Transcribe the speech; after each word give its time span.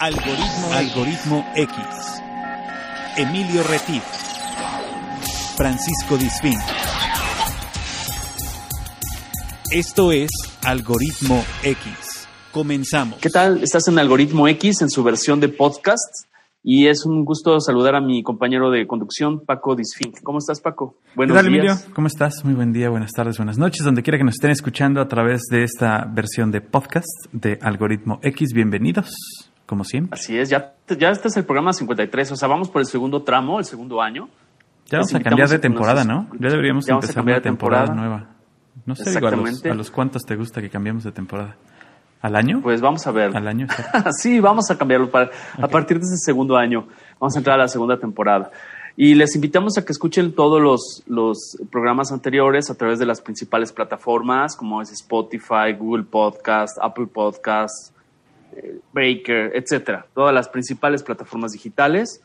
Algoritmo, 0.00 0.72
Algoritmo 0.74 1.44
X. 1.56 1.76
Emilio 3.16 3.64
Retif. 3.64 4.04
Francisco 5.56 6.16
Disfín. 6.16 6.56
Esto 9.72 10.12
es 10.12 10.30
Algoritmo 10.64 11.44
X. 11.64 12.28
Comenzamos. 12.52 13.18
¿Qué 13.18 13.28
tal? 13.28 13.60
Estás 13.64 13.88
en 13.88 13.98
Algoritmo 13.98 14.46
X 14.46 14.82
en 14.82 14.88
su 14.88 15.02
versión 15.02 15.40
de 15.40 15.48
podcast 15.48 16.28
y 16.62 16.86
es 16.86 17.04
un 17.04 17.24
gusto 17.24 17.58
saludar 17.58 17.96
a 17.96 18.00
mi 18.00 18.22
compañero 18.22 18.70
de 18.70 18.86
conducción, 18.86 19.44
Paco 19.44 19.74
Disfink. 19.74 20.22
¿Cómo 20.22 20.38
estás, 20.38 20.60
Paco? 20.60 20.94
Buenos 21.16 21.36
¿Qué 21.36 21.42
tal, 21.42 21.52
Emilio? 21.52 21.74
¿Cómo 21.92 22.06
estás? 22.06 22.44
Muy 22.44 22.54
buen 22.54 22.72
día, 22.72 22.88
buenas 22.88 23.10
tardes, 23.10 23.36
buenas 23.36 23.58
noches, 23.58 23.84
donde 23.84 24.04
quiera 24.04 24.16
que 24.16 24.24
nos 24.24 24.36
estén 24.36 24.52
escuchando 24.52 25.00
a 25.00 25.08
través 25.08 25.42
de 25.50 25.64
esta 25.64 26.04
versión 26.04 26.52
de 26.52 26.60
podcast 26.60 27.08
de 27.32 27.58
Algoritmo 27.62 28.20
X. 28.22 28.52
Bienvenidos 28.52 29.47
como 29.68 29.84
siempre. 29.84 30.18
Así 30.18 30.38
es, 30.38 30.48
ya, 30.48 30.72
ya 30.98 31.10
este 31.10 31.28
es 31.28 31.36
el 31.36 31.44
programa 31.44 31.74
53, 31.74 32.32
o 32.32 32.36
sea, 32.36 32.48
vamos 32.48 32.70
por 32.70 32.80
el 32.80 32.86
segundo 32.86 33.22
tramo, 33.22 33.58
el 33.58 33.66
segundo 33.66 34.00
año. 34.00 34.30
Ya 34.86 34.98
vamos 34.98 35.14
a 35.14 35.20
cambiar 35.20 35.46
de 35.46 35.58
temporada, 35.58 36.04
¿no? 36.04 36.26
Ya 36.40 36.48
deberíamos 36.48 36.88
empezar 36.88 37.22
una 37.22 37.42
temporada, 37.42 37.94
nueva. 37.94 38.28
No 38.86 38.96
sé, 38.96 39.10
digo, 39.10 39.28
a, 39.28 39.30
los, 39.32 39.64
a 39.66 39.74
los 39.74 39.90
cuántos 39.90 40.24
te 40.24 40.36
gusta 40.36 40.62
que 40.62 40.70
cambiemos 40.70 41.04
de 41.04 41.12
temporada. 41.12 41.56
¿Al 42.22 42.34
año? 42.34 42.62
Pues 42.62 42.80
vamos 42.80 43.06
a 43.06 43.10
ver. 43.10 43.36
¿Al 43.36 43.46
año? 43.46 43.66
sí, 44.18 44.40
vamos 44.40 44.70
a 44.70 44.78
cambiarlo. 44.78 45.10
Para, 45.10 45.30
A 45.60 45.68
partir 45.68 45.98
de 45.98 46.04
ese 46.06 46.16
segundo 46.16 46.56
año 46.56 46.88
vamos 47.20 47.36
a 47.36 47.38
entrar 47.38 47.60
a 47.60 47.64
la 47.64 47.68
segunda 47.68 47.98
temporada. 47.98 48.50
Y 48.96 49.14
les 49.14 49.34
invitamos 49.34 49.76
a 49.76 49.84
que 49.84 49.92
escuchen 49.92 50.32
todos 50.32 50.62
los, 50.62 51.02
los 51.06 51.58
programas 51.70 52.10
anteriores 52.10 52.70
a 52.70 52.74
través 52.74 52.98
de 52.98 53.04
las 53.04 53.20
principales 53.20 53.70
plataformas 53.70 54.56
como 54.56 54.80
es 54.80 54.90
Spotify, 54.92 55.74
Google 55.78 56.04
Podcast, 56.04 56.78
Apple 56.80 57.06
Podcast, 57.06 57.92
Breaker, 58.92 59.52
etcétera, 59.54 60.06
todas 60.14 60.34
las 60.34 60.48
principales 60.48 61.02
plataformas 61.02 61.52
digitales 61.52 62.22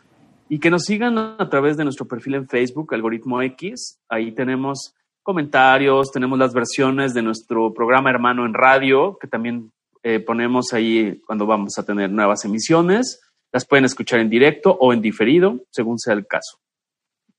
y 0.49 0.59
que 0.59 0.69
nos 0.69 0.83
sigan 0.83 1.17
a 1.17 1.49
través 1.49 1.77
de 1.77 1.83
nuestro 1.83 2.07
perfil 2.07 2.35
en 2.35 2.47
Facebook, 2.47 2.93
Algoritmo 2.93 3.41
X. 3.41 3.99
Ahí 4.09 4.31
tenemos 4.31 4.95
comentarios, 5.23 6.11
tenemos 6.11 6.37
las 6.37 6.53
versiones 6.53 7.13
de 7.13 7.21
nuestro 7.21 7.73
programa 7.73 8.09
hermano 8.09 8.45
en 8.45 8.53
radio, 8.53 9.17
que 9.19 9.27
también 9.27 9.71
eh, 10.03 10.19
ponemos 10.19 10.73
ahí 10.73 11.21
cuando 11.25 11.45
vamos 11.45 11.77
a 11.77 11.85
tener 11.85 12.11
nuevas 12.11 12.43
emisiones. 12.45 13.21
Las 13.51 13.65
pueden 13.65 13.85
escuchar 13.85 14.19
en 14.19 14.29
directo 14.29 14.77
o 14.79 14.93
en 14.93 15.01
diferido, 15.01 15.61
según 15.69 15.97
sea 15.97 16.13
el 16.13 16.27
caso. 16.27 16.62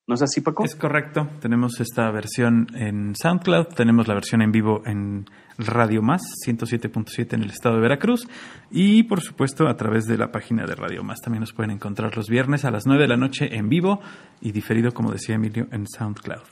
¿No 0.07 0.17
es 0.17 0.23
así, 0.23 0.43
Paco? 0.43 0.65
Es 0.67 0.75
correcto. 0.75 1.29
Tenemos 1.41 1.81
esta 1.81 2.11
versión 2.11 2.67
en 2.75 3.15
SoundCloud, 3.17 3.69
tenemos 3.69 4.07
la 4.07 4.13
versión 4.13 4.43
en 4.43 4.53
vivo 4.53 4.83
en 4.85 5.25
Radio 5.57 6.03
Más, 6.03 6.21
107.7 6.47 7.33
en 7.33 7.43
el 7.43 7.49
estado 7.49 7.77
de 7.77 7.81
Veracruz. 7.81 8.29
Y 8.71 9.05
por 9.05 9.23
supuesto, 9.23 9.67
a 9.67 9.79
través 9.79 10.05
de 10.05 10.19
la 10.19 10.31
página 10.31 10.67
de 10.67 10.75
Radio 10.75 11.03
Más 11.03 11.23
también 11.23 11.41
nos 11.41 11.55
pueden 11.55 11.71
encontrar 11.71 12.15
los 12.19 12.29
viernes 12.29 12.67
a 12.67 12.71
las 12.71 12.85
9 12.85 13.01
de 13.01 13.09
la 13.09 13.17
noche 13.17 13.57
en 13.57 13.71
vivo 13.71 14.01
y 14.43 14.53
diferido, 14.53 14.93
como 14.93 15.11
decía 15.11 15.37
Emilio, 15.37 15.69
en 15.73 15.87
SoundCloud. 15.87 16.43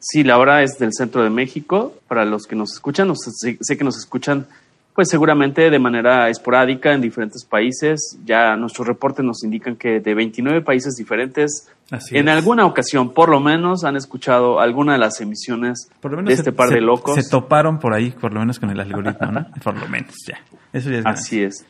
Sí, 0.00 0.24
la 0.24 0.38
hora 0.38 0.64
es 0.64 0.76
del 0.80 0.92
centro 0.92 1.22
de 1.22 1.30
México. 1.30 1.94
Para 2.08 2.24
los 2.24 2.48
que 2.48 2.56
nos 2.56 2.72
escuchan, 2.72 3.12
sé 3.14 3.78
que 3.78 3.84
nos 3.84 3.96
escuchan 3.96 4.48
pues 4.94 5.08
seguramente 5.08 5.70
de 5.70 5.78
manera 5.78 6.28
esporádica 6.28 6.92
en 6.92 7.00
diferentes 7.00 7.44
países. 7.44 8.18
Ya 8.24 8.56
nuestros 8.56 8.86
reportes 8.86 9.24
nos 9.24 9.42
indican 9.42 9.76
que 9.76 10.00
de 10.00 10.14
29 10.14 10.60
países 10.60 10.94
diferentes, 10.96 11.68
en 12.10 12.28
alguna 12.28 12.66
ocasión 12.66 13.12
por 13.12 13.28
lo 13.28 13.40
menos 13.40 13.84
han 13.84 13.96
escuchado 13.96 14.60
alguna 14.60 14.92
de 14.92 14.98
las 14.98 15.20
emisiones 15.20 15.88
de 16.02 16.32
este 16.32 16.52
par 16.52 16.70
de 16.70 16.80
locos. 16.80 17.14
Se 17.14 17.28
toparon 17.28 17.78
por 17.78 17.94
ahí, 17.94 18.10
por 18.10 18.32
lo 18.32 18.40
menos 18.40 18.58
con 18.58 18.70
el 18.70 18.80
algoritmo, 18.80 19.32
¿no? 19.32 19.46
por 19.64 19.78
lo 19.78 19.88
menos, 19.88 20.14
ya. 20.26 20.38
Eso 20.72 20.90
ya 20.90 20.98
es 20.98 21.06
Así 21.06 21.42
es. 21.42 21.66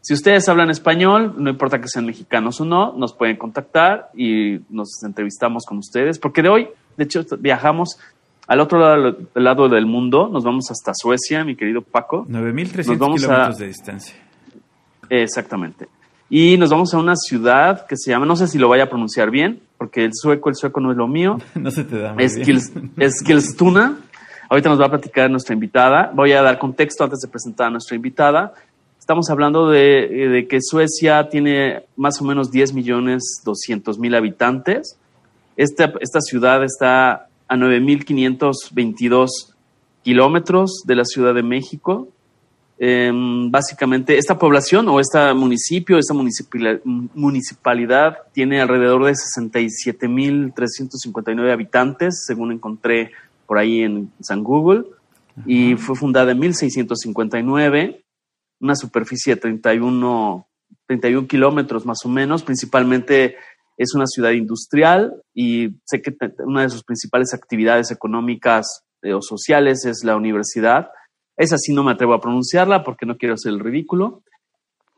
Si 0.00 0.12
ustedes 0.12 0.46
hablan 0.50 0.68
español, 0.68 1.34
no 1.38 1.48
importa 1.48 1.80
que 1.80 1.88
sean 1.88 2.04
mexicanos 2.04 2.60
o 2.60 2.66
no, 2.66 2.92
nos 2.92 3.14
pueden 3.14 3.36
contactar 3.36 4.10
y 4.14 4.60
nos 4.68 5.02
entrevistamos 5.02 5.64
con 5.64 5.78
ustedes, 5.78 6.18
porque 6.18 6.42
de 6.42 6.50
hoy, 6.50 6.68
de 6.98 7.04
hecho, 7.04 7.24
viajamos 7.38 7.98
al 8.46 8.60
otro 8.60 8.78
lado, 9.34 9.68
del 9.68 9.86
mundo, 9.86 10.28
nos 10.30 10.44
vamos 10.44 10.70
hasta 10.70 10.92
Suecia, 10.94 11.44
mi 11.44 11.56
querido 11.56 11.80
Paco. 11.80 12.26
9.300 12.28 13.16
kilómetros 13.16 13.58
de 13.58 13.66
distancia. 13.66 14.14
Exactamente. 15.08 15.88
Y 16.28 16.58
nos 16.58 16.70
vamos 16.70 16.92
a 16.94 16.98
una 16.98 17.16
ciudad 17.16 17.86
que 17.86 17.96
se 17.96 18.10
llama, 18.10 18.26
no 18.26 18.36
sé 18.36 18.48
si 18.48 18.58
lo 18.58 18.68
vaya 18.68 18.84
a 18.84 18.88
pronunciar 18.88 19.30
bien, 19.30 19.60
porque 19.78 20.04
el 20.04 20.10
sueco, 20.14 20.48
el 20.48 20.56
sueco 20.56 20.80
no 20.80 20.90
es 20.90 20.96
lo 20.96 21.06
mío. 21.06 21.38
no 21.54 21.70
se 21.70 21.84
te 21.84 21.98
da. 21.98 22.14
es, 22.18 22.34
Skilstuna. 23.18 23.98
Ahorita 24.50 24.68
nos 24.68 24.80
va 24.80 24.86
a 24.86 24.90
platicar 24.90 25.30
nuestra 25.30 25.54
invitada. 25.54 26.10
Voy 26.14 26.32
a 26.32 26.42
dar 26.42 26.58
contexto 26.58 27.04
antes 27.04 27.20
de 27.20 27.28
presentar 27.28 27.68
a 27.68 27.70
nuestra 27.70 27.96
invitada. 27.96 28.52
Estamos 28.98 29.28
hablando 29.30 29.68
de, 29.70 30.28
de 30.30 30.46
que 30.48 30.58
Suecia 30.60 31.28
tiene 31.28 31.84
más 31.96 32.20
o 32.20 32.24
menos 32.24 32.50
10 32.50 32.74
millones 32.74 33.42
200 33.44 33.98
mil 33.98 34.14
habitantes. 34.14 34.98
Esta, 35.56 35.92
esta 36.00 36.20
ciudad 36.20 36.62
está 36.64 37.28
a 37.48 37.56
9.522 37.56 39.28
kilómetros 40.02 40.82
de 40.84 40.96
la 40.96 41.04
Ciudad 41.04 41.34
de 41.34 41.42
México. 41.42 42.08
Em, 42.78 43.50
básicamente, 43.50 44.16
esta 44.18 44.38
población 44.38 44.88
o 44.88 45.00
este 45.00 45.34
municipio, 45.34 45.98
esta 45.98 46.14
municipalidad 46.84 48.18
tiene 48.32 48.60
alrededor 48.60 49.04
de 49.04 49.12
67.359 49.12 51.52
habitantes, 51.52 52.24
según 52.26 52.52
encontré 52.52 53.12
por 53.46 53.58
ahí 53.58 53.82
en 53.82 54.10
San 54.20 54.42
Google, 54.42 54.84
y 55.46 55.76
fue 55.76 55.94
fundada 55.96 56.32
en 56.32 56.38
1659, 56.38 58.04
una 58.60 58.76
superficie 58.76 59.34
de 59.34 59.40
31, 59.40 60.46
31 60.86 61.28
kilómetros 61.28 61.86
más 61.86 62.04
o 62.04 62.08
menos, 62.08 62.42
principalmente 62.42 63.36
es 63.76 63.94
una 63.94 64.06
ciudad 64.06 64.30
industrial 64.30 65.14
y 65.34 65.70
sé 65.84 66.00
que 66.00 66.14
una 66.44 66.62
de 66.62 66.70
sus 66.70 66.84
principales 66.84 67.34
actividades 67.34 67.90
económicas 67.90 68.84
eh, 69.02 69.14
o 69.14 69.20
sociales 69.20 69.84
es 69.84 70.04
la 70.04 70.16
universidad. 70.16 70.90
Esa 71.36 71.58
sí 71.58 71.72
no 71.72 71.82
me 71.82 71.92
atrevo 71.92 72.14
a 72.14 72.20
pronunciarla 72.20 72.84
porque 72.84 73.06
no 73.06 73.16
quiero 73.16 73.34
hacer 73.34 73.52
el 73.52 73.60
ridículo. 73.60 74.22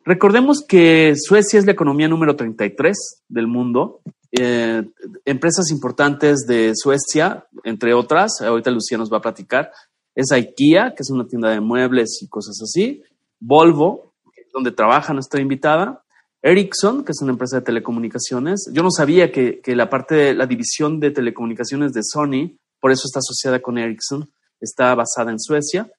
Recordemos 0.05 0.65
que 0.67 1.15
Suecia 1.17 1.59
es 1.59 1.67
la 1.67 1.73
economía 1.73 2.07
número 2.07 2.37
33 2.37 3.25
del 3.29 3.47
mundo. 3.49 4.03
Eh, 4.31 4.83
empresas 5.25 5.71
importantes 5.71 6.47
de 6.47 6.73
Suecia, 6.75 7.47
entre 7.65 7.95
otras, 7.95 8.41
ahorita 8.41 8.71
Lucía 8.71 8.99
nos 8.99 9.13
va 9.13 9.19
a 9.19 9.23
platicar, 9.23 9.73
es 10.15 10.31
IKEA, 10.31 10.95
que 10.95 11.03
es 11.03 11.11
una 11.11 11.27
tienda 11.27 11.51
de 11.51 11.61
muebles 11.61 12.21
y 12.23 12.29
cosas 12.29 12.61
así, 12.63 13.03
Volvo, 13.41 14.15
donde 14.53 14.73
trabaja 14.73 15.13
nuestra 15.13 15.41
invitada, 15.41 16.05
Ericsson, 16.43 17.05
que 17.05 17.13
es 17.13 17.23
una 17.23 17.33
empresa 17.33 17.57
de 17.57 17.63
telecomunicaciones. 17.63 18.71
Yo 18.73 18.83
no 18.83 18.91
sabía 18.91 19.33
que, 19.33 19.61
la 19.67 19.91
parte 19.91 20.15
de 20.15 20.35
la 20.35 20.47
división 20.47 21.01
de 21.01 21.11
telecomunicaciones 21.11 21.93
de 21.93 22.03
Sony, 22.03 22.57
por 22.81 22.93
eso 22.93 23.03
está 23.07 23.19
asociada 23.19 23.61
con 23.61 23.79
Ericsson, 23.79 24.29
está 24.61 24.95
basada 24.95 25.31
en 25.31 25.41
Suecia. 25.41 25.91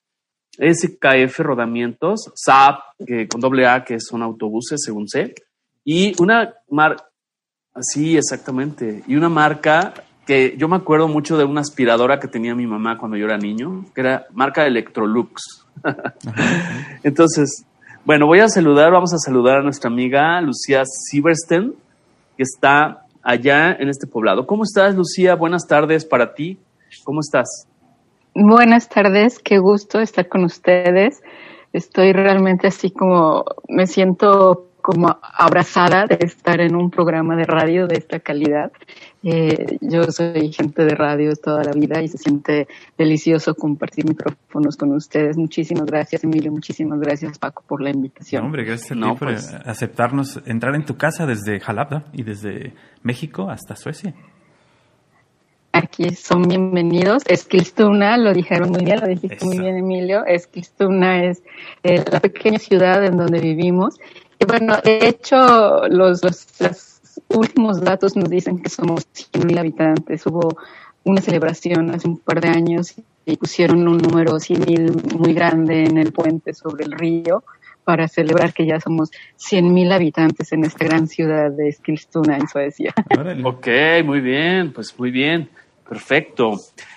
SKF 0.56 1.38
Rodamientos, 1.40 2.32
SAP, 2.34 2.80
que, 3.06 3.28
con 3.28 3.40
doble 3.40 3.66
A, 3.66 3.84
que 3.84 4.00
son 4.00 4.22
autobuses, 4.22 4.80
según 4.82 5.08
sé. 5.08 5.34
Y 5.84 6.20
una 6.20 6.54
marca, 6.68 7.08
sí, 7.80 8.16
exactamente. 8.16 9.04
Y 9.06 9.16
una 9.16 9.28
marca 9.28 9.94
que 10.26 10.56
yo 10.58 10.68
me 10.68 10.76
acuerdo 10.76 11.08
mucho 11.08 11.38
de 11.38 11.44
una 11.44 11.62
aspiradora 11.62 12.20
que 12.20 12.28
tenía 12.28 12.54
mi 12.54 12.66
mamá 12.66 12.98
cuando 12.98 13.16
yo 13.16 13.24
era 13.24 13.38
niño, 13.38 13.86
que 13.94 14.02
era 14.02 14.26
marca 14.32 14.66
Electrolux. 14.66 15.64
Entonces, 17.02 17.64
bueno, 18.08 18.24
voy 18.24 18.40
a 18.40 18.48
saludar, 18.48 18.90
vamos 18.90 19.12
a 19.12 19.18
saludar 19.18 19.58
a 19.58 19.62
nuestra 19.62 19.90
amiga 19.90 20.40
Lucía 20.40 20.82
Sieversten, 20.86 21.74
que 22.38 22.42
está 22.42 23.02
allá 23.22 23.72
en 23.72 23.90
este 23.90 24.06
poblado. 24.06 24.46
¿Cómo 24.46 24.62
estás, 24.62 24.94
Lucía? 24.94 25.34
Buenas 25.34 25.66
tardes 25.66 26.06
para 26.06 26.32
ti. 26.32 26.58
¿Cómo 27.04 27.20
estás? 27.20 27.68
Buenas 28.34 28.88
tardes, 28.88 29.38
qué 29.38 29.58
gusto 29.58 30.00
estar 30.00 30.26
con 30.26 30.44
ustedes. 30.44 31.20
Estoy 31.74 32.14
realmente 32.14 32.68
así 32.68 32.90
como, 32.90 33.44
me 33.68 33.86
siento 33.86 34.67
como 34.88 35.18
abrazada 35.20 36.06
de 36.06 36.16
estar 36.24 36.62
en 36.62 36.74
un 36.74 36.90
programa 36.90 37.36
de 37.36 37.44
radio 37.44 37.86
de 37.86 37.96
esta 37.96 38.20
calidad. 38.20 38.72
Eh, 39.22 39.76
yo 39.82 40.04
soy 40.04 40.50
gente 40.50 40.82
de 40.82 40.94
radio 40.94 41.36
toda 41.36 41.62
la 41.62 41.72
vida 41.72 42.00
y 42.00 42.08
se 42.08 42.16
siente 42.16 42.66
delicioso 42.96 43.54
compartir 43.54 44.06
micrófonos 44.06 44.78
con 44.78 44.94
ustedes. 44.94 45.36
Muchísimas 45.36 45.84
gracias, 45.84 46.24
Emilio. 46.24 46.50
Muchísimas 46.50 46.98
gracias, 47.00 47.38
Paco, 47.38 47.62
por 47.68 47.82
la 47.82 47.90
invitación. 47.90 48.46
hombre, 48.46 48.64
gracias 48.64 48.92
a 48.92 48.94
ti 48.94 49.00
por 49.02 49.28
pues. 49.28 49.52
aceptarnos, 49.52 50.40
entrar 50.46 50.74
en 50.74 50.86
tu 50.86 50.96
casa 50.96 51.26
desde 51.26 51.60
Jalapa 51.60 52.04
y 52.14 52.22
desde 52.22 52.72
México 53.02 53.50
hasta 53.50 53.76
Suecia. 53.76 54.14
Aquí 55.72 56.08
son 56.14 56.44
bienvenidos. 56.44 57.24
Esquilstuna, 57.26 58.16
lo 58.16 58.32
dijeron 58.32 58.70
muy 58.70 58.86
bien, 58.86 59.00
lo 59.00 59.06
dijiste 59.06 59.44
muy 59.44 59.58
bien, 59.58 59.76
Emilio. 59.76 60.24
Esquilstuna 60.24 61.24
es 61.24 61.42
eh, 61.82 62.02
la 62.10 62.20
pequeña 62.20 62.58
ciudad 62.58 63.04
en 63.04 63.18
donde 63.18 63.38
vivimos 63.38 63.98
bueno, 64.46 64.76
de 64.84 65.08
hecho, 65.08 65.86
los, 65.88 66.22
los, 66.22 67.00
últimos 67.28 67.80
datos 67.80 68.16
nos 68.16 68.30
dicen 68.30 68.62
que 68.62 68.68
somos 68.68 69.06
100.000 69.12 69.58
habitantes. 69.58 70.24
Hubo 70.26 70.56
una 71.04 71.20
celebración 71.20 71.90
hace 71.90 72.08
un 72.08 72.18
par 72.18 72.40
de 72.40 72.48
años 72.48 72.94
y 73.26 73.36
pusieron 73.36 73.86
un 73.88 73.98
número 73.98 74.36
100.000 74.36 75.14
muy 75.18 75.34
grande 75.34 75.84
en 75.84 75.98
el 75.98 76.12
puente 76.12 76.54
sobre 76.54 76.84
el 76.84 76.92
río 76.92 77.42
para 77.84 78.06
celebrar 78.08 78.52
que 78.52 78.66
ya 78.66 78.80
somos 78.80 79.10
100.000 79.38 79.92
habitantes 79.92 80.52
en 80.52 80.64
esta 80.64 80.84
gran 80.84 81.06
ciudad 81.08 81.50
de 81.50 81.68
Eskilstuna, 81.68 82.36
en 82.36 82.46
Suecia. 82.48 82.94
Ok, 83.44 83.66
muy 84.04 84.20
bien, 84.20 84.72
pues 84.72 84.94
muy 84.98 85.10
bien, 85.10 85.48
perfecto. 85.88 86.52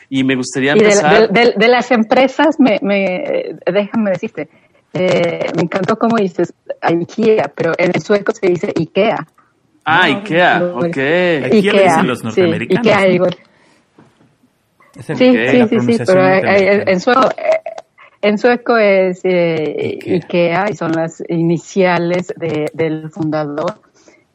Y 0.09 0.23
me 0.23 0.35
gustaría 0.35 0.75
Y 0.75 0.79
de, 0.79 0.85
empezar... 0.85 1.31
de- 1.31 1.39
de- 1.45 1.53
de 1.57 1.67
las 1.69 1.91
empresas, 1.91 2.59
me, 2.59 2.77
me, 2.81 3.55
déjame 3.65 4.11
decirte, 4.11 4.49
eh, 4.93 5.51
me 5.55 5.63
encantó 5.63 5.97
cómo 5.97 6.17
dices 6.17 6.53
IKEA, 6.81 7.51
pero 7.55 7.73
en 7.77 7.91
el 7.93 8.01
sueco 8.01 8.33
se 8.33 8.47
dice 8.47 8.73
IKEA. 8.77 9.27
Ah, 9.85 10.03
IKEA, 10.05 10.59
No, 10.59 10.77
ok. 10.77 10.83
Aquí 10.85 11.61
le 11.71 11.83
dicen 11.83 12.07
los 12.07 12.19
sí, 12.19 12.25
norteamericanos, 12.25 12.85
IKEA, 12.87 13.07
igual. 13.09 13.37
Es 14.97 15.09
el- 15.09 15.17
Sí, 15.17 15.31
sí, 15.31 15.67
sí, 15.69 15.93
sí, 15.97 16.03
pero 16.05 16.27
eh, 16.27 16.41
eh, 16.43 16.83
en 16.87 16.99
sueco, 16.99 17.29
eh, 17.29 17.59
en 18.21 18.37
sueco 18.37 18.77
es 18.77 19.21
eh, 19.23 19.97
Ikea. 20.03 20.15
Ikea. 20.15 20.65
y 20.69 20.75
son 20.75 20.91
las 20.91 21.23
iniciales 21.29 22.33
de, 22.35 22.69
del 22.73 23.09
fundador, 23.09 23.79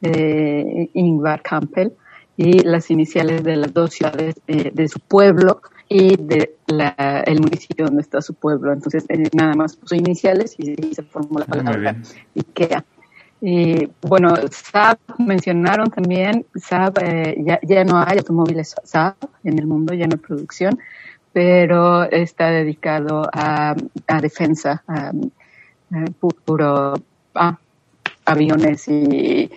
eh, 0.01 0.89
Ingvar 0.93 1.41
Kamprad, 1.41 1.89
y 2.35 2.59
las 2.63 2.89
iniciales 2.91 3.43
de 3.43 3.55
las 3.55 3.73
dos 3.73 3.91
ciudades 3.93 4.35
eh, 4.47 4.71
de 4.73 4.87
su 4.87 4.99
pueblo 4.99 5.61
y 5.89 6.15
de 6.17 6.55
la, 6.67 7.23
el 7.25 7.39
municipio 7.39 7.85
donde 7.85 8.01
está 8.01 8.21
su 8.21 8.33
pueblo. 8.33 8.73
Entonces, 8.73 9.05
eh, 9.09 9.29
nada 9.33 9.53
más 9.55 9.75
puso 9.75 9.95
iniciales 9.95 10.55
y, 10.57 10.71
y 10.85 10.93
se 10.93 11.03
formó 11.03 11.39
la 11.39 11.45
Ah, 11.45 11.55
palabra. 11.55 11.95
IKEA. 12.35 12.83
Y 13.39 13.87
bueno, 14.01 14.33
Saab 14.51 14.97
mencionaron 15.19 15.89
también, 15.91 16.45
Saab 16.55 16.97
eh, 17.03 17.35
ya, 17.45 17.59
ya 17.61 17.83
no 17.83 17.97
hay 18.05 18.17
automóviles 18.17 18.75
Saab 18.83 19.15
en 19.43 19.59
el 19.59 19.67
mundo, 19.67 19.93
ya 19.93 20.07
no 20.07 20.15
hay 20.15 20.19
producción, 20.19 20.79
pero 21.33 22.03
está 22.09 22.49
dedicado 22.49 23.29
a, 23.31 23.75
a 24.07 24.21
defensa, 24.21 24.83
a, 24.87 25.09
a 25.09 26.05
pu- 26.19 26.35
puro 26.43 26.95
ah, 27.35 27.57
aviones 28.25 28.87
y 28.87 29.51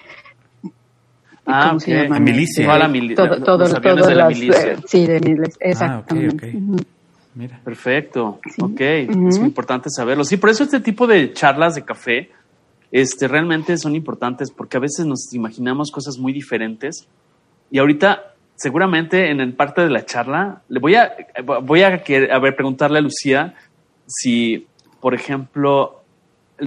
Ah, 1.53 1.73
milicia. 2.21 2.77
La 2.79 2.89
mili- 2.89 3.15
Todo, 3.15 3.43
todo, 3.43 3.59
los 3.59 3.75
aviones 3.75 4.07
de 4.07 4.15
la 4.15 4.25
las, 4.29 4.39
milicia. 4.39 4.73
eh, 4.73 4.77
sí, 4.87 5.07
de 5.07 5.17
Ah, 5.17 5.49
exactamente. 5.61 6.49
ok. 6.49 6.55
Ujú. 6.55 6.77
Mira. 7.35 7.61
Perfecto, 7.65 8.41
Sí. 8.45 8.61
ok, 8.61 8.81
es 8.81 9.39
muy 9.39 9.47
importante 9.49 9.89
saberlo. 9.89 10.25
Sí, 10.25 10.37
por 10.37 10.51
eso 10.51 10.65
este 10.65 10.81
tipo 10.81 11.07
de 11.07 11.33
charlas 11.33 11.75
de 11.77 11.85
café 11.85 12.31
este, 12.91 13.29
realmente 13.29 13.77
son 13.79 13.95
importantes 13.95 14.51
porque 14.51 14.77
a 14.77 14.81
veces 14.81 15.07
nos 15.07 15.33
imaginamos 15.33 15.93
cosas 15.93 16.19
muy 16.19 16.33
diferentes 16.33 17.07
y 17.71 17.79
ahorita 17.79 18.35
seguramente 18.57 19.31
en 19.31 19.41
el 19.41 19.53
parte 19.55 19.81
de 19.83 19.91
la 19.91 20.05
charla 20.05 20.63
le 20.69 20.81
voy 20.81 20.97
a, 20.97 21.13
voy 21.63 21.83
a, 21.83 21.87
a 21.89 22.39
ver, 22.41 22.57
preguntarle 22.57 22.99
a 22.99 23.01
Lucía 23.01 23.55
si, 24.07 24.67
por 25.01 25.15
ejemplo, 25.15 26.03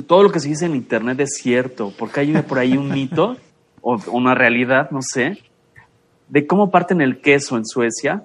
todo 0.07 0.23
lo 0.23 0.31
que 0.31 0.39
se 0.39 0.47
dice 0.47 0.65
en 0.65 0.75
Internet 0.75 1.19
es 1.19 1.35
cierto, 1.41 1.93
porque 1.99 2.21
hay 2.21 2.33
por 2.41 2.57
ahí 2.57 2.77
un 2.77 2.89
mito 2.89 3.35
o 3.83 3.97
una 4.11 4.33
realidad, 4.33 4.89
no 4.89 5.01
sé, 5.01 5.37
de 6.29 6.47
cómo 6.47 6.71
parten 6.71 7.01
el 7.01 7.21
queso 7.21 7.57
en 7.57 7.65
Suecia 7.65 8.23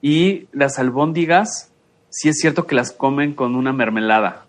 y 0.00 0.48
las 0.50 0.78
albóndigas, 0.80 1.70
sí 2.08 2.28
es 2.30 2.38
cierto 2.40 2.66
que 2.66 2.74
las 2.74 2.90
comen 2.90 3.34
con 3.34 3.54
una 3.54 3.72
mermelada. 3.72 4.46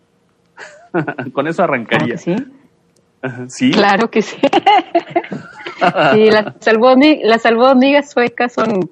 con 1.34 1.48
eso 1.48 1.62
arrancaría. 1.64 2.16
que 2.16 2.18
sí. 2.18 2.36
¿Sí? 3.50 3.72
Claro 3.72 4.10
que 4.10 4.22
sí. 4.22 4.38
sí, 6.14 6.32
las, 6.32 6.46
albóndi- 6.68 7.22
las 7.24 7.46
albóndigas 7.46 8.10
suecas 8.12 8.54
son, 8.54 8.90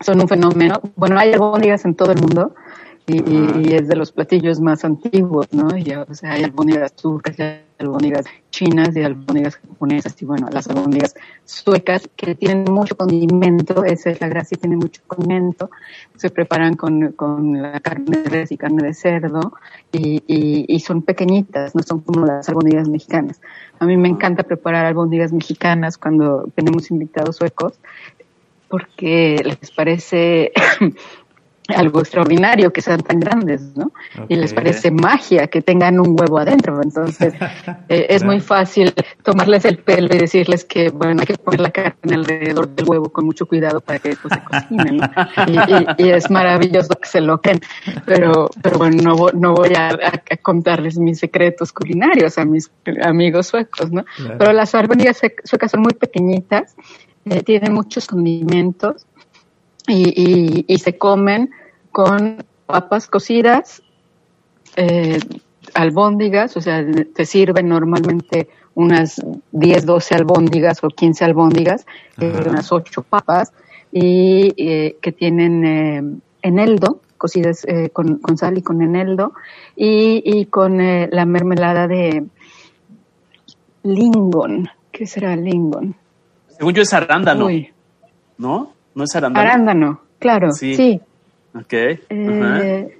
son 0.00 0.20
un 0.20 0.28
fenómeno. 0.28 0.80
Bueno, 0.96 1.18
hay 1.18 1.32
albóndigas 1.32 1.84
en 1.84 1.94
todo 1.94 2.12
el 2.12 2.20
mundo 2.20 2.54
y, 3.06 3.68
y- 3.68 3.74
es 3.74 3.86
de 3.88 3.94
los 3.96 4.10
platillos 4.10 4.60
más 4.60 4.84
antiguos, 4.84 5.46
¿no? 5.52 5.76
Y, 5.76 5.92
o 5.92 6.14
sea, 6.14 6.32
hay 6.32 6.42
albóndigas 6.44 6.94
turcas, 6.94 7.38
hay 7.38 7.62
albóndigas 7.78 8.26
chinas 8.50 8.96
y 8.96 9.02
albóndigas 9.02 9.56
japonesas 9.56 10.20
y 10.20 10.24
bueno, 10.24 10.48
las 10.50 10.66
albóndigas 10.68 11.14
suecas 11.44 12.08
que 12.16 12.34
tienen 12.34 12.64
mucho 12.64 12.96
condimento, 12.96 13.84
esa 13.84 14.10
es 14.10 14.20
la 14.20 14.28
gracia, 14.28 14.58
tienen 14.58 14.78
mucho 14.78 15.02
condimento, 15.06 15.70
se 16.16 16.30
preparan 16.30 16.74
con, 16.74 17.12
con 17.12 17.62
la 17.62 17.78
carne 17.80 18.22
de 18.22 18.28
res 18.28 18.50
y 18.50 18.56
carne 18.56 18.82
de 18.82 18.94
cerdo 18.94 19.52
y, 19.92 20.22
y, 20.26 20.64
y 20.66 20.80
son 20.80 21.02
pequeñitas, 21.02 21.74
no 21.76 21.82
son 21.82 22.00
como 22.00 22.26
las 22.26 22.48
albóndigas 22.48 22.88
mexicanas. 22.88 23.40
A 23.78 23.86
mí 23.86 23.96
me 23.96 24.08
encanta 24.08 24.42
preparar 24.42 24.86
albóndigas 24.86 25.32
mexicanas 25.32 25.96
cuando 25.96 26.48
tenemos 26.54 26.90
invitados 26.90 27.36
suecos 27.36 27.74
porque 28.68 29.40
les 29.44 29.70
parece 29.70 30.50
algo 31.74 32.00
extraordinario 32.00 32.72
que 32.72 32.80
sean 32.80 33.00
tan 33.02 33.18
grandes, 33.18 33.76
¿no? 33.76 33.92
Y 34.28 34.36
les 34.36 34.54
parece 34.54 34.90
magia 34.90 35.48
que 35.48 35.62
tengan 35.62 35.98
un 35.98 36.16
huevo 36.18 36.38
adentro. 36.38 36.80
Entonces, 36.82 37.34
eh, 37.88 38.06
es 38.08 38.22
Claro. 38.22 38.26
muy 38.32 38.40
fácil 38.40 38.94
tomarles 39.22 39.64
el 39.64 39.78
pelo 39.78 40.14
y 40.14 40.18
decirles 40.18 40.64
que, 40.64 40.90
bueno, 40.90 41.20
hay 41.20 41.26
que 41.26 41.34
poner 41.34 41.60
la 41.60 41.70
carne 41.70 42.14
alrededor 42.14 42.68
del 42.68 42.88
huevo 42.88 43.10
con 43.10 43.24
mucho 43.26 43.46
cuidado 43.46 43.80
para 43.80 43.98
que 43.98 44.10
después 44.10 44.34
se 44.34 44.42
cocinen. 44.44 44.96
¿no? 44.98 45.06
Y, 45.46 46.04
y- 46.04 46.06
y 46.08 46.10
es 46.10 46.30
maravilloso 46.30 46.94
que 46.94 47.08
se 47.08 47.20
lo 47.20 47.40
creen. 47.40 47.60
Pero, 48.04 48.48
pero 48.62 48.78
bueno, 48.78 49.02
no, 49.02 49.16
no 49.34 49.54
voy 49.54 49.72
a, 49.76 49.98
contarles 50.42 50.98
mis 50.98 51.18
secretos 51.18 51.72
culinarios 51.72 52.38
a 52.38 52.44
mis 52.44 52.70
amigos 53.02 53.48
suecos, 53.48 53.90
¿no? 53.90 54.04
Claro. 54.16 54.36
Pero 54.38 54.52
las 54.52 54.74
albóndigas 54.74 55.20
suecas 55.44 55.70
son 55.70 55.80
muy 55.82 55.94
pequeñitas, 55.94 56.76
eh, 57.24 57.42
tienen 57.42 57.72
muchos 57.74 58.06
condimentos 58.06 59.06
y, 59.88 60.08
y- 60.08 60.64
y 60.68 60.78
se 60.78 60.96
comen 60.98 61.50
con 61.92 62.44
papas 62.66 63.06
cocidas, 63.06 63.82
eh, 64.76 65.18
albóndigas, 65.74 66.56
o 66.56 66.60
sea, 66.60 66.84
te 67.14 67.24
sirven 67.26 67.68
normalmente 67.68 68.48
unas 68.74 69.22
10, 69.52 69.86
12 69.86 70.14
albóndigas 70.14 70.82
o 70.84 70.88
15 70.88 71.24
albóndigas, 71.24 71.86
eh, 72.20 72.44
unas 72.48 72.70
8 72.72 73.02
papas, 73.02 73.52
y 73.92 74.52
eh, 74.56 74.96
que 75.00 75.12
tienen 75.12 75.64
eh, 75.64 76.02
eneldo, 76.42 77.00
cocidas 77.16 77.64
eh, 77.66 77.88
con, 77.90 78.18
con 78.18 78.36
sal 78.36 78.58
y 78.58 78.62
con 78.62 78.82
eneldo, 78.82 79.32
y, 79.74 80.22
y 80.24 80.46
con 80.46 80.80
eh, 80.80 81.08
la 81.10 81.24
mermelada 81.24 81.86
de 81.88 82.24
lingon. 83.82 84.68
¿Qué 84.92 85.06
será 85.06 85.36
lingon? 85.36 85.94
Según 86.48 86.74
yo 86.74 86.82
es 86.82 86.92
arándano, 86.92 87.46
Uy, 87.46 87.70
¿no? 88.38 88.72
¿No 88.96 89.04
es 89.04 89.14
arándano? 89.14 89.48
arándano, 89.48 90.00
claro, 90.18 90.50
Sí. 90.50 90.74
sí. 90.74 91.00
Ok. 91.54 91.72
Eh, 92.08 92.98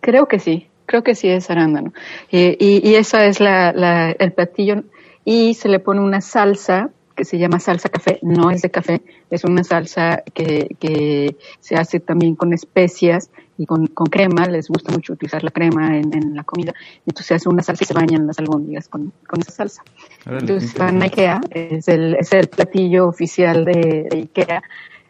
creo 0.00 0.26
que 0.26 0.38
sí, 0.38 0.68
creo 0.86 1.02
que 1.02 1.14
sí 1.14 1.28
es 1.28 1.50
arándano. 1.50 1.92
Eh, 2.30 2.56
y, 2.60 2.88
y 2.88 2.94
esa 2.94 3.24
es 3.24 3.40
la, 3.40 3.72
la- 3.72 4.12
el 4.12 4.32
platillo. 4.32 4.84
Y 5.24 5.54
se 5.54 5.68
le 5.68 5.80
pone 5.80 6.00
una 6.00 6.20
salsa 6.20 6.90
que 7.20 7.26
se 7.26 7.36
llama 7.36 7.60
salsa 7.60 7.90
café, 7.90 8.18
no 8.22 8.50
es 8.50 8.62
de 8.62 8.70
café, 8.70 9.02
es 9.28 9.44
una 9.44 9.62
salsa 9.62 10.22
que, 10.32 10.74
que 10.80 11.36
se 11.58 11.74
hace 11.76 12.00
también 12.00 12.34
con 12.34 12.54
especias 12.54 13.30
y 13.58 13.66
con, 13.66 13.88
con 13.88 14.06
crema, 14.06 14.46
les 14.46 14.68
gusta 14.68 14.90
mucho 14.90 15.12
utilizar 15.12 15.44
la 15.44 15.50
crema 15.50 15.98
en, 15.98 16.14
en 16.14 16.34
la 16.34 16.44
comida, 16.44 16.72
entonces 17.00 17.26
se 17.26 17.34
hace 17.34 17.50
una 17.50 17.62
salsa 17.62 17.84
y 17.84 17.86
se 17.88 17.92
bañan 17.92 18.26
las 18.26 18.38
albóndigas 18.38 18.88
con, 18.88 19.12
con 19.28 19.38
esa 19.38 19.52
salsa. 19.52 19.82
Entonces, 20.24 20.72
van 20.78 21.02
a. 21.02 21.04
IKEA, 21.04 21.42
es 21.50 21.88
el, 21.88 22.14
es 22.14 22.32
el 22.32 22.48
platillo 22.48 23.06
oficial 23.08 23.66
de, 23.66 24.06
de 24.10 24.16
IKEA. 24.16 24.62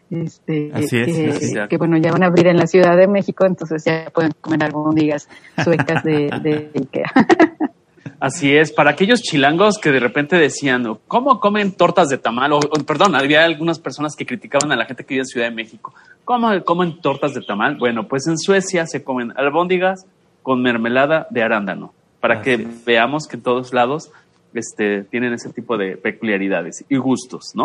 Este, 0.09 0.69
Así 0.73 0.97
es, 0.97 1.05
que, 1.05 1.29
así 1.29 1.57
es. 1.57 1.69
que, 1.69 1.77
bueno, 1.77 1.95
ya 1.95 2.11
van 2.11 2.23
a 2.23 2.25
abrir 2.25 2.47
en 2.47 2.57
la 2.57 2.67
Ciudad 2.67 2.97
de 2.97 3.07
México, 3.07 3.45
entonces 3.45 3.85
ya 3.85 4.09
pueden 4.13 4.33
comer 4.41 4.65
albóndigas 4.65 5.29
suecas 5.63 6.03
de, 6.03 6.29
de 6.43 6.71
IKEA. 6.75 7.13
Así 8.19 8.55
es, 8.55 8.71
para 8.71 8.91
aquellos 8.91 9.21
chilangos 9.21 9.77
que 9.77 9.91
de 9.91 9.99
repente 9.99 10.35
decían, 10.37 10.85
"Oh, 10.85 10.99
¿cómo 11.07 11.39
comen 11.39 11.71
tortas 11.71 12.09
de 12.09 12.17
tamal? 12.17 12.53
O, 12.53 12.57
o, 12.57 12.83
perdón, 12.85 13.15
había 13.15 13.43
algunas 13.43 13.79
personas 13.79 14.15
que 14.15 14.25
criticaban 14.25 14.71
a 14.71 14.75
la 14.75 14.85
gente 14.85 15.03
que 15.03 15.15
vive 15.15 15.21
en 15.21 15.25
Ciudad 15.27 15.47
de 15.49 15.55
México. 15.55 15.93
¿Cómo 16.23 16.63
comen 16.63 17.01
tortas 17.01 17.33
de 17.33 17.41
tamal? 17.41 17.77
Bueno, 17.77 18.07
pues 18.07 18.27
en 18.27 18.37
Suecia 18.37 18.85
se 18.85 19.03
comen 19.03 19.33
albóndigas 19.35 20.05
con 20.43 20.61
mermelada 20.61 21.27
de 21.29 21.43
arándano, 21.43 21.93
para 22.19 22.35
Así 22.35 22.43
que 22.43 22.53
es. 22.55 22.85
veamos 22.85 23.27
que 23.27 23.37
en 23.37 23.43
todos 23.43 23.73
lados 23.73 24.11
este, 24.53 25.03
tienen 25.03 25.33
ese 25.33 25.49
tipo 25.51 25.77
de 25.77 25.97
peculiaridades 25.97 26.83
y 26.89 26.97
gustos, 26.97 27.51
¿no? 27.55 27.63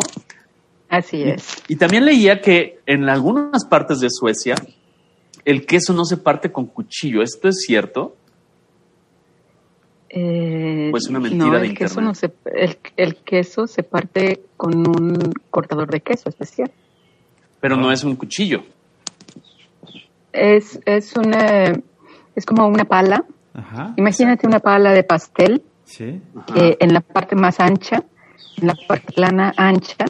Así 0.88 1.22
es. 1.22 1.62
Y 1.68 1.76
también 1.76 2.04
leía 2.04 2.40
que 2.40 2.78
en 2.86 3.08
algunas 3.08 3.64
partes 3.64 4.00
de 4.00 4.08
Suecia 4.10 4.54
el 5.44 5.66
queso 5.66 5.92
no 5.92 6.04
se 6.04 6.16
parte 6.16 6.50
con 6.52 6.66
cuchillo. 6.66 7.22
¿Esto 7.22 7.48
es 7.48 7.56
cierto? 7.66 8.14
Eh, 10.18 10.88
Pues 10.90 11.08
una 11.08 11.20
mentira 11.20 11.44
no, 11.46 11.58
de 11.58 11.66
el 11.66 11.74
queso 11.76 12.00
internet. 12.00 12.06
no 12.08 12.14
se, 12.14 12.32
el, 12.64 12.78
el 12.96 13.16
queso 13.16 13.66
se 13.66 13.82
parte 13.82 14.40
con 14.56 14.74
un 14.88 15.32
cortador 15.50 15.90
de 15.90 16.00
queso 16.00 16.30
especial. 16.30 16.70
Pero 17.60 17.74
Ah. 17.74 17.78
no 17.78 17.92
es 17.92 18.02
un 18.02 18.16
cuchillo. 18.16 18.62
Es, 20.32 20.80
es 20.86 21.14
una, 21.16 21.72
es 22.34 22.46
como 22.46 22.66
una 22.66 22.84
pala. 22.84 23.24
Ajá. 23.54 23.92
Imagínate 23.96 24.46
una 24.46 24.60
pala 24.60 24.92
de 24.92 25.02
pastel 25.04 25.62
Sí. 25.84 26.20
Que 26.52 26.76
en 26.80 26.92
la 26.92 27.00
parte 27.00 27.36
más 27.36 27.60
ancha, 27.60 28.02
en 28.60 28.66
la 28.66 28.74
parte 28.88 29.12
plana 29.12 29.52
ancha, 29.56 30.04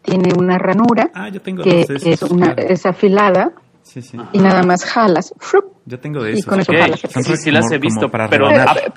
tiene 0.00 0.32
una 0.38 0.56
ranura 0.56 1.10
Ah, 1.12 1.28
yo 1.28 1.42
tengo 1.42 1.62
que 1.62 1.70
de 1.70 1.80
esos. 1.82 2.02
es, 2.06 2.22
una, 2.22 2.54
claro. 2.54 2.68
es 2.72 2.86
afilada 2.86 3.52
Sí, 3.82 4.00
sí. 4.02 4.18
Y 4.32 4.38
nada 4.38 4.62
más 4.64 4.84
jalas. 4.84 5.32
¡frup! 5.38 5.64
Yo 5.86 5.98
tengo 5.98 6.22
de 6.22 6.30
Y 6.30 6.34
esos. 6.34 6.46
con 6.46 6.60
eso 6.60 6.72
Ok, 6.72 6.78
jalas. 6.78 7.00
sí, 7.00 7.36
sí 7.38 7.50
las 7.50 7.70
he 7.72 7.78
visto, 7.78 8.08
para 8.10 8.28
pero 8.28 8.48
rebanar. 8.48 8.92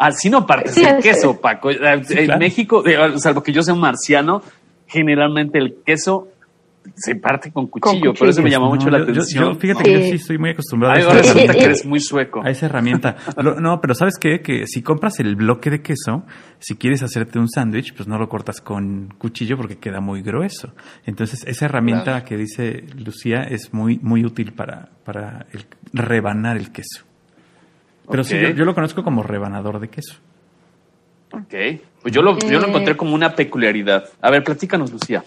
Ah, 0.00 0.06
Así 0.08 0.30
no 0.30 0.46
partes 0.46 0.74
Sí, 0.74 0.82
el 0.82 0.96
es- 0.96 1.04
queso, 1.04 1.40
Paco. 1.40 1.70
En 1.70 1.78
claro. 2.02 2.38
México, 2.38 2.82
salvo 3.16 3.42
que 3.42 3.52
yo 3.52 3.62
sea 3.62 3.74
un 3.74 3.80
marciano, 3.80 4.42
generalmente 4.86 5.58
el 5.58 5.76
queso 5.86 6.28
se 6.96 7.14
parte 7.14 7.52
con 7.52 7.66
cuchillo. 7.66 8.14
Por 8.14 8.28
eso 8.30 8.42
me 8.42 8.48
llamó 8.50 8.64
No, 8.64 8.70
mucho 8.74 8.88
la 8.88 8.98
yo- 8.98 9.04
atención. 9.04 9.52
Yo, 9.52 9.60
fíjate 9.60 9.82
que 9.84 9.92
yo 9.92 10.00
Sí. 10.06 10.10
estoy 10.12 10.38
muy 10.38 10.50
acostumbrado 10.50 10.94
Ay, 10.96 11.02
a 11.02 11.06
ahora 11.08 11.20
esa 11.20 11.32
resulta 11.34 11.54
que 11.54 11.64
eres 11.64 11.84
muy 11.86 12.00
sueco. 12.00 12.40
a 12.42 12.50
esa 12.50 12.66
herramienta. 12.66 13.16
No, 13.60 13.80
pero 13.82 13.94
¿sabes 13.94 14.16
qué? 14.18 14.40
Que 14.40 14.66
si 14.66 14.82
compras 14.82 15.20
el 15.20 15.36
bloque 15.36 15.68
de 15.70 15.82
queso, 15.82 16.24
si 16.58 16.76
quieres 16.76 17.02
hacerte 17.02 17.38
un 17.38 17.48
sándwich, 17.48 17.94
pues 17.94 18.08
no 18.08 18.18
lo 18.18 18.28
cortas 18.30 18.62
con 18.62 19.14
cuchillo 19.18 19.58
porque 19.58 19.76
queda 19.76 20.00
muy 20.00 20.22
grueso. 20.22 20.72
Entonces, 21.04 21.44
esa 21.46 21.66
herramienta 21.66 22.24
que 22.24 22.38
dice 22.38 22.84
Lucía 22.96 23.42
es 23.42 23.74
muy, 23.74 23.98
muy 24.02 24.24
útil 24.24 24.52
para, 24.54 24.88
para 25.04 25.46
el- 25.52 25.66
rebanar 25.92 26.56
el 26.56 26.72
queso. 26.72 27.04
Pero 28.10 28.24
sí, 28.24 28.38
yo, 28.40 28.50
yo 28.50 28.64
lo 28.64 28.74
conozco 28.74 29.02
como 29.02 29.22
rebanador 29.22 29.78
de 29.80 29.88
queso. 29.88 30.14
Ok. 31.32 31.54
Pues 32.02 32.12
yo 32.14 32.22
lo, 32.22 32.38
yo 32.38 32.58
lo 32.58 32.66
Eh. 32.66 32.68
encontré 32.70 32.96
como 32.96 33.14
una 33.14 33.34
peculiaridad. 33.34 34.04
A 34.20 34.30
ver, 34.30 34.42
platícanos, 34.42 34.90
Lucía. 34.92 35.22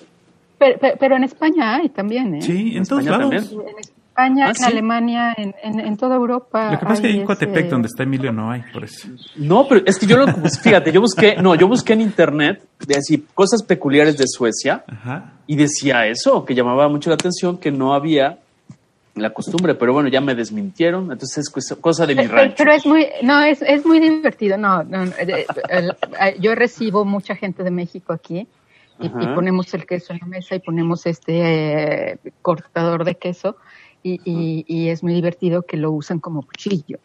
Pero, 0.58 0.78
pero- 0.80 0.98
pero 1.00 1.16
en 1.16 1.24
España 1.24 1.75
hay 1.75 1.90
también, 1.90 2.36
¿eh? 2.36 2.42
Sí, 2.42 2.72
en, 2.72 2.78
¿En 2.80 2.86
todos 2.86 3.04
España 3.04 3.25
lados. 3.25 3.50
también? 3.50 3.70
En 3.70 3.80
España, 3.80 4.46
Ah, 4.46 4.50
en 4.50 4.56
sí. 4.56 4.63
Alemania, 4.66 5.34
en, 5.38 5.56
en, 5.63 5.80
en 5.80 5.98
toda 5.98 6.16
Europa. 6.16 6.72
Lo 6.74 6.80
que 6.80 6.84
pasa 6.86 6.94
es 6.96 7.02
que 7.02 7.08
ahí 7.08 7.18
en 7.20 7.25
Coatepec, 7.25 7.58
ese- 7.66 7.70
donde 7.70 7.88
está 7.88 8.04
Emilio, 8.04 8.32
no 8.32 8.52
hay, 8.52 8.62
por 8.74 8.84
eso. 8.84 9.08
No, 9.38 9.68
pero 9.68 9.82
es 9.86 9.98
que 9.98 10.06
yo 10.06 10.18
lo, 10.18 10.28
fíjate, 10.28 10.92
yo 10.92 11.02
busqué, 11.02 11.36
no, 11.42 11.56
yo 11.56 11.68
busqué 11.68 11.94
en 11.94 12.02
internet 12.02 12.62
de 12.86 12.96
así 12.98 13.25
cosas 13.34 13.63
peculiares 13.63 14.18
de 14.18 14.25
Suecia 14.28 14.84
Ajá. 14.88 15.34
y 15.48 15.56
decía 15.56 16.06
eso, 16.06 16.46
que 16.46 16.54
llamaba 16.54 16.88
mucho 16.90 17.10
la 17.10 17.16
atención, 17.16 17.58
que 17.58 17.72
no 17.72 17.94
había 17.96 18.38
la 19.15 19.32
costumbre, 19.32 19.75
pero 19.75 19.93
bueno, 19.93 20.10
ya 20.10 20.22
me 20.22 20.34
desmintieron, 20.34 21.12
entonces 21.12 21.46
es 21.55 21.75
cosa- 21.79 22.05
de 22.08 22.15
mi 22.15 22.24
Pero, 22.24 22.36
rancho. 22.36 22.55
pero 22.58 22.74
es 22.74 22.86
muy, 22.86 23.08
no, 23.22 23.41
es, 23.43 23.62
es 23.62 23.86
muy 23.86 24.00
divertido. 24.00 24.58
No, 24.58 24.84
no, 24.84 25.05
no, 25.05 25.12
eh, 25.20 25.46
eh, 25.70 26.36
yo 26.39 26.55
recibo 26.55 27.05
mucha 27.05 27.36
gente 27.36 27.63
de 27.63 27.72
México 27.72 28.13
aquí 28.13 28.48
y, 29.00 29.10
ponemos 29.10 29.74
el 29.74 29.86
queso 29.86 30.13
en 30.13 30.20
la 30.20 30.27
mesa 30.27 30.55
y 30.55 30.60
ponemos 30.60 31.05
este 31.05 32.12
eh, 32.13 32.20
cortador 32.41 33.03
de 33.03 33.15
queso 33.15 33.58
y, 34.01 34.20
y, 34.24 34.65
y 34.67 34.89
es 34.89 35.03
muy 35.03 35.13
divertido 35.13 35.63
que 35.63 35.77
lo 35.77 35.91
usan 35.91 36.20
como 36.20 36.41
cuchillo. 36.43 37.00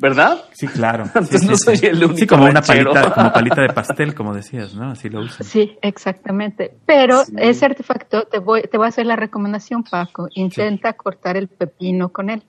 ¿Verdad? 0.00 0.44
Sí, 0.52 0.66
claro. 0.66 1.04
Entonces 1.04 1.40
Sí, 1.42 1.46
no 1.46 1.56
sí, 1.56 1.64
soy 1.64 1.76
sí. 1.76 1.86
el 1.86 1.98
único 2.02 2.16
Sí, 2.16 2.26
como 2.26 2.44
una 2.44 2.54
ranchero. 2.60 2.92
palita, 2.92 3.14
como 3.14 3.32
palita 3.34 3.62
de 3.62 3.68
pastel, 3.68 4.14
como 4.14 4.34
decías, 4.34 4.74
¿no? 4.74 4.90
Así 4.90 5.08
lo 5.10 5.20
usan. 5.20 5.46
Sí, 5.46 5.76
exactamente. 5.82 6.74
Pero 6.86 7.24
Sí. 7.24 7.32
ese 7.38 7.66
artefacto, 7.66 8.22
te 8.24 8.38
voy, 8.38 8.62
te 8.62 8.78
voy 8.78 8.86
a 8.86 8.88
hacer 8.88 9.06
la 9.06 9.16
recomendación, 9.16 9.84
Paco. 9.84 10.28
Intenta 10.34 10.94
cortar 10.94 11.36
el 11.36 11.48
pepino 11.48 12.08
con 12.10 12.30
él. 12.30 12.42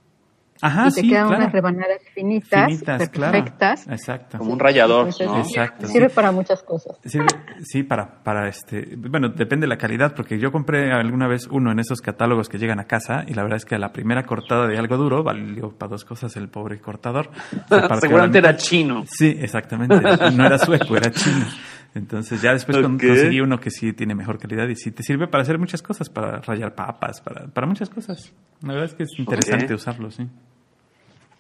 Ajá, 0.62 0.88
y 0.88 0.94
te 0.94 1.01
sí, 1.01 1.10
quedan 1.10 1.27
claro. 1.27 1.41
unas 1.44 1.53
rebanadas 1.53 1.98
finitas, 2.13 2.65
Finitas, 2.68 3.10
claro. 3.10 3.32
perfectas. 3.34 3.88
Exacto. 3.88 4.38
Como 4.38 4.53
un 4.53 4.60
rallador, 4.60 5.08
Entonces, 5.08 5.27
¿no? 5.27 5.38
Exacto. 5.39 5.88
Sirve 5.88 6.10
sí. 6.10 6.15
para 6.15 6.32
muchas 6.32 6.62
cosas. 6.63 6.98
Sirve- 7.03 7.36
sí, 7.63 7.84
para, 7.84 8.24
para 8.24 8.48
este, 8.48 8.96
bueno, 8.96 9.30
depende 9.30 9.65
de 9.65 9.70
la 9.70 9.77
calidad, 9.77 10.13
porque 10.15 10.38
yo 10.39 10.51
compré 10.51 10.91
alguna 10.91 11.27
vez 11.27 11.48
uno 11.50 11.72
en 11.72 11.80
esos 11.80 12.01
catálogos 12.01 12.48
que 12.50 12.58
llegan 12.58 12.80
a 12.80 12.86
casa 12.86 13.24
y 13.27 13.34
la 13.34 13.44
verdad 13.44 13.58
es 13.58 13.65
que 13.65 13.75
a 13.75 13.80
la 13.80 13.91
primera 13.91 14.24
cortada 14.24 14.68
de 14.68 14.77
algo 14.77 14.98
duro 14.98 15.24
valió 15.24 15.70
para 15.72 15.89
dos 15.89 16.06
cosas 16.06 16.36
el 16.38 16.50
pobre 16.50 16.80
cortador. 16.80 17.30
Seguramente 18.00 18.38
era 18.38 18.56
chino. 18.56 19.03
Sí, 19.08 19.36
exactamente. 19.39 19.96
No 20.36 20.46
era 20.46 20.58
sueco, 20.58 20.96
era 20.96 21.10
chino. 21.12 21.46
Entonces 21.94 22.41
ya 22.41 22.53
después 22.53 22.77
conseguí 22.77 23.41
uno 23.41 23.60
que 23.60 23.70
sí 23.70 23.91
tiene 23.91 24.15
mejor 24.15 24.39
calidad 24.39 24.65
y 24.70 24.75
sí 24.77 24.91
te 24.91 25.03
sirve 25.03 25.27
para 25.27 25.44
hacer 25.44 25.58
muchas 25.58 25.82
cosas, 25.82 26.10
para 26.10 26.39
rayar 26.39 26.74
papas, 26.74 27.20
para, 27.20 27.48
para 27.48 27.68
muchas 27.68 27.89
cosas. 27.89 28.32
La 28.62 28.74
verdad 28.74 28.86
es 28.89 28.94
que 28.96 29.03
es 29.03 29.10
interesante 29.20 29.65
Ok. 29.65 29.72
usarlo, 29.80 30.10
sí. 30.10 30.25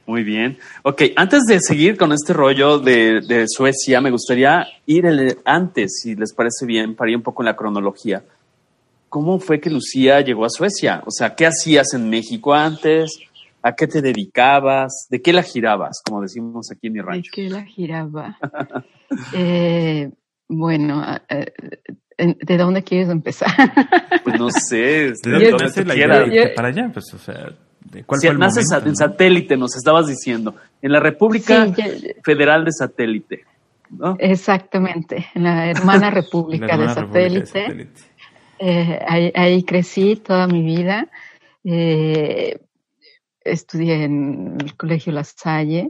Muy 0.07 0.23
bien. 0.23 0.57
Ok, 0.83 1.03
antes 1.15 1.43
de 1.47 1.59
seguir 1.59 1.95
con 1.97 2.11
este 2.11 2.33
rollo 2.33 2.79
de, 2.79 3.21
de 3.21 3.45
Suecia, 3.47 4.01
me 4.01 4.11
gustaría 4.11 4.65
ir 4.85 5.05
el- 5.05 5.37
antes, 5.45 6.01
si 6.01 6.15
les 6.15 6.33
parece 6.33 6.65
bien, 6.65 6.95
para 6.95 7.11
ir 7.11 7.17
un 7.17 7.23
poco 7.23 7.43
en 7.43 7.45
la 7.47 7.55
cronología. 7.55 8.23
¿Cómo 9.09 9.39
fue 9.39 9.59
que 9.59 9.69
Lucía 9.69 10.21
llegó 10.21 10.45
a 10.45 10.49
Suecia? 10.49 11.03
O 11.05 11.11
sea, 11.11 11.35
¿qué 11.35 11.45
hacías 11.45 11.93
en 11.93 12.09
México 12.09 12.53
antes? 12.53 13.11
¿A 13.61 13.73
qué 13.75 13.85
te 13.87 14.01
dedicabas? 14.01 15.05
¿De 15.09 15.21
qué 15.21 15.33
la 15.33 15.43
girabas? 15.43 16.01
Como 16.03 16.21
decimos 16.21 16.71
aquí 16.71 16.87
en 16.87 16.93
mi 16.93 16.99
¿De 16.99 17.05
rancho. 17.05 17.31
qué 17.33 17.49
la 17.49 17.63
giraba? 17.63 18.37
Eh, 19.33 20.09
bueno, 20.47 21.03
eh, 21.27 21.53
eh, 22.17 22.35
¿de 22.41 22.57
dónde 22.57 22.81
quieres 22.81 23.09
empezar? 23.09 23.49
Pues 24.23 24.39
no 24.39 24.49
sé, 24.49 25.11
¿De 25.23 25.49
dónde 25.51 25.69
de 25.83 25.93
quieras. 25.93 26.29
Yo- 26.31 26.55
para 26.55 26.69
allá? 26.69 26.89
Pues, 26.93 27.13
o 27.13 27.17
sea, 27.17 27.35
¿de 27.35 27.55
¿cuál 28.05 28.19
Si 28.21 28.27
fue 28.27 28.33
el 28.33 28.39
momento, 28.39 28.59
en 28.83 28.85
no? 28.89 28.95
satélite, 28.95 29.57
nos 29.57 29.75
estabas 29.75 30.07
diciendo, 30.07 30.55
en 30.81 30.91
la 30.91 30.99
República 30.99 31.65
Sí, 31.65 31.73
ya- 31.77 32.13
Federal 32.23 32.65
de 32.65 32.71
Satélite. 32.71 33.45
¿no? 33.89 34.15
exactamente, 34.19 35.27
en 35.35 35.43
la 35.43 35.69
hermana 35.69 36.09
República, 36.11 36.67
La 36.67 36.73
hermana 36.73 36.95
de, 36.95 37.01
República 37.01 37.29
de 37.29 37.45
satélite. 37.45 37.61
Satélite. 37.61 38.01
Eh, 38.59 38.99
ahí, 39.07 39.31
ahí 39.35 39.63
crecí 39.63 40.15
toda 40.15 40.47
mi 40.47 40.61
vida. 40.63 41.07
Eh, 41.63 42.59
estudié 43.43 44.03
en 44.03 44.57
el 44.61 44.75
Colegio 44.77 45.11
La 45.13 45.23
Salle 45.23 45.89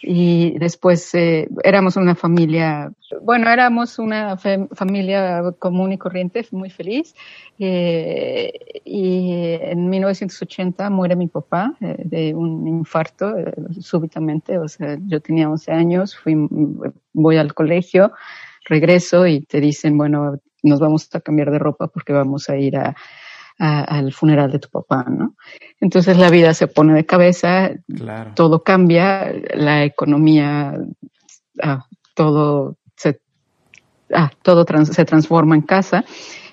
y 0.00 0.56
después 0.58 1.12
eh, 1.14 1.48
éramos 1.64 1.96
una 1.96 2.14
familia, 2.14 2.92
bueno, 3.22 3.50
éramos 3.50 3.98
una 3.98 4.36
familia 4.36 5.42
común 5.58 5.92
y 5.92 5.98
corriente, 5.98 6.46
muy 6.52 6.70
feliz. 6.70 7.14
Eh, 7.58 8.52
y 8.84 9.32
en 9.32 9.88
1980 9.90 10.90
muere 10.90 11.16
mi 11.16 11.26
papá 11.26 11.74
eh, 11.80 11.96
de 12.04 12.34
un 12.34 12.68
infarto 12.68 13.36
eh, 13.36 13.52
súbitamente, 13.80 14.58
o 14.58 14.68
sea, 14.68 14.96
yo 15.06 15.20
tenía 15.20 15.50
11 15.50 15.72
años, 15.72 16.16
fui, 16.16 16.36
voy 17.12 17.36
al 17.36 17.54
colegio, 17.54 18.12
regreso 18.66 19.26
y 19.26 19.40
te 19.40 19.60
dicen, 19.60 19.98
bueno, 19.98 20.38
nos 20.62 20.78
vamos 20.78 21.08
a 21.12 21.20
cambiar 21.20 21.50
de 21.50 21.58
ropa 21.58 21.88
porque 21.88 22.12
vamos 22.12 22.48
a 22.48 22.56
ir 22.56 22.76
a, 22.76 22.94
a- 23.58 23.80
al 23.84 24.12
funeral 24.12 24.50
de 24.52 24.58
tu 24.58 24.68
papá, 24.68 25.04
¿no? 25.08 25.34
Entonces 25.80 26.16
la 26.16 26.30
vida 26.30 26.54
se 26.54 26.66
pone 26.68 26.94
de 26.94 27.06
cabeza, 27.06 27.70
Claro. 27.94 28.32
todo 28.34 28.62
cambia, 28.62 29.32
la 29.54 29.84
economía, 29.84 30.74
ah, 31.62 31.86
todo 32.14 32.76
se, 32.96 33.20
ah, 34.14 34.30
todo 34.42 34.64
trans- 34.64 34.92
se 34.94 35.04
transforma 35.04 35.54
en 35.56 35.62
casa, 35.62 36.04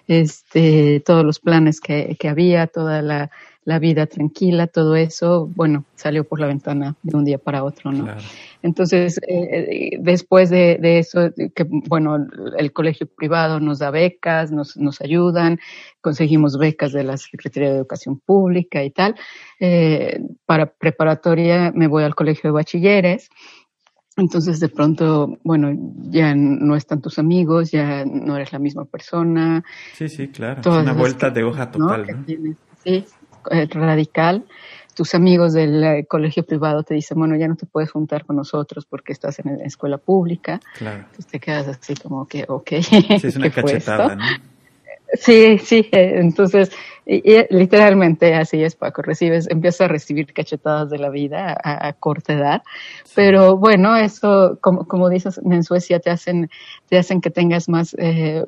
este, 0.07 1.01
todos 1.05 1.23
los 1.25 1.39
planes 1.39 1.79
que, 1.81 2.15
que 2.19 2.29
había, 2.29 2.67
toda 2.67 3.01
la, 3.01 3.31
la 3.65 3.79
vida 3.79 4.05
tranquila, 4.05 4.67
todo 4.67 4.95
eso, 4.95 5.49
bueno, 5.55 5.85
salió 5.95 6.23
por 6.23 6.39
la 6.39 6.47
ventana 6.47 6.95
de 7.01 7.17
un 7.17 7.25
día 7.25 7.39
para 7.39 7.63
otro, 7.63 7.91
¿no? 7.91 8.03
Claro. 8.03 8.21
Entonces, 8.61 9.17
eh, 9.27 9.89
eh, 9.91 9.97
después 9.99 10.49
de, 10.51 10.77
de 10.79 10.99
eso, 10.99 11.31
que 11.53 11.65
bueno, 11.67 12.27
el 12.57 12.71
colegio 12.71 13.07
privado 13.07 13.59
nos 13.59 13.79
da 13.79 13.89
becas, 13.89 14.51
nos, 14.51 14.77
nos 14.77 15.01
ayudan, 15.01 15.59
conseguimos 16.01 16.57
becas 16.57 16.93
de 16.93 17.03
la 17.03 17.17
Secretaría 17.17 17.69
de 17.71 17.77
Educación 17.77 18.19
Pública 18.19 18.83
y 18.83 18.91
tal. 18.91 19.15
Eh, 19.59 20.19
para 20.45 20.67
preparatoria 20.67 21.71
me 21.75 21.87
voy 21.87 22.03
al 22.03 22.15
colegio 22.15 22.49
de 22.49 22.53
bachilleres. 22.53 23.29
Entonces, 24.17 24.59
de 24.61 24.69
pronto, 24.69 25.37
bueno, 25.43 25.71
ya 26.09 26.33
no 26.35 26.75
están 26.77 27.01
tus 27.01 27.19
amigos, 27.19 27.71
ya 27.71 28.05
no 28.05 28.37
eres 28.37 28.53
la 28.53 28.59
misma 28.59 28.85
persona. 28.85 29.63
Sí, 29.93 30.07
sí, 30.07 30.29
claro. 30.29 30.61
Es 30.61 30.67
una 30.67 30.93
vuelta 30.93 31.33
que- 31.33 31.39
de 31.39 31.43
hoja 31.43 31.69
total, 31.69 32.05
¿no? 32.07 32.25
sí, 32.81 33.05
radical. 33.49 34.45
Tus 34.95 35.13
amigos 35.13 35.51
del 35.53 35.83
eh, 35.83 36.05
colegio 36.07 36.45
privado 36.45 36.83
te 36.83 36.93
dicen, 36.93 37.17
bueno, 37.19 37.35
ya 37.35 37.47
no 37.49 37.55
te 37.57 37.65
puedes 37.65 37.91
juntar 37.91 38.25
con 38.25 38.37
nosotros 38.37 38.85
porque 38.85 39.11
estás 39.11 39.39
en 39.39 39.57
la 39.57 39.65
escuela 39.65 39.97
pública. 39.97 40.61
Claro. 40.77 40.99
Entonces 40.99 41.27
te 41.27 41.39
quedas 41.39 41.67
así 41.67 41.95
como 41.95 42.25
que, 42.27 42.45
ok. 42.47 42.69
Sí, 42.81 43.05
es 43.27 43.35
una. 43.35 43.51
Sí, 45.13 45.59
sí, 45.59 45.87
eh, 45.91 46.13
entonces, 46.15 46.71
y- 47.05 47.31
y 47.31 47.45
literalmente 47.49 48.33
así 48.33 48.63
es, 48.63 48.75
Paco, 48.75 49.01
recibes, 49.01 49.47
empiezas 49.49 49.81
a 49.81 49.87
recibir 49.87 50.33
cachetadas 50.33 50.89
de 50.89 50.97
la 50.97 51.09
vida 51.09 51.55
a, 51.63 51.87
a 51.87 51.93
corta 51.93 52.33
edad, 52.33 52.63
pero 53.13 53.55
bueno, 53.55 53.95
eso, 53.95 54.57
como, 54.61 54.87
como 54.87 55.07
dices, 55.09 55.39
en 55.43 55.63
Suecia 55.63 55.99
te 55.99 56.09
hacen, 56.09 56.49
te 56.89 56.97
hacen 56.97 57.21
que 57.21 57.29
tengas 57.29 57.69
más, 57.69 57.95
eh, 57.99 58.45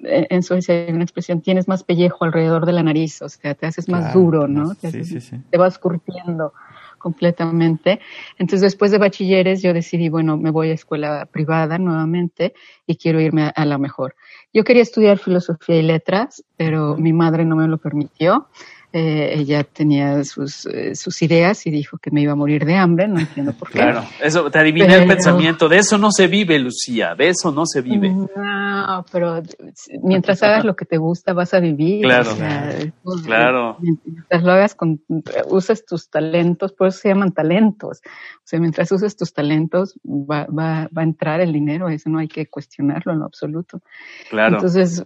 en 0.00 0.42
Suecia 0.42 0.74
hay 0.74 0.92
una 0.92 1.04
expresión, 1.04 1.40
tienes 1.40 1.68
más 1.68 1.84
pellejo 1.84 2.24
alrededor 2.24 2.66
de 2.66 2.72
la 2.72 2.82
nariz, 2.82 3.22
o 3.22 3.28
sea, 3.28 3.54
te 3.54 3.66
haces 3.66 3.88
más 3.88 4.04
Claro, 4.04 4.20
duro, 4.20 4.48
¿no? 4.48 4.66
más- 4.66 4.78
Te 4.78 4.90
sí, 4.90 5.04
sí, 5.04 5.20
sí. 5.20 5.36
te 5.50 5.58
vas 5.58 5.78
curtiendo 5.78 6.52
completamente. 6.98 7.98
Entonces, 8.38 8.60
después 8.60 8.90
de 8.90 8.98
bachilleres, 8.98 9.62
yo 9.62 9.72
decidí, 9.72 10.08
bueno, 10.08 10.36
me 10.36 10.50
voy 10.50 10.70
a 10.70 10.74
escuela 10.74 11.26
privada 11.26 11.78
nuevamente 11.78 12.52
y 12.86 12.96
quiero 12.96 13.20
irme 13.20 13.44
a, 13.44 13.48
a 13.48 13.64
la 13.64 13.78
mejor. 13.78 14.14
Yo 14.52 14.64
quería 14.64 14.82
estudiar 14.82 15.18
filosofía 15.18 15.76
y 15.76 15.82
letras, 15.82 16.44
pero 16.56 16.96
mi 16.96 17.12
madre 17.12 17.44
no 17.44 17.56
me 17.56 17.66
lo 17.68 17.78
permitió. 17.78 18.48
Eh, 18.92 19.34
ella 19.36 19.62
tenía 19.62 20.24
sus, 20.24 20.66
eh, 20.66 20.96
sus 20.96 21.22
ideas 21.22 21.64
y 21.64 21.70
dijo 21.70 21.98
que 21.98 22.10
me 22.10 22.22
iba 22.22 22.32
a 22.32 22.36
morir 22.36 22.64
de 22.64 22.74
hambre, 22.74 23.06
no 23.06 23.20
entiendo 23.20 23.52
por 23.52 23.68
qué. 23.68 23.78
Claro, 23.78 24.04
eso 24.20 24.50
te 24.50 24.58
adiviné 24.58 24.94
el 24.94 25.06
pensamiento. 25.06 25.68
De 25.68 25.78
eso 25.78 25.96
no 25.96 26.10
se 26.10 26.26
vive, 26.26 26.58
Lucía, 26.58 27.14
de 27.14 27.28
eso 27.28 27.52
no 27.52 27.66
se 27.66 27.82
vive. 27.82 28.10
No, 28.10 29.06
pero 29.12 29.42
mientras 30.02 30.42
hagas 30.42 30.64
lo 30.64 30.74
que 30.74 30.86
te 30.86 30.96
gusta, 30.96 31.32
vas 31.32 31.54
a 31.54 31.60
vivir. 31.60 32.02
Claro, 32.02 32.30
pues, 33.04 33.22
claro. 33.22 33.76
Mientras 33.80 34.42
lo 34.42 34.52
hagas 34.52 34.74
con, 34.74 35.00
uses 35.48 35.84
tus 35.86 36.10
talentos, 36.10 36.72
por 36.72 36.88
eso 36.88 36.98
se 36.98 37.10
llaman 37.10 37.32
talentos. 37.32 38.00
O 38.04 38.42
sea, 38.44 38.58
mientras 38.58 38.90
uses 38.90 39.16
tus 39.16 39.32
talentos, 39.32 39.94
va, 40.04 40.46
va, 40.46 40.88
va 40.96 41.02
a 41.02 41.04
entrar 41.04 41.40
el 41.40 41.52
dinero, 41.52 41.88
eso 41.88 42.10
no 42.10 42.18
hay 42.18 42.28
que 42.28 42.46
cuestionarlo 42.46 43.12
en 43.12 43.20
lo 43.20 43.26
absoluto. 43.26 43.82
Claro. 44.30 44.56
Entonces, 44.56 45.04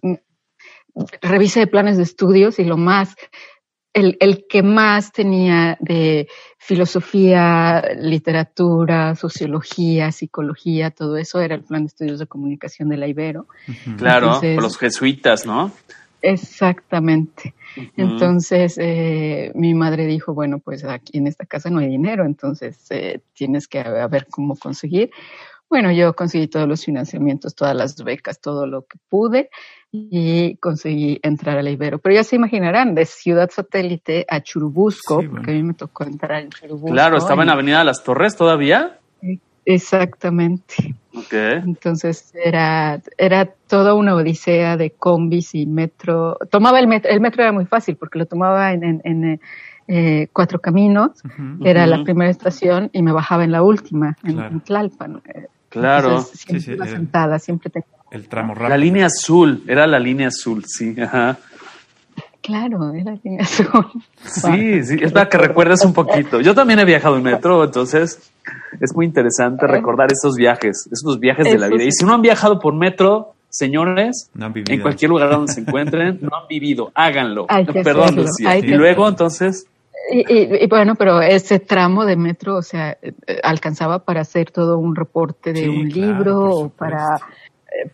revisé 1.20 1.66
planes 1.66 1.96
de 1.96 2.04
estudios 2.04 2.58
y 2.58 2.64
lo 2.64 2.76
más 2.76 3.14
el, 3.94 4.16
el, 4.20 4.46
que 4.48 4.62
más 4.62 5.12
tenía 5.12 5.78
de 5.80 6.28
filosofía, 6.58 7.82
literatura, 7.98 9.14
sociología, 9.14 10.12
psicología, 10.12 10.90
todo 10.90 11.16
eso 11.16 11.40
era 11.40 11.54
el 11.54 11.62
plan 11.62 11.82
de 11.82 11.86
estudios 11.86 12.18
de 12.18 12.26
comunicación 12.26 12.88
de 12.88 12.96
la 12.96 13.06
Ibero. 13.06 13.46
Claro, 13.96 14.26
Entonces, 14.26 14.60
los 14.60 14.76
jesuitas, 14.76 15.46
¿no? 15.46 15.72
Exactamente. 16.20 17.54
Uh 17.76 17.80
-huh. 17.80 17.90
Entonces, 17.96 18.78
eh, 18.78 19.52
mi 19.54 19.74
madre 19.74 20.06
dijo, 20.06 20.34
bueno, 20.34 20.58
pues 20.58 20.84
aquí 20.84 21.18
en 21.18 21.26
esta 21.26 21.44
casa 21.44 21.70
no 21.70 21.80
hay 21.80 21.88
dinero, 21.88 22.24
entonces 22.24 22.78
eh, 22.90 23.20
tienes 23.34 23.68
que 23.68 23.80
a 23.80 24.06
ver 24.08 24.26
cómo 24.30 24.56
conseguir. 24.56 25.10
Bueno, 25.68 25.90
yo 25.90 26.14
conseguí 26.14 26.46
todos 26.46 26.68
los 26.68 26.84
financiamientos, 26.84 27.54
todas 27.54 27.74
las 27.74 27.96
becas, 27.96 28.40
todo 28.40 28.66
lo 28.66 28.82
que 28.82 28.98
pude 29.08 29.50
y 29.90 30.56
conseguí 30.56 31.20
entrar 31.22 31.58
a 31.58 31.62
la 31.62 31.70
Ibero. 31.70 31.98
Pero 31.98 32.16
ya 32.16 32.24
se 32.24 32.36
imaginarán, 32.36 32.94
de 32.94 33.06
Ciudad 33.06 33.50
Satélite 33.50 34.26
a 34.28 34.40
Churubusco, 34.40 35.20
sí, 35.20 35.26
bueno. 35.26 35.32
porque 35.32 35.50
a 35.52 35.54
mí 35.54 35.62
me 35.62 35.74
tocó 35.74 36.04
entrar 36.04 36.42
en 36.42 36.50
Churubusco. 36.50 36.92
Claro, 36.92 37.16
estaba 37.16 37.42
en 37.42 37.50
Avenida 37.50 37.84
Las 37.84 38.02
Torres 38.02 38.36
todavía. 38.36 38.98
Exactamente. 39.66 40.94
Okay. 41.14 41.58
Entonces 41.64 42.32
era, 42.34 43.00
era 43.16 43.46
toda 43.68 43.94
una 43.94 44.14
odisea 44.14 44.76
de 44.76 44.90
combis 44.90 45.54
y 45.54 45.66
metro. 45.66 46.36
Tomaba 46.50 46.80
el 46.80 46.88
metro, 46.88 47.10
el 47.10 47.20
metro 47.20 47.42
era 47.42 47.52
muy 47.52 47.66
fácil 47.66 47.96
porque 47.96 48.18
lo 48.18 48.26
tomaba 48.26 48.72
en, 48.72 48.82
en, 48.82 49.00
en 49.04 49.40
eh, 49.86 50.28
Cuatro 50.32 50.58
Caminos, 50.58 51.22
uh 51.24 51.28
-huh. 51.28 51.66
era 51.66 51.84
uh 51.84 51.86
-huh. 51.86 51.98
la 51.98 52.04
primera 52.04 52.30
estación 52.30 52.90
y 52.92 53.02
me 53.02 53.12
bajaba 53.12 53.44
en 53.44 53.52
la 53.52 53.62
última, 53.62 54.16
en, 54.24 54.34
claro. 54.34 54.50
en 54.50 54.60
Tlalpan. 54.60 55.22
Claro. 55.68 56.08
Entonces, 56.08 56.40
siempre 56.40 56.86
sí, 56.86 56.92
sentada, 56.92 57.38
siempre 57.38 57.70
tenía 57.70 57.88
el 58.10 58.28
tramo 58.28 58.54
rápido. 58.54 58.68
La 58.70 58.76
línea 58.76 59.06
azul, 59.06 59.62
era 59.66 59.86
la 59.86 59.98
línea 59.98 60.28
azul, 60.28 60.64
sí, 60.66 60.94
ajá. 61.00 61.38
Claro, 62.44 62.92
era 62.92 63.16
línea 63.24 63.42
azul. 63.42 63.66
Sí, 64.22 64.84
sí, 64.84 64.98
es 65.00 65.12
para 65.12 65.30
que 65.30 65.38
recuerdes 65.38 65.82
un 65.82 65.94
poquito. 65.94 66.42
Yo 66.42 66.54
también 66.54 66.78
he 66.78 66.84
viajado 66.84 67.16
en 67.16 67.22
metro, 67.22 67.64
entonces 67.64 68.30
es 68.80 68.94
muy 68.94 69.06
interesante 69.06 69.66
recordar 69.66 70.12
estos 70.12 70.36
viajes, 70.36 70.86
esos 70.92 71.18
viajes 71.18 71.46
de 71.46 71.58
la 71.58 71.68
vida. 71.68 71.84
Y 71.84 71.92
si 71.92 72.04
no 72.04 72.12
han 72.12 72.20
viajado 72.20 72.58
por 72.60 72.74
metro, 72.74 73.32
señores, 73.48 74.30
no 74.34 74.52
en 74.54 74.80
cualquier 74.82 75.08
lugar 75.08 75.30
donde 75.30 75.52
se 75.54 75.60
encuentren, 75.60 76.18
no 76.20 76.36
han 76.36 76.46
vivido, 76.48 76.92
háganlo. 76.94 77.46
Hay 77.48 77.64
que 77.64 77.82
Perdón, 77.82 78.04
hacerlo, 78.04 78.22
Lucía. 78.24 78.50
hay 78.50 78.60
Y 78.60 78.72
luego, 78.72 79.08
entonces, 79.08 79.66
Y, 80.12 80.18
y- 80.30 80.64
y 80.64 80.66
bueno, 80.66 80.96
pero 80.96 81.22
ese 81.22 81.60
tramo 81.60 82.04
de 82.04 82.16
metro, 82.16 82.56
o 82.56 82.62
sea, 82.62 82.98
eh, 83.00 83.14
alcanzaba 83.42 84.00
para 84.00 84.20
hacer 84.20 84.50
todo 84.50 84.76
un 84.76 84.94
reporte 84.94 85.54
de 85.54 85.60
Sí, 85.60 85.68
un 85.68 85.88
claro, 85.88 86.12
libro 86.12 86.40
o 86.50 86.68
para, 86.68 87.20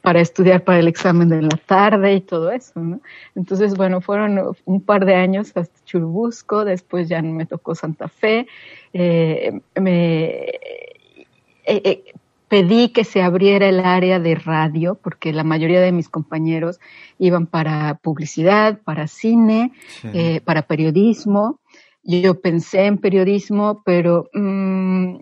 para 0.03 0.21
estudiar 0.21 0.65
para 0.65 0.79
el 0.79 0.89
examen 0.89 1.29
de 1.29 1.43
la 1.43 1.57
tarde 1.67 2.15
y 2.15 2.21
todo 2.21 2.51
eso, 2.51 2.81
¿no? 2.81 3.01
Entonces, 3.35 3.75
bueno, 3.77 4.01
fueron 4.01 4.55
un 4.65 4.81
par 4.81 5.05
de 5.05 5.15
años 5.15 5.53
hasta 5.55 5.85
Churubusco, 5.85 6.65
después 6.65 7.09
ya 7.09 7.23
me 7.23 7.47
tocó 7.47 7.75
Santa 7.75 8.09
Fe, 8.09 8.47
eh, 8.93 9.61
me 9.79 10.25
eh, 10.25 11.27
eh, 11.67 12.05
pedí 12.49 12.89
que 12.89 13.05
se 13.05 13.23
abriera 13.23 13.69
el 13.69 13.81
área 13.81 14.19
de 14.19 14.35
radio, 14.35 14.97
porque 14.97 15.33
la 15.33 15.45
mayoría 15.45 15.81
de 15.81 15.93
mis 15.93 16.09
compañeros 16.09 16.81
iban 17.19 17.47
para 17.47 17.95
publicidad, 18.03 18.81
para 18.83 19.07
cine, 19.07 19.73
Sí. 20.01 20.41
para 20.45 20.63
periodismo. 20.63 21.61
Yo 22.03 22.41
pensé 22.41 22.87
en 22.87 22.99
periodismo, 22.99 23.83
pero 23.85 24.29
mm, 24.33 25.17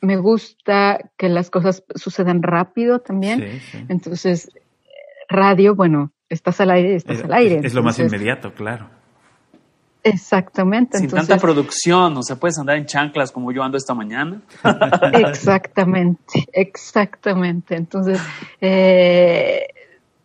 me 0.00 0.16
gusta 0.16 1.10
que 1.16 1.28
las 1.28 1.50
cosas 1.50 1.84
sucedan 1.94 2.42
rápido 2.42 3.00
también. 3.00 3.40
Sí, 3.40 3.60
sí. 3.72 3.84
Entonces, 3.88 4.50
radio, 5.28 5.74
bueno, 5.74 6.12
estás 6.28 6.60
al 6.60 6.70
aire, 6.70 6.94
estás 6.96 7.18
Es, 7.18 7.24
al 7.24 7.32
aire. 7.32 7.60
es 7.62 7.74
lo 7.74 7.82
más 7.82 7.98
Entonces, 7.98 8.18
inmediato, 8.18 8.54
claro. 8.54 8.88
Exactamente. 10.02 10.96
sin 10.96 11.06
Entonces, 11.06 11.28
tanta 11.28 11.40
producción, 11.40 12.16
o 12.16 12.22
sea, 12.22 12.36
puedes 12.36 12.58
andar 12.58 12.76
en 12.76 12.86
chanclas 12.86 13.32
como 13.32 13.52
yo 13.52 13.62
ando 13.62 13.76
esta 13.76 13.94
mañana. 13.94 14.40
Exactamente, 15.12 16.46
exactamente. 16.52 17.76
Entonces, 17.76 18.18
eh, 18.60 19.66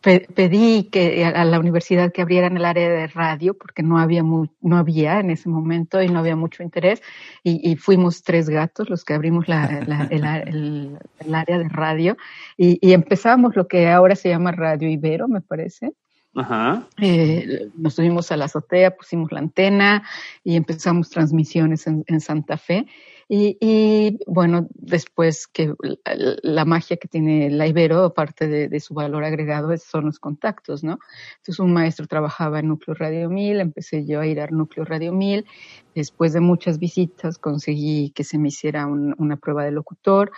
pe- 0.05 0.27
pedí 0.35 0.83
que 0.91 1.25
a 1.25 1.43
la 1.43 1.59
universidad 1.59 2.11
que 2.13 2.21
abrieran 2.21 2.55
el 2.55 2.63
área 2.65 2.87
de 2.89 3.07
radio 3.07 3.55
porque 3.57 3.81
no 3.81 3.97
había 3.97 4.21
mu- 4.23 4.47
no 4.61 4.77
había 4.77 5.19
en 5.19 5.31
ese 5.31 5.49
momento 5.49 5.99
y 6.03 6.07
no 6.09 6.19
había 6.19 6.35
mucho 6.35 6.61
interés 6.61 7.01
y, 7.43 7.59
y 7.71 7.75
fuimos 7.75 8.21
tres 8.21 8.47
gatos 8.47 8.87
los 8.89 9.03
que 9.03 9.15
abrimos 9.15 9.47
la, 9.47 9.83
la- 9.87 10.07
el, 10.11 10.23
a- 10.23 10.39
el- 10.41 10.99
el 11.19 11.35
área 11.35 11.57
de 11.57 11.67
radio 11.69 12.15
y, 12.55 12.77
y 12.87 12.93
empezamos 12.93 13.55
lo 13.55 13.67
que 13.67 13.89
ahora 13.89 14.15
se 14.15 14.29
llama 14.29 14.51
Radio 14.51 14.87
Ibero, 14.87 15.27
me 15.27 15.41
parece. 15.41 15.93
Ajá. 16.37 16.83
Eh, 17.01 17.69
nos 17.77 17.95
subimos 17.95 18.31
a 18.31 18.37
la 18.37 18.45
azotea, 18.45 18.91
pusimos 18.95 19.31
la 19.31 19.39
antena 19.39 20.03
y 20.43 20.55
empezamos 20.55 21.09
transmisiones 21.09 21.87
en, 21.87 22.03
en 22.07 22.19
Santa 22.19 22.57
Fe. 22.57 22.85
Y, 23.27 23.57
y, 23.59 24.19
bueno, 24.27 24.67
después 24.75 25.47
que 25.47 25.73
la, 26.43 26.63
magia 26.65 26.97
que 26.97 27.07
tiene 27.07 27.49
la 27.49 27.65
Ibero, 27.65 28.03
aparte 28.03 28.47
de, 28.47 28.69
de 28.69 28.79
su 28.79 28.93
valor 28.93 29.23
agregado, 29.23 29.75
son 29.77 30.05
los 30.05 30.19
contactos, 30.19 30.83
¿no? 30.83 30.99
Entonces 31.37 31.59
un 31.59 31.73
maestro 31.73 32.05
trabajaba 32.05 32.59
en 32.59 32.67
Núcleo 32.67 32.93
Radio 32.95 33.29
1000, 33.31 33.61
empecé 33.61 34.05
yo 34.05 34.19
a 34.21 34.27
ir 34.27 34.39
al 34.41 34.51
Núcleo 34.55 34.85
Radio 34.85 35.11
1000. 35.11 35.45
Después 35.95 36.33
de 36.33 36.39
muchas 36.41 36.77
visitas 36.77 37.39
conseguí 37.39 38.11
que 38.11 38.23
se 38.23 38.37
me 38.37 38.49
hiciera 38.49 38.85
un- 38.85 39.15
una 39.17 39.37
prueba 39.37 39.63
de 39.63 39.71
locutor. 39.71 40.31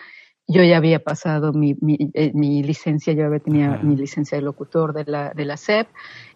Yo 0.48 0.64
ya 0.64 0.78
había 0.78 1.00
pasado 1.00 1.52
mi, 1.52 1.76
mi, 1.82 1.98
eh, 2.14 2.32
mi 2.34 2.64
licencia, 2.64 3.14
yo 3.14 3.26
había 3.26 3.40
tenía 3.40 3.80
mi 3.84 3.98
licencia 3.98 4.38
de 4.38 4.44
locutor 4.44 4.94
de 4.94 5.04
la, 5.06 5.32
de 5.32 5.44
la 5.44 5.58
SEP 5.58 5.88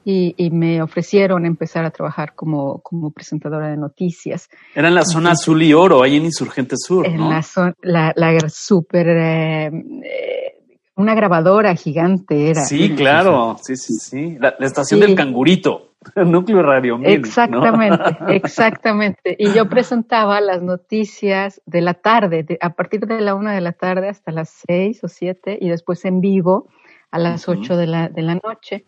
y, 0.04 0.34
y 0.38 0.52
me 0.52 0.82
ofrecieron 0.82 1.46
empezar 1.46 1.86
a 1.86 1.92
trabajar 1.92 2.36
como, 2.36 2.80
como 2.82 3.12
presentadora 3.12 3.70
de 3.70 3.78
noticias. 3.78 4.50
Era 4.76 4.90
en 4.90 4.96
la 4.96 5.06
zona 5.06 5.32
azul 5.32 5.64
y 5.64 5.74
oro, 5.74 6.04
ahí 6.04 6.18
en 6.18 6.26
Insurgente 6.26 6.76
Sur, 6.78 7.06
en 7.06 7.18
¿no? 7.18 7.30
la 7.30 7.42
zona, 7.42 7.74
la, 7.82 8.14
la 8.16 8.50
super, 8.50 9.08
eh, 9.08 9.68
eh, 9.68 10.61
una 11.02 11.16
grabadora 11.16 11.76
gigante 11.76 12.50
era. 12.52 12.62
Sí, 12.62 12.96
claro, 12.96 13.58
sí, 13.62 13.76
sí, 13.76 13.94
sí. 13.96 14.38
La, 14.40 14.56
la 14.58 14.66
estación 14.66 15.00
Sí. 15.02 15.06
del 15.08 15.16
cangurito, 15.16 15.92
Núcleo 16.16 16.62
Radio 16.64 16.98
1000, 16.98 17.10
¿no? 17.22 17.28
Exactamente, 17.28 18.04
exactamente. 18.30 19.36
Y 19.38 19.52
yo 19.54 19.68
presentaba 19.70 20.40
las 20.42 20.62
noticias 20.62 21.62
de 21.66 21.82
la 21.82 21.94
tarde, 21.96 22.44
de- 22.44 22.58
a 22.62 22.72
partir 22.72 23.06
de 23.08 23.22
la 23.22 23.36
una 23.36 23.54
de 23.54 23.62
la 23.62 23.74
tarde 23.74 24.10
hasta 24.10 24.32
las 24.32 24.50
seis 24.68 25.04
o 25.04 25.08
siete, 25.08 25.58
y 25.60 25.70
después 25.70 26.06
en 26.06 26.22
vivo 26.22 26.68
a 27.12 27.20
las 27.20 27.50
ocho 27.50 27.76
de 27.76 27.88
la, 27.88 28.08
de 28.10 28.22
la 28.22 28.36
noche. 28.36 28.86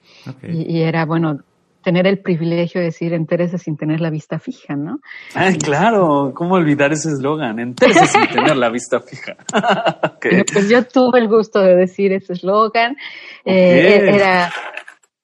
Y 0.47 0.82
era, 0.82 1.06
bueno, 1.06 1.39
tener 1.84 2.08
el 2.08 2.19
privilegio 2.19 2.82
de 2.82 2.86
decir 2.88 3.13
entérese 3.13 3.58
sin 3.60 3.78
tener 3.78 4.02
la 4.02 4.10
vista 4.10 4.39
fija, 4.39 4.76
¿no? 4.76 5.00
Ay, 5.36 5.58
claro, 5.60 6.32
¿cómo 6.34 6.56
olvidar 6.56 6.91
ese 6.93 7.10
eslogan? 7.10 7.60
Entérese 7.60 8.08
sin 8.08 8.28
tener 8.30 8.58
la 8.58 8.69
vista 8.69 9.00
fija. 9.00 9.36
Pues 10.54 10.69
yo 10.69 10.84
tuve 10.86 11.19
el 11.19 11.28
gusto 11.28 11.60
de 11.60 11.76
decir 11.76 12.12
ese 12.13 12.34
eslogan. 12.34 12.96
Eh, 13.46 14.00
Ok. 14.10 14.15
era 14.15 14.52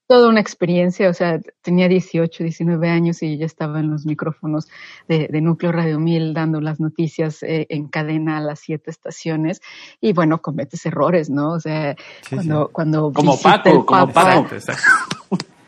toda 0.07 0.27
una 0.27 0.39
experiencia, 0.41 1.07
o 1.07 1.13
sea, 1.13 1.39
tenía 1.61 1.87
18, 1.87 2.43
19 2.43 2.89
años 2.89 3.21
y 3.21 3.37
ya 3.37 3.45
estaba 3.45 3.79
en 3.79 3.91
los 3.91 4.05
micrófonos 4.07 4.67
de, 5.07 5.27
de 5.29 5.39
Núcleo 5.41 5.71
Radio 5.71 5.99
1000 5.99 6.33
dando 6.33 6.59
las 6.61 6.79
noticias 6.79 7.43
eh, 7.43 7.67
en 7.69 7.87
cadena 7.87 8.37
a 8.37 8.41
las 8.41 8.59
siete 8.59 8.89
estaciones 8.89 9.61
y 10.01 10.13
bueno, 10.13 10.41
cometes 10.41 10.83
errores, 10.87 11.29
¿no? 11.29 11.51
O 11.51 11.59
sea, 11.59 11.95
Sí, 12.27 12.35
cuando, 12.35 12.65
sí. 12.65 12.69
cuando 12.73 13.13
Como 13.13 13.39
Paco, 13.39 13.69
el 13.69 13.85
como 13.85 14.11
Paco. 14.11 14.47
Exacto. 14.55 14.81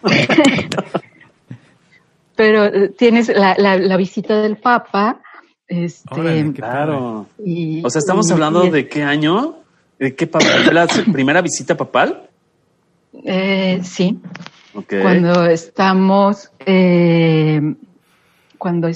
pero 2.36 2.66
eh, 2.66 2.90
tienes 2.90 3.28
la, 3.30 3.56
la, 3.58 3.78
la 3.78 3.98
visita 3.98 4.42
del 4.42 4.58
Papa, 4.58 5.22
este, 5.68 6.14
Órale, 6.14 6.54
Claro. 6.54 7.28
y- 7.44 7.84
O 7.86 7.90
sea, 7.90 8.00
estamos 8.00 8.30
y- 8.30 8.34
hablando 8.34 8.66
y- 8.66 8.70
de 8.72 8.88
qué 8.88 9.04
año? 9.04 9.56
¿De 10.00 10.16
qué 10.16 10.28
la 10.74 10.88
primera 11.12 11.42
visita 11.42 11.76
papal? 11.78 12.28
eh, 13.26 13.82
sí, 13.84 14.20
cuando 15.02 15.46
estamos, 15.46 16.50
eh, 16.66 17.62
cuando, 18.58 18.90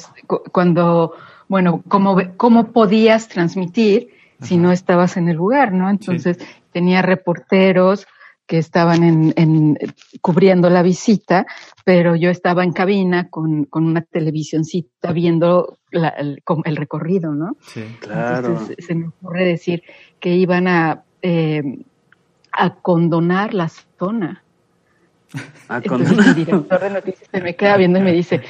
cuando, 0.52 1.14
bueno, 1.50 1.84
cómo, 1.88 2.18
cómo 2.38 2.72
podías 2.72 3.28
transmitir 3.28 4.10
si 4.42 4.58
no 4.58 4.72
estabas 4.72 5.18
en 5.18 5.28
el 5.30 5.36
lugar, 5.38 5.74
¿no? 5.74 5.90
Entonces 5.90 6.38
tenía 6.72 7.02
reporteros 7.02 8.08
que 8.48 8.58
estaban 8.58 9.04
en, 9.04 9.34
en, 9.36 9.78
cubriendo 10.22 10.70
la 10.70 10.84
visita, 10.84 11.46
pero 11.84 12.16
yo 12.16 12.30
estaba 12.30 12.64
en 12.64 12.74
cabina 12.74 13.30
con, 13.30 13.66
con 13.66 13.86
una 13.86 14.02
televisioncita 14.02 15.12
viendo 15.12 15.78
la, 15.92 16.10
el, 16.10 16.44
el, 16.64 16.76
recorrido, 16.76 17.34
¿no? 17.34 17.58
Sí, 17.62 17.84
claro. 18.00 18.48
Entonces, 18.50 18.86
se 18.86 18.96
me 18.96 19.08
ocurre 19.08 19.46
decir 19.46 19.84
que 20.20 20.30
iban 20.36 20.68
a, 20.68 21.04
eh, 21.22 21.64
a 22.52 22.76
condonar 22.76 23.54
la 23.54 23.70
zona. 23.70 24.44
A 25.68 25.78
Entonces 25.78 26.08
condonar. 26.10 26.28
el 26.30 26.46
director 26.46 26.80
de 26.82 26.90
noticias 26.92 27.30
se 27.32 27.42
me 27.42 27.56
queda 27.56 27.78
viendo 27.78 28.00
y 28.00 28.04
me 28.04 28.14
dice, 28.14 28.42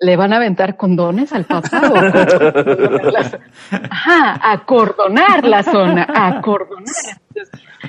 ¿le 0.00 0.16
van 0.16 0.32
a 0.32 0.36
aventar 0.36 0.76
condones 0.76 1.32
al 1.32 1.44
papá? 1.44 1.82
O 1.90 1.96
acordonar 1.96 3.12
la 3.12 3.24
zona? 3.24 3.40
Ajá, 3.90 4.52
acordonar 4.52 5.44
la 5.44 5.62
zona, 5.62 6.06
acordonar. 6.08 6.84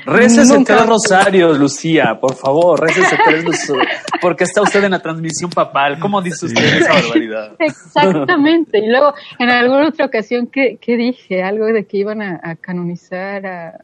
Récese 0.06 0.54
Nunca- 0.56 0.76
tres 0.78 0.88
rosarios, 0.88 1.58
Lucía, 1.60 2.18
por 2.20 2.36
favor, 2.36 2.80
récese 2.80 3.18
tres 3.26 3.44
rosarios. 3.46 3.88
Porque 4.22 4.44
está 4.44 4.62
usted 4.62 4.84
en 4.84 4.92
la 4.92 5.00
transmisión 5.02 5.50
papal. 5.50 6.00
¿Cómo 6.00 6.22
dice 6.22 6.46
usted 6.46 6.64
esa 6.64 6.94
barbaridad? 6.94 7.56
Exactamente. 7.60 8.78
Y 8.80 8.88
luego, 8.88 9.14
en 9.40 9.50
alguna 9.50 9.88
otra 9.88 10.06
ocasión, 10.06 10.48
¿qué, 10.52 10.78
qué 10.80 10.96
dije? 10.98 11.42
Algo 11.44 11.66
de 11.66 11.86
que 11.86 11.98
iban 11.98 12.22
a, 12.22 12.40
a 12.44 12.56
canonizar 12.56 13.46
a, 13.46 13.80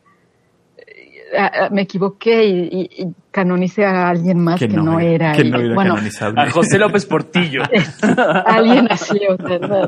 a- 1.37 1.65
a- 1.65 1.69
Me 1.69 1.81
equivoqué 1.83 2.45
y, 2.45 2.59
y- 2.71 2.89
y 3.03 3.07
canonicé 3.31 3.85
a 3.85 4.09
alguien 4.09 4.39
más 4.39 4.59
que, 4.59 4.67
no, 4.67 4.99
era. 4.99 5.31
Que 5.33 5.43
no 5.43 5.59
era 5.59 5.73
bueno, 5.73 5.93
canonizable. 5.95 6.41
A 6.41 6.51
José 6.51 6.77
López 6.77 7.05
Portillo. 7.05 7.63
alguien 8.45 8.87
así, 8.89 9.19
o 9.27 9.37
sea, 9.47 9.59
no, 9.59 9.83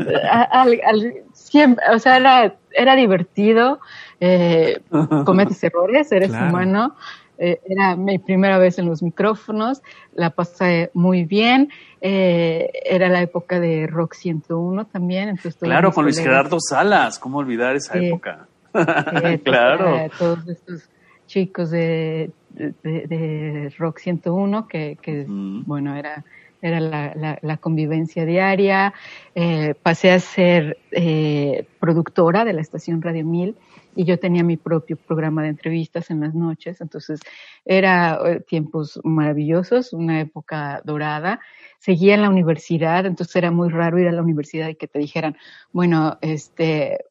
al- 0.52 0.82
al- 0.86 1.13
siempre, 1.34 1.84
o 1.93 2.00
sea, 2.00 2.17
era, 2.17 2.56
era 2.73 2.95
divertido, 2.95 3.80
eh, 4.19 4.80
cometes 5.26 5.63
errores, 5.63 6.12
eres 6.12 6.30
Claro. 6.30 6.50
humano, 6.50 6.95
eh, 7.38 7.60
era 7.69 7.95
mi 7.95 8.17
primera 8.17 8.58
vez 8.58 8.80
en 8.80 8.88
los 8.88 9.04
micrófonos, 9.04 9.82
la 10.15 10.32
pasé 10.32 10.89
muy 10.95 11.23
bien, 11.23 11.69
eh, 12.02 12.69
era 12.84 13.10
la 13.10 13.21
época 13.21 13.60
de 13.60 13.86
Rock 13.88 14.15
101 14.15 14.86
también, 14.86 15.30
entonces 15.30 15.56
Claro, 15.62 15.91
con 15.91 16.04
Luis 16.06 16.17
colegas, 16.17 16.38
Gerardo 16.38 16.58
Salas. 16.60 17.19
¿Cómo 17.19 17.38
olvidar 17.38 17.76
esa 17.76 17.93
Sí. 17.93 18.08
época? 18.08 18.47
eh, 18.73 19.39
claro. 19.43 20.10
todos 20.17 20.47
estos 20.47 20.89
chicos 21.27 21.69
de, 21.69 22.31
de, 22.49 22.73
de 22.83 23.73
Rock 23.77 23.99
101 23.99 24.67
que, 24.67 24.97
que 25.01 25.25
Mm. 25.27 25.63
bueno, 25.65 25.95
era, 25.95 26.23
era 26.61 26.79
la, 26.79 27.13
la, 27.15 27.37
la 27.41 27.57
convivencia 27.57 28.25
diaria. 28.25 28.93
Eh, 29.35 29.75
pasé 29.81 30.11
a 30.11 30.19
ser 30.19 30.77
eh, 30.91 31.67
productora 31.79 32.45
de 32.45 32.53
la 32.53 32.61
estación 32.61 33.01
Radio 33.01 33.25
1000 33.25 33.55
y 33.95 34.05
yo 34.05 34.19
tenía 34.19 34.43
mi 34.43 34.57
propio 34.57 34.95
programa 34.95 35.43
de 35.43 35.49
entrevistas 35.49 36.09
en 36.11 36.21
las 36.21 36.33
noches. 36.33 36.81
Entonces, 36.81 37.19
era 37.65 38.19
eh, 38.25 38.39
tiempos 38.47 38.99
maravillosos, 39.03 39.93
una 39.93 40.21
época 40.21 40.81
dorada. 40.85 41.39
Seguía 41.79 42.15
en 42.15 42.21
la 42.21 42.29
universidad, 42.29 43.05
entonces 43.05 43.35
era 43.35 43.51
muy 43.51 43.69
raro 43.69 43.99
ir 43.99 44.07
a 44.07 44.11
la 44.11 44.21
universidad 44.21 44.69
y 44.69 44.75
que 44.75 44.87
te 44.87 44.99
dijeran, 44.99 45.35
bueno, 45.71 46.17
este, 46.21 47.05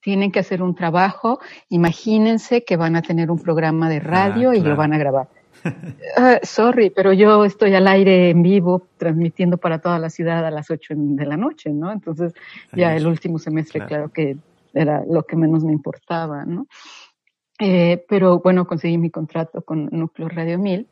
tienen 0.00 0.30
que 0.32 0.38
hacer 0.40 0.62
un 0.62 0.74
trabajo, 0.74 1.40
imagínense 1.68 2.64
que 2.64 2.76
van 2.76 2.96
a 2.96 3.02
tener 3.02 3.30
un 3.30 3.38
programa 3.38 3.88
de 3.88 4.00
radio 4.00 4.52
y 4.52 4.56
claro. 4.60 4.70
lo 4.70 4.76
van 4.76 4.92
a 4.92 4.98
grabar. 4.98 5.28
Ah, 6.16 6.38
sorry, 6.42 6.90
pero 6.90 7.12
yo 7.12 7.44
estoy 7.44 7.74
al 7.74 7.88
aire 7.88 8.30
en 8.30 8.42
vivo 8.42 8.86
transmitiendo 8.98 9.58
para 9.58 9.80
toda 9.80 9.98
la 9.98 10.08
ciudad 10.10 10.46
a 10.46 10.50
las 10.50 10.70
8 10.70 10.94
de 10.96 11.26
la 11.26 11.36
noche, 11.36 11.70
¿no? 11.70 11.90
Entonces, 11.90 12.32
ya 12.72 12.94
el 12.94 13.06
último 13.06 13.38
semestre, 13.38 13.80
Claro. 13.80 13.88
claro, 13.88 14.12
que 14.12 14.36
era 14.72 15.02
lo 15.10 15.24
que 15.24 15.36
menos 15.36 15.64
me 15.64 15.72
importaba, 15.72 16.44
¿no? 16.44 16.66
Eh, 17.58 18.04
pero 18.08 18.38
bueno, 18.40 18.66
conseguí 18.66 18.98
mi 18.98 19.10
contrato 19.10 19.62
con 19.62 19.88
Núcleo 19.90 20.28
Radio 20.28 20.58
1000, 20.58 20.88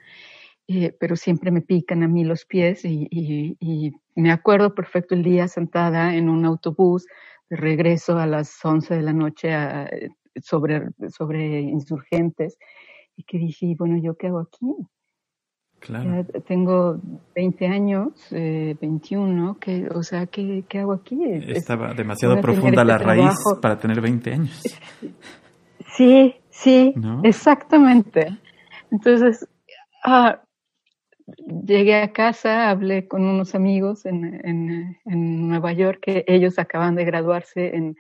eh, 0.67 0.97
pero 0.99 1.15
siempre 1.17 1.51
me 1.51 1.61
pican 1.61 2.03
a 2.03 2.09
mí 2.09 2.25
los 2.25 2.45
pies 2.47 2.85
y, 2.85 3.07
y- 3.11 3.57
y 3.61 3.93
me 4.17 4.31
acuerdo 4.33 4.75
perfecto 4.75 5.15
el 5.15 5.23
día 5.23 5.47
sentada 5.49 6.15
en 6.15 6.29
un 6.29 6.45
autobús 6.47 7.07
regreso 7.57 8.19
a 8.19 8.27
las 8.27 8.63
11 8.65 8.95
de 8.95 9.03
la 9.03 9.13
noche 9.13 9.53
a- 9.55 9.89
sobre, 10.43 10.89
sobre 11.11 11.61
insurgentes 11.61 12.59
y 13.17 13.23
que 13.25 13.39
dije, 13.39 13.67
"Y 13.67 13.75
bueno, 13.75 13.97
¿yo 13.99 14.17
qué 14.17 14.27
hago 14.29 14.41
aquí? 14.41 14.67
Claro. 15.81 16.25
Ya 16.33 16.41
tengo 16.41 16.99
20 17.35 17.67
años, 17.67 18.09
eh, 18.31 18.75
21, 18.81 19.59
que, 19.59 19.87
o 19.95 20.03
sea, 20.03 20.27
¿qué, 20.27 20.65
qué 20.69 20.79
hago 20.81 20.95
aquí? 20.95 21.23
Es- 21.25 21.49
Estaba 21.59 21.93
demasiado 21.93 22.41
profunda 22.41 22.85
la 22.85 22.95
este 22.95 23.05
raíz 23.05 23.23
trabajo. 23.25 23.61
para 23.61 23.79
tener 23.79 24.01
20 24.01 24.33
años. 24.33 24.79
Sí, 25.97 26.35
sí, 26.51 26.93
¿No? 26.97 27.21
exactamente. 27.23 28.39
Entonces, 28.91 29.47
ah, 30.05 30.41
llegué 31.27 31.95
a 31.97 32.13
casa, 32.13 32.71
hablé 32.71 33.09
con 33.09 33.25
unos 33.25 33.55
amigos 33.55 34.07
en, 34.07 34.25
en, 34.47 34.99
en 35.05 35.49
Nueva 35.49 35.73
York, 35.73 36.01
que 36.03 36.25
ellos 36.27 36.59
acaban 36.59 36.95
de 36.95 37.05
graduarse 37.05 37.75
en, 37.75 37.97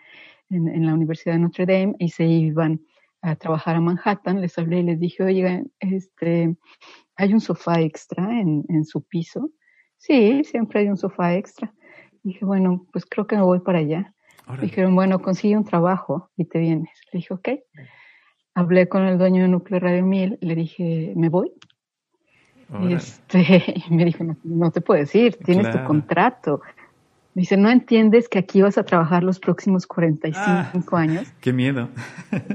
en, 0.50 0.86
la 0.86 0.94
Universidad 0.94 1.34
de 1.34 1.40
Notre 1.40 1.66
Dame 1.66 1.94
y 1.98 2.10
se 2.10 2.24
iban 2.24 2.80
a 3.22 3.36
trabajar 3.36 3.76
a 3.76 3.80
Manhattan. 3.80 4.40
Les 4.40 4.58
hablé 4.58 4.80
y 4.80 4.82
les 4.84 5.00
dije, 5.00 5.22
oigan, 5.22 5.70
este, 5.80 6.56
¿hay 7.16 7.32
un 7.32 7.40
sofá 7.40 7.80
extra 7.80 8.40
en, 8.40 8.64
en 8.68 8.84
su 8.84 9.02
piso? 9.02 9.50
Sí, 9.96 10.44
siempre 10.44 10.80
hay 10.80 10.88
un 10.88 10.96
sofá 10.96 11.34
extra. 11.34 11.72
Dije, 12.22 12.44
bueno, 12.44 12.86
pues 12.92 13.06
creo 13.06 13.26
que 13.26 13.36
me 13.36 13.42
voy 13.42 13.60
para 13.60 13.78
allá. 13.78 14.14
Órale. 14.46 14.62
Dijeron, 14.62 14.94
bueno, 14.94 15.20
consigue 15.20 15.56
un 15.56 15.64
trabajo 15.64 16.30
y 16.36 16.44
te 16.44 16.58
vienes. 16.58 16.90
Le 17.12 17.18
dije, 17.18 17.34
ok. 17.34 17.48
Hablé 18.54 18.88
con 18.88 19.02
el 19.02 19.18
dueño 19.18 19.42
de 19.42 19.48
Núcleo 19.48 19.80
Radio 19.80 20.04
1000, 20.04 20.38
le 20.40 20.54
dije, 20.54 21.12
¿me 21.16 21.28
voy? 21.28 21.50
Y, 22.80 22.92
este, 22.94 23.38
y 23.88 23.94
me 23.94 24.04
dijo, 24.04 24.24
no, 24.24 24.36
no 24.44 24.70
te 24.70 24.80
puedes 24.80 25.14
ir, 25.14 25.36
tienes 25.36 25.68
Claro. 25.68 25.80
tu 25.82 25.86
contrato. 25.86 26.60
Me 27.34 27.40
dice, 27.40 27.56
¿no 27.56 27.68
entiendes 27.68 28.28
que 28.28 28.38
aquí 28.38 28.62
vas 28.62 28.78
a 28.78 28.84
trabajar 28.84 29.24
los 29.24 29.40
próximos 29.40 29.86
45 29.86 30.96
años? 30.96 31.32
Qué 31.40 31.52
miedo. 31.52 31.88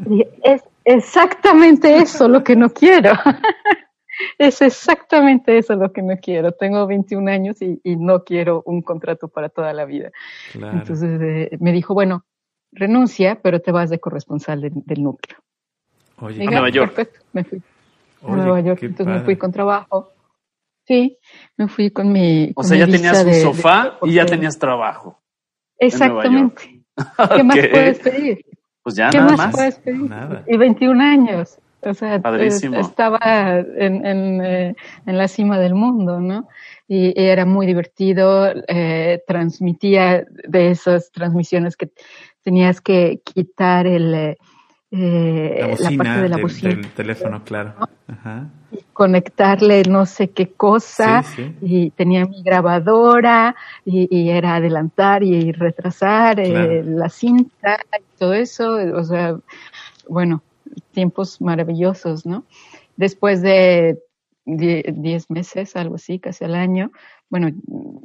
Y 0.10 0.26
es 0.44 0.64
exactamente 0.86 1.98
eso 1.98 2.30
lo 2.30 2.44
que 2.44 2.56
no 2.56 2.70
quiero. 2.70 3.12
es 4.38 4.62
exactamente 4.62 5.58
eso 5.58 5.76
lo 5.76 5.92
que 5.92 6.02
no 6.02 6.16
quiero. 6.18 6.54
Tengo 6.54 6.88
21 6.88 7.28
años 7.30 7.62
y, 7.62 7.80
y 7.84 7.98
no 7.98 8.24
quiero 8.24 8.64
un 8.66 8.82
contrato 8.82 9.28
para 9.28 9.50
toda 9.50 9.74
la 9.74 9.84
vida. 9.86 10.12
Claro. 10.54 10.78
Entonces 10.78 11.20
eh, 11.22 11.58
me 11.60 11.74
dijo, 11.74 11.94
bueno, 11.94 12.24
renuncia, 12.72 13.40
pero 13.42 13.60
te 13.60 13.72
vas 13.74 13.90
de 13.90 14.00
corresponsal 14.00 14.62
de- 14.62 14.72
del 14.74 15.04
núcleo. 15.04 15.38
Oye, 16.22 16.36
Dije, 16.40 16.52
Nueva 16.52 16.68
"Ah, 16.68 16.70
York". 16.70 16.94
Perfecto, 16.94 17.26
me 17.34 17.44
fui 17.44 17.62
a 18.22 18.28
oye, 18.28 18.36
Nueva 18.36 18.60
York. 18.62 18.84
Entonces 18.84 19.16
me 19.16 19.22
fui 19.22 19.36
con 19.38 19.52
trabajo. 19.52 20.12
Sí, 20.86 21.18
me 21.58 21.68
fui 21.68 21.92
con 21.92 22.12
mi. 22.12 22.52
O 22.56 22.64
sea, 22.64 22.76
mi 22.76 22.80
ya 22.92 22.98
tenías 22.98 23.20
un 23.20 23.26
de- 23.26 23.32
de 23.36 23.42
sofá 23.42 23.98
y 24.04 24.14
ya 24.14 24.26
tenías 24.26 24.58
trabajo. 24.58 25.20
Exactamente. 25.78 26.82
¿Qué 27.36 27.44
más 27.44 27.58
puedes 27.72 28.00
pedir? 28.00 28.46
Pues 28.84 28.96
ya 28.96 29.10
¿Qué 29.10 29.18
nada 29.18 29.30
más, 29.32 29.38
más. 29.38 29.52
puedes 29.56 29.76
pedir? 29.80 30.10
Nada. 30.10 30.44
Y 30.48 30.58
21 30.58 31.02
años. 31.02 31.58
O 31.82 31.94
sea, 31.94 32.22
Padrísimo. 32.22 32.78
es- 32.78 32.88
estaba 32.88 33.20
en, 33.60 34.06
en, 34.06 34.42
eh, 34.46 34.76
en 35.06 35.18
la 35.18 35.28
cima 35.30 35.58
del 35.60 35.76
mundo, 35.76 36.20
¿no? 36.20 36.48
Y, 36.90 37.18
y 37.18 37.24
era 37.26 37.46
muy 37.46 37.66
divertido, 37.68 38.52
eh, 38.68 39.24
transmitía 39.26 40.26
de 40.48 40.72
esas 40.72 41.10
transmisiones 41.12 41.78
que 41.78 41.90
tenías 42.42 42.82
que 42.82 43.22
quitar 43.24 43.88
el, 43.88 44.36
eh, 44.92 45.76
La 45.80 45.98
parte 45.98 46.22
de 46.22 46.30
la 46.30 46.38
bocina, 46.38 46.70
del 46.70 46.88
teléfono, 46.92 47.44
claro. 47.44 47.74
Ajá. 48.08 48.48
y 48.72 48.84
conectarle 48.92 49.84
no 49.84 50.06
sé 50.08 50.32
qué 50.32 50.50
cosa, 50.50 51.22
Sí, 51.24 51.44
sí. 51.44 51.56
y 51.62 51.90
tenía 51.92 52.26
mi 52.26 52.42
grabadora, 52.42 53.56
y, 53.86 54.08
y 54.16 54.30
era 54.32 54.56
adelantar 54.56 55.22
y 55.24 55.52
retrasar 55.52 56.40
eh, 56.40 56.84
la 56.84 57.10
cinta 57.10 57.78
y 58.00 58.18
todo 58.18 58.34
eso, 58.34 58.78
o 58.96 59.04
sea, 59.04 59.38
bueno, 60.08 60.42
tiempos 60.92 61.40
maravillosos, 61.40 62.26
¿no? 62.26 62.44
Después 62.98 63.42
de 63.42 64.00
10 64.58 65.30
meses, 65.30 65.76
algo 65.76 65.96
así, 65.96 66.20
casi 66.20 66.46
al 66.46 66.56
año, 66.56 66.92
bueno, 67.30 67.50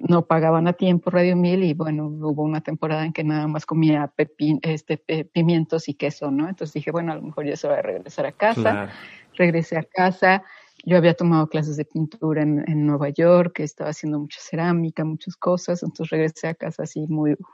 no 0.08 0.26
pagaban 0.26 0.68
a 0.68 0.72
tiempo 0.74 1.10
Radio 1.10 1.36
1000 1.36 1.62
y 1.64 1.74
bueno, 1.74 2.06
hubo 2.06 2.42
una 2.42 2.60
temporada 2.60 3.04
en 3.06 3.12
que 3.12 3.24
nada 3.24 3.46
más 3.46 3.64
comía 3.66 4.12
pepin, 4.14 4.58
este, 4.62 4.98
pe- 4.98 5.24
pimientos 5.24 5.88
y 5.88 5.94
queso, 5.94 6.30
¿no? 6.30 6.48
Entonces 6.48 6.74
dije, 6.74 6.90
bueno, 6.90 7.12
a 7.12 7.16
lo 7.16 7.22
mejor 7.22 7.46
ya 7.46 7.56
se 7.56 7.68
va 7.68 7.78
a 7.78 7.82
regresar 7.82 8.26
a 8.26 8.32
casa 8.32 8.62
Claro. 8.62 8.92
regresé 9.36 9.76
a 9.78 9.82
casa. 9.82 10.42
Yo 10.84 10.96
había 10.98 11.14
tomado 11.14 11.46
clases 11.46 11.76
de 11.78 11.86
pintura 11.86 12.42
en, 12.42 12.62
en 12.68 12.86
Nueva 12.86 13.08
York, 13.08 13.60
estaba 13.60 13.90
haciendo 13.90 14.18
mucha 14.20 14.38
cerámica, 14.40 15.04
muchas 15.04 15.36
cosas, 15.36 15.82
entonces 15.82 16.10
regresé 16.10 16.48
a 16.48 16.54
casa 16.54 16.82
así 16.82 17.06
muy 17.08 17.32
uf, 17.32 17.48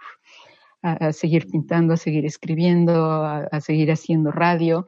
a, 0.82 0.92
a 0.94 1.12
seguir 1.12 1.46
pintando, 1.46 1.94
a 1.94 1.96
seguir 1.96 2.26
escribiendo, 2.26 2.92
a, 3.12 3.44
a 3.44 3.60
seguir 3.60 3.92
haciendo 3.92 4.32
radio. 4.32 4.86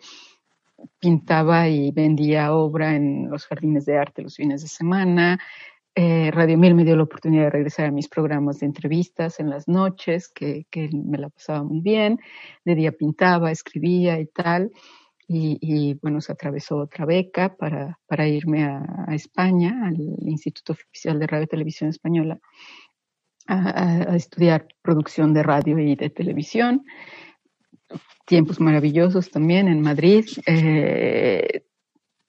Pintaba 0.98 1.68
y 1.68 1.90
vendía 1.90 2.52
obra 2.54 2.94
en 2.94 3.30
los 3.30 3.46
jardines 3.46 3.84
de 3.86 3.98
arte 3.98 4.22
los 4.22 4.36
fines 4.36 4.62
de 4.62 4.68
semana. 4.68 5.38
Eh, 5.94 6.30
Radio 6.30 6.56
Mil 6.56 6.74
me 6.74 6.84
dio 6.84 6.96
la 6.96 7.02
oportunidad 7.02 7.44
de 7.44 7.50
regresar 7.50 7.86
a 7.86 7.92
mis 7.92 8.08
programas 8.08 8.60
de 8.60 8.66
entrevistas 8.66 9.40
en 9.40 9.50
las 9.50 9.68
noches, 9.68 10.28
que, 10.28 10.66
que 10.70 10.88
me 10.92 11.18
la 11.18 11.28
pasaba 11.28 11.62
muy 11.62 11.80
bien. 11.80 12.18
De 12.64 12.74
día 12.74 12.92
pintaba, 12.92 13.50
escribía 13.50 14.18
y 14.18 14.26
tal 14.26 14.70
y, 15.34 15.94
bueno, 16.02 16.20
se 16.20 16.32
atravesó 16.32 16.76
otra 16.76 17.06
beca 17.06 17.56
para, 17.56 17.98
para 18.06 18.28
irme 18.28 18.64
a, 18.64 19.06
España, 19.12 19.86
al 19.86 19.96
Instituto 20.28 20.72
Oficial 20.72 21.18
de 21.18 21.26
Radio 21.26 21.44
y 21.44 21.48
Televisión 21.48 21.90
Española, 21.90 22.38
a, 23.46 24.14
estudiar 24.16 24.68
producción 24.82 25.32
de 25.34 25.42
radio 25.42 25.78
y 25.78 25.96
de 25.96 26.10
televisión. 26.10 26.84
Tiempos 28.24 28.60
maravillosos 28.60 29.30
también 29.30 29.68
en 29.68 29.80
Madrid. 29.80 30.24
Eh, 30.46 31.64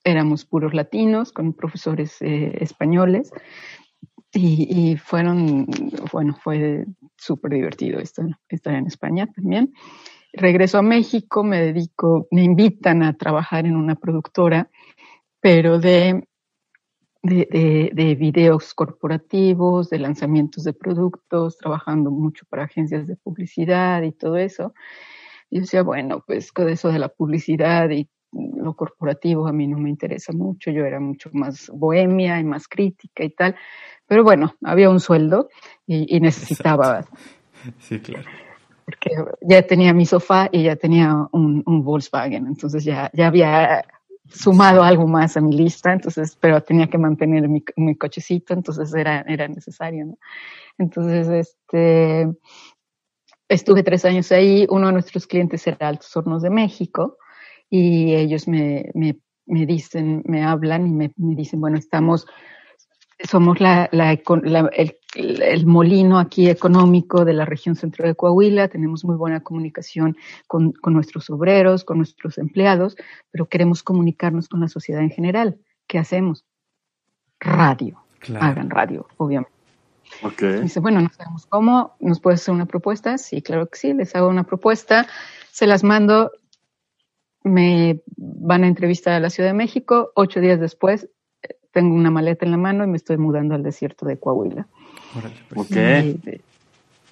éramos 0.03 0.45
puros 0.45 0.73
latinos 0.73 1.31
con 1.31 1.53
profesores 1.53 2.21
eh, 2.21 2.57
españoles 2.59 3.31
y, 4.33 4.97
fueron, 4.97 5.67
bueno, 6.11 6.35
fue 6.43 6.85
súper 7.15 7.53
divertido 7.53 7.99
estar, 7.99 8.25
estar 8.49 8.73
en 8.73 8.87
España 8.87 9.27
también 9.27 9.71
regreso 10.33 10.79
a 10.79 10.81
México, 10.81 11.43
me 11.43 11.61
dedico, 11.61 12.27
me 12.31 12.43
invitan 12.43 13.03
a 13.03 13.13
trabajar 13.13 13.65
en 13.65 13.75
una 13.75 13.95
productora, 13.95 14.69
pero 15.39 15.79
de, 15.79 16.27
de, 17.21 17.91
de, 17.93 18.15
videos 18.15 18.73
corporativos, 18.73 19.89
de 19.89 19.99
lanzamientos 19.99 20.63
de 20.63 20.73
productos, 20.73 21.57
trabajando 21.57 22.11
mucho 22.11 22.45
para 22.49 22.63
agencias 22.63 23.07
de 23.07 23.15
publicidad 23.15 24.01
y 24.01 24.11
todo 24.11 24.37
eso. 24.37 24.73
Yo 25.53 25.61
decía, 25.61 25.83
bueno, 25.83 26.23
pues 26.25 26.51
con 26.51 26.69
eso 26.69 26.91
de 26.91 26.99
la 26.99 27.09
publicidad 27.09 27.89
y 27.89 28.09
lo 28.31 28.75
corporativo 28.75 29.47
a 29.47 29.53
mí 29.53 29.67
no 29.67 29.77
me 29.77 29.89
interesa 29.89 30.33
mucho, 30.33 30.71
yo 30.71 30.85
era 30.85 30.99
mucho 30.99 31.29
más 31.33 31.69
bohemia 31.69 32.39
y 32.39 32.43
más 32.43 32.67
crítica 32.67 33.23
y 33.23 33.29
tal, 33.29 33.55
pero 34.07 34.23
bueno, 34.23 34.55
había 34.63 34.89
un 34.89 34.99
sueldo 34.99 35.49
y, 35.85 36.15
y 36.15 36.19
necesitaba. 36.19 37.05
Sí, 37.79 37.99
claro 37.99 38.27
porque 38.85 39.11
ya 39.41 39.61
tenía 39.61 39.93
mi 39.93 40.05
sofá 40.05 40.49
y 40.51 40.63
ya 40.63 40.75
tenía 40.75 41.27
un, 41.31 41.63
Volkswagen, 41.83 42.47
entonces 42.47 42.83
ya, 42.83 43.09
ya 43.13 43.27
había 43.27 43.85
sumado 44.29 44.83
algo 44.83 45.07
más 45.07 45.37
a 45.37 45.41
mi 45.41 45.55
lista, 45.55 45.93
entonces, 45.93 46.37
pero 46.39 46.61
tenía 46.61 46.87
que 46.87 46.97
mantener 46.97 47.47
mi, 47.47 47.63
mi 47.75 47.95
cochecito, 47.95 48.53
entonces 48.53 48.93
era, 48.93 49.21
era 49.27 49.47
necesario, 49.47 50.05
¿no? 50.05 50.17
Entonces, 50.77 51.27
este, 51.27 52.27
estuve 53.53 53.83
tres 53.83 54.05
años 54.05 54.31
ahí, 54.31 54.65
uno 54.69 54.87
de 54.87 54.93
nuestros 54.93 55.27
clientes 55.27 55.65
era 55.67 55.87
Altos 55.87 56.15
Hornos 56.15 56.41
de 56.41 56.49
México, 56.49 57.17
y 57.69 58.13
ellos 58.13 58.47
me, 58.47 58.91
me, 58.93 59.17
me 59.45 59.65
dicen, 59.65 60.23
me 60.25 60.43
hablan 60.43 60.87
y 60.87 60.91
me, 60.91 61.11
me 61.17 61.35
dicen, 61.35 61.59
bueno, 61.61 61.77
estamos 61.77 62.27
somos 63.23 63.59
la, 63.59 63.89
el, 63.91 65.65
molino 65.65 66.19
aquí 66.19 66.49
económico 66.49 67.25
de 67.25 67.33
la 67.33 67.45
región 67.45 67.75
centro 67.75 68.07
de 68.07 68.15
Coahuila, 68.15 68.67
tenemos 68.67 69.05
muy 69.05 69.15
buena 69.15 69.41
comunicación 69.41 70.17
con, 70.47 70.73
nuestros 70.85 71.29
obreros, 71.29 71.83
con 71.83 71.97
nuestros 71.97 72.37
empleados, 72.37 72.95
pero 73.31 73.47
queremos 73.47 73.83
comunicarnos 73.83 74.49
con 74.49 74.61
la 74.61 74.67
sociedad 74.67 75.01
en 75.01 75.11
general. 75.11 75.57
¿Qué 75.87 75.99
hacemos? 75.99 76.45
Radio. 77.39 77.99
Hagan 78.39 78.69
radio, 78.69 79.07
obviamente. 79.17 79.51
Dice, 80.61 80.79
bueno, 80.79 81.01
no 81.01 81.09
sabemos 81.09 81.45
cómo, 81.47 81.95
¿nos 81.99 82.19
puedes 82.19 82.41
hacer 82.41 82.53
una 82.53 82.65
propuesta? 82.65 83.17
Sí, 83.17 83.41
claro 83.41 83.67
que 83.67 83.77
sí, 83.77 83.93
les 83.93 84.15
hago 84.15 84.29
una 84.29 84.43
propuesta, 84.43 85.07
se 85.51 85.67
las 85.67 85.83
mando, 85.83 86.31
me 87.43 88.01
van 88.15 88.63
a 88.63 88.67
entrevistar 88.67 89.13
a 89.13 89.19
la 89.19 89.29
Ciudad 89.29 89.49
de 89.49 89.53
México, 89.53 90.11
ocho 90.15 90.39
días 90.39 90.59
después 90.59 91.09
tengo 91.73 91.95
una 91.95 92.11
maleta 92.11 92.45
en 92.45 92.51
la 92.51 92.57
mano 92.57 92.83
y 92.83 92.87
me 92.87 92.97
estoy 92.97 93.17
mudando 93.17 93.55
al 93.55 93.63
desierto 93.63 94.05
de 94.05 94.17
Coahuila. 94.17 94.67
Pues. 95.49 95.69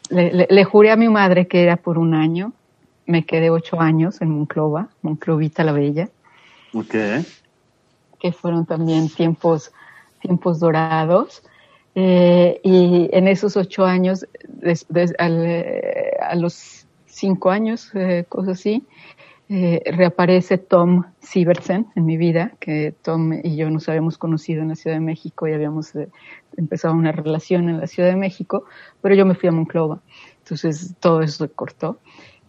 Le, 0.10 0.64
juré 0.64 0.92
a 0.92 0.96
mi 0.96 1.10
madre 1.10 1.48
que 1.48 1.64
era 1.64 1.78
por 1.78 1.98
un 1.98 2.14
año. 2.14 2.54
Me 3.08 3.26
quedé 3.26 3.50
ocho 3.50 3.82
años 3.82 4.22
en 4.22 4.30
Monclova, 4.30 4.90
Monclovita 5.02 5.64
la 5.64 5.72
Bella. 5.72 6.10
Ok. 6.74 6.96
Que 8.20 8.32
fueron 8.32 8.68
también 8.68 9.10
tiempos, 9.10 9.72
tiempos 10.22 10.60
dorados. 10.60 11.42
Eh, 11.96 12.60
y 12.64 13.10
en 13.12 13.28
esos 13.28 13.58
ocho 13.58 13.86
años, 13.86 14.26
eh, 14.62 16.12
a 16.20 16.36
los 16.36 16.86
cinco 17.06 17.52
años, 17.52 17.92
eh, 17.94 18.26
cosas 18.28 18.60
así, 18.60 18.84
eh, 19.54 19.82
reaparece 19.92 20.58
Tom 20.58 21.04
Sievertsen 21.20 21.88
en 21.96 22.06
mi 22.06 22.16
vida, 22.16 22.54
que 22.60 22.94
Tom 23.02 23.34
y 23.34 23.58
yo 23.58 23.70
nos 23.70 23.90
habíamos 23.90 24.18
conocido 24.18 24.62
en 24.62 24.70
la 24.70 24.76
Ciudad 24.76 24.96
de 24.96 25.02
México 25.02 25.46
y 25.48 25.54
habíamos 25.54 25.94
eh, 25.96 26.08
empezado 26.56 26.94
una 26.94 27.12
relación 27.12 27.68
en 27.68 27.80
la 27.80 27.88
Ciudad 27.88 28.10
de 28.10 28.16
México, 28.16 28.64
pero 29.02 29.14
yo 29.14 29.26
me 29.26 29.36
fui 29.36 29.50
a 29.50 29.52
Monclova. 29.52 30.00
Entonces 30.40 30.96
todo 31.02 31.22
eso 31.22 31.46
se 31.46 31.52
cortó. 31.52 32.00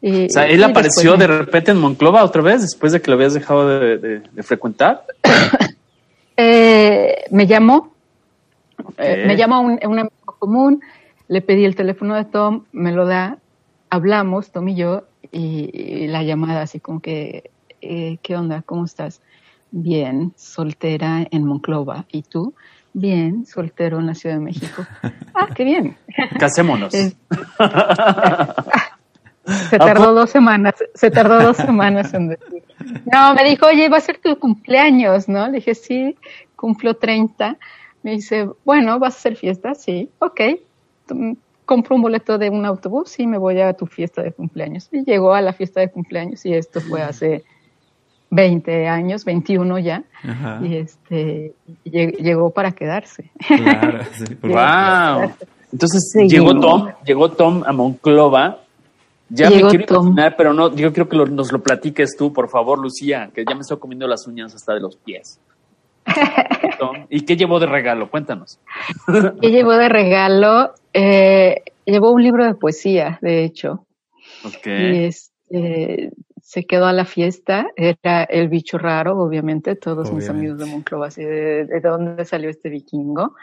o 0.00 0.28
sea, 0.28 0.46
él 0.46 0.62
apareció 0.62 1.16
de 1.16 1.26
repente 1.26 1.72
en 1.72 1.78
Monclova 1.78 2.24
otra 2.24 2.40
vez 2.40 2.62
después 2.62 2.92
de 2.92 3.02
que 3.02 3.10
lo 3.10 3.16
habías 3.16 3.34
dejado 3.34 3.66
de, 3.68 4.22
frecuentar. 4.42 5.04
Eh, 6.34 7.26
me 7.30 7.46
llamó, 7.46 7.91
me 8.98 9.36
llamó 9.36 9.60
un, 9.60 9.78
un 9.84 9.98
amigo 9.98 10.36
común, 10.38 10.82
le 11.28 11.40
pedí 11.40 11.64
el 11.64 11.76
teléfono 11.76 12.14
de 12.14 12.24
Tom, 12.24 12.64
me 12.72 12.92
lo 12.92 13.06
da, 13.06 13.38
hablamos, 13.90 14.52
Tom 14.52 14.68
y 14.68 14.74
yo, 14.74 15.04
y, 15.30 16.06
la 16.08 16.22
llamada 16.22 16.62
así 16.62 16.80
como 16.80 17.00
que, 17.00 17.50
eh, 17.80 18.18
¿qué 18.22 18.36
onda? 18.36 18.62
¿Cómo 18.62 18.84
estás? 18.84 19.22
Bien, 19.70 20.32
soltera 20.36 21.26
en 21.30 21.44
Monclova. 21.44 22.04
¿Y 22.10 22.22
tú? 22.22 22.54
Bien, 22.92 23.46
soltero 23.46 24.00
en 24.00 24.06
la 24.06 24.14
Ciudad 24.14 24.36
de 24.36 24.42
México. 24.42 24.84
Ah, 25.34 25.48
qué 25.54 25.64
bien. 25.64 25.96
Casémonos. 26.38 26.92
se 26.92 27.16
tardó 29.78 30.12
dos 30.12 30.28
semanas, 30.28 30.74
se 30.94 31.10
tardó 31.10 31.42
dos 31.42 31.56
semanas 31.56 32.12
en 32.12 32.28
decir. 32.28 32.62
No, 33.10 33.32
me 33.32 33.44
dijo, 33.44 33.64
oye, 33.64 33.88
va 33.88 33.96
a 33.96 34.00
ser 34.00 34.18
tu 34.18 34.38
cumpleaños, 34.38 35.26
¿no? 35.26 35.46
Le 35.46 35.54
dije, 35.54 35.74
sí, 35.74 36.18
cumplo 36.54 36.96
30. 36.96 37.56
Me 38.02 38.12
dice, 38.12 38.48
bueno, 38.64 38.98
¿vas 38.98 39.14
a 39.14 39.18
hacer 39.18 39.36
fiesta? 39.36 39.74
Sí, 39.74 40.10
ok 40.18 40.40
compro 41.64 41.96
un 41.96 42.02
boleto 42.02 42.38
de 42.38 42.50
un 42.50 42.66
autobús 42.66 43.18
y 43.18 43.26
me 43.26 43.38
voy 43.38 43.60
a 43.60 43.72
tu 43.72 43.86
fiesta 43.86 44.22
de 44.22 44.32
cumpleaños. 44.32 44.88
Y 44.92 45.04
llegó 45.04 45.34
a 45.34 45.40
la 45.40 45.52
fiesta 45.52 45.80
de 45.80 45.90
cumpleaños 45.90 46.44
y 46.44 46.54
esto 46.54 46.80
fue 46.80 47.02
hace 47.02 47.44
20 48.30 48.88
años, 48.88 49.24
21 49.24 49.78
ya, 49.78 50.04
y 50.62 50.76
este 50.76 51.54
llegó 51.84 52.50
para 52.50 52.72
quedarse. 52.72 53.30
Claro, 53.46 54.00
wow. 54.42 55.32
Entonces 55.72 56.12
llegó 56.28 56.58
Tom, 56.60 56.88
llegó 57.04 57.30
Tom 57.30 57.62
a 57.66 57.72
Monclova. 57.72 58.58
Ya 59.30 59.48
me 59.48 59.62
quiero 59.62 60.02
imaginar, 60.02 60.34
pero 60.36 60.52
no, 60.52 60.74
yo 60.74 60.92
quiero 60.92 61.08
que 61.08 61.16
nos 61.16 61.52
lo 61.52 61.62
platiques 61.62 62.16
tú, 62.18 62.34
por 62.34 62.50
favor, 62.50 62.78
Lucía, 62.78 63.30
que 63.34 63.46
ya 63.48 63.54
me 63.54 63.62
estoy 63.62 63.78
comiendo 63.78 64.06
las 64.06 64.26
uñas 64.26 64.54
hasta 64.54 64.74
de 64.74 64.80
los 64.80 64.96
pies. 64.96 65.40
¿Y 67.08 67.22
qué 67.22 67.36
llevó 67.36 67.60
de 67.60 67.66
regalo? 67.66 68.10
Cuéntanos. 68.10 68.58
¿Qué 69.40 69.50
llevó 69.50 69.72
de 69.72 69.88
regalo? 69.88 70.74
Eh, 70.92 71.62
llevó 71.84 72.10
un 72.10 72.22
libro 72.22 72.44
de 72.44 72.54
poesía, 72.54 73.18
de 73.22 73.44
hecho. 73.44 73.86
Y 74.64 75.04
este, 75.04 76.12
se 76.42 76.64
quedó 76.64 76.86
a 76.86 76.92
la 76.92 77.04
fiesta. 77.04 77.68
Era 77.76 78.24
el 78.24 78.48
bicho 78.48 78.78
raro, 78.78 79.18
obviamente. 79.18 79.76
Todos 79.76 80.12
mis 80.12 80.28
amigos 80.28 80.58
de 80.58 80.66
Monclova, 80.66 81.06
así 81.08 81.24
de, 81.24 81.80
dónde 81.82 82.24
salió 82.24 82.50
este 82.50 82.68
vikingo. 82.68 83.34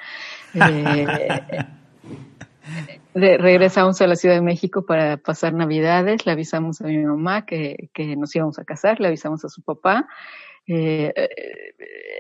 Eh, 3.15 3.37
regresamos 3.37 3.99
a 3.99 4.05
la 4.05 4.15
Ciudad 4.15 4.35
de 4.35 4.41
México 4.41 4.85
para 4.85 5.17
pasar 5.17 5.53
Navidades. 5.53 6.25
Le 6.27 6.33
avisamos 6.33 6.81
a 6.81 6.85
mi 6.85 6.99
mamá 6.99 7.45
que, 7.45 7.89
que 7.93 8.15
nos 8.15 8.35
íbamos 8.35 8.59
a 8.59 8.63
casar. 8.63 8.99
Le 8.99 9.07
avisamos 9.07 9.43
a 9.43 9.49
su 9.49 9.63
papá. 9.63 10.07
Eh, 10.71 11.11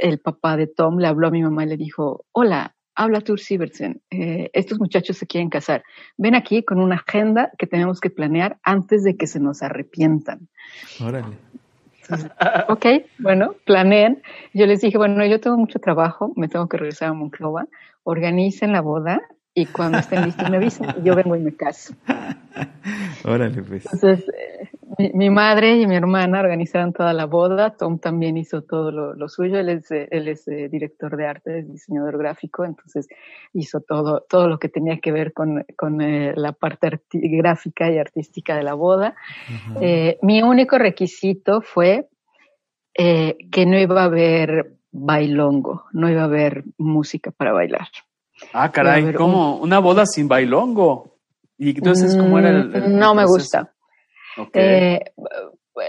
el 0.01 0.19
papá 0.19 0.57
de 0.57 0.65
Tom 0.65 0.97
le 0.97 1.07
habló 1.07 1.27
a 1.27 1.31
mi 1.31 1.43
mamá 1.43 1.65
y 1.65 1.67
le 1.67 1.77
dijo, 1.77 2.25
hola, 2.31 2.75
habla 2.95 3.21
Tur 3.21 3.39
Sivertsen, 3.39 4.01
eh, 4.09 4.49
estos 4.53 4.79
muchachos 4.79 5.17
se 5.17 5.27
quieren 5.27 5.49
casar. 5.49 5.83
Ven 6.17 6.35
aquí 6.35 6.63
con 6.63 6.79
una 6.79 6.95
agenda 6.95 7.51
que 7.57 7.67
tenemos 7.67 7.99
que 7.99 8.09
planear 8.09 8.57
antes 8.63 9.03
de 9.03 9.15
que 9.15 9.27
se 9.27 9.39
nos 9.39 9.61
arrepientan. 9.61 10.49
Órale. 10.99 11.37
ok, 12.69 12.85
bueno, 13.19 13.53
planeen. 13.65 14.23
Yo 14.53 14.65
les 14.65 14.81
dije, 14.81 14.97
bueno, 14.97 15.23
yo 15.25 15.39
tengo 15.39 15.57
mucho 15.57 15.79
trabajo, 15.79 16.33
me 16.35 16.47
tengo 16.47 16.67
que 16.67 16.77
regresar 16.77 17.09
a 17.09 17.13
Monclova, 17.13 17.67
organicen 18.03 18.71
la 18.71 18.81
boda 18.81 19.21
y 19.53 19.65
cuando 19.67 19.99
estén 19.99 20.25
listos 20.25 20.49
me 20.49 20.57
avisan 20.57 20.95
y 20.99 21.05
yo 21.05 21.15
vengo 21.15 21.35
y 21.35 21.39
me 21.39 21.55
caso. 21.55 21.93
Órale, 23.23 23.61
pues. 23.61 23.85
Entonces, 23.93 24.27
eh, 24.27 24.69
mi, 24.99 25.29
madre 25.29 25.77
y 25.77 25.87
mi 25.87 25.95
hermana 25.95 26.41
organizaron 26.41 26.91
toda 26.91 27.13
la 27.13 27.25
boda. 27.25 27.75
Tom 27.77 27.99
también 27.99 28.35
hizo 28.35 28.63
todo 28.63 28.91
lo, 28.91 29.29
suyo. 29.29 29.57
Él 29.57 29.69
es, 29.69 29.89
él 29.91 30.27
es 30.27 30.45
eh, 30.49 30.67
director 30.69 31.15
de 31.15 31.25
arte, 31.25 31.59
es 31.59 31.71
diseñador 31.71 32.17
gráfico, 32.17 32.65
entonces 32.65 33.07
hizo 33.53 33.79
todo, 33.79 34.25
todo 34.29 34.49
lo 34.49 34.59
que 34.59 34.67
tenía 34.67 34.99
que 34.99 35.13
ver 35.13 35.31
con, 35.31 35.65
con 35.77 36.01
eh, 36.01 36.33
la 36.35 36.51
parte 36.51 36.99
gráfica 37.11 37.89
y 37.89 37.97
artística 37.97 38.57
de 38.57 38.63
la 38.63 38.73
boda. 38.73 39.15
Eh, 39.79 40.17
mi 40.21 40.41
único 40.41 40.77
requisito 40.77 41.61
fue 41.61 42.09
que 42.93 43.65
no 43.65 43.79
iba 43.79 44.01
a 44.01 44.05
haber 44.05 44.73
bailongo, 44.91 45.85
no 45.93 46.09
iba 46.09 46.23
a 46.23 46.25
haber 46.25 46.65
música 46.77 47.31
para 47.31 47.53
bailar. 47.53 47.87
Ah, 48.51 48.69
caray, 48.69 49.13
¿cómo? 49.13 49.57
¿Una 49.57 49.79
boda 49.79 50.05
sin 50.05 50.27
bailongo? 50.27 51.15
Y 51.57 51.69
entonces, 51.69 52.17
¿cómo 52.17 52.39
era 52.39 52.49
el, 52.49 52.97
no 52.97 53.15
me 53.15 53.25
gusta. 53.25 53.71
Eh, 54.53 54.99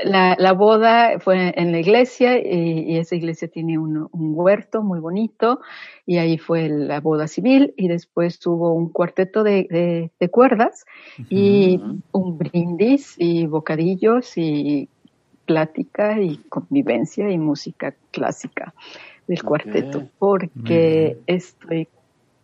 la, 0.05 0.37
la, 0.39 0.53
boda 0.53 1.19
fue 1.19 1.53
en 1.57 1.73
la 1.73 1.79
iglesia 1.81 2.39
y, 2.39 2.93
y 2.93 2.99
esa 2.99 3.17
iglesia 3.17 3.49
tiene 3.49 3.79
un, 3.79 4.09
un, 4.13 4.33
huerto 4.35 4.83
muy 4.83 5.01
bonito 5.01 5.61
y 6.07 6.19
ahí 6.19 6.39
fue 6.39 6.69
la 6.69 7.01
boda 7.01 7.27
civil 7.27 7.75
y 7.77 7.89
después 7.89 8.39
tuvo 8.39 8.73
un 8.73 8.91
cuarteto 8.91 9.43
de, 9.43 9.67
de, 9.69 10.11
de 10.19 10.29
cuerdas 10.29 10.85
y 11.29 11.79
uh 11.79 11.81
-huh. 11.81 12.01
un 12.13 12.39
brindis 12.39 13.15
y 13.19 13.47
bocadillos 13.47 14.37
y 14.37 14.89
plática 15.45 16.21
y 16.21 16.37
convivencia 16.49 17.29
y 17.31 17.39
música 17.39 17.95
clásica 18.13 18.73
del 19.27 19.43
cuarteto 19.43 20.09
porque 20.19 21.19
estoy 21.27 21.89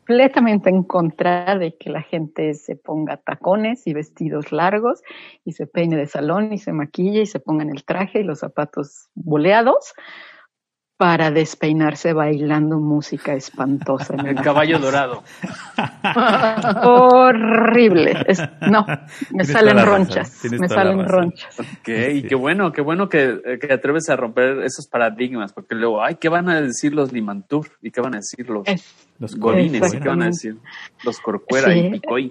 completamente 0.07 0.71
en 0.71 0.85
contra 0.85 1.59
de 1.59 1.77
que 1.77 1.91
la 1.91 2.01
gente 2.01 2.55
se 2.55 2.77
ponga 2.77 3.17
tacones 3.17 3.89
y 3.89 3.93
vestidos 3.93 4.53
largos 4.53 5.03
y 5.45 5.53
se 5.53 5.67
peine 5.67 5.97
de 5.97 6.07
salón 6.07 6.53
y 6.53 6.59
se 6.59 6.73
maquille 6.73 7.23
y 7.23 7.27
se 7.27 7.41
pongan 7.41 7.71
el 7.71 7.85
traje 7.85 8.21
y 8.21 8.23
los 8.23 8.39
zapatos 8.39 9.09
boleados 9.17 9.95
para 10.97 11.31
despeinarse 11.31 12.15
bailando 12.15 12.79
música 12.79 13.35
espantosa. 13.35 14.15
En 14.15 14.29
el 14.29 14.37
caballo 14.37 14.79
dorado. 14.79 15.23
Horrible. 16.83 18.25
Es, 18.27 18.41
no, 18.63 18.87
me 19.31 19.45
salen 19.45 19.85
ronchas. 19.85 20.43
Me 20.51 20.69
salen 20.69 21.07
ronchas. 21.07 21.61
Ok, 21.61 21.89
y 22.15 22.23
qué 22.23 22.35
bueno, 22.35 22.73
qué 22.73 22.81
bueno 22.81 23.11
que, 23.11 23.59
que, 23.61 23.73
atreves 23.73 24.09
a 24.09 24.17
romper 24.17 24.63
esos 24.63 24.87
paradigmas, 24.89 25.53
porque 25.53 25.75
luego, 25.75 26.03
ay, 26.03 26.17
¿qué 26.17 26.31
van 26.31 26.49
a 26.49 26.63
decir 26.63 26.95
los 26.95 27.13
Limantur? 27.13 27.69
¿Y 27.83 27.91
qué 27.91 28.01
van 28.01 28.15
a 28.15 28.19
decir 28.19 28.49
los, 28.49 28.67
es, 28.67 28.95
los 29.19 29.37
Golines? 29.37 29.93
¿Y 29.93 30.01
qué 30.01 30.09
van 30.09 30.23
a 30.23 30.27
decir 30.27 30.57
los 31.05 31.21
Corcuera 31.21 31.73
sí, 31.73 31.79
y 31.79 31.91
Picoy? 31.91 32.31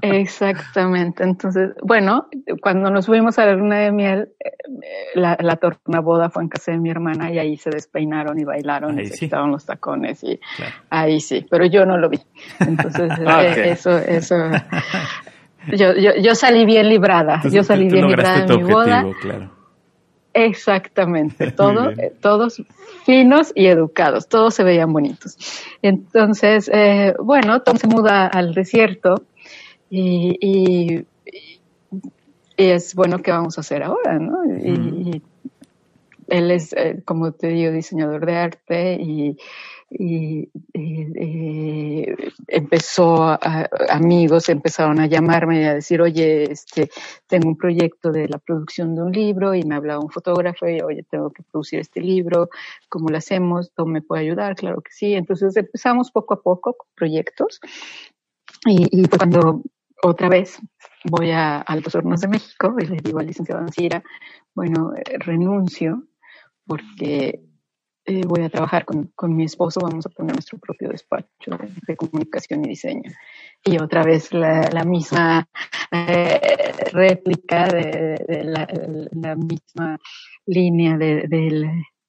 Exactamente. 0.00 1.24
Entonces, 1.24 1.70
bueno, 1.82 2.28
cuando 2.62 2.90
nos 2.90 3.06
fuimos 3.06 3.38
a 3.38 3.46
la 3.46 3.52
luna 3.54 3.78
de 3.78 3.92
miel, 3.92 4.28
la, 5.14 5.36
la 5.40 5.56
tornaboda 5.56 6.30
fue 6.30 6.42
en 6.42 6.48
casa 6.48 6.72
de 6.72 6.78
mi 6.78 6.90
hermana 6.90 7.30
y 7.32 7.38
ahí 7.38 7.56
se 7.56 7.70
despeinaron 7.70 8.38
y 8.38 8.44
bailaron 8.44 8.98
ahí 8.98 9.04
y 9.04 9.08
se 9.08 9.18
quitaron 9.18 9.50
los 9.50 9.66
tacones 9.66 10.22
y 10.24 10.40
claro. 10.56 10.74
ahí 10.90 11.20
sí, 11.20 11.46
pero 11.50 11.66
yo 11.66 11.84
no 11.84 11.98
lo 11.98 12.08
vi. 12.08 12.20
Entonces, 12.60 13.10
ah, 13.26 13.40
okay. 13.40 13.62
eh, 13.64 13.70
eso, 13.72 13.96
eso. 13.98 14.36
Yo, 15.76 15.94
yo, 15.96 16.12
yo 16.16 16.34
salí 16.34 16.64
bien 16.64 16.88
librada. 16.88 17.34
Entonces, 17.34 17.52
yo 17.52 17.62
salí 17.62 17.90
bien 17.90 18.06
librada 18.06 18.46
de 18.46 18.56
mi 18.56 18.62
boda. 18.62 19.04
Claro. 19.20 19.50
Exactamente, 20.38 21.50
todo, 21.56 21.90
todos 22.20 22.62
finos 23.04 23.52
y 23.54 23.66
educados, 23.66 24.28
todos 24.28 24.54
se 24.54 24.62
veían 24.62 24.92
bonitos. 24.92 25.36
Entonces, 25.82 26.70
eh, 26.72 27.14
bueno, 27.18 27.60
Tom 27.62 27.76
se 27.76 27.88
muda 27.88 28.26
al 28.26 28.54
desierto 28.54 29.24
y, 29.90 30.36
y, 30.40 31.06
y, 31.26 32.70
es 32.70 32.94
bueno, 32.94 33.18
¿qué 33.20 33.30
vamos 33.30 33.58
a 33.58 33.60
hacer 33.60 33.82
ahora? 33.82 34.18
¿no? 34.18 34.44
Mm. 34.44 35.08
Y, 35.08 35.22
él 36.28 36.50
es, 36.50 36.72
eh, 36.74 37.02
como 37.04 37.32
te 37.32 37.48
digo, 37.48 37.72
diseñador 37.72 38.24
de 38.26 38.36
arte 38.36 38.98
y, 39.00 39.36
empezó, 42.46 43.22
a, 43.22 43.70
amigos 43.88 44.50
empezaron 44.50 45.00
a 45.00 45.06
llamarme 45.06 45.62
y 45.62 45.64
a 45.64 45.74
decir, 45.74 46.02
oye, 46.02 46.52
este, 46.52 46.90
tengo 47.26 47.48
un 47.48 47.56
proyecto 47.56 48.12
de 48.12 48.28
la 48.28 48.36
producción 48.38 48.94
de 48.94 49.02
un 49.02 49.12
libro 49.12 49.54
y 49.54 49.62
me 49.62 49.76
hablaba 49.76 50.04
un 50.04 50.10
fotógrafo 50.10 50.68
y, 50.68 50.82
oye, 50.82 51.04
tengo 51.10 51.30
que 51.30 51.42
producir 51.42 51.80
este 51.80 52.02
libro, 52.02 52.50
¿cómo 52.90 53.08
lo 53.08 53.16
hacemos? 53.16 53.72
¿Tú 53.74 53.86
me 53.86 54.02
puede 54.02 54.24
ayudar? 54.24 54.56
Claro 54.56 54.82
que 54.82 54.92
sí. 54.92 55.14
Entonces 55.14 55.56
empezamos 55.56 56.10
poco 56.10 56.34
a 56.34 56.42
poco 56.42 56.74
con 56.74 56.86
proyectos 56.94 57.60
y, 58.66 58.88
y 58.90 59.08
cuando 59.08 59.62
otra 60.02 60.28
vez 60.28 60.58
voy 61.04 61.30
a, 61.30 61.60
a 61.60 61.76
los 61.76 61.94
hornos 61.94 62.20
de 62.20 62.28
México 62.28 62.74
y 62.78 62.86
le 62.86 62.96
digo 63.02 63.18
al 63.18 63.26
licenciado 63.26 63.60
Ancira, 63.60 64.02
bueno, 64.54 64.92
renuncio 65.20 66.04
porque 66.66 67.40
eh, 68.04 68.22
voy 68.26 68.42
a 68.42 68.48
trabajar 68.48 68.86
con, 68.86 69.10
con, 69.14 69.36
mi 69.36 69.44
esposo, 69.44 69.80
vamos 69.82 70.06
a 70.06 70.08
poner 70.08 70.34
nuestro 70.34 70.58
propio 70.58 70.88
despacho 70.88 71.50
de, 71.60 71.70
de 71.86 71.96
comunicación 71.96 72.64
y 72.64 72.68
diseño. 72.68 73.10
Y 73.62 73.78
otra 73.82 74.02
vez 74.02 74.32
la, 74.32 74.68
la 74.72 74.84
misma 74.84 75.46
eh, 75.90 76.40
réplica 76.92 77.66
de, 77.68 78.16
de 78.26 78.44
la, 78.44 78.66
la, 79.12 79.36
misma 79.36 79.98
línea 80.46 80.96
del, 80.96 81.28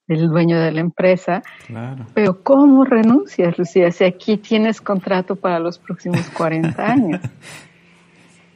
del 0.07 0.29
dueño 0.29 0.57
de 0.57 0.71
la 0.71 0.79
empresa. 0.79 1.41
Claro. 1.67 2.05
Pero 2.13 2.43
¿cómo 2.43 2.85
renuncias, 2.85 3.57
Lucía? 3.57 3.91
Si 3.91 4.05
aquí 4.05 4.37
tienes 4.37 4.79
contrato 4.79 5.35
para 5.35 5.59
los 5.59 5.79
próximos 5.79 6.29
40 6.29 6.81
años. 6.81 7.21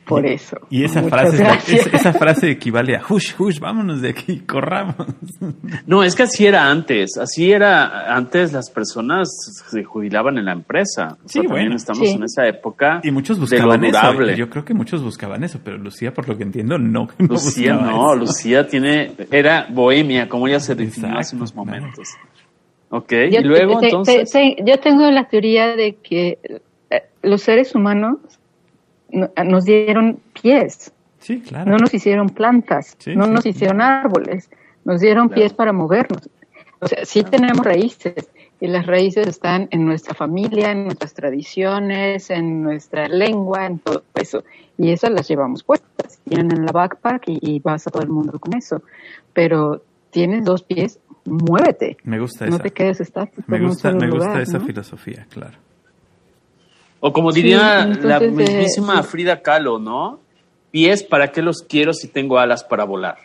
Por 0.06 0.26
eso. 0.26 0.58
Y 0.70 0.84
esa 0.84 1.02
frase, 1.04 1.44
esa, 1.44 1.90
esa 1.96 2.14
frase 2.14 2.52
equivale 2.52 2.96
a 2.96 3.02
hush, 3.08 3.34
hush, 3.40 3.60
vámonos 3.60 4.02
de 4.02 4.10
aquí, 4.10 4.40
corramos. 4.48 4.96
No, 5.86 6.04
es 6.04 6.16
que 6.16 6.24
así 6.24 6.46
era 6.46 6.70
antes. 6.70 7.18
Así 7.18 7.52
era 7.52 8.14
antes 8.14 8.52
las 8.52 8.70
personas 8.70 9.30
se 9.70 9.84
jubilaban 9.84 10.38
en 10.38 10.46
la 10.46 10.52
empresa. 10.52 11.18
Sí, 11.26 11.40
o 11.40 11.44
sea, 11.44 11.52
bueno. 11.52 11.76
Estamos 11.76 12.08
sí. 12.08 12.16
en 12.16 12.24
esa 12.24 12.48
época. 12.48 13.00
Y 13.04 13.12
muchos 13.12 13.40
buscaban 13.40 13.84
eso. 13.86 14.24
Yo 14.36 14.50
creo 14.50 14.66
que 14.66 14.74
muchos 14.74 15.02
buscaban 15.02 15.44
eso, 15.44 15.60
pero 15.64 15.78
Lucía, 15.78 16.14
por 16.14 16.28
lo 16.28 16.38
que 16.38 16.44
entiendo, 16.44 16.78
no. 16.78 17.08
no 17.18 17.28
Lucía 17.28 17.74
no, 17.74 18.14
eso. 18.14 18.16
Lucía 18.16 18.68
tiene, 18.68 19.14
era 19.32 19.68
bohemia, 19.70 20.28
como 20.28 20.48
ella 20.48 20.60
se 20.60 20.76
definió 20.76 21.10
Exacto, 21.10 21.20
hace 21.20 21.36
unos 21.38 21.56
momentos. 21.56 22.10
Ok, 22.90 23.12
yo, 23.32 23.40
y 23.40 23.44
luego 23.44 23.80
te, 23.80 23.88
entonces. 23.88 24.30
Te, 24.30 24.56
te, 24.58 24.64
yo 24.70 24.80
tengo 24.80 25.10
la 25.10 25.28
teoría 25.28 25.76
de 25.76 25.96
que 25.96 26.38
eh, 26.90 27.04
los 27.24 27.42
seres 27.42 27.74
humanos 27.74 28.18
nos 29.46 29.66
dieron 29.66 30.20
pies. 30.42 30.92
Sí, 31.20 31.40
claro. 31.40 31.72
No 31.72 31.78
nos 31.78 31.94
hicieron 31.94 32.30
plantas, 32.30 32.96
sí, 33.00 33.16
no 33.16 33.26
sí, 33.26 33.32
nos 33.32 33.46
hicieron 33.46 33.82
árboles, 33.82 34.50
nos 34.84 35.00
dieron 35.00 35.28
claro. 35.28 35.42
pies 35.42 35.54
para 35.54 35.72
movernos. 35.72 36.30
O 36.80 36.88
sea, 36.88 37.06
sí 37.06 37.24
tenemos 37.24 37.66
raíces 37.66 38.30
y 38.60 38.68
las 38.68 38.86
raíces 38.86 39.28
están 39.28 39.70
en 39.72 39.86
nuestra 39.86 40.14
familia, 40.14 40.72
en 40.72 40.86
nuestras 40.86 41.14
tradiciones, 41.14 42.30
en 42.30 42.62
nuestra 42.62 43.08
lengua, 43.08 43.66
en 43.66 43.80
todo 43.80 44.04
eso. 44.16 44.44
Y 44.78 44.92
esas 44.92 45.12
las 45.12 45.28
llevamos 45.30 45.64
puestas, 45.64 46.20
tienen 46.28 46.52
en 46.52 46.66
la 46.66 46.72
backpack 46.74 47.24
y, 47.28 47.40
y 47.42 47.60
vas 47.60 47.88
a 47.88 47.92
todo 47.92 48.04
el 48.04 48.10
mundo 48.10 48.38
con 48.40 48.58
eso. 48.58 48.82
Pero 49.34 49.84
tienes 50.12 50.44
dos 50.44 50.64
pies, 50.64 51.00
muévete. 51.26 51.98
Me 52.04 52.20
gusta 52.20 52.46
no 52.46 52.56
esa. 52.56 52.64
te 52.64 52.72
quedes 52.72 53.02
estático. 53.02 53.44
Me 53.48 53.60
gusta, 53.60 53.90
en 53.90 53.96
un 53.96 54.02
me 54.02 54.10
gusta 54.10 54.28
lugar, 54.28 54.42
esa 54.42 54.60
¿no? 54.60 54.66
filosofía, 54.66 55.26
claro. 55.30 55.58
O 57.06 57.12
como 57.12 57.34
diría 57.34 57.84
Sí, 57.84 57.90
entonces, 57.92 58.06
la 58.06 58.18
eh, 58.18 58.32
mismísima 58.32 59.04
sí. 59.04 59.10
Frida 59.10 59.42
Kahlo, 59.42 59.78
¿no? 59.78 60.22
Pies, 60.72 61.04
¿para 61.04 61.34
qué 61.34 61.42
los 61.42 61.62
quiero 61.62 61.94
si 61.94 62.08
tengo 62.08 62.40
alas 62.40 62.64
para 62.64 62.86
volar? 62.86 63.18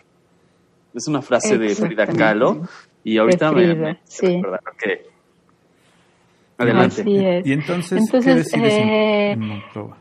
Es 0.92 1.06
una 1.06 1.22
frase 1.22 1.56
de 1.58 1.76
Frida. 1.76 2.04
Kahlo 2.08 2.62
y 3.04 3.18
ahorita 3.18 3.52
me, 3.52 3.74
me 3.76 4.00
sí. 4.02 4.42
que 4.78 5.06
adelante. 6.58 7.02
Así 7.02 7.24
es. 7.24 7.46
Y 7.46 7.52
entonces, 7.52 7.98
Entonces, 7.98 8.24
¿qué 8.52 8.60
decides 8.60 8.74
en- 8.74 8.88
eh, 8.88 9.30
en 9.32 9.40
Monclova? 9.46 9.96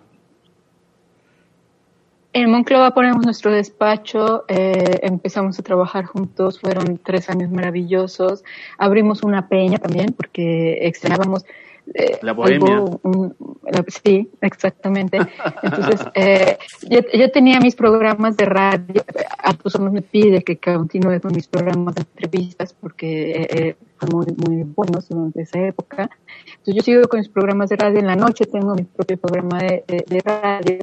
En 2.34 2.50
Monclova 2.52 2.92
ponemos 2.96 3.24
nuestro 3.26 3.52
despacho, 3.52 4.46
eh, 4.48 5.00
empezamos 5.04 5.58
a 5.60 5.64
trabajar 5.64 6.06
juntos, 6.06 6.60
fueron 6.60 7.00
tres 7.04 7.30
años 7.30 7.50
maravillosos. 7.52 8.44
Abrimos 8.78 9.24
una 9.24 9.48
peña 9.48 9.78
también 9.78 10.14
porque 10.14 10.80
extrañábamos 10.88 11.46
eh, 11.94 12.18
La 12.22 12.34
bohemia. 12.34 12.76
algo, 12.76 13.00
un- 13.04 13.36
la- 13.72 13.84
sí, 13.88 14.30
exactamente. 14.42 15.18
Entonces, 15.64 16.02
eh, 16.16 16.58
yo, 16.90 17.00
yo 17.14 17.32
tenía 17.32 17.60
mis 17.60 17.76
programas 17.76 18.36
de 18.38 18.46
radio, 18.46 19.04
Arturo 19.40 19.92
me 19.92 20.02
pide 20.02 20.44
que 20.44 20.58
continúe 20.58 21.20
con 21.22 21.34
mis 21.34 21.48
programas 21.48 21.96
de 21.96 22.02
entrevistas 22.02 22.74
porque 22.74 23.32
eh, 23.32 23.48
eh, 23.52 23.76
muy, 24.12 24.26
muy 24.46 24.64
buenos 24.64 25.08
durante 25.10 25.42
esa 25.42 25.60
época. 25.60 26.10
Entonces, 26.50 26.76
yo 26.76 26.82
sigo 26.82 27.08
con 27.08 27.20
mis 27.20 27.30
programas 27.30 27.70
de 27.70 27.78
radio. 27.78 28.00
En 28.00 28.08
la 28.08 28.16
noche 28.16 28.46
tengo 28.46 28.76
mi 28.76 28.84
propio 28.84 29.18
programa 29.18 29.60
de, 29.60 29.84
de- 29.88 30.06
de 30.08 30.20
radio 30.22 30.80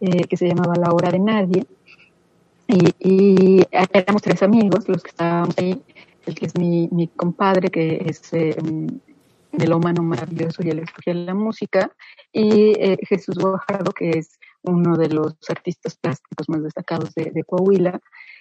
eh, 0.00 0.24
que 0.28 0.36
se 0.36 0.48
llamaba 0.48 0.74
La 0.76 0.92
Hora 0.92 1.10
de 1.10 1.18
Nadie. 1.18 1.66
Y, 2.66 2.92
y 3.00 3.66
éramos 3.92 4.22
tres 4.22 4.42
amigos 4.42 4.88
los 4.88 5.02
que 5.02 5.10
estábamos 5.10 5.56
ahí. 5.58 5.80
El 6.26 6.34
que 6.34 6.44
es 6.46 6.54
mi, 6.58 6.88
mi 6.92 7.06
compadre, 7.08 7.70
que 7.70 8.02
es 8.06 8.20
eh, 8.34 8.54
un 8.62 9.00
melómano 9.52 10.02
maravilloso 10.02 10.62
y 10.62 10.70
él 10.70 10.80
escogía 10.80 11.14
la 11.14 11.34
música. 11.34 11.90
Y 12.32 12.72
eh, 12.78 12.98
Jesús 13.08 13.36
Guajardo, 13.38 13.92
que 13.92 14.10
es 14.10 14.38
uno 14.62 14.96
de 14.96 15.08
los 15.08 15.34
artistas 15.48 15.96
plásticos 15.96 16.48
más 16.48 16.62
destacados 16.62 17.14
de, 17.14 17.30
de 17.32 17.44
Coahuila, 17.44 18.00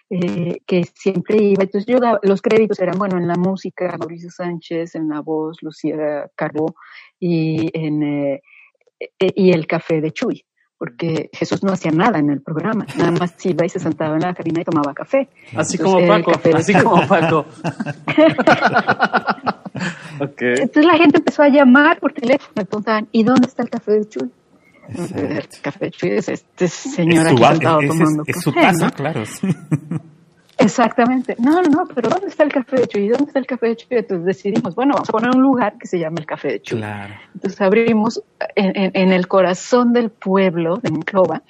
eh, 0.10 0.62
que 0.66 0.84
siempre 0.94 1.38
iba. 1.38 1.64
Entonces 1.64 1.86
yo 1.86 2.00
daba, 2.00 2.20
los 2.24 2.42
créditos 2.42 2.80
eran, 2.80 2.98
bueno, 2.98 3.18
en 3.18 3.28
la 3.28 3.36
música, 3.36 3.96
Mauricio 3.98 4.30
Sánchez, 4.32 4.96
en 4.96 5.10
la 5.10 5.22
voz, 5.22 5.58
Lucía 5.62 6.30
Carbó, 6.36 6.76
y 7.20 7.70
en 7.74 8.04
eh, 8.04 8.42
y 9.20 9.52
el 9.52 9.68
café 9.68 10.02
de 10.02 10.12
Chuy 10.12 10.44
porque 10.78 11.30
Jesús 11.34 11.64
no 11.64 11.72
hacía 11.72 11.92
nada 11.92 12.20
en 12.20 12.30
el 12.30 12.42
programa, 12.42 12.86
nada 12.98 13.12
más 13.12 13.34
iba 13.46 13.66
y 13.66 13.70
se 13.70 13.80
sentaba 13.80 14.16
en 14.16 14.22
la 14.22 14.34
cabina 14.34 14.62
y 14.62 14.64
tomaba 14.64 14.94
café. 14.94 15.28
Así 15.56 15.78
Entonces, 15.78 15.82
como 15.82 16.00
el 16.00 16.08
Paco, 16.08 16.32
de 16.44 16.54
así 16.54 16.74
como 16.74 17.08
Paco. 17.08 17.46
Entonces 20.20 20.86
la 20.86 20.98
gente 20.98 21.18
empezó 21.18 21.44
a 21.44 21.50
llamar 21.50 22.00
por 22.00 22.14
teléfono, 22.14 22.52
me 22.56 22.66
preguntaban, 22.66 23.08
¿y 23.12 23.24
dónde 23.24 23.48
está 23.48 23.64
el 23.64 23.70
café 23.70 23.92
de 23.94 24.10
Chuy? 24.10 24.32
El 25.16 25.48
café 25.62 25.86
de 25.86 25.92
Chuy 25.92 26.10
es 26.12 26.30
este 26.30 26.68
señor 26.68 27.28
Es 27.28 27.34
aquí 27.34 27.44
su, 27.44 27.48
sentado 27.50 27.80
ese 27.82 27.88
es- 27.88 27.98
tomando 27.98 28.24
es 28.26 28.42
su 28.42 28.52
taza, 28.54 28.86
¿no? 28.86 28.92
claro. 28.92 29.26
sí. 29.26 29.48
Exactamente. 30.60 31.36
No, 31.40 31.62
no, 31.62 31.70
no, 31.70 31.86
pero 31.94 32.10
¿dónde 32.10 32.28
está 32.28 32.44
el 32.44 32.52
café 32.52 32.78
de 32.78 32.88
Chuy? 32.88 33.10
¿Dónde 33.10 33.26
está 33.26 33.38
el 33.40 33.46
café 33.46 33.68
de 33.68 33.76
Chuy? 33.76 33.98
Entonces 33.98 34.26
decidimos, 34.26 34.74
bueno, 34.74 34.94
vamos 34.96 35.10
a 35.10 35.12
poner 35.12 35.30
un 35.36 35.42
lugar 35.44 35.78
que 35.78 35.86
se 35.88 36.00
llame 36.00 36.20
el 36.22 36.26
café 36.26 36.48
de 36.54 36.62
Chuy. 36.62 36.80
Claro. 36.80 37.14
Entonces 37.36 37.62
abrimos 37.62 38.24
en, 38.56 38.76
en, 38.76 38.92
en 38.96 39.12
el 39.12 39.28
corazón 39.28 39.94
del 39.94 40.10
pueblo 40.10 40.78
de 40.78 40.90
Monclova, 40.90 41.44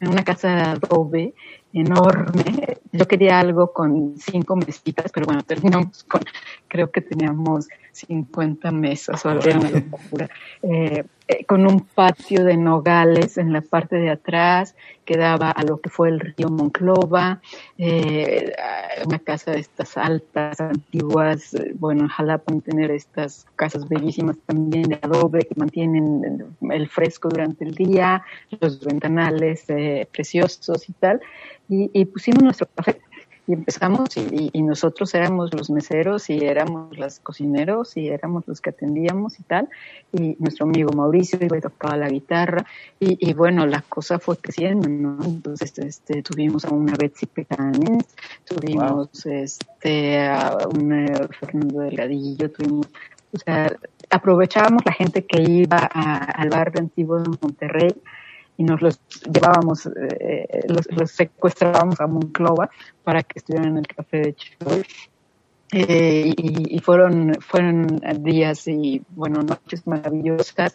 en 0.00 0.08
una 0.08 0.24
casa 0.24 0.48
de 0.48 0.62
adobe 0.62 1.34
enorme. 1.74 2.78
Yo 2.92 3.06
quería 3.06 3.38
algo 3.40 3.74
con 3.74 4.14
cinco 4.16 4.56
mesitas, 4.56 5.12
pero 5.12 5.26
bueno, 5.26 5.42
terminamos 5.42 6.04
con, 6.04 6.22
creo 6.68 6.90
que 6.90 7.00
teníamos 7.00 7.68
50 7.92 8.70
mesas 8.72 9.24
o 9.24 9.30
algo, 9.30 9.44
una 9.58 9.70
locura. 9.70 10.30
Eh, 10.62 11.04
eh, 11.28 11.44
con 11.44 11.66
un 11.66 11.80
patio 11.80 12.44
de 12.44 12.56
nogales 12.56 13.36
en 13.36 13.52
la 13.52 13.60
parte 13.60 13.96
de 13.96 14.10
atrás 14.10 14.76
que 15.04 15.16
daba 15.16 15.50
a 15.50 15.64
lo 15.64 15.80
que 15.80 15.90
fue 15.90 16.08
el 16.08 16.20
río 16.20 16.48
Monclova, 16.50 17.40
eh, 17.78 18.52
una 19.04 19.18
casa 19.18 19.50
de 19.50 19.58
estas 19.58 19.96
altas, 19.96 20.60
antiguas, 20.60 21.54
eh, 21.54 21.72
bueno, 21.74 22.02
en 22.02 22.08
Jalapa 22.08 22.54
tener 22.60 22.92
estas 22.92 23.44
casas 23.56 23.88
bellísimas 23.88 24.36
también 24.46 24.88
de 24.88 25.00
adobe 25.02 25.40
que 25.40 25.54
mantienen 25.56 26.44
el 26.70 26.88
fresco 26.88 27.28
durante 27.28 27.64
el 27.64 27.74
día, 27.74 28.22
los 28.60 28.84
ventanales 28.84 29.64
eh, 29.68 30.06
preciosos 30.12 30.88
y 30.88 30.92
tal, 30.92 31.20
y, 31.68 31.90
y 31.92 32.04
pusimos 32.04 32.42
nuestro 32.44 32.68
café 32.72 33.00
y 33.46 33.52
empezamos 33.52 34.16
y, 34.16 34.50
y, 34.52 34.62
nosotros 34.62 35.14
éramos 35.14 35.54
los 35.54 35.70
meseros 35.70 36.28
y 36.30 36.44
éramos 36.44 36.96
los 36.98 37.20
cocineros 37.20 37.96
y 37.96 38.08
éramos 38.08 38.46
los 38.46 38.60
que 38.60 38.70
atendíamos 38.70 39.38
y 39.38 39.44
tal 39.44 39.68
y 40.12 40.36
nuestro 40.38 40.66
amigo 40.66 40.92
Mauricio 40.92 41.38
iba 41.40 41.56
y 41.56 41.60
tocaba 41.60 41.96
la 41.96 42.08
guitarra 42.08 42.66
y, 42.98 43.16
y 43.20 43.34
bueno 43.34 43.66
la 43.66 43.82
cosa 43.82 44.18
fue 44.18 44.36
creciendo 44.36 44.88
¿no? 44.88 45.18
entonces 45.24 45.78
este, 45.78 46.22
tuvimos 46.22 46.64
a 46.64 46.70
una 46.70 46.94
Betsy 46.98 47.26
Petanes 47.26 48.04
tuvimos 48.44 49.24
wow. 49.24 49.32
este 49.32 50.18
a 50.26 50.56
un 50.74 51.06
Fernando 51.38 51.80
Delgadillo 51.80 52.50
tuvimos 52.50 52.88
o 53.32 53.38
sea 53.38 53.76
aprovechábamos 54.10 54.82
la 54.84 54.92
gente 54.92 55.24
que 55.24 55.42
iba 55.42 55.78
a, 55.92 56.24
al 56.24 56.48
barrio 56.48 56.80
antiguo 56.80 57.20
de 57.20 57.28
Monterrey 57.40 57.94
y 58.56 58.64
nos 58.64 58.80
los 58.80 59.00
llevábamos, 59.32 59.86
eh, 59.86 60.64
los, 60.68 60.86
los, 60.90 61.10
secuestrábamos 61.10 62.00
a 62.00 62.06
Monclova 62.06 62.70
para 63.04 63.22
que 63.22 63.38
estuvieran 63.38 63.72
en 63.72 63.78
el 63.78 63.86
café 63.86 64.18
de 64.18 64.34
Chuy. 64.34 64.84
Eh, 65.72 66.32
y, 66.36 66.78
fueron, 66.78 67.34
fueron 67.40 68.00
días 68.20 68.68
y, 68.68 69.02
bueno, 69.10 69.42
noches 69.42 69.86
maravillosas. 69.86 70.74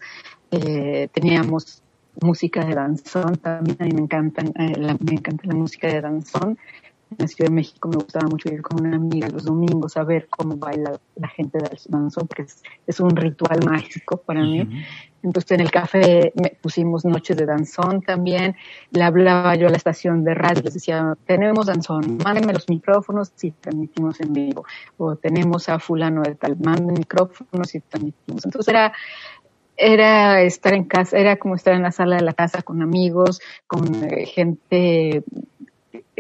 Eh, 0.52 1.08
teníamos 1.14 1.82
música 2.20 2.66
de 2.66 2.76
danzón 2.76 3.38
también, 3.38 3.78
a 3.80 3.86
me, 3.96 4.02
encantan, 4.02 4.52
la, 4.56 4.98
me 5.00 5.14
encanta 5.14 5.48
la 5.48 5.56
música 5.56 5.88
de 5.88 6.02
danzón. 6.02 6.58
En 7.12 7.18
la 7.20 7.28
Ciudad 7.28 7.50
de 7.50 7.56
México 7.56 7.90
me 7.90 7.98
gustaba 7.98 8.28
mucho 8.30 8.48
ir 8.50 8.62
con 8.62 8.86
una 8.86 8.96
amiga 8.96 9.28
los 9.28 9.44
domingos 9.44 9.98
a 9.98 10.04
ver 10.04 10.28
cómo 10.30 10.56
baila 10.56 10.98
la 11.16 11.28
gente 11.28 11.58
del 11.58 11.78
danzón, 11.90 12.26
porque 12.26 12.44
es, 12.44 12.64
es 12.88 13.00
un 13.02 13.16
ritual 13.16 13.60
mágico 13.66 14.18
para 14.18 14.42
mí. 14.42 14.62
Uh 14.62 14.66
-huh. 14.66 14.86
Entonces 15.24 15.52
en 15.52 15.60
el 15.60 15.72
café 15.72 16.34
me 16.36 16.58
pusimos 16.62 17.06
noches 17.06 17.36
de 17.38 17.46
danzón 17.46 18.02
también. 18.02 18.56
Le 18.92 19.04
hablaba 19.04 19.56
yo 19.56 19.68
a 19.68 19.70
la 19.70 19.78
estación 19.78 20.24
de 20.24 20.34
radio, 20.34 20.64
les 20.64 20.74
decía, 20.74 21.16
tenemos 21.26 21.68
danzón, 21.68 22.18
mándenme 22.24 22.54
los 22.54 22.70
micrófonos 22.70 23.32
si 23.36 23.52
transmitimos 23.52 24.20
en 24.22 24.34
vivo. 24.34 24.66
O 24.98 25.16
tenemos 25.16 25.70
a 25.70 25.80
fulano 25.80 26.22
de 26.24 26.36
tal, 26.36 26.58
manden 26.60 26.94
micrófonos 26.94 27.70
si 27.70 27.82
transmitimos. 27.82 28.46
Entonces 28.46 28.70
era, 28.70 28.94
era 29.78 30.42
estar 30.42 30.74
en 30.74 30.86
casa, 30.86 31.18
era 31.18 31.36
como 31.36 31.56
estar 31.56 31.74
en 31.74 31.84
la 31.84 31.92
sala 31.92 32.16
de 32.16 32.24
la 32.24 32.34
casa 32.34 32.62
con 32.62 32.82
amigos, 32.82 33.42
con 33.68 34.04
eh, 34.06 34.26
gente 34.26 35.24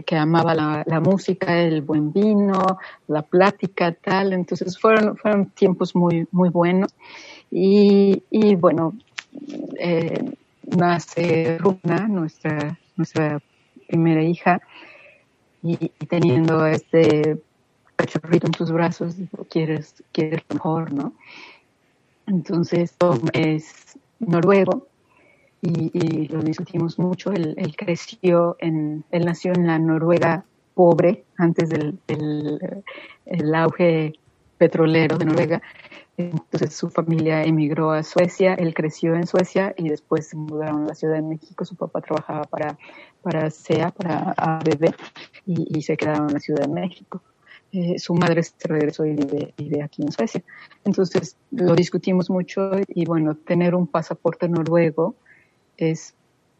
que 0.04 0.16
amaba 0.16 0.54
la, 0.54 0.99
música, 0.99 1.58
el 1.60 1.82
buen 1.82 2.12
vino, 2.12 2.80
la 3.08 3.22
plática, 3.22 3.91
tal. 3.93 4.34
Entonces 4.34 4.78
fueron, 4.80 5.18
fueron 5.18 5.47
tiempos 5.47 5.95
muy, 5.95 6.28
muy 6.32 6.49
buenos. 6.49 6.93
Y, 7.49 8.24
y 8.30 8.56
bueno, 8.56 8.93
eh, 9.80 10.34
nace 10.64 11.58
Runa, 11.58 12.08
nuestra, 12.08 12.78
nuestra 12.95 13.41
primera 13.88 14.24
hija, 14.24 14.62
y, 15.64 15.91
y, 15.99 16.06
teniendo 16.08 16.66
este 16.66 17.39
cachorrito 17.95 18.47
en 18.47 18.54
tus 18.54 18.72
brazos, 18.72 19.16
quieres, 19.49 20.04
quieres 20.12 20.41
lo 20.49 20.56
mejor, 20.56 20.91
¿no? 20.91 21.14
Entonces, 22.26 22.95
es 23.34 23.99
noruego, 24.20 24.88
y, 25.62 25.91
y, 25.93 26.28
lo 26.28 26.41
discutimos 26.41 26.97
mucho. 26.97 27.32
Él, 27.32 27.53
él, 27.57 27.76
creció 27.76 28.55
en, 28.59 29.03
él 29.12 29.26
nació 29.26 29.53
en 29.53 29.68
la 29.68 29.78
Noruega 29.80 30.45
pobre 30.74 31.26
antes 31.38 31.70
del, 31.70 31.99
del 32.07 32.84
el 33.26 33.55
auge 33.55 34.14
petrolero 34.57 35.18
de 35.18 35.26
Noruega. 35.26 35.62
Entonces 36.18 36.76
su 36.76 36.89
familia 36.89 37.43
emigró 37.43 37.91
a 37.91 38.03
Suecia, 38.03 38.53
él 38.53 38.74
creció 38.74 39.16
en 39.16 39.26
Suecia 39.26 39.74
y 39.78 39.89
después 39.89 40.28
se 40.28 40.36
mudaron 40.36 40.84
a 40.84 40.88
la 40.88 40.95
Ciudad 40.95 41.16
de 41.16 41.22
México. 41.22 41.66
Su 41.66 41.76
papá 41.76 42.01
trabajaba 42.01 42.43
para, 42.43 42.78
para 43.22 43.49
SEA, 43.49 43.89
para 43.91 44.34
ABB, 44.38 44.93
y, 45.45 45.82
se 45.82 45.97
quedaron 45.97 46.28
en 46.28 46.34
la 46.36 46.39
Ciudad 46.39 46.68
de 46.68 46.74
México. 46.74 47.22
Eh, 47.72 47.97
su 47.97 48.14
madre 48.14 48.43
se 48.43 48.68
regresó 48.68 49.05
y 49.05 49.16
vive, 49.16 49.53
vive, 49.57 49.82
aquí 49.82 50.03
en 50.03 50.12
Suecia. 50.12 50.43
Entonces 50.84 51.38
lo 51.51 51.74
discutimos 51.74 52.30
mucho 52.30 52.72
y 52.88 53.05
bueno, 53.05 53.36
tener 53.36 53.74
un 53.74 53.88
pasaporte 53.88 54.49
noruego 54.49 55.16
es, 55.89 56.15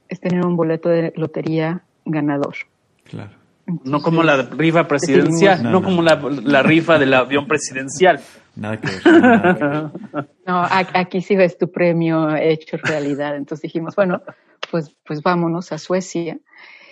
es 0.09 0.19
tener 0.19 0.45
un 0.45 0.55
boleto 0.55 0.89
de 0.89 1.13
lotería 1.15 1.84
ganador. 2.05 2.55
Claro. 3.03 3.32
Entonces, 3.67 3.91
no 3.91 4.01
como 4.01 4.24
la 4.24 4.41
rifa 4.41 4.88
presidencial, 4.88 5.63
no, 5.63 5.72
no, 5.72 5.84
como 5.84 6.01
la, 6.01 6.15
la, 6.15 6.63
rifa 6.63 6.97
del 6.97 7.13
avión 7.13 7.47
presidencial. 7.47 8.19
Nada 8.55 8.82
que 8.82 8.88
ver. 8.88 9.22
Nada 9.22 9.53
que 9.53 9.63
ver. 9.63 10.30
no, 10.47 10.65
aquí 10.93 11.22
sí 11.22 11.36
ves 11.36 11.57
tu 11.57 11.72
premio 11.72 12.36
hecho 12.36 12.78
realidad. 12.78 13.36
Entonces 13.36 13.63
dijimos, 13.63 13.95
bueno, 13.95 14.22
pues, 14.72 14.95
pues 15.05 15.22
vámonos 15.22 15.72
a 15.72 15.78
Suecia. 15.78 16.38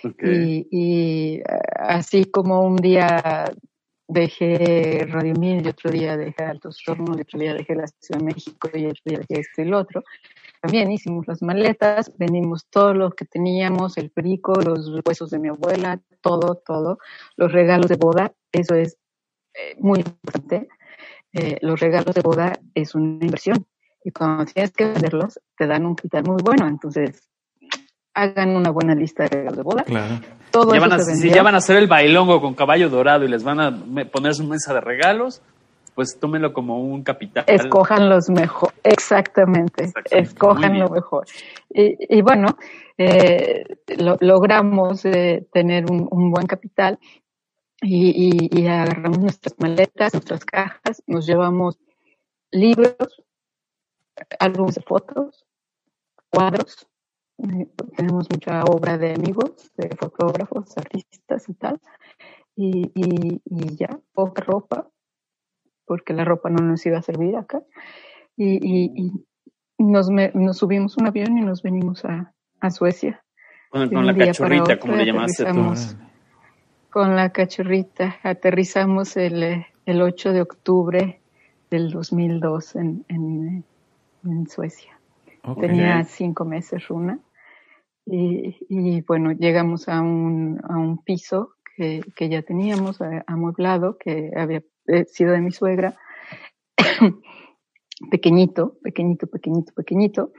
Okay. 0.02 0.66
Y, 0.70 1.36
y 1.36 1.42
así 1.76 2.24
como 2.26 2.62
un 2.62 2.76
día 2.76 3.52
dejé 4.10 5.06
Radio 5.08 5.34
Mil, 5.34 5.64
y 5.64 5.68
otro 5.68 5.90
día 5.90 6.16
dejé 6.16 6.44
Altos 6.44 6.82
Hornos, 6.86 7.16
y 7.16 7.20
otro 7.20 7.38
día 7.38 7.54
dejé 7.54 7.74
la 7.74 7.86
Ciudad 7.86 8.20
de 8.20 8.26
México, 8.26 8.68
y 8.74 8.86
otro 8.86 9.02
día 9.04 9.18
dejé 9.18 9.40
esto 9.40 9.62
y 9.62 9.64
lo 9.66 9.78
otro. 9.78 10.02
También 10.60 10.92
hicimos 10.92 11.26
las 11.26 11.42
maletas, 11.42 12.12
vendimos 12.18 12.66
todo 12.68 12.92
lo 12.92 13.10
que 13.12 13.24
teníamos, 13.24 13.96
el 13.96 14.10
perico, 14.10 14.52
los 14.60 14.90
huesos 15.04 15.30
de 15.30 15.38
mi 15.38 15.48
abuela, 15.48 16.00
todo, 16.20 16.56
todo, 16.56 16.98
los 17.36 17.50
regalos 17.50 17.88
de 17.88 17.96
boda, 17.96 18.32
eso 18.52 18.74
es 18.74 18.98
eh, 19.54 19.74
muy 19.78 20.00
importante. 20.00 20.68
Eh, 21.32 21.58
los 21.62 21.80
regalos 21.80 22.14
de 22.14 22.20
boda 22.20 22.52
es 22.74 22.94
una 22.94 23.24
inversión 23.24 23.66
y 24.04 24.10
cuando 24.10 24.44
tienes 24.46 24.72
que 24.72 24.84
venderlos 24.84 25.40
te 25.56 25.66
dan 25.66 25.86
un 25.86 25.94
capital 25.94 26.24
muy 26.24 26.42
bueno, 26.42 26.66
entonces 26.66 27.30
hagan 28.14 28.56
una 28.56 28.70
buena 28.70 28.94
lista 28.94 29.22
de 29.24 29.28
regalos 29.30 29.56
de 29.56 29.62
boda. 29.62 29.84
Claro. 29.84 30.20
Todo 30.50 30.72
ya 30.72 30.78
eso 30.78 30.88
van 30.88 31.00
a, 31.00 31.02
se 31.02 31.16
si 31.16 31.30
ya 31.30 31.42
van 31.42 31.54
a 31.54 31.58
hacer 31.58 31.76
el 31.76 31.86
bailongo 31.86 32.40
con 32.40 32.54
caballo 32.54 32.90
dorado 32.90 33.24
y 33.24 33.28
les 33.28 33.44
van 33.44 33.60
a 33.60 33.72
poner 34.10 34.34
su 34.34 34.44
mesa 34.44 34.74
de 34.74 34.80
regalos, 34.80 35.42
pues 35.94 36.18
tómenlo 36.18 36.52
como 36.52 36.80
un 36.80 37.02
capital. 37.02 37.44
Escojan 37.46 38.08
los 38.08 38.28
mejor, 38.30 38.72
exactamente, 38.82 39.84
exactamente. 39.84 40.18
escojan 40.18 40.78
lo 40.78 40.88
mejor. 40.88 41.26
Y, 41.68 42.18
y 42.18 42.22
bueno, 42.22 42.56
eh, 42.98 43.64
lo, 43.98 44.16
logramos 44.20 45.04
eh, 45.04 45.46
tener 45.52 45.90
un, 45.90 46.06
un, 46.10 46.30
buen 46.30 46.46
capital 46.46 46.98
y, 47.80 48.10
y, 48.10 48.60
y, 48.60 48.66
agarramos 48.66 49.18
nuestras 49.18 49.54
maletas, 49.58 50.12
nuestras 50.12 50.44
cajas, 50.44 51.02
nos 51.06 51.26
llevamos 51.26 51.78
libros, 52.50 53.22
álbumes 54.38 54.74
de 54.74 54.82
fotos, 54.82 55.46
cuadros, 56.28 56.86
tenemos 57.96 58.28
mucha 58.30 58.62
obra 58.64 58.98
de 58.98 59.14
amigos, 59.14 59.70
de 59.76 59.88
fotógrafos, 59.96 60.76
artistas 60.76 61.48
y 61.48 61.54
tal, 61.54 61.80
y, 62.54 62.90
y, 62.94 63.40
y 63.44 63.76
ya, 63.76 63.98
poca 64.12 64.42
ropa, 64.42 64.90
porque 65.90 66.12
la 66.12 66.24
ropa 66.24 66.50
no 66.50 66.64
nos 66.64 66.86
iba 66.86 66.98
a 66.98 67.02
servir 67.02 67.34
acá, 67.34 67.64
y, 68.36 68.54
y 68.62 69.12
nos, 69.76 70.08
me, 70.08 70.30
nos, 70.34 70.58
subimos 70.58 70.96
un 70.96 71.08
avión 71.08 71.36
y 71.36 71.40
nos 71.40 71.64
venimos 71.64 72.04
a, 72.04 72.32
a 72.60 72.70
Suecia. 72.70 73.24
Con, 73.70 73.90
con 73.90 74.06
la 74.06 74.14
cachorrita, 74.14 74.78
como 74.78 74.94
le 74.94 75.06
llamaste 75.06 75.44
tú. 75.46 75.74
Con 76.90 77.16
la 77.16 77.32
cachorrita, 77.32 78.20
aterrizamos 78.22 79.16
el, 79.16 79.66
el 79.84 80.00
8 80.00 80.32
de 80.32 80.42
octubre 80.42 81.20
del 81.70 81.90
2002 81.90 82.76
en, 82.76 83.04
en, 83.08 83.64
en 84.24 84.46
Suecia. 84.46 84.96
Okay. 85.42 85.70
Tenía 85.70 86.04
cinco 86.04 86.44
meses, 86.44 86.86
Runa. 86.86 87.18
Y, 88.06 88.58
y, 88.68 89.00
bueno, 89.00 89.32
llegamos 89.32 89.88
a 89.88 90.00
un, 90.00 90.60
a 90.62 90.76
un 90.76 90.98
piso 91.02 91.54
que, 91.74 92.00
que 92.14 92.28
ya 92.28 92.42
teníamos 92.42 93.00
amueblado, 93.26 93.98
que 93.98 94.30
había 94.36 94.62
sido 95.06 95.32
de 95.32 95.40
mi 95.40 95.52
suegra, 95.52 95.96
pequeñito, 98.10 98.78
pequeñito, 98.82 99.26
pequeñito, 99.26 99.72
pequeñito, 99.74 100.32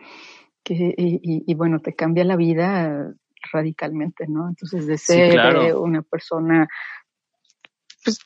que, 0.64 0.74
y, 0.74 1.44
y, 1.52 1.54
bueno, 1.56 1.80
te 1.80 1.96
cambia 1.96 2.24
la 2.24 2.36
vida 2.36 3.14
radicalmente, 3.52 4.28
¿no? 4.28 4.48
Entonces, 4.50 4.86
de 4.88 4.98
ser 4.98 5.32
sí, 5.32 5.34
claro. 5.34 5.82
una 5.82 6.02
persona 6.04 6.68
pues, 8.04 8.20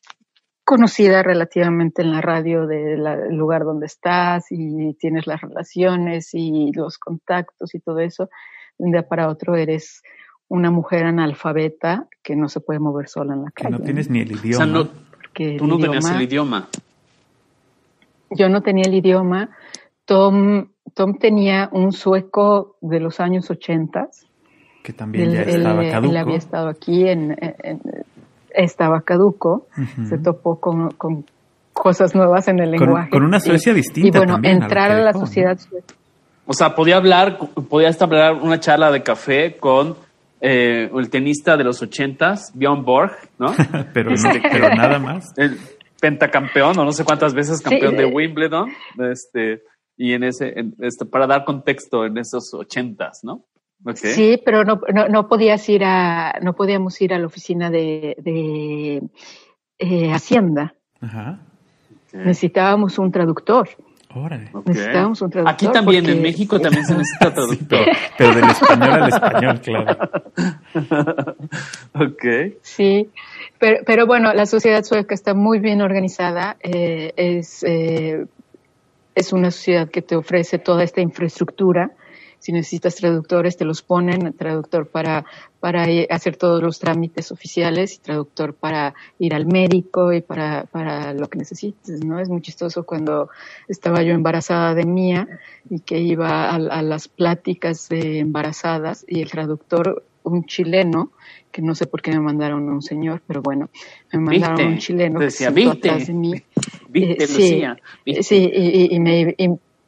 conocida 0.66 1.24
relativamente 1.24 2.02
en 2.02 2.12
la 2.12 2.22
radio 2.22 2.66
del 2.66 3.04
lugar 3.30 3.64
donde 3.64 3.86
estás 3.86 4.48
y 4.50 4.94
tienes 4.96 5.28
las 5.28 5.40
relaciones 5.42 6.30
y 6.34 6.72
los 6.74 6.98
contactos 6.98 7.76
y 7.76 7.80
todo 7.80 8.00
eso, 8.00 8.30
de 8.78 8.86
un 8.86 8.92
día 8.92 9.08
para 9.08 9.30
otro 9.30 9.56
eres 9.56 10.02
una 10.48 10.72
mujer 10.72 11.06
analfabeta 11.06 12.08
que 12.24 12.36
no 12.36 12.50
se 12.50 12.60
puede 12.62 12.80
mover 12.80 13.08
sola 13.08 13.34
en 13.34 13.44
la 13.44 13.52
calle. 13.52 13.76
Que 13.76 13.80
no 13.80 13.86
tienes 13.86 14.10
ni 14.10 14.22
el 14.22 14.32
idioma. 14.32 14.80
O 14.80 14.84
sea, 14.84 14.92
tú 15.58 15.68
no 15.68 15.78
tenías 15.78 16.10
el 16.10 16.22
idioma. 16.22 16.68
Yo 18.30 18.50
no 18.50 18.62
tenía 18.62 18.86
el 18.88 18.96
idioma. 18.96 19.50
Tom, 20.06 20.68
Tom 20.94 21.18
tenía 21.18 21.70
un 21.72 21.92
sueco 21.92 22.78
de 22.82 23.00
los 23.00 23.20
años 23.20 23.50
80. 23.50 24.10
Que 24.84 24.94
también 24.94 25.32
ya 25.32 25.42
estaba 25.42 25.84
caduco. 25.90 26.10
Él 26.10 26.18
había 26.18 26.38
estado 26.38 26.70
aquí, 26.70 27.08
en, 27.08 27.36
estaba 28.56 29.02
caduco, 29.02 29.68
se 30.08 30.18
topó 30.18 30.60
con, 30.60 31.26
cosas 31.74 32.16
nuevas 32.16 32.48
en 32.48 32.60
el 32.60 32.72
lenguaje. 32.72 33.10
Con 33.10 33.24
una 33.24 33.40
Suecia 33.40 33.74
distinta. 33.74 34.08
Y 34.08 34.12
bueno, 34.12 34.40
entrar 34.44 34.92
a, 34.92 35.00
la 35.02 35.14
sociedad 35.14 35.58
sueca. 35.58 35.94
O 36.46 36.54
sea, 36.54 36.76
podía 36.76 36.98
hablar, 36.98 37.38
podía 37.70 37.90
establecer 37.90 38.34
una 38.34 38.60
charla 38.60 38.92
de 38.92 39.02
café 39.02 39.58
con 39.58 39.96
eh, 40.48 40.92
el 40.94 41.10
tenista 41.10 41.58
de 41.58 41.64
los 41.64 41.82
ochentas, 41.82 42.52
Bjorn 42.54 42.86
Borg, 42.86 43.14
¿no? 43.40 43.48
pero, 43.94 44.12
pero 44.52 44.76
nada 44.76 45.00
más. 45.00 45.34
El 45.38 45.58
pentacampeón, 46.00 46.78
o 46.78 46.86
no 46.86 46.92
sé 46.92 47.04
cuántas 47.04 47.34
veces 47.34 47.62
campeón 47.62 47.98
de. 47.98 48.06
Wimbledon, 48.06 48.70
este, 49.12 49.64
y 49.98 50.14
en 50.14 50.24
ese, 50.24 50.54
este, 50.82 51.06
para 51.06 51.26
dar 51.26 51.46
contexto 51.46 52.06
en 52.06 52.20
esos 52.20 52.54
ochentas, 52.54 53.22
¿no? 53.24 53.46
Sí, 53.96 54.40
pero 54.46 54.64
no, 54.64 54.80
no, 55.10 55.28
podías 55.28 55.68
ir 55.68 55.84
a, 55.84 56.40
no 56.42 56.54
podíamos 56.54 57.02
ir 57.02 57.14
a 57.14 57.20
la 57.20 57.26
oficina 57.26 57.72
de, 57.72 58.16
de 58.20 59.02
eh, 59.80 60.12
Hacienda. 60.12 60.76
Ajá. 61.02 61.40
Necesitábamos 62.14 63.00
un 63.00 63.12
traductor. 63.12 63.70
Necesitábamos 64.66 65.22
un 65.22 65.30
traductor. 65.30 65.54
Aquí 65.54 65.68
también, 65.68 66.10
en 66.10 66.22
México 66.22 66.60
también 66.60 66.86
se 66.86 66.94
necesita 66.98 67.34
traductor. 67.34 67.86
pero, 68.18 68.36
del 68.36 68.46
español 68.46 68.92
al 68.92 69.10
español, 69.10 69.62
claro. 69.62 69.98
ok. 71.94 72.26
Sí, 72.62 73.10
pero, 73.60 73.78
pero 73.86 74.06
bueno, 74.06 74.34
la 74.34 74.46
sociedad 74.46 74.84
sueca 74.84 75.14
está 75.14 75.34
muy 75.34 75.60
bien 75.60 75.82
organizada. 75.82 76.56
Eh, 76.64 77.12
es, 77.18 77.64
eh, 77.64 78.26
es 79.16 79.34
una 79.34 79.52
sociedad 79.52 79.90
que 79.90 80.02
te 80.02 80.16
ofrece 80.16 80.60
toda 80.60 80.84
esta 80.84 81.02
infraestructura 81.02 81.92
si 82.46 82.52
necesitas 82.52 82.94
traductores, 82.94 83.58
te 83.58 83.66
los 83.66 83.82
ponen, 83.82 84.32
traductor 84.34 84.88
para, 84.88 85.26
para 85.60 85.88
hacer 86.12 86.38
todos 86.38 86.62
los 86.62 86.78
trámites 86.78 87.32
oficiales 87.32 87.96
y 87.96 87.98
traductor 87.98 88.54
para 88.54 88.94
ir 89.18 89.34
al 89.34 89.48
médico 89.48 90.14
y 90.14 90.22
para, 90.22 90.66
para 90.66 91.16
lo 91.16 91.28
que 91.28 91.40
necesites, 91.40 92.06
¿no? 92.06 92.20
Es 92.20 92.30
muy 92.30 92.42
chistoso 92.42 92.84
cuando 92.84 93.30
estaba 93.68 94.04
yo 94.04 94.14
embarazada 94.14 94.76
de 94.76 94.86
Mía 94.86 95.28
y 95.72 95.80
que 95.80 95.98
iba 95.98 96.52
a, 96.52 96.60
las 96.84 97.08
pláticas 97.08 97.90
de 97.90 98.20
embarazadas 98.20 99.06
y 99.08 99.22
el 99.22 99.32
traductor, 99.32 100.04
un 100.22 100.46
chileno, 100.46 101.14
que 101.52 101.64
no 101.64 101.74
sé 101.74 101.88
por 101.88 102.04
qué 102.04 102.12
me 102.12 102.20
mandaron 102.20 102.70
un 102.70 102.84
señor, 102.84 103.24
pero 103.26 103.42
bueno, 103.42 103.72
me 104.14 104.20
mandaron 104.20 104.68
un 104.68 104.78
chileno 104.78 105.20
decía, 105.20 105.52
que 105.52 105.68
atrás 105.68 106.06
de 106.06 106.14
mí. 106.14 106.44
¿Viste, 106.90 107.24
eh, 107.24 107.28
sí, 107.28 107.64
sí, 108.22 108.52
y, 108.54 109.00
me, 109.00 109.36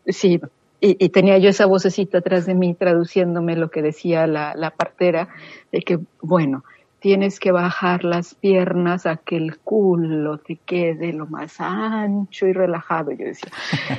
sí, 0.07 0.41
y, 0.79 1.09
tenía 1.09 1.37
yo 1.37 1.49
esa 1.49 1.65
vocecita 1.65 2.19
atrás 2.19 2.45
de 2.45 2.53
mí 2.53 2.73
traduciéndome 2.75 3.55
lo 3.55 3.69
que 3.69 3.81
decía 3.81 4.27
la, 4.27 4.53
la, 4.55 4.71
partera, 4.71 5.29
de 5.71 5.81
que, 5.81 5.99
bueno, 6.21 6.63
tienes 6.99 7.39
que 7.39 7.51
bajar 7.51 8.03
las 8.03 8.35
piernas 8.35 9.05
a 9.05 9.17
que 9.17 9.37
el 9.37 9.57
culo 9.59 10.39
te 10.39 10.57
quede 10.65 11.13
lo 11.13 11.27
más 11.27 11.59
ancho 11.59 12.47
y 12.47 12.53
relajado. 12.53 13.11
Yo 13.11 13.25
decía, 13.25 13.51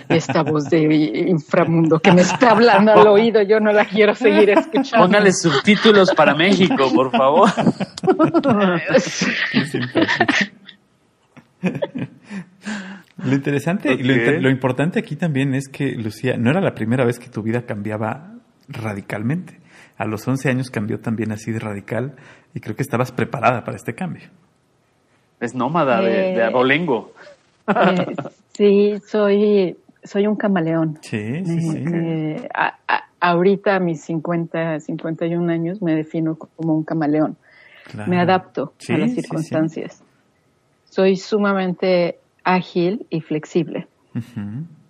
esta 0.09 0.43
voz 0.43 0.69
de 0.71 0.83
inframundo 1.29 2.01
que 2.01 2.13
me 2.13 2.23
está 2.23 2.51
hablando 2.51 2.93
al 2.93 3.07
oído, 3.07 3.43
yo 3.43 3.61
no 3.61 3.73
la 3.73 3.85
quiero 3.85 4.15
seguir 4.15 4.51
escuchando. 4.51 5.07
Póngale 5.07 5.33
subtítulos 5.33 6.13
para 6.15 6.35
México, 6.35 6.91
por 6.95 7.11
favor. 7.11 7.51
Lo 13.25 13.35
interesante 13.35 13.93
y 13.93 14.03
lo, 14.03 14.49
importante 14.49 15.01
aquí 15.01 15.17
también 15.17 15.55
es 15.55 15.69
que, 15.69 15.93
Lucía, 15.93 16.37
no 16.37 16.51
era 16.51 16.61
la 16.61 16.75
primera 16.75 17.05
vez 17.05 17.19
que 17.19 17.29
tu 17.29 17.43
vida 17.43 17.63
cambiaba 17.63 18.35
radicalmente. 18.69 19.59
A 19.97 20.07
los 20.07 20.27
11 20.27 20.49
años 20.51 20.71
cambió 20.71 21.01
también 21.01 21.33
así 21.33 21.51
de 21.51 21.59
radical 21.59 22.15
y 22.55 22.61
creo 22.61 22.77
que 22.77 22.83
estabas 22.83 23.11
preparada 23.11 23.65
para 23.65 23.77
este 23.77 23.95
cambio. 23.95 24.29
Es 25.41 25.55
nómada 25.55 26.01
de, 26.01 26.35
de 26.35 26.45
abolengo. 26.45 27.13
Eh, 27.69 28.17
sí, 28.55 28.95
soy, 29.07 29.77
soy 30.03 30.27
un 30.27 30.37
camaleón. 30.37 30.99
Sí, 31.03 31.45
sí, 31.45 31.61
sí. 31.61 32.37
ahorita 33.21 33.77
a 33.77 33.81
mis 33.81 34.01
50, 34.03 34.81
51 34.81 35.53
años 35.53 35.83
me 35.83 35.95
defino 35.95 36.37
como 36.37 36.75
un 36.75 36.85
camaleón. 36.85 37.37
Me 38.07 38.21
adapto 38.21 38.75
a 38.89 38.99
las 38.99 39.13
circunstancias. 39.13 40.03
Soy 40.85 41.17
sumamente 41.17 42.19
ágil 42.49 43.07
y 43.11 43.21
flexible. 43.21 43.87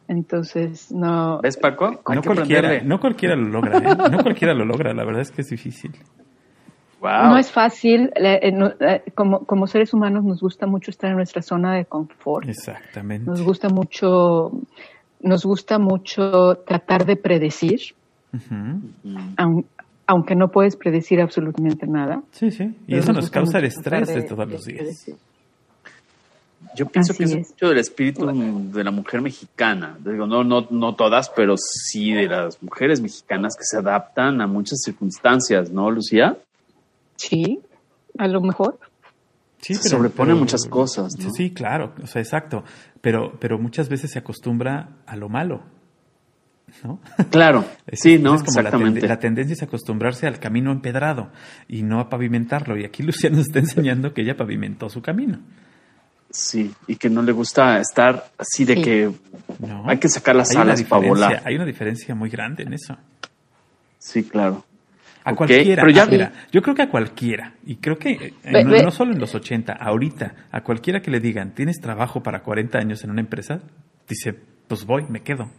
Entonces, 0.06 0.90
no. 0.92 1.40
¿Ves, 1.42 1.56
Paco? 1.56 2.00
No 2.14 2.22
cualquiera, 2.22 2.80
no 2.82 2.98
cualquiera, 2.98 3.36
lo 3.36 3.48
logra, 3.48 3.78
¿eh? 3.78 4.10
No 4.10 4.22
cualquiera 4.22 4.54
lo 4.54 4.64
logra, 4.64 4.94
la 4.94 5.04
verdad 5.04 5.22
es 5.22 5.30
que 5.30 5.42
es 5.42 5.48
difícil. 5.48 5.92
No 7.02 7.36
es 7.36 7.52
fácil. 7.52 8.10
Eh, 8.16 8.40
eh, 8.42 9.02
como, 9.14 9.44
como 9.44 9.66
seres 9.66 9.92
humanos 9.92 10.24
nos 10.24 10.40
gusta 10.40 10.66
mucho 10.66 10.90
estar 10.90 11.10
en 11.10 11.16
nuestra 11.16 11.42
zona 11.42 11.74
de 11.74 11.84
confort. 11.84 12.48
Exactamente. 12.48 13.28
Nos 13.28 13.42
gusta 13.42 13.68
mucho, 13.68 14.50
nos 15.20 15.44
gusta 15.44 15.78
mucho 15.78 16.56
tratar 16.66 17.04
de 17.04 17.16
predecir, 17.16 17.80
aunque 20.06 20.34
no 20.34 20.48
puedes 20.48 20.76
predecir 20.76 21.20
absolutamente 21.20 21.86
nada. 21.86 22.22
Sí, 22.30 22.50
sí. 22.50 22.74
Y 22.86 22.96
eso 22.96 23.12
nos 23.12 23.30
causa 23.30 23.58
el 23.58 23.66
estrés 23.66 24.08
de, 24.08 24.22
todos 24.22 24.48
los 24.48 24.64
días. 24.64 25.10
Yo 26.78 26.86
pienso 26.86 27.12
que 27.12 27.24
es, 27.24 27.34
mucho 27.34 27.68
del 27.68 27.78
espíritu 27.78 28.24
de 28.26 28.84
la 28.84 28.90
mujer 28.92 29.20
mexicana. 29.20 29.98
Digo, 29.98 30.26
no, 30.26 30.44
no, 30.44 30.68
no 30.70 30.94
todas, 30.94 31.28
pero 31.30 31.56
sí 31.56 32.12
de 32.12 32.28
las 32.28 32.62
mujeres 32.62 33.00
mexicanas 33.00 33.56
que 33.56 33.64
se 33.64 33.78
adaptan 33.78 34.40
a 34.40 34.46
muchas 34.46 34.80
circunstancias, 34.84 35.72
¿no, 35.72 35.90
Lucía? 35.90 36.38
Sí, 37.16 37.58
a 38.16 38.28
lo 38.28 38.40
mejor. 38.40 38.78
Sí, 39.60 39.74
se 39.74 39.88
sobreponen 39.88 40.38
muchas 40.38 40.66
cosas. 40.66 41.14
Sí, 41.34 41.50
claro, 41.50 41.92
o 42.00 42.06
sea, 42.06 42.22
exacto. 42.22 42.62
Pero, 43.00 43.32
pero 43.40 43.58
muchas 43.58 43.88
veces 43.88 44.12
se 44.12 44.20
acostumbra 44.20 44.90
a 45.04 45.16
lo 45.16 45.28
malo. 45.28 45.62
¿No? 46.84 47.00
Claro, 47.30 47.64
sí, 47.92 48.18
¿no? 48.18 48.36
Exactamente. 48.36 49.08
La, 49.08 49.18
tendencia 49.18 49.54
es 49.54 49.62
acostumbrarse 49.62 50.28
al 50.28 50.38
camino 50.38 50.70
empedrado 50.70 51.32
y 51.66 51.82
no 51.82 51.98
a 51.98 52.08
pavimentarlo. 52.08 52.78
Y 52.78 52.84
aquí 52.84 53.02
Lucía 53.02 53.30
nos 53.30 53.40
está 53.40 53.58
enseñando 53.58 54.14
que 54.14 54.22
ella 54.22 54.36
pavimentó 54.36 54.88
su 54.88 55.02
camino. 55.02 55.40
Sí, 56.30 56.74
y 56.86 56.96
que 56.96 57.08
no 57.08 57.22
le 57.22 57.32
gusta 57.32 57.80
estar 57.80 58.30
así 58.36 58.64
de 58.64 58.82
que 58.82 59.10
hay 59.86 59.98
que 59.98 60.08
sacar 60.08 60.36
las 60.36 60.54
alas 60.54 60.82
para 60.84 61.08
volar. 61.08 61.42
Hay 61.44 61.54
una 61.54 61.64
diferencia 61.64 62.14
muy 62.14 62.28
grande 62.28 62.64
en 62.64 62.74
eso. 62.74 62.96
Sí, 63.98 64.24
claro. 64.24 64.64
A 65.24 65.34
cualquiera. 65.34 65.82
Pero 65.82 65.94
ya, 65.94 66.06
mira, 66.06 66.32
yo 66.52 66.60
creo 66.62 66.74
que 66.74 66.82
a 66.82 66.90
cualquiera, 66.90 67.54
y 67.64 67.76
creo 67.76 67.98
que 67.98 68.34
eh, 68.44 68.64
no, 68.64 68.90
solo 68.90 69.12
en 69.12 69.18
los 69.18 69.34
80, 69.34 69.72
ahorita, 69.72 70.34
a 70.50 70.62
cualquiera 70.62 71.00
que 71.00 71.10
le 71.10 71.20
digan, 71.20 71.54
tienes 71.54 71.80
trabajo 71.80 72.22
para 72.22 72.42
40 72.42 72.78
años 72.78 73.04
en 73.04 73.10
una 73.10 73.20
empresa, 73.20 73.60
dice, 74.06 74.34
pues 74.66 74.84
voy, 74.84 75.04
me 75.08 75.22
quedo. 75.22 75.50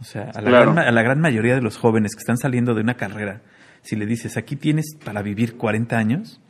O 0.00 0.04
sea, 0.04 0.30
a 0.34 0.40
la, 0.40 0.50
gran, 0.50 0.78
a 0.78 0.90
la 0.90 1.02
gran 1.02 1.20
mayoría 1.20 1.54
de 1.54 1.62
los 1.62 1.78
jóvenes 1.78 2.14
que 2.14 2.20
están 2.20 2.36
saliendo 2.36 2.74
de 2.74 2.80
una 2.80 2.94
carrera, 2.94 3.42
si 3.82 3.96
le 3.96 4.06
dices, 4.06 4.36
aquí 4.36 4.56
tienes 4.56 4.96
para 5.04 5.22
vivir 5.22 5.56
40 5.56 5.96
años, 5.96 6.40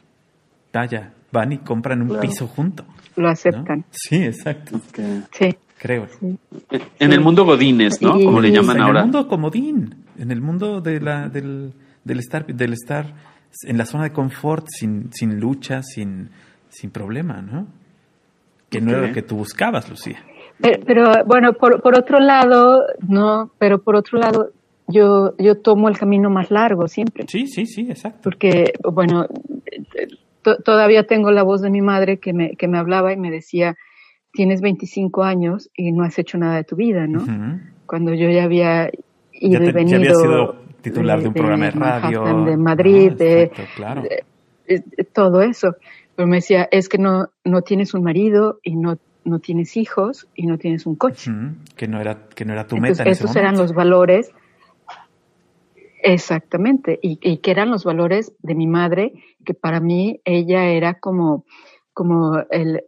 vaya, 0.77 1.13
van 1.33 1.53
y 1.53 1.59
compran 1.59 2.03
un 2.03 2.21
piso 2.21 2.47
junto. 2.47 2.85
Lo 3.17 3.29
aceptan. 3.29 3.85
Sí, 3.91 4.25
exacto. 4.25 4.81
Sí. 5.33 5.57
Creo. 5.79 6.07
En 6.99 7.13
el 7.13 7.21
mundo 7.21 7.45
Godines, 7.45 8.01
¿no? 8.01 8.13
Como 8.13 8.41
le 8.41 8.51
llaman 8.51 8.81
ahora. 8.81 9.01
En 9.01 9.07
el 9.07 9.13
mundo 9.13 9.29
comodín, 9.29 9.95
en 10.19 10.31
el 10.31 10.41
mundo 10.41 10.81
de 10.81 11.01
la, 11.01 11.29
del, 11.29 11.73
del, 12.05 12.19
estar, 12.19 12.47
del 12.47 12.73
estar 12.73 13.15
en 13.65 13.79
la 13.79 13.87
zona 13.87 14.05
de 14.05 14.13
confort, 14.13 14.67
sin, 14.69 15.13
sin 15.13 15.39
lucha, 15.39 15.83
sin, 15.83 16.31
sin 16.69 16.91
problema, 16.91 17.43
¿no? 17.43 17.67
Que 18.71 18.81
no 18.81 18.91
era 18.91 19.07
lo 19.07 19.13
que 19.13 19.23
tú 19.23 19.37
buscabas, 19.37 19.89
Lucía. 19.89 20.19
Pero, 20.59 21.13
bueno, 21.27 21.53
por, 21.53 21.83
por 21.83 21.99
otro 21.99 22.19
lado, 22.19 22.83
no, 23.07 23.51
pero 23.59 23.81
por 23.83 23.97
otro 23.97 24.19
lado, 24.19 24.51
yo, 24.89 25.35
yo 25.39 25.59
tomo 25.59 25.89
el 25.89 25.99
camino 25.99 26.31
más 26.31 26.51
largo 26.51 26.89
siempre. 26.89 27.27
Sí, 27.29 27.47
sí, 27.47 27.67
sí, 27.67 27.83
exacto. 27.89 28.21
Porque, 28.23 28.73
bueno, 28.83 29.27
todavía 30.65 31.07
tengo 31.07 31.31
la 31.31 31.43
voz 31.43 31.61
de 31.63 31.71
mi 31.71 31.83
madre 31.83 32.19
que 32.19 32.33
me, 32.33 32.57
que 32.57 32.69
me 32.69 32.79
hablaba 32.79 33.13
y 33.13 33.17
me 33.17 33.31
decía, 33.31 33.77
tienes 34.33 34.61
25 34.61 35.25
años 35.25 35.71
y 35.75 35.93
no 35.93 36.05
has 36.05 36.19
hecho 36.19 36.39
nada 36.39 36.57
de 36.57 36.65
tu 36.65 36.77
vida, 36.77 37.07
¿no? 37.07 37.25
Cuando 37.87 38.15
yo 38.15 38.31
ya 38.31 38.45
había 38.45 38.91
ido 39.33 39.65
y 39.65 39.73
venido. 39.73 39.99
Ya 40.01 40.15
sido 40.15 40.57
titular 40.83 41.21
de, 41.21 41.29
un 41.29 41.35
programa 41.35 41.65
de 41.65 41.71
radio. 41.73 42.45
De 42.45 42.57
Madrid, 42.57 43.13
de, 43.13 43.51
todo 45.13 45.43
eso. 45.43 45.75
pero 46.15 46.29
me 46.29 46.37
decía, 46.37 46.69
es 46.71 46.89
que 46.89 46.99
no, 46.99 47.31
no 47.45 47.63
tienes 47.63 47.95
un 47.95 48.03
marido 48.03 48.61
y 48.63 48.77
no, 48.77 48.99
no 49.25 49.39
tienes 49.41 49.77
hijos 49.77 50.29
y 50.35 50.47
no 50.47 50.59
tienes 50.59 50.87
un 50.87 50.97
coche. 50.97 51.31
Que 51.77 51.89
no 51.89 52.01
era, 52.01 52.29
que 52.35 52.45
no 52.45 52.53
era 52.53 52.67
tu 52.67 52.77
Entonces, 52.77 52.99
meta 52.99 53.09
en 53.09 53.13
ese 53.13 53.25
esos 53.25 53.37
eran 53.37 53.57
los 53.57 53.73
valores, 53.73 54.31
exactamente, 56.03 56.99
y, 57.03 57.19
y 57.23 57.39
que 57.39 57.51
eran 57.51 57.71
los 57.71 57.85
valores 57.85 58.33
de 58.43 58.55
mi 58.55 58.67
madre, 58.67 59.13
que 59.47 59.55
para 59.55 59.81
mí 59.81 60.21
ella 60.27 60.67
era 60.67 61.01
como, 61.01 61.47
como 61.95 62.39
el, 62.51 62.83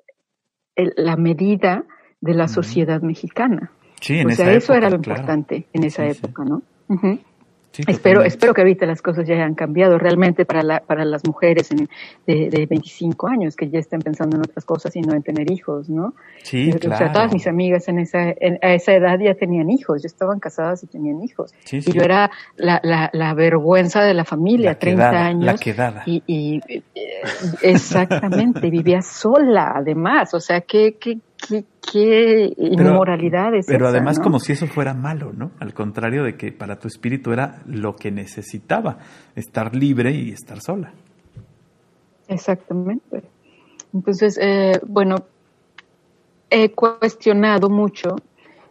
el- 0.77 0.93
la 0.97 1.17
medida 1.17 1.85
de 2.21 2.35
la 2.35 2.49
sociedad 2.49 3.01
mexicana. 3.01 3.73
Sí, 4.01 4.19
en 4.19 4.27
o 4.27 4.31
esa 4.31 4.45
sea, 4.45 4.53
eso 4.53 4.75
era 4.75 4.91
lo 4.91 5.01
claro. 5.01 5.21
importante 5.21 5.67
en 5.73 5.85
esa 5.85 6.07
Sí, 6.07 6.15
sí. 6.15 6.19
época, 6.19 6.45
¿no? 6.45 6.63
Ujú. 6.89 7.19
Sí, 7.71 7.85
Espero, 7.87 8.23
espero 8.25 8.55
que 8.55 8.63
ahorita 8.63 8.87
las 8.87 9.03
cosas 9.03 9.29
ya 9.29 9.35
hayan 9.35 9.55
cambiado 9.55 9.99
realmente 9.99 10.45
para, 10.45 10.63
la, 10.63 10.81
para 10.81 11.05
las 11.05 11.25
mujeres 11.27 11.71
en- 11.71 11.89
de, 12.27 12.49
de 12.51 12.67
25 12.67 13.29
años 13.29 13.55
que 13.55 13.69
ya 13.69 13.79
estén 13.79 14.01
pensando 14.01 14.37
en 14.37 14.43
otras 14.43 14.65
cosas 14.65 14.97
y 14.97 15.01
no 15.03 15.15
en 15.15 15.23
tener 15.23 15.51
hijos, 15.53 15.89
¿no? 15.89 16.15
Sí, 16.43 16.71
o 16.71 16.73
sea, 16.79 16.81
claro. 16.81 17.13
todas 17.13 17.33
mis 17.33 17.47
amigas 17.47 17.87
en 17.89 17.99
esa, 18.01 18.31
en- 18.31 18.59
a 18.63 18.73
esa 18.75 18.95
edad 18.95 19.19
ya 19.21 19.35
tenían 19.35 19.71
hijos, 19.71 20.03
ya 20.03 20.07
estaban 20.07 20.41
casadas 20.41 20.83
y 20.83 20.87
tenían 20.87 21.23
hijos. 21.23 21.55
Sí, 21.65 21.81
sí. 21.83 21.91
Y 21.91 21.95
yo 21.95 22.03
era 22.03 22.31
la, 22.57 22.81
la, 22.83 23.11
la 23.13 23.35
vergüenza 23.35 24.03
de 24.03 24.15
la 24.15 24.25
familia, 24.25 24.71
La 24.71 24.79
30 24.79 25.11
quedada, 25.11 25.27
años. 25.27 25.45
la 25.45 25.55
quedada. 25.57 26.03
Y, 26.07 26.23
y, 26.27 26.61
eh, 26.69 26.83
exactamente, 27.63 28.71
vivía 28.71 29.03
sola 29.03 29.73
además, 29.77 30.35
o 30.35 30.41
sea, 30.41 30.61
qué, 30.63 30.97
qué, 30.99 31.19
qué, 31.49 31.65
qué 31.93 32.53
inmoralidad 32.57 33.55
es 33.55 33.67
Pero 33.67 33.87
esa, 33.87 33.97
además 33.97 34.19
¿no? 34.19 34.25
como 34.25 34.41
si 34.41 34.53
eso 34.53 34.67
fuera 34.67 34.95
malo, 34.95 35.33
¿no? 35.33 35.53
Al 35.59 35.75
contrario 35.75 36.25
de 36.25 36.37
que 36.37 36.53
para 36.53 36.79
tu 36.79 36.89
espíritu 36.89 37.33
era 37.33 37.63
lo 37.67 37.97
que 37.97 38.11
necesitaba, 38.11 38.99
estar 39.35 39.75
libre 39.75 40.13
y 40.13 40.31
estar 40.31 40.61
sola. 40.61 40.93
Exactamente. 42.29 43.23
Entonces, 43.93 44.39
eh, 44.41 44.79
bueno, 44.87 45.17
he 46.51 46.71
cuestionado 46.73 47.71
mucho 47.71 48.17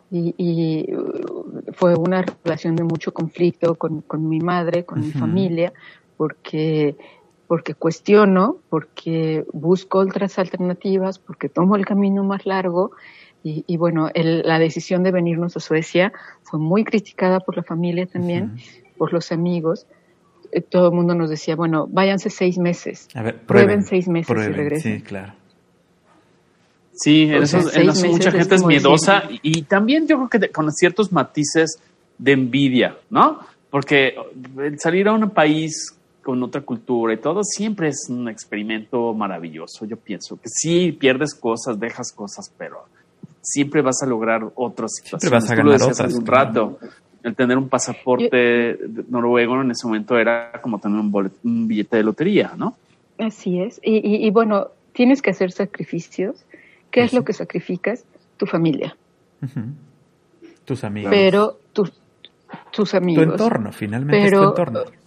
y, 0.09 0.33
y, 0.37 0.95
uh, 0.95 1.73
fue 1.73 1.95
una 1.95 2.23
relación 2.43 2.75
de 2.75 2.83
mucho 2.83 3.13
conflicto 3.13 3.75
con, 3.75 4.01
con 4.01 4.27
mi 4.27 4.39
madre, 4.39 4.85
con 4.85 5.01
mi 5.01 5.11
familia, 5.11 5.73
porque, 6.15 6.95
porque 7.47 7.73
cuestiono, 7.73 8.57
porque 8.69 9.45
busco 9.53 9.99
otras 9.99 10.37
alternativas, 10.39 11.17
porque 11.19 11.47
tomo 11.49 11.75
el 11.75 11.85
camino 11.85 12.23
más 12.23 12.45
largo. 12.45 12.91
Y, 13.43 13.63
y 13.67 13.77
bueno, 13.77 14.09
el- 14.13 14.41
la 14.45 14.59
decisión 14.59 15.03
de 15.03 15.11
venirnos 15.11 15.55
a 15.55 15.59
Suecia 15.61 16.11
fue 16.43 16.59
muy 16.59 16.83
criticada 16.83 17.39
por 17.39 17.55
la 17.55 17.63
familia 17.63 18.05
también, 18.05 18.57
por 18.97 19.13
los 19.13 19.31
amigos. 19.31 19.85
Eh, 20.51 20.61
Todo 20.61 20.89
el 20.89 20.93
mundo 20.95 21.13
nos 21.15 21.29
decía, 21.29 21.55
bueno, 21.55 21.87
váyanse 21.89 22.29
seis 22.29 22.57
meses. 22.57 23.07
A 23.13 23.21
ver, 23.21 23.37
Prueben 23.41 23.83
seis 23.83 24.07
meses 24.07 24.29
y 24.29 24.33
prueben, 24.33 24.53
regresen. 24.55 24.97
Sí, 24.97 25.03
claro. 25.03 25.33
Sí, 26.93 27.23
en 27.23 27.43
O 27.43 27.45
sea, 27.45 27.59
eso, 27.59 27.69
en 27.69 27.73
seis 27.75 27.89
eso 27.99 28.07
mucha 28.07 28.29
es 28.29 28.35
gente 28.35 28.55
es 28.55 28.65
miedosa 28.65 29.21
decir- 29.21 29.39
y, 29.43 29.59
y 29.59 29.61
también 29.63 30.07
yo 30.07 30.17
creo 30.17 30.29
que 30.29 30.39
de- 30.39 30.49
con 30.49 30.71
ciertos 30.71 31.11
matices 31.11 31.79
de 32.17 32.31
envidia, 32.31 32.97
¿no? 33.09 33.39
Porque 33.69 34.15
el 34.57 34.79
salir 34.79 35.07
a 35.07 35.13
un 35.13 35.29
país 35.29 35.95
con 36.27 36.43
otra 36.43 36.59
cultura 36.59 37.13
y 37.13 37.17
todo 37.17 37.41
siempre 37.41 37.87
es 37.87 38.07
un 38.09 38.27
experimento 38.27 39.13
maravilloso. 39.13 39.85
Yo 39.85 39.95
pienso 39.95 40.35
que 40.35 40.49
sí 40.49 40.91
pierdes 40.91 41.33
cosas, 41.33 41.79
dejas 41.79 42.11
cosas, 42.11 42.51
pero 42.57 42.83
siempre 43.41 43.81
vas 43.81 44.03
a 44.03 44.05
lograr 44.05 44.41
otras 44.55 44.91
situaciones. 44.95 45.31
vas 45.31 45.49
a 45.49 45.55
Tú 45.55 45.57
ganar 45.61 45.81
otras, 45.81 46.01
hace 46.01 46.17
un 46.17 46.25
claro. 46.25 46.45
rato. 46.49 46.79
El 47.23 47.33
tener 47.33 47.57
un 47.57 47.69
pasaporte 47.69 48.77
noruego 49.07 49.61
en 49.61 49.71
ese 49.71 49.87
momento 49.87 50.17
era 50.17 50.51
como 50.61 50.79
tener 50.79 50.99
un, 50.99 51.09
bolet- 51.13 51.31
un 51.45 51.65
billete 51.65 51.95
de 51.95 52.03
lotería, 52.03 52.51
¿no? 52.57 52.75
Así 53.17 53.61
es. 53.61 53.79
Y, 53.81 53.95
y, 54.05 54.27
y 54.27 54.29
bueno, 54.29 54.67
tienes 54.91 55.21
que 55.21 55.29
hacer 55.29 55.53
sacrificios. 55.53 56.43
¿Qué 56.91 57.03
es 57.03 57.13
lo 57.13 57.23
que 57.23 57.31
sacrificas? 57.31 58.03
Tu 58.35 58.45
familia. 58.45 58.97
Tus 60.65 60.83
amigos. 60.83 61.09
Pero 61.09 61.57
tus, 61.71 61.93
tus 62.71 62.91
tu 62.91 62.97
amigos. 62.97 63.23
entorno, 63.23 63.71
finalmente 63.71 64.25
Pero- 64.25 64.37
es 64.49 64.53
tu 64.55 64.61
entorno. 64.61 65.06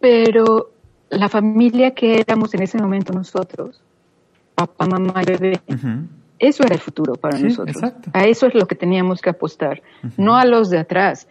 Pero 0.00 0.70
la 1.10 1.28
familia 1.28 1.92
que 1.92 2.20
éramos 2.20 2.52
en 2.54 2.62
ese 2.62 2.78
momento 2.78 3.12
nosotros, 3.12 3.80
papá, 4.54 4.86
mamá 4.86 5.22
y 5.22 5.26
bebé, 5.26 5.60
eso 6.38 6.64
era 6.64 6.74
el 6.74 6.80
futuro 6.80 7.14
para 7.14 7.36
Sí, 7.36 7.44
nosotros. 7.44 7.76
exacto. 7.76 8.10
A 8.12 8.24
eso 8.26 8.46
es 8.46 8.54
lo 8.54 8.66
que 8.66 8.74
teníamos 8.74 9.20
que 9.20 9.30
apostar, 9.30 9.82
no 10.16 10.36
a 10.36 10.44
los 10.44 10.70
de 10.70 10.78
atrás. 10.78 11.28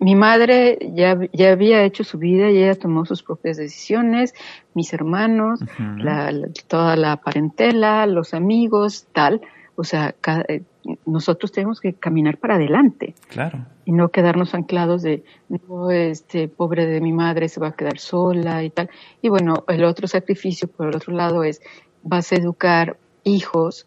Mi 0.00 0.16
madre 0.16 0.76
ya, 0.92 1.18
ya 1.32 1.52
había 1.52 1.82
hecho 1.84 2.02
su 2.04 2.18
vida 2.18 2.50
y 2.50 2.58
ella 2.58 2.74
tomó 2.74 3.06
sus 3.06 3.22
propias 3.22 3.56
decisiones, 3.56 4.34
mis 4.74 4.92
hermanos, 4.92 5.60
la- 5.98 6.32
la- 6.32 6.48
toda 6.66 6.96
la 6.96 7.16
parentela, 7.18 8.04
los 8.06 8.34
amigos, 8.34 9.06
tal. 9.12 9.40
O 9.76 9.84
sea, 9.84 10.14
ca- 10.20 10.44
eh, 10.48 10.62
nosotros 11.06 11.50
tenemos 11.52 11.80
que 11.80 11.94
caminar 11.94 12.38
para 12.38 12.54
adelante 12.56 13.14
Claro. 13.28 13.58
y 13.84 13.92
no 13.92 14.10
quedarnos 14.10 14.54
anclados 14.54 15.02
de, 15.02 15.24
no, 15.48 15.90
este, 15.90 16.48
pobre 16.48 16.86
de 16.86 17.00
mi 17.00 17.12
madre 17.12 17.48
se 17.48 17.58
va 17.60 17.68
a 17.68 17.72
quedar 17.76 17.98
sola 17.98 18.62
y 18.62 18.70
tal. 18.70 18.88
Y 19.22 19.28
bueno, 19.30 19.64
el 19.68 19.84
otro 19.84 20.06
sacrificio, 20.06 20.68
por 20.68 20.88
el 20.88 20.96
otro 20.96 21.12
lado, 21.14 21.42
es, 21.44 21.60
vas 22.02 22.30
a 22.32 22.36
educar 22.36 22.98
hijos 23.24 23.86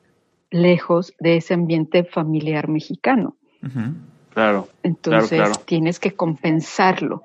lejos 0.49 1.13
de 1.19 1.38
ese 1.38 1.53
ambiente 1.53 2.03
familiar 2.03 2.67
mexicano. 2.67 3.35
Claro. 4.33 4.67
Entonces, 4.83 5.29
Claro, 5.29 5.51
claro. 5.53 5.65
tienes 5.65 5.99
que 5.99 6.13
compensarlo. 6.13 7.23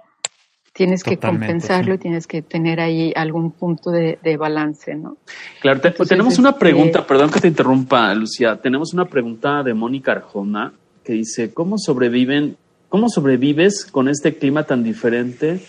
Tienes 0.74 1.02
que 1.04 1.18
compensarlo 1.18 1.92
sí. 1.92 1.96
y 1.96 1.98
tienes 1.98 2.26
que 2.26 2.40
tener 2.40 2.80
ahí 2.80 3.12
algún 3.14 3.50
punto 3.50 3.90
de, 3.90 4.18
de 4.22 4.36
balance, 4.38 4.94
¿no? 4.94 5.18
Claro, 5.60 5.80
te- 5.80 5.88
Entonces, 5.88 6.08
tenemos 6.08 6.38
una 6.38 6.50
este- 6.50 6.60
pregunta, 6.60 7.06
perdón 7.06 7.30
que 7.30 7.40
te 7.40 7.48
interrumpa, 7.48 8.14
Lucía. 8.14 8.56
Tenemos 8.60 8.94
una 8.94 9.04
pregunta 9.04 9.62
de 9.62 9.74
Mónica 9.74 10.12
Arjona 10.12 10.72
que 11.04 11.12
dice, 11.12 11.52
¿cómo 11.52 11.76
sobreviven, 11.78 12.56
cómo 12.88 13.08
sobrevives 13.10 13.84
con 13.84 14.08
este 14.08 14.36
clima 14.38 14.64
tan 14.64 14.82
diferente 14.82 15.60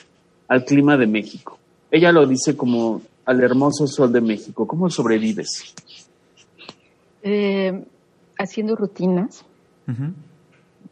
al 0.47 0.63
clima 0.63 0.95
de 0.95 1.07
México? 1.07 1.59
Ella 1.91 2.11
lo 2.13 2.25
dice 2.25 2.55
como 2.55 3.01
al 3.25 3.41
hermoso 3.41 3.87
sol 3.87 4.11
de 4.13 4.21
México. 4.21 4.65
¿Cómo 4.67 4.89
sobrevives? 4.89 5.73
Eh, 7.23 7.83
haciendo 8.37 8.75
rutinas, 8.75 9.43
Ujú. 9.87 10.13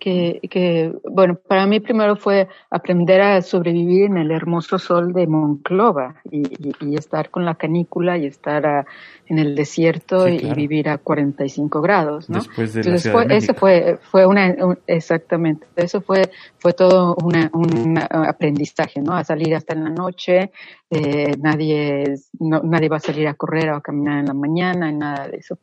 Que, 0.02 0.40
que, 0.50 0.92
bueno, 1.08 1.36
para 1.36 1.68
mí 1.68 1.80
primero 1.80 2.16
fue 2.16 2.48
aprender 2.72 3.22
a 3.22 3.40
sobrevivir 3.44 4.06
en 4.06 4.18
el 4.18 4.32
hermoso 4.32 4.80
sol 4.80 5.14
de 5.14 5.28
Monclova 5.28 6.16
y, 6.32 6.40
y- 6.48 6.74
y 6.82 6.96
estar 6.96 7.30
con 7.30 7.46
la 7.46 7.54
canícula 7.54 8.18
y 8.18 8.26
estar 8.26 8.66
a- 8.66 8.86
en 9.28 9.38
el 9.38 9.54
desierto 9.56 10.26
Sí, 10.26 10.34
y- 10.34 10.40
claro. 10.40 10.54
y 10.60 10.62
vivir 10.68 10.90
a 10.90 10.98
45 10.98 11.82
grados, 11.82 12.30
¿no? 12.32 12.40
Después 12.40 12.74
de 12.74 12.80
la 12.84 12.88
Entonces 12.90 13.12
fue, 13.12 13.26
de 13.28 13.54
fue, 13.54 14.00
fue 14.02 14.26
una, 14.26 14.56
un- 14.66 14.80
exactamente, 14.88 15.68
eso 15.76 16.02
fue, 16.02 16.32
fue 16.58 16.74
todo 16.74 17.16
una, 17.24 17.52
un 17.54 18.00
aprendizaje, 18.00 19.02
¿no? 19.02 19.14
A 19.14 19.24
salir 19.24 19.54
hasta 19.54 19.74
en 19.76 19.84
la 19.84 19.92
noche, 19.92 20.52
eh, 20.90 21.36
nadie, 21.40 22.16
no- 22.40 22.62
nadie 22.64 22.90
va 22.90 22.98
a 22.98 23.00
salir 23.00 23.28
a 23.28 23.36
correr 23.36 23.70
o 23.70 23.76
a 23.76 23.82
caminar 23.82 24.18
en 24.20 24.26
la 24.26 24.34
mañana, 24.34 24.92
nada 24.92 25.28
de 25.28 25.38
eso. 25.38 25.60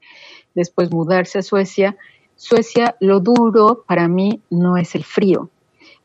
Después 0.54 0.92
mudarse 0.92 1.40
a 1.40 1.42
Suecia. 1.42 1.96
Suecia, 2.40 2.94
lo 3.00 3.18
duro 3.18 3.84
para 3.86 4.06
mí 4.06 4.40
no 4.50 4.76
es 4.76 4.94
el 4.94 5.02
frío, 5.04 5.50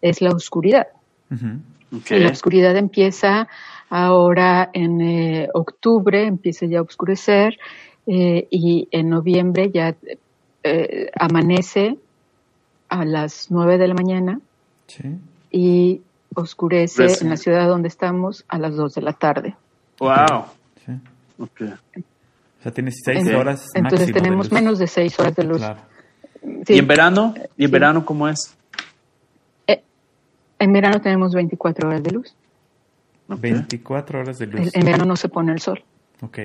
es 0.01 0.19
la 0.19 0.31
oscuridad. 0.31 0.87
La 2.09 2.29
oscuridad 2.31 2.75
empieza 2.75 3.47
ahora 3.89 4.69
en 4.73 4.99
eh, 5.01 5.47
octubre, 5.53 6.25
empieza 6.25 6.65
ya 6.65 6.79
a 6.79 6.81
oscurecer 6.81 7.57
eh, 8.07 8.47
y 8.49 8.87
en 8.91 9.09
noviembre 9.09 9.69
ya 9.71 9.95
eh, 10.63 11.11
amanece 11.15 11.97
a 12.89 13.05
las 13.05 13.51
nueve 13.51 13.77
de 13.77 13.87
la 13.87 13.93
mañana 13.93 14.39
Sí. 14.87 15.03
y 15.51 16.01
oscurece 16.35 17.05
en 17.21 17.29
la 17.29 17.37
ciudad 17.37 17.67
donde 17.67 17.87
estamos 17.89 18.43
a 18.47 18.57
las 18.57 18.75
dos 18.75 18.95
de 18.95 19.01
la 19.03 19.13
tarde. 19.13 19.55
Wow. 19.99 20.45
sí. 20.83 20.91
O 21.37 21.47
sea, 22.63 22.71
tienes 22.71 23.01
seis 23.05 23.27
En- 23.27 23.35
horas 23.35 23.67
Entonces 23.75 24.07
de 24.07 24.13
tenemos 24.13 24.51
menos 24.51 24.79
de 24.79 24.87
seis 24.87 25.19
horas 25.19 25.35
de 25.35 25.43
luz. 25.43 25.57
Claro. 25.59 25.81
Sí, 26.65 26.73
¿Y 26.73 26.79
en 26.79 26.87
verano? 26.87 27.33
¿Y 27.57 27.63
en 27.63 27.67
Sí. 27.69 27.71
verano 27.71 28.05
cómo 28.05 28.27
es? 28.27 28.55
en 30.59 30.71
verano 30.71 31.01
tenemos 31.01 31.33
24 31.33 31.89
horas 31.89 32.01
de 32.03 32.11
luz. 32.11 32.33
Ok. 33.27 33.39
24 33.41 34.19
horas 34.19 34.39
de 34.39 34.47
luz. 34.47 34.73
en 34.73 34.85
verano 34.85 35.03
no 35.03 35.15
se 35.17 35.27
pone 35.27 35.51
el 35.51 35.59
sol. 35.59 35.83
Ok. 36.21 36.39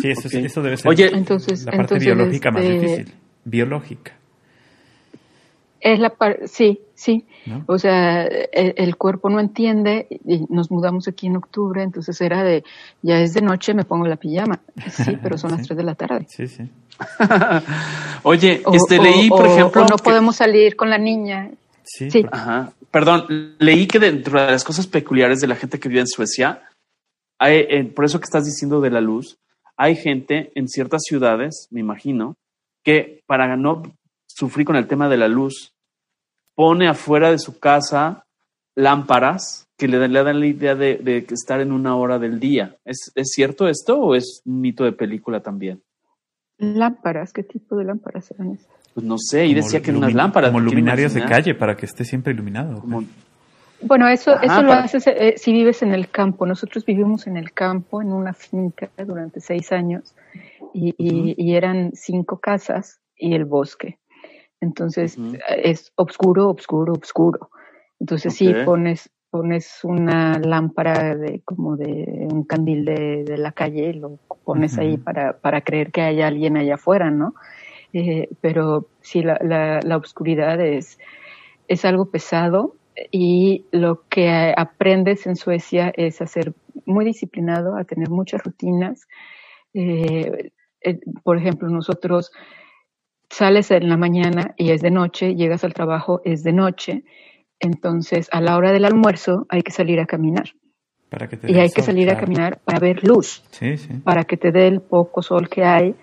Sí, 0.00 0.10
eso, 0.10 0.28
es- 0.28 0.34
Ok. 0.34 0.44
eso 0.44 0.62
debe 0.62 0.76
ser 0.76 0.88
Oye, 0.90 1.10
Entonces, 1.14 1.60
la 1.64 1.72
parte 1.72 1.94
entonces, 1.94 2.04
biológica 2.04 2.50
más 2.50 2.62
este, 2.62 2.78
difícil. 2.80 3.14
Biológica. 3.44 4.12
Es 5.84 5.98
la 5.98 6.10
parte, 6.10 6.46
sí, 6.46 6.80
sí. 6.94 7.26
¿No? 7.44 7.64
O 7.66 7.76
sea, 7.76 8.22
el, 8.24 8.74
el 8.76 8.96
cuerpo 8.96 9.28
no 9.28 9.40
entiende 9.40 10.06
y 10.24 10.46
nos 10.48 10.70
mudamos 10.70 11.08
aquí 11.08 11.26
en 11.26 11.34
octubre, 11.36 11.82
entonces 11.82 12.20
era 12.20 12.44
de, 12.44 12.62
ya 13.02 13.18
es 13.20 13.34
de 13.34 13.42
noche, 13.42 13.74
me 13.74 13.84
pongo 13.84 14.06
la 14.06 14.14
pijama. 14.14 14.60
Sí, 14.88 15.16
pero 15.22 15.36
son 15.36 15.50
las 15.50 15.62
Sí. 15.62 15.66
3 15.68 15.76
de 15.78 15.82
la 15.84 15.94
tarde. 15.96 16.26
Sí, 16.28 16.46
sí. 16.46 16.70
Oye, 18.22 18.62
O, 18.64 18.74
este 18.74 18.98
o- 18.98 19.02
leí, 19.02 19.28
por 19.28 19.42
o- 19.46 19.52
ejemplo, 19.52 19.82
o 19.82 19.86
no 19.88 19.96
que- 19.96 20.02
podemos 20.04 20.36
salir 20.36 20.76
con 20.76 20.90
la 20.90 20.98
niña. 20.98 21.50
Sí, 21.84 22.10
Sí. 22.10 22.24
Ajá. 22.30 22.72
Perdón, 22.90 23.54
leí 23.58 23.86
que 23.86 23.98
dentro 23.98 24.38
de 24.40 24.50
las 24.52 24.64
cosas 24.64 24.86
peculiares 24.86 25.40
de 25.40 25.46
la 25.46 25.56
gente 25.56 25.80
que 25.80 25.88
vive 25.88 26.02
en 26.02 26.06
Suecia, 26.06 26.62
hay, 27.40 27.56
eh, 27.68 27.84
por 27.84 28.04
eso 28.04 28.20
que 28.20 28.24
estás 28.24 28.44
diciendo 28.44 28.80
de 28.80 28.90
la 28.90 29.00
luz, 29.00 29.36
hay 29.76 29.96
gente 29.96 30.52
en 30.54 30.68
ciertas 30.68 31.02
ciudades, 31.04 31.66
me 31.70 31.80
imagino, 31.80 32.34
que 32.84 33.20
para 33.26 33.56
no 33.56 33.82
sufrir 34.34 34.66
con 34.66 34.76
el 34.76 34.86
tema 34.86 35.08
de 35.08 35.16
la 35.16 35.28
luz, 35.28 35.74
pone 36.54 36.88
afuera 36.88 37.30
de 37.30 37.38
su 37.38 37.58
casa 37.58 38.26
lámparas 38.74 39.68
que 39.76 39.88
le, 39.88 39.98
dan 39.98 40.40
la 40.40 40.46
idea 40.46 40.74
de, 40.74 40.96
de, 40.96 41.26
estar 41.30 41.60
en 41.60 41.72
una 41.72 41.96
hora 41.96 42.18
del 42.18 42.38
día. 42.38 42.76
¿Es, 42.84 43.10
¿Es 43.14 43.32
cierto 43.34 43.68
esto 43.68 43.98
o 43.98 44.14
es 44.14 44.42
un 44.44 44.60
mito 44.60 44.84
de 44.84 44.92
película 44.92 45.40
también? 45.40 45.82
Lámparas, 46.58 47.32
¿qué 47.32 47.42
tipo 47.42 47.76
de 47.76 47.84
lámparas 47.84 48.30
eran 48.30 48.52
esas? 48.52 48.68
Pues 48.94 49.04
no 49.04 49.16
sé, 49.18 49.46
y 49.46 49.54
decía 49.54 49.80
que 49.80 49.90
eran 49.90 50.04
unas 50.04 50.14
lámparas. 50.14 50.50
Como 50.50 50.60
luminarias 50.60 51.14
de 51.14 51.24
calle 51.24 51.54
para 51.54 51.76
que 51.76 51.86
esté 51.86 52.04
siempre 52.04 52.32
iluminado. 52.32 52.82
bueno, 53.80 54.08
eso, 54.08 54.40
eso 54.40 54.62
lo 54.62 54.72
haces 54.72 55.06
eh, 55.06 55.34
si 55.36 55.52
vives 55.52 55.82
en 55.82 55.92
el 55.92 56.08
campo. 56.10 56.46
Nosotros 56.46 56.84
vivimos 56.84 57.26
en 57.26 57.36
el 57.36 57.52
campo, 57.52 58.02
en 58.02 58.12
una 58.12 58.34
finca 58.34 58.90
durante 59.04 59.40
seis 59.40 59.72
años, 59.72 60.14
y, 60.74 60.94
y, 60.96 61.54
eran 61.54 61.92
cinco 61.94 62.38
casas 62.38 63.00
y 63.16 63.34
el 63.34 63.44
bosque. 63.44 63.98
Entonces 64.62 65.18
es 65.62 65.92
oscuro, 65.96 66.48
oscuro, 66.48 66.94
oscuro. 66.94 67.50
Entonces 68.00 68.34
sí 68.34 68.54
pones 68.64 69.10
pones 69.30 69.80
una 69.82 70.38
lámpara 70.38 71.16
de 71.16 71.40
como 71.46 71.76
de 71.76 72.28
un 72.30 72.44
candil 72.44 72.84
de, 72.84 73.24
de 73.24 73.38
la 73.38 73.52
calle 73.52 73.88
y 73.88 73.92
lo 73.94 74.18
pones 74.44 74.76
ahí 74.76 74.98
para, 74.98 75.38
para 75.38 75.62
creer 75.62 75.90
que 75.90 76.02
hay 76.02 76.20
alguien 76.20 76.58
allá 76.58 76.74
afuera, 76.74 77.10
¿no? 77.10 77.34
Eh, 77.94 78.28
pero 78.42 78.88
sí, 79.00 79.22
la, 79.22 79.38
la, 79.42 79.80
la 79.82 79.96
oscuridad 79.96 80.60
es, 80.60 80.98
es 81.66 81.84
algo 81.86 82.10
pesado 82.10 82.76
y 83.10 83.64
lo 83.72 84.02
que 84.10 84.52
aprendes 84.54 85.26
en 85.26 85.36
Suecia 85.36 85.92
es 85.96 86.20
a 86.20 86.26
ser 86.26 86.52
muy 86.84 87.06
disciplinado, 87.06 87.76
a 87.76 87.84
tener 87.84 88.10
muchas 88.10 88.42
rutinas. 88.42 89.08
Eh, 89.72 90.50
eh, 90.82 91.00
por 91.22 91.38
ejemplo, 91.38 91.70
nosotros 91.70 92.32
sales 93.32 93.70
en 93.70 93.88
la 93.88 93.96
mañana 93.96 94.54
y 94.58 94.70
es 94.72 94.82
de 94.82 94.90
noche, 94.90 95.34
llegas 95.34 95.64
al 95.64 95.72
trabajo, 95.72 96.20
es 96.24 96.44
de 96.44 96.52
noche, 96.52 97.02
entonces 97.58 98.28
a 98.30 98.40
la 98.40 98.56
hora 98.56 98.72
del 98.72 98.84
almuerzo 98.84 99.46
hay 99.48 99.62
que 99.62 99.72
salir 99.72 100.00
a 100.00 100.06
caminar. 100.06 100.50
Para 101.08 101.28
que 101.28 101.36
te 101.36 101.50
y 101.50 101.58
hay 101.58 101.70
que 101.70 101.82
salir 101.82 102.10
a 102.10 102.18
caminar 102.18 102.58
para 102.64 102.78
ver 102.78 103.02
luz, 103.06 103.42
sí, 103.50 103.76
sí. 103.78 103.88
para 104.04 104.24
que 104.24 104.36
te 104.36 104.52
dé 104.52 104.66
el 104.66 104.80
poco 104.80 105.22
sol 105.22 105.48
que 105.48 105.64
hay, 105.64 105.94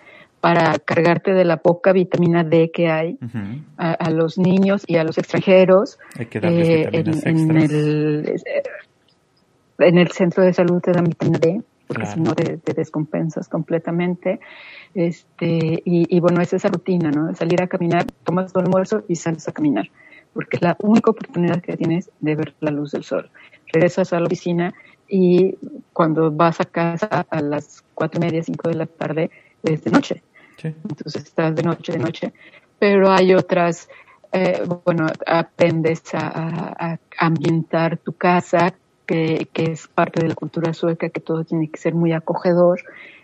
para 0.41 0.80
cargarte 0.80 1.34
de 1.34 1.45
la 1.45 1.57
poca 1.57 1.93
vitamina 1.93 2.43
D 2.43 2.71
que 2.71 2.89
hay 2.89 3.17
uh 3.21 3.25
-huh. 3.25 3.63
a, 3.77 3.91
a, 3.91 4.09
los 4.09 4.38
niños 4.38 4.84
y 4.88 4.95
a 4.97 5.03
los 5.03 5.17
extranjeros. 5.17 5.99
Hay 6.17 6.27
que 6.27 6.39
eh, 6.39 6.89
en, 6.93 7.27
en, 7.27 7.57
el, 7.57 8.41
en 9.80 9.97
el 9.97 10.11
centro 10.11 10.43
de 10.43 10.53
salud 10.53 10.82
te 10.82 10.91
dan 10.93 11.05
vitamina 11.05 11.39
D, 11.39 11.61
porque 11.90 12.04
claro. 12.04 12.16
si 12.18 12.22
no 12.22 12.36
te, 12.36 12.58
te, 12.58 12.74
descompensas 12.74 13.50
completamente. 13.50 14.40
Este, 14.94 15.82
y, 15.84 16.06
y, 16.16 16.20
bueno, 16.20 16.40
es 16.40 16.54
esa 16.54 16.68
rutina, 16.68 17.10
¿no? 17.10 17.34
Salir 17.34 17.64
a 17.64 17.68
caminar, 17.68 18.06
tomas 18.24 18.54
tu 18.54 18.60
almuerzo 18.60 19.04
y 19.08 19.16
sales 19.16 19.48
a 19.48 19.54
caminar, 19.54 19.90
porque 20.32 20.58
es 20.58 20.62
la 20.62 20.78
única 20.82 21.10
oportunidad 21.10 21.62
que 21.62 21.76
tienes 21.76 22.12
de 22.20 22.36
ver 22.36 22.54
la 22.60 22.70
luz 22.70 22.92
del 22.92 23.04
sol. 23.04 23.32
Regresas 23.74 24.14
a 24.14 24.20
la 24.20 24.28
oficina 24.28 24.76
y 25.08 25.58
cuando 25.92 26.32
vas 26.32 26.62
a 26.62 26.66
casa 26.66 27.26
a 27.28 27.42
las 27.42 27.84
cuatro 27.96 28.22
y 28.22 28.26
media, 28.26 28.44
cinco 28.44 28.70
de 28.70 28.76
la 28.76 28.86
tarde, 28.86 29.32
es 29.64 29.84
de 29.84 29.90
noche. 29.90 30.22
Sí. 30.58 30.68
Entonces 30.68 31.24
estás 31.24 31.56
de 31.56 31.64
noche, 31.64 31.92
de 31.92 31.98
noche. 31.98 32.34
Pero 32.78 33.10
hay 33.10 33.34
otras, 33.34 33.90
eh, 34.32 34.62
bueno, 34.86 35.08
aprendes 35.26 36.04
a, 36.14 36.94
a, 36.94 37.00
ambientar 37.18 37.98
tu 37.98 38.14
casa, 38.14 38.76
que, 39.10 39.47
que, 39.51 39.72
es 39.72 39.88
parte 39.88 40.22
de 40.22 40.30
la 40.30 40.36
cultura 40.36 40.72
sueca, 40.72 41.10
que 41.10 41.20
todo 41.20 41.43
tiene 41.43 41.68
que 41.68 41.80
ser 41.80 41.95
muy 41.95 42.14
acogedor. 42.14 42.82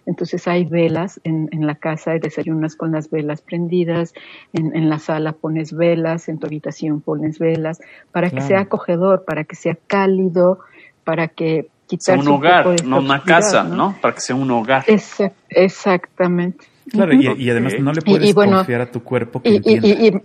Entonces 0.07 0.47
hay 0.47 0.65
velas 0.65 1.21
en, 1.23 1.47
en 1.51 1.67
la 1.67 1.75
casa, 1.75 2.13
desayunas 2.13 2.75
con 2.75 2.91
las 2.91 3.11
velas 3.11 3.43
prendidas, 3.43 4.15
en, 4.51 4.75
en, 4.75 4.89
la 4.89 4.97
sala 4.97 5.33
pones 5.33 5.73
velas, 5.73 6.27
en 6.27 6.39
tu 6.39 6.47
habitación 6.47 7.01
pones 7.01 7.37
velas, 7.37 7.79
para 8.11 8.31
claro. 8.31 8.41
que 8.41 8.47
sea 8.47 8.59
acogedor, 8.61 9.25
para 9.25 9.43
que 9.43 9.55
sea 9.55 9.77
cálido, 9.85 10.59
para 11.03 11.27
que 11.27 11.69
sea 11.99 12.17
un 12.17 12.29
hogar, 12.29 12.83
no 12.83 12.97
una 12.97 13.21
casa, 13.21 13.63
¿no? 13.63 13.75
¿no? 13.75 13.97
Para 14.01 14.15
que 14.15 14.21
sea 14.21 14.35
un 14.35 14.49
hogar. 14.49 14.85
Exact, 14.87 15.35
exactamente. 15.49 16.65
Claro, 16.89 17.13
y, 17.13 17.43
y, 17.43 17.49
además 17.51 17.73
no 17.79 17.93
le 17.93 18.01
puedes 18.01 18.25
y, 18.25 18.29
y 18.29 18.33
bueno, 18.33 18.57
confiar 18.57 18.81
a 18.81 18.91
tu 18.91 19.03
cuerpo 19.03 19.39
que 19.39 19.55
entienda. 19.55 20.21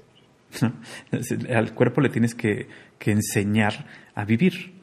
Al 1.54 1.74
cuerpo 1.74 2.00
le 2.00 2.08
tienes 2.08 2.34
que, 2.34 2.66
que, 2.98 3.12
enseñar 3.12 3.86
a 4.14 4.24
vivir. 4.24 4.79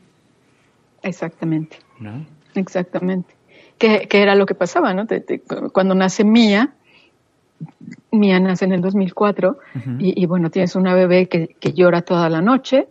Exactamente. 1.03 1.77
¿No? 1.99 2.25
Exactamente. 2.55 3.35
Que, 3.77 4.07
que 4.07 4.21
era 4.21 4.35
lo 4.35 4.45
que 4.45 4.55
pasaba, 4.55 4.93
¿no? 4.93 5.05
Te, 5.05 5.19
te, 5.19 5.41
cuando 5.71 5.93
nace 5.95 6.23
Mía, 6.23 6.73
Mía 8.11 8.39
nace 8.39 8.65
en 8.65 8.73
el 8.73 8.81
2004 8.81 9.49
uh 9.49 9.79
-huh. 9.79 9.95
y, 9.99 10.21
y, 10.21 10.25
bueno, 10.25 10.49
tienes 10.49 10.75
una 10.75 10.93
bebé 10.93 11.27
que, 11.27 11.55
que 11.59 11.73
llora 11.73 12.01
toda 12.01 12.29
la 12.29 12.41
noche, 12.41 12.87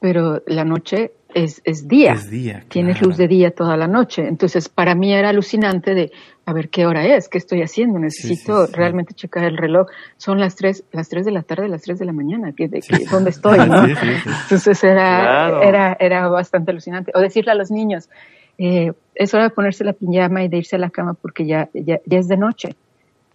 pero 0.00 0.42
la 0.46 0.64
noche 0.64 1.12
es, 1.34 1.60
es 1.64 1.86
día. 1.86 2.12
Es 2.14 2.30
día 2.30 2.52
claro. 2.52 2.68
Tienes 2.68 3.02
luz 3.02 3.16
de 3.16 3.28
día 3.28 3.50
toda 3.50 3.76
la 3.76 3.86
noche. 3.86 4.26
Entonces, 4.26 4.68
para 4.68 4.94
mí 4.94 5.12
era 5.12 5.28
alucinante 5.28 5.94
de, 5.94 6.10
a 6.46 6.52
ver 6.52 6.70
qué 6.70 6.86
hora 6.86 7.06
es, 7.06 7.28
qué 7.28 7.38
estoy 7.38 7.62
haciendo, 7.62 7.98
necesito 7.98 8.60
sí, 8.60 8.66
sí, 8.66 8.72
sí. 8.72 8.76
realmente 8.76 9.14
checar 9.14 9.44
el 9.44 9.56
reloj. 9.56 9.88
Son 10.16 10.40
las 10.40 10.56
tres, 10.56 10.84
las 10.92 11.08
tres 11.08 11.26
de 11.26 11.32
la 11.32 11.42
tarde, 11.42 11.68
las 11.68 11.82
tres 11.82 11.98
de 11.98 12.06
la 12.06 12.12
mañana, 12.12 12.52
que, 12.52 12.68
de, 12.68 12.80
que, 12.80 13.04
¿dónde 13.10 13.30
estoy? 13.30 13.58
¿no? 13.68 13.84
Entonces 13.84 14.82
era, 14.82 15.20
claro. 15.20 15.62
era, 15.62 15.96
era 16.00 16.28
bastante 16.28 16.70
alucinante. 16.70 17.12
O 17.14 17.20
decirle 17.20 17.52
a 17.52 17.54
los 17.54 17.70
niños, 17.70 18.08
eh, 18.56 18.92
es 19.14 19.34
hora 19.34 19.44
de 19.44 19.50
ponerse 19.50 19.84
la 19.84 19.92
pijama 19.92 20.42
y 20.42 20.48
de 20.48 20.56
irse 20.58 20.76
a 20.76 20.78
la 20.78 20.90
cama 20.90 21.14
porque 21.14 21.46
ya, 21.46 21.68
ya, 21.74 22.00
ya 22.06 22.18
es 22.18 22.28
de 22.28 22.36
noche. 22.36 22.76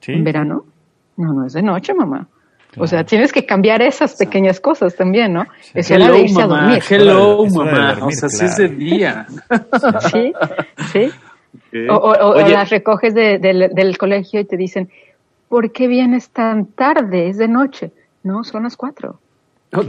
En 0.08 0.24
verano. 0.24 0.66
No, 1.16 1.32
no 1.32 1.46
es 1.46 1.54
de 1.54 1.62
noche, 1.62 1.94
mamá. 1.94 2.28
Claro. 2.74 2.86
O 2.86 2.88
sea, 2.88 3.03
tienes 3.03 3.32
que 3.32 3.45
cambiar 3.45 3.84
esas 3.84 4.15
pequeñas 4.15 4.59
cosas 4.59 4.95
también, 4.95 5.34
¿no? 5.34 5.45
Sí. 5.61 5.71
Es 5.76 5.91
hora 5.91 6.09
de 6.09 6.21
irse 6.21 6.39
mamá, 6.39 6.57
a 6.57 6.61
dormir. 6.61 6.84
Hello, 6.89 7.45
mamá. 7.45 7.93
Dormir, 7.93 8.03
o 8.03 8.11
sea, 8.11 8.30
claro. 8.30 8.30
si 8.30 8.45
es 8.45 8.55
de 8.57 8.67
día. 8.69 9.28
sí, 10.11 10.34
sí. 10.91 11.11
Okay. 11.67 11.88
O, 11.88 11.95
o, 11.95 12.30
o 12.30 12.47
las 12.47 12.71
recoges 12.71 13.13
de, 13.13 13.38
de, 13.38 13.69
del 13.71 13.97
colegio 13.99 14.39
y 14.39 14.45
te 14.45 14.57
dicen, 14.57 14.89
¿por 15.49 15.71
qué 15.71 15.88
vienes 15.88 16.30
tan 16.30 16.65
tarde? 16.65 17.30
Es 17.30 17.38
de 17.38 17.47
noche. 17.47 17.91
No, 18.24 18.43
son 18.43 18.63
las 18.63 18.76
cuatro. 18.76 19.19
Ok. 19.71 19.86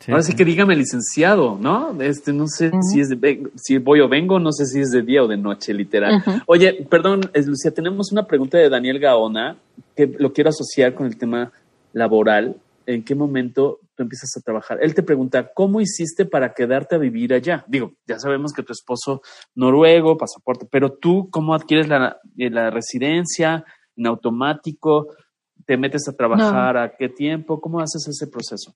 Sí, 0.00 0.12
Ahora 0.12 0.22
sí, 0.22 0.32
sí, 0.32 0.36
que 0.36 0.44
dígame 0.44 0.76
licenciado, 0.76 1.58
¿no? 1.60 2.00
Este, 2.00 2.32
no 2.32 2.46
sé 2.46 2.68
uh 2.68 2.70
-huh. 2.70 2.82
si 2.82 3.00
es 3.00 3.08
de, 3.08 3.48
si 3.56 3.78
voy 3.78 4.00
o 4.00 4.08
vengo, 4.08 4.38
no 4.38 4.52
sé 4.52 4.64
si 4.66 4.78
es 4.80 4.90
de 4.90 5.02
día 5.02 5.24
o 5.24 5.26
de 5.26 5.36
noche, 5.36 5.74
literal. 5.74 6.22
Uh 6.24 6.30
-huh. 6.30 6.42
Oye, 6.46 6.86
perdón, 6.88 7.22
Lucia, 7.34 7.72
tenemos 7.72 8.12
una 8.12 8.24
pregunta 8.24 8.58
de 8.58 8.68
Daniel 8.68 9.00
Gaona 9.00 9.56
que 9.96 10.06
lo 10.18 10.32
quiero 10.32 10.50
asociar 10.50 10.94
con 10.94 11.06
el 11.06 11.16
tema 11.16 11.50
laboral. 11.92 12.60
¿En 12.86 13.04
qué 13.04 13.14
momento 13.14 13.80
tú 13.94 14.02
empiezas 14.02 14.30
a 14.36 14.40
trabajar? 14.40 14.78
Él 14.80 14.94
te 14.94 15.02
pregunta, 15.02 15.52
¿cómo 15.52 15.80
hiciste 15.80 16.24
para 16.24 16.54
quedarte 16.54 16.94
a 16.94 16.98
vivir 16.98 17.34
allá? 17.34 17.64
Digo, 17.68 17.92
ya 18.06 18.18
sabemos 18.18 18.52
que 18.52 18.62
tu 18.62 18.72
esposo 18.72 19.20
noruego, 19.54 20.16
pasaporte, 20.16 20.66
pero 20.70 20.92
tú, 20.92 21.28
¿cómo 21.30 21.54
adquieres 21.54 21.88
la, 21.88 22.18
la 22.36 22.70
residencia 22.70 23.64
en 23.94 24.06
automático? 24.06 25.08
¿Te 25.66 25.76
metes 25.76 26.08
a 26.08 26.16
trabajar 26.16 26.76
no. 26.76 26.80
a 26.80 26.88
qué 26.96 27.10
tiempo? 27.10 27.60
¿Cómo 27.60 27.80
haces 27.80 28.08
ese 28.08 28.26
proceso? 28.26 28.74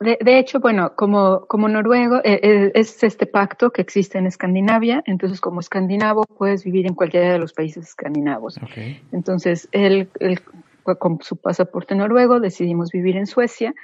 De, 0.00 0.18
de, 0.20 0.38
hecho, 0.38 0.58
bueno, 0.58 0.94
como, 0.96 1.46
como 1.46 1.68
noruego, 1.68 2.16
eh, 2.24 2.40
eh, 2.42 2.72
es 2.74 3.02
este 3.04 3.26
pacto 3.26 3.70
que 3.70 3.80
existe 3.80 4.18
en 4.18 4.26
Escandinavia, 4.26 5.02
entonces 5.06 5.40
como 5.40 5.60
escandinavo 5.60 6.24
puedes 6.24 6.64
vivir 6.64 6.86
en 6.86 6.94
cualquiera 6.94 7.32
de 7.32 7.38
los 7.38 7.52
países 7.52 7.88
escandinavos. 7.88 8.58
Okay. 8.58 9.00
Entonces, 9.12 9.68
él, 9.70 10.08
él, 10.18 10.40
con 10.84 11.18
su 11.20 11.36
pasaporte 11.36 11.94
noruego, 11.94 12.40
decidimos 12.40 12.90
vivir 12.90 13.16
en 13.16 13.26
Suecia. 13.26 13.74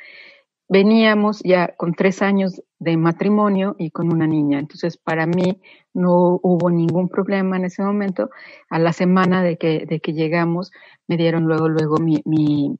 Veníamos 0.68 1.40
ya 1.42 1.74
con 1.76 1.94
tres 1.94 2.22
años 2.22 2.62
de 2.78 2.96
matrimonio 2.96 3.74
y 3.78 3.90
con 3.90 4.12
una 4.12 4.26
niña. 4.26 4.60
Entonces, 4.60 4.96
para 4.96 5.26
mí 5.26 5.60
no 5.92 6.38
hubo 6.42 6.70
ningún 6.70 7.08
problema 7.08 7.56
en 7.56 7.64
ese 7.64 7.82
momento. 7.82 8.30
A 8.68 8.78
la 8.78 8.92
semana 8.92 9.42
de 9.42 9.56
que, 9.56 9.84
de 9.84 9.98
que 9.98 10.12
llegamos, 10.12 10.70
me 11.08 11.16
dieron 11.16 11.44
luego, 11.44 11.68
luego 11.68 11.96
mi, 11.98 12.22
mi, 12.24 12.78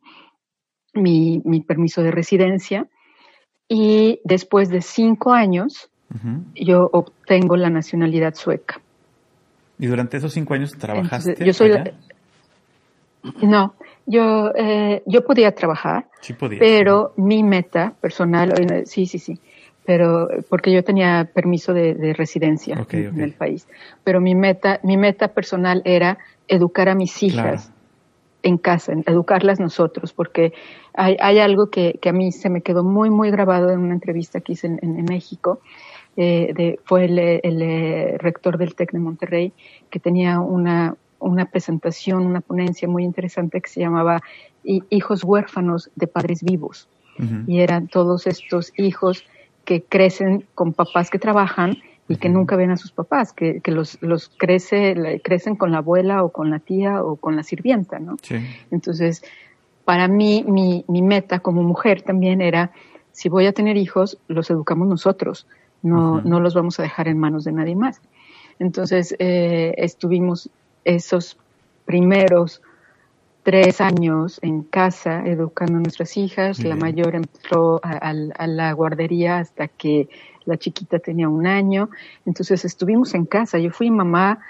mi, 0.95 1.43
mi 1.45 1.63
permiso 1.63 2.03
de 2.03 2.13
residencia 2.13 2.87
y 3.69 4.21
después 4.25 4.69
de 4.69 4.83
cinco 4.83 5.33
años 5.33 5.91
uh 6.11 6.17
-huh. 6.17 6.45
yo 6.55 6.91
obtengo 6.93 7.57
la 7.57 7.71
nacionalidad 7.71 8.35
sueca. 8.35 8.81
¿Y 9.79 9.87
durante 9.87 10.19
esos 10.19 10.33
cinco 10.33 10.55
años 10.55 10.73
trabajaste? 10.79 11.31
Entonces, 11.31 11.47
yo 11.47 11.53
soy 11.55 11.71
la, 11.71 11.93
no, 13.43 13.75
yo 14.07 14.53
eh, 14.55 15.03
yo 15.07 15.25
podía 15.25 15.53
trabajar, 15.53 16.07
sí 16.21 16.33
podía, 16.33 16.59
pero 16.59 17.13
sí. 17.15 17.23
mi 17.23 17.43
meta 17.43 17.95
personal, 18.01 18.53
eh, 18.59 18.83
sí, 18.87 19.07
sí, 19.07 19.19
sí, 19.19 19.39
pero 19.85 20.29
porque 20.49 20.73
yo 20.73 20.83
tenía 20.83 21.29
permiso 21.33 21.73
de, 21.73 21.95
de 21.95 22.13
residencia 22.15 22.81
okay, 22.81 23.05
en, 23.05 23.13
okay. 23.13 23.23
el 23.25 23.33
país, 23.33 23.69
pero 24.05 24.21
mi 24.21 24.35
meta 24.35 24.81
mi 24.83 24.97
meta 24.97 25.29
personal 25.29 25.83
era 25.85 26.19
educar 26.49 26.89
a 26.89 26.95
mis 26.95 27.23
hijas. 27.23 27.67
Claro 27.67 27.81
en 28.43 28.57
casa, 28.57 28.93
en 28.93 29.05
educarlas 29.07 29.61
nosotros, 29.61 30.15
porque 30.15 30.55
hay, 30.95 31.15
hay 31.21 31.41
algo 31.41 31.69
que, 31.69 31.99
que, 32.01 32.09
a 32.09 32.13
mí 32.15 32.33
se 32.33 32.49
me 32.49 32.63
quedó 32.63 32.83
muy, 32.83 33.11
muy 33.11 33.31
grabado 33.31 33.69
en 33.69 33.81
una 33.81 33.93
entrevista 33.93 34.41
que 34.41 34.53
hice 34.53 34.67
en, 34.67 34.79
en, 34.81 34.99
en 34.99 35.05
México. 35.05 35.61
eh, 36.17 36.53
de, 36.55 36.79
fue 36.85 37.05
el, 37.05 37.19
el, 37.19 37.63
eh, 37.63 38.19
rector 38.19 38.59
del 38.59 38.75
TEC 38.75 38.93
de 38.93 38.99
Monterrey, 38.99 39.53
que 39.91 40.01
tenía 40.01 40.41
una, 40.41 40.97
una 41.21 41.47
presentación, 41.47 42.27
una 42.27 42.41
ponencia 42.41 42.89
muy 42.89 43.05
interesante 43.05 43.61
que 43.61 43.69
se 43.69 43.81
llamaba 43.81 44.21
Hijos 44.63 45.25
huérfanos 45.25 45.91
de 45.95 46.07
padres 46.07 46.43
vivos. 46.43 46.89
Y 47.47 47.61
eran 47.61 47.89
todos 47.89 48.27
estos 48.27 48.73
hijos 48.79 49.25
que 49.67 49.83
crecen 49.83 50.47
con 50.55 50.73
papás 50.73 51.11
que 51.11 51.19
trabajan 51.19 51.77
y 52.09 52.17
que 52.17 52.31
nunca 52.31 52.57
ven 52.57 52.71
a 52.71 52.79
sus 52.79 52.93
papás, 52.93 53.35
que, 53.35 53.61
que 53.61 53.71
los, 53.71 53.99
los 54.01 54.31
crece, 54.31 55.21
crecen 55.23 55.55
con 55.55 55.71
la 55.71 55.79
abuela 55.79 56.25
o 56.25 56.31
con 56.31 56.51
la 56.51 56.59
tía 56.61 57.05
o 57.05 57.17
con 57.17 57.37
la 57.37 57.43
sirvienta, 57.43 57.99
¿no? 57.99 58.17
Entonces, 58.71 59.23
para 59.85 60.09
mí, 60.09 60.45
mi, 60.49 60.85
mi 60.89 61.03
meta 61.03 61.41
como 61.41 61.63
mujer 61.63 62.03
también 62.03 62.41
era, 62.41 62.73
si 63.13 63.29
voy 63.29 63.47
a 63.47 63.53
tener 63.53 63.77
hijos, 63.77 64.19
los 64.29 64.51
educamos 64.51 64.89
nosotros, 64.89 65.47
no, 65.83 66.21
no 66.23 66.41
los 66.41 66.55
vamos 66.55 66.81
a 66.81 66.83
dejar 66.83 67.07
en 67.09 67.19
manos 67.19 67.45
de 67.45 67.53
nadie 67.53 67.77
más. 67.77 68.01
Entonces, 68.59 69.15
eh, 69.19 69.75
estuvimos 69.79 70.51
esos 70.85 71.37
primeros 71.85 72.63
tres 73.43 73.81
años 73.81 74.39
en 74.43 74.63
casa 74.63 75.23
educando 75.27 75.79
a 75.79 75.81
nuestras 75.81 76.17
hijas. 76.17 76.63
La 76.63 76.77
mayor 76.77 77.15
entró 77.15 77.81
a, 77.83 78.13
la 78.47 78.73
guardería 78.73 79.39
hasta 79.39 79.69
que 79.69 80.09
la 80.45 80.57
chiquita 80.57 80.99
tenía 80.99 81.29
un 81.29 81.47
año. 81.47 81.91
Entonces 82.27 82.65
estuvimos 82.65 83.15
en 83.15 83.25
casa. 83.25 83.59
Yo 83.59 83.71
fui 83.71 83.91
mamá 83.91 84.41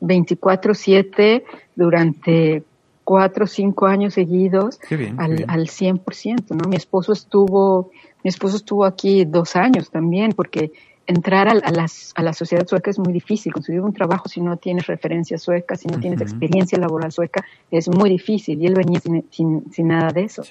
24/7 0.00 1.44
durante 1.74 2.62
cuatro 3.04 3.44
o 3.44 3.46
cinco 3.46 3.86
años 3.86 4.14
seguidos 4.14 4.80
al, 5.16 5.44
al 5.48 5.68
100%, 5.68 6.50
¿no? 6.50 6.68
Mi 6.68 6.76
esposo 6.76 7.12
estuvo, 7.12 7.90
mi 8.22 8.28
esposo 8.28 8.56
estuvo 8.56 8.84
aquí 8.84 9.24
dos 9.24 9.56
años 9.56 9.90
también 9.90 10.32
porque 10.32 10.72
entrar 11.06 11.48
a, 11.48 11.54
las, 11.54 12.12
a 12.14 12.22
la 12.22 12.32
sociedad 12.32 12.66
sueca 12.66 12.90
es 12.90 12.98
muy 12.98 13.12
difícil. 13.12 13.52
Conseguir 13.52 13.80
un 13.80 13.92
trabajo 13.92 14.28
si 14.28 14.40
no 14.40 14.56
tienes 14.56 14.86
referencia 14.86 15.38
sueca, 15.38 15.76
si 15.76 15.88
no 15.88 15.98
tienes 15.98 16.20
experiencia 16.20 16.78
laboral 16.78 17.12
sueca, 17.12 17.44
es 17.70 17.88
muy 17.88 18.10
difícil. 18.10 18.60
Y 18.60 18.66
él 18.66 18.74
venía 18.74 19.00
sin, 19.30 19.70
sin, 19.70 19.88
nada 19.88 20.12
de 20.12 20.24
eso. 20.24 20.42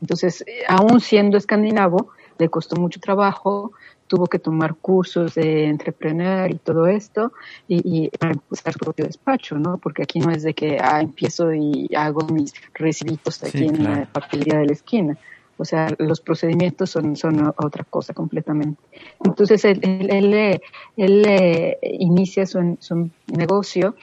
Entonces, 0.00 0.44
aún 0.68 1.00
siendo 1.00 1.36
escandinavo, 1.36 2.10
le 2.38 2.48
costó 2.48 2.76
mucho 2.76 3.00
trabajo, 3.00 3.72
tuvo 4.06 4.26
que 4.26 4.38
tomar 4.38 4.74
cursos 4.74 5.34
de 5.34 5.66
entrepreneur 5.66 6.50
y 6.50 6.58
todo 6.58 6.86
esto, 6.86 7.32
y, 7.68 8.08
para 8.18 8.32
empezar 8.32 8.72
su 8.72 8.78
propio 8.80 9.06
despacho, 9.06 9.56
¿no? 9.56 9.78
Porque 9.78 10.02
aquí 10.02 10.20
no 10.20 10.30
es 10.30 10.42
de 10.42 10.54
que 10.54 10.78
ah, 10.80 11.00
empiezo 11.00 11.52
y 11.52 11.88
hago 11.96 12.26
mis 12.26 12.52
recibitos 12.74 13.42
aquí 13.42 13.64
en 13.64 13.84
la 13.84 14.06
papelería 14.06 14.58
de 14.58 14.66
la 14.66 14.72
esquina. 14.72 15.18
O 15.56 15.64
sea, 15.64 15.88
los 15.98 16.20
procedimientos 16.20 16.90
son, 16.90 17.16
son 17.16 17.52
otra 17.56 17.84
cosa 17.84 18.12
completamente. 18.12 18.82
Entonces, 19.24 19.64
él, 19.64 19.80
él, 19.82 20.60
él, 20.96 21.76
inicia 21.82 22.46
su, 22.46 22.76
su, 22.80 23.10
negocio, 23.26 23.94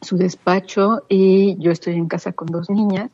su 0.00 0.16
despacho, 0.16 1.02
y 1.08 1.56
yo 1.58 1.72
estoy 1.72 1.94
en 1.94 2.06
casa 2.06 2.32
con 2.32 2.48
dos 2.48 2.70
niñas. 2.70 3.10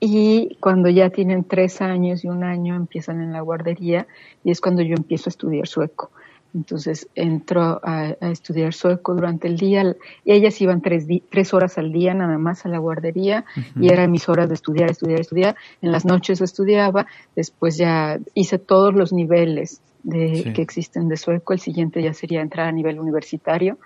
Y 0.00 0.56
cuando 0.60 0.88
ya 0.88 1.10
tienen 1.10 1.44
tres 1.44 1.80
años 1.82 2.24
y 2.24 2.28
un 2.28 2.42
año, 2.42 2.74
empiezan 2.74 3.20
en 3.20 3.32
la 3.32 3.42
guardería, 3.42 4.06
y 4.42 4.50
es 4.50 4.60
cuando 4.60 4.82
yo 4.82 4.94
empiezo 4.96 5.28
a 5.28 5.32
estudiar 5.32 5.68
sueco. 5.68 6.10
Entonces 6.54 7.08
entró 7.14 7.80
a, 7.82 8.16
estudiar 8.20 8.72
sueco 8.74 9.14
durante 9.14 9.48
el 9.48 9.56
día. 9.56 9.96
Y 10.24 10.32
ellas 10.32 10.60
iban 10.60 10.80
tres, 10.80 11.06
tres 11.30 11.54
horas 11.54 11.78
al 11.78 11.92
día 11.92 12.14
nada 12.14 12.38
más 12.38 12.66
a 12.66 12.68
la 12.68 12.78
guardería 12.78 13.44
y 13.78 13.92
eran 13.92 14.10
mis 14.10 14.28
horas 14.28 14.48
de 14.48 14.54
estudiar, 14.54 14.90
estudiar, 14.90 15.20
estudiar. 15.20 15.56
En 15.82 15.92
las 15.92 16.04
noches 16.04 16.40
estudiaba, 16.40 17.06
después 17.36 17.76
ya 17.76 18.18
hice 18.34 18.58
todos 18.58 18.94
los 18.94 19.12
niveles 19.12 19.80
de, 20.02 20.52
que 20.54 20.62
existen 20.62 21.08
de 21.08 21.16
sueco. 21.16 21.52
El 21.52 21.60
siguiente 21.60 22.02
ya 22.02 22.14
sería 22.14 22.40
entrar 22.40 22.68
a 22.68 22.72
nivel 22.72 22.98
universitario. 22.98 23.78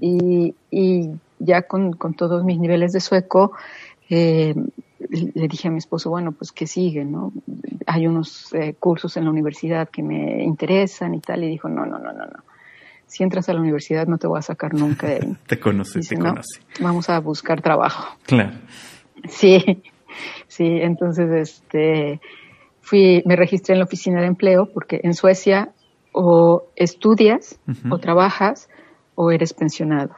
Y, 0.00 0.54
y, 0.70 1.10
ya 1.40 1.62
con, 1.62 1.92
con 1.92 2.14
todos 2.14 2.44
mis 2.44 2.58
niveles 2.58 2.92
de 2.92 3.00
sueco 3.00 3.52
eh, 4.10 4.54
le 4.98 5.48
dije 5.48 5.68
a 5.68 5.70
mi 5.70 5.78
esposo, 5.78 6.10
bueno, 6.10 6.32
pues 6.32 6.52
que 6.52 6.66
sigue, 6.66 7.04
¿no? 7.04 7.32
Hay 7.86 8.06
unos 8.06 8.52
eh, 8.52 8.74
cursos 8.78 9.16
en 9.16 9.24
la 9.24 9.30
universidad 9.30 9.88
que 9.88 10.02
me 10.02 10.42
interesan 10.42 11.14
y 11.14 11.20
tal, 11.20 11.44
y 11.44 11.48
dijo, 11.48 11.68
no, 11.68 11.86
no, 11.86 11.98
no, 11.98 12.12
no, 12.12 12.24
no. 12.24 12.44
Si 13.06 13.22
entras 13.22 13.48
a 13.48 13.54
la 13.54 13.60
universidad 13.60 14.06
no 14.06 14.18
te 14.18 14.26
voy 14.26 14.38
a 14.38 14.42
sacar 14.42 14.74
nunca 14.74 15.06
de 15.06 15.14
ahí. 15.14 15.36
te 15.46 15.58
conoce, 15.58 16.00
te 16.00 16.16
conoce. 16.16 16.60
Vamos 16.80 17.08
a 17.08 17.18
buscar 17.20 17.62
trabajo. 17.62 18.16
Claro. 18.26 18.52
Sí, 19.28 19.82
sí, 20.46 20.66
entonces 20.66 21.30
este 21.32 22.20
fui, 22.80 23.22
me 23.24 23.36
registré 23.36 23.74
en 23.74 23.80
la 23.80 23.86
oficina 23.86 24.20
de 24.20 24.26
empleo 24.26 24.70
porque 24.72 25.00
en 25.02 25.14
Suecia 25.14 25.72
o 26.12 26.64
estudias 26.76 27.58
o 27.90 27.98
trabajas 27.98 28.68
o 29.14 29.30
eres 29.30 29.54
pensionado 29.54 30.14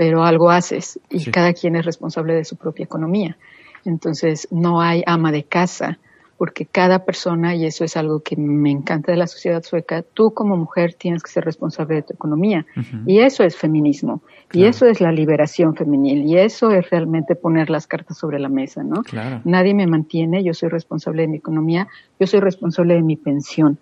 pero 0.00 0.24
algo 0.24 0.50
haces 0.50 0.98
y 1.10 1.30
cada 1.30 1.52
quien 1.52 1.76
es 1.76 1.84
responsable 1.84 2.32
de 2.32 2.46
su 2.46 2.56
propia 2.56 2.84
economía. 2.84 3.36
Entonces, 3.84 4.48
no 4.50 4.80
hay 4.80 5.02
ama 5.04 5.30
de 5.30 5.44
casa, 5.44 5.98
porque 6.38 6.64
cada 6.64 7.04
persona, 7.04 7.54
y 7.54 7.66
eso 7.66 7.84
es 7.84 7.98
algo 7.98 8.20
que 8.20 8.34
me 8.34 8.70
encanta 8.70 9.12
de 9.12 9.18
la 9.18 9.26
sociedad 9.26 9.62
sueca, 9.62 10.02
tú 10.02 10.32
como 10.32 10.56
mujer 10.56 10.94
tienes 10.94 11.22
que 11.22 11.30
ser 11.30 11.44
responsable 11.44 11.96
de 11.96 12.02
tu 12.02 12.14
economía. 12.14 12.64
Y 13.04 13.18
eso 13.18 13.44
es 13.44 13.56
feminismo, 13.56 14.22
y 14.54 14.64
eso 14.64 14.86
es 14.86 15.02
la 15.02 15.12
liberación 15.12 15.74
femenil, 15.74 16.24
y 16.24 16.38
eso 16.38 16.70
es 16.70 16.88
realmente 16.88 17.34
poner 17.34 17.68
las 17.68 17.86
cartas 17.86 18.16
sobre 18.16 18.38
la 18.38 18.48
mesa, 18.48 18.82
¿no? 18.82 19.02
Nadie 19.44 19.74
me 19.74 19.86
mantiene, 19.86 20.42
yo 20.42 20.54
soy 20.54 20.70
responsable 20.70 21.20
de 21.20 21.28
mi 21.28 21.36
economía, 21.36 21.88
yo 22.18 22.26
soy 22.26 22.40
responsable 22.40 22.94
de 22.94 23.02
mi 23.02 23.16
pensión. 23.16 23.76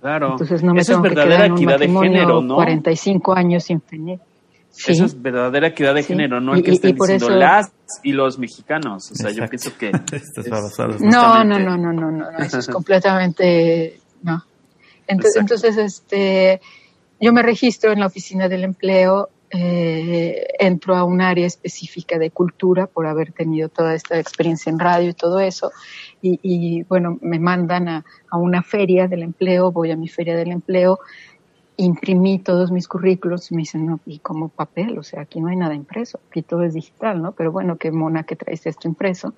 Claro. 0.00 0.30
Entonces 0.30 0.62
no 0.62 0.72
me 0.72 0.82
tengo 0.82 1.02
que 1.02 1.10
quedar 1.10 1.44
en 1.44 1.52
un 1.52 1.64
matrimonio 1.66 2.40
de 2.40 2.54
45 2.54 3.34
años 3.34 3.64
sin 3.64 3.80
tener. 3.80 4.18
Eso 4.86 5.04
es 5.04 5.20
verdadera 5.20 5.68
equidad 5.68 5.94
de 5.94 6.02
género, 6.02 6.40
no 6.40 6.54
el 6.54 6.62
que 6.62 6.72
estén 6.72 6.94
diciendo 6.94 7.30
las 7.30 7.72
y 8.02 8.12
los 8.12 8.38
mexicanos. 8.38 9.10
O 9.10 9.14
sea, 9.14 9.30
yo 9.30 9.46
pienso 9.46 9.70
que. 9.76 9.90
no, 11.00 11.44
no, 11.44 11.58
no, 11.58 11.76
no, 11.76 11.92
no, 11.92 12.10
no, 12.10 12.30
eso 12.38 12.58
es 12.58 12.66
completamente. 12.72 14.00
No. 14.22 14.42
Entonces, 15.06 15.40
entonces, 15.40 15.76
este, 15.78 16.60
yo 17.20 17.32
me 17.32 17.42
registro 17.42 17.92
en 17.92 18.00
la 18.00 18.06
oficina 18.06 18.48
del 18.48 18.64
empleo, 18.64 19.30
eh, 19.50 20.46
entro 20.58 20.96
a 20.96 21.04
un 21.04 21.20
área 21.20 21.46
específica 21.46 22.18
de 22.18 22.30
cultura 22.30 22.86
por 22.86 23.06
haber 23.06 23.32
tenido 23.32 23.68
toda 23.68 23.94
esta 23.94 24.18
experiencia 24.18 24.70
en 24.70 24.78
radio 24.78 25.10
y 25.10 25.14
todo 25.14 25.40
eso. 25.40 25.70
Y, 26.20 26.40
y 26.42 26.82
bueno, 26.82 27.18
me 27.22 27.38
mandan 27.38 27.88
a, 27.88 28.04
a 28.30 28.36
una 28.36 28.62
feria 28.62 29.06
del 29.06 29.22
empleo, 29.22 29.70
voy 29.70 29.92
a 29.92 29.96
mi 29.96 30.08
feria 30.08 30.36
del 30.36 30.50
empleo 30.50 30.98
imprimí 31.78 32.38
todos 32.38 32.70
mis 32.70 32.88
currículos 32.88 33.50
y 33.50 33.54
me 33.54 33.62
dicen, 33.62 33.86
no, 33.86 34.00
y 34.06 34.18
como 34.20 34.48
papel, 34.48 34.98
o 34.98 35.02
sea, 35.02 35.22
aquí 35.22 35.40
no 35.40 35.48
hay 35.48 35.56
nada 35.56 35.74
impreso, 35.74 36.20
aquí 36.30 36.42
todo 36.42 36.62
es 36.62 36.74
digital, 36.74 37.20
¿no? 37.20 37.32
Pero 37.32 37.52
bueno, 37.52 37.76
qué 37.76 37.92
mona 37.92 38.22
que 38.22 38.36
traes 38.36 38.66
esto 38.66 38.88
impreso. 38.88 39.34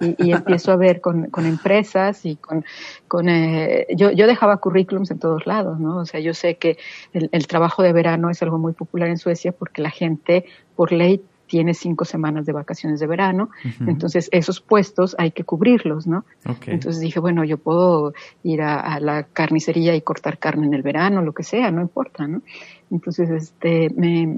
Y, 0.00 0.32
empiezo 0.32 0.72
a 0.72 0.76
ver 0.76 1.00
con, 1.00 1.30
con 1.30 1.46
empresas 1.46 2.26
y 2.26 2.36
con, 2.36 2.64
con 3.08 3.28
eh, 3.28 3.86
yo, 3.96 4.10
yo 4.10 4.26
dejaba 4.26 4.58
currículums 4.58 5.10
en 5.10 5.18
todos 5.18 5.46
lados, 5.46 5.78
¿no? 5.78 5.98
O 5.98 6.06
sea, 6.06 6.20
yo 6.20 6.34
sé 6.34 6.56
que 6.56 6.76
el, 7.12 7.28
el 7.32 7.46
trabajo 7.46 7.82
de 7.82 7.92
verano 7.92 8.28
es 8.28 8.42
algo 8.42 8.58
muy 8.58 8.72
popular 8.72 9.08
en 9.08 9.16
Suecia 9.16 9.52
porque 9.52 9.80
la 9.80 9.90
gente, 9.90 10.44
por 10.74 10.92
ley, 10.92 11.22
tiene 11.46 11.74
cinco 11.74 12.04
semanas 12.04 12.46
de 12.46 12.52
vacaciones 12.52 13.00
de 13.00 13.06
verano, 13.06 13.50
entonces 13.86 14.28
esos 14.32 14.60
puestos 14.60 15.14
hay 15.18 15.30
que 15.30 15.44
cubrirlos, 15.44 16.06
¿no? 16.06 16.24
Entonces 16.66 17.00
dije, 17.00 17.20
bueno, 17.20 17.44
yo 17.44 17.58
puedo 17.58 18.12
ir 18.42 18.62
a, 18.62 18.98
la 19.00 19.24
carnicería 19.24 19.94
y 19.94 20.00
cortar 20.00 20.38
carne 20.38 20.66
en 20.66 20.74
el 20.74 20.82
verano, 20.82 21.22
lo 21.22 21.32
que 21.32 21.42
sea, 21.42 21.70
no 21.70 21.80
importa, 21.80 22.26
¿no? 22.26 22.42
Entonces, 22.90 23.30
este, 23.30 23.90
me, 23.96 24.36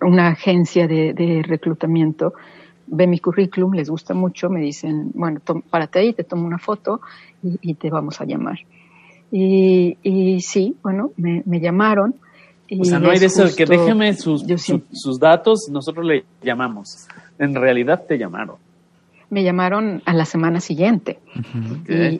una 0.00 0.28
agencia 0.28 0.86
de, 0.88 1.42
reclutamiento 1.46 2.34
ve 2.86 3.06
mi 3.06 3.18
currículum, 3.18 3.72
les 3.72 3.88
gusta 3.88 4.12
mucho, 4.12 4.50
me 4.50 4.60
dicen, 4.60 5.10
bueno, 5.14 5.40
párate 5.70 6.00
ahí, 6.00 6.12
te 6.12 6.24
tomo 6.24 6.46
una 6.46 6.58
foto 6.58 7.00
y, 7.42 7.74
te 7.74 7.90
vamos 7.90 8.20
a 8.20 8.24
llamar. 8.24 8.58
Y, 9.30 9.96
y 10.02 10.40
sí, 10.40 10.76
bueno, 10.82 11.10
me, 11.16 11.42
me 11.46 11.60
llamaron 11.60 12.14
o 12.70 12.84
sea, 12.84 12.98
no 12.98 13.10
hay 13.10 13.18
de 13.18 13.26
eso 13.26 13.44
que 13.56 13.66
déjeme 13.66 14.14
sus, 14.14 14.44
sus 14.92 15.18
datos, 15.18 15.68
nosotros 15.70 16.04
le 16.04 16.24
llamamos. 16.42 17.06
En 17.38 17.54
realidad 17.54 18.04
te 18.08 18.16
llamaron. 18.16 18.56
Me 19.30 19.42
llamaron 19.42 20.02
a 20.04 20.14
la 20.14 20.24
semana 20.24 20.60
siguiente. 20.60 21.18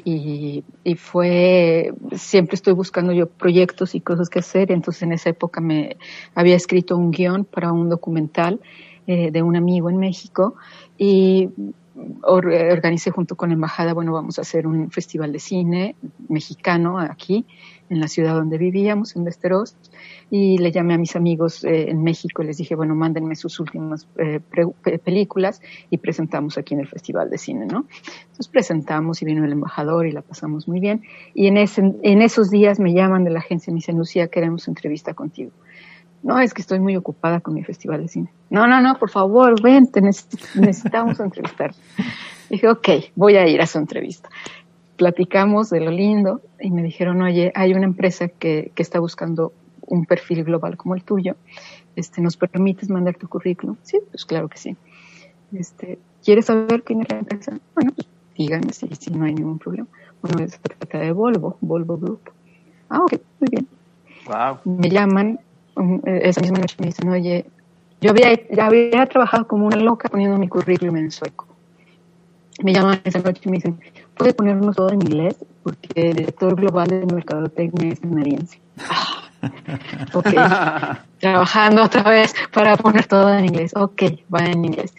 Y, 0.05 0.65
y, 0.83 0.95
fue, 0.97 1.95
siempre 2.13 2.57
estoy 2.57 2.73
buscando 2.73 3.13
yo 3.13 3.29
proyectos 3.29 3.95
y 3.95 4.01
cosas 4.01 4.29
que 4.29 4.41
hacer, 4.41 4.73
entonces 4.73 5.03
en 5.03 5.13
esa 5.13 5.31
época 5.31 5.61
me 5.61 5.97
había 6.35 6.57
escrito 6.57 6.97
un 6.97 7.11
guion 7.11 7.45
para 7.45 7.73
un 7.73 7.89
documental 7.89 8.61
eh, 9.07 9.31
de 9.31 9.43
un 9.43 9.55
amigo 9.57 9.91
en 9.91 9.99
México. 9.99 10.57
Y 10.99 11.51
organicé 12.23 13.11
junto 13.11 13.37
con 13.37 13.51
la 13.51 13.55
embajada, 13.55 13.95
bueno, 13.95 14.13
vamos 14.13 14.39
a 14.39 14.43
hacer 14.43 14.67
un 14.67 14.91
festival 14.91 15.33
de 15.33 15.39
cine 15.39 15.97
mexicano 16.29 16.99
aquí 16.99 17.47
en 17.91 18.01
la 18.01 18.09
ciudad 18.09 18.35
donde 18.35 18.59
vivíamos, 18.59 19.15
en 19.17 19.23
Westeros, 19.23 19.77
y 20.31 20.59
le 20.59 20.73
llamé 20.73 20.95
a 20.95 20.99
mis 20.99 21.17
amigos 21.17 21.65
eh, 21.65 21.91
en 21.91 22.03
México 22.03 22.43
y 22.43 22.47
les 22.47 22.57
dije, 22.57 22.75
bueno, 22.75 22.95
mándenme 22.95 23.37
sus 23.37 23.61
últimas 23.61 24.09
eh, 24.19 24.41
películas 25.05 25.61
y 25.91 25.99
presentamos 25.99 26.59
aquí 26.59 26.75
en 26.75 26.81
el 26.81 26.89
Festival 26.89 27.31
de 27.31 27.39
Cine, 27.39 27.67
¿no? 27.67 27.87
Entonces 28.23 28.49
presentamos 28.49 29.23
y 29.23 29.27
vino 29.27 29.45
el 29.45 29.53
embajador 29.53 30.07
y 30.07 30.13
la 30.13 30.23
pasamos 30.23 30.67
muy 30.67 30.81
bien. 30.81 31.03
Y 31.35 31.47
en, 31.47 31.57
ese, 31.57 31.83
en 32.03 32.23
esos 32.23 32.51
días 32.51 32.81
me 32.81 32.95
llaman 32.95 33.25
de 33.25 33.31
la 33.31 33.41
agencia 33.41 33.71
y 33.71 33.75
me 33.75 33.79
dicen, 33.79 33.99
Lucía, 33.99 34.29
queremos 34.29 34.67
entrevista 34.67 35.15
contigo. 35.15 35.53
No, 36.25 36.41
es 36.41 36.55
que 36.55 36.63
estoy 36.63 36.81
muy 36.81 36.97
ocupada 36.97 37.41
con 37.41 37.53
mi 37.53 37.63
festival 37.63 38.01
de 38.01 38.09
cine. 38.09 38.33
No, 38.49 38.67
no, 38.67 38.81
no, 38.81 38.99
por 38.99 39.11
favor, 39.11 39.61
vente, 39.63 40.01
necesitamos 40.01 41.21
entrevistar. 41.21 41.75
Dije, 42.49 42.69
ok, 42.69 42.89
voy 43.15 43.37
a 43.37 43.47
ir 43.47 43.61
a 43.61 43.67
su 43.67 43.77
entrevista. 43.77 44.31
Platicamos 44.97 45.71
de 45.71 45.81
lo 45.81 45.91
lindo 45.91 46.41
y 46.61 46.71
me 46.71 46.83
dijeron, 46.83 47.23
oye, 47.23 47.53
hay 47.55 47.75
una 47.75 47.85
empresa 47.85 48.29
que, 48.29 48.71
que 48.75 48.83
está 48.83 49.01
buscando 49.01 49.53
un 49.87 50.07
perfil 50.07 50.45
global 50.45 50.77
como 50.77 50.95
el 50.95 51.03
tuyo. 51.03 51.37
Este, 51.97 52.21
¿Nos 52.21 52.37
permites 52.37 52.91
mandar 52.91 53.17
tu 53.17 53.29
currículum? 53.29 53.77
Sí, 53.83 54.01
pues 54.11 54.25
claro 54.25 54.49
que 54.49 54.59
sí. 54.59 54.77
Este, 55.53 55.99
¿Quieres 56.25 56.47
saber 56.47 56.83
quién 56.83 57.03
es 57.03 57.09
la 57.11 57.19
empresa? 57.19 57.59
Bueno, 57.75 57.93
pues 57.95 58.09
díganme 58.37 58.73
si, 58.73 58.89
si 58.99 59.11
no 59.11 59.25
hay 59.25 59.35
ningún 59.35 59.59
problema. 59.59 59.87
Bueno, 60.23 60.49
se 60.49 60.59
trata 60.59 60.99
de 60.99 61.13
Volvo, 61.13 61.59
Volvo 61.61 61.99
Group. 61.99 62.31
Ah, 62.89 63.01
ok, 63.01 63.15
muy 63.41 63.49
bien. 63.51 63.69
Wow. 64.27 64.59
Me 64.65 64.89
llaman 64.89 65.39
eh, 65.77 66.21
esa 66.23 66.41
misma 66.41 66.59
noche 66.59 66.77
me 66.79 66.87
dicen, 66.87 67.09
oye, 67.09 67.47
yo 68.01 68.11
había, 68.11 68.33
ya 68.51 68.67
había 68.67 69.07
trabajado 69.07 69.47
como 69.47 69.67
una 69.67 69.77
loca 69.77 70.09
poniendo 70.09 70.39
mi 70.39 70.49
currículum 70.49 70.97
en 70.97 71.11
sueco. 71.11 71.47
Me 72.63 72.73
llaman 72.73 73.01
esa 73.05 73.19
noche 73.19 73.43
y 73.45 73.49
me 73.49 73.57
dicen, 73.57 73.81
¿puede 74.17 74.33
ponernos 74.33 74.77
todo 74.77 74.91
en 74.91 75.03
inglés? 75.03 75.37
Porque 75.63 75.89
el 75.95 76.17
director 76.17 76.55
global 76.55 76.89
de 76.89 77.07
mercadotecnia 77.07 77.93
es 77.93 78.01
canadiense. 78.01 78.61
Ah, 78.79 79.31
ok, 80.13 80.29
trabajando 81.19 81.83
otra 81.83 82.09
vez 82.09 82.33
para 82.53 82.77
poner 82.77 83.07
todo 83.07 83.37
en 83.37 83.47
inglés. 83.47 83.73
Ok, 83.75 84.03
va 84.33 84.45
en 84.47 84.65
inglés. 84.65 84.95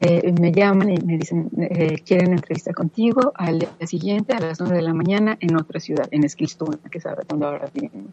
Eh, 0.00 0.32
me 0.40 0.50
llaman 0.50 0.90
y 0.90 0.96
me 0.96 1.18
dicen, 1.18 1.50
eh, 1.58 1.98
quieren 2.04 2.32
entrevista 2.32 2.72
contigo 2.72 3.32
al 3.36 3.58
día 3.58 3.86
siguiente 3.86 4.32
a 4.32 4.40
las 4.40 4.58
9 4.58 4.76
de 4.76 4.82
la 4.82 4.94
mañana 4.94 5.36
en 5.40 5.56
otra 5.56 5.78
ciudad, 5.78 6.08
en 6.10 6.24
Eskilstuna, 6.24 6.78
que 6.90 6.98
es 6.98 7.04
donde 7.28 7.46
ahora 7.46 7.68
vivimos. 7.72 8.10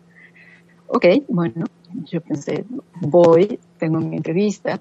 Ok, 0.87 1.05
bueno, 1.29 1.65
yo 2.05 2.21
pensé, 2.21 2.65
voy, 3.01 3.59
tengo 3.77 3.99
mi 3.99 4.17
entrevista 4.17 4.79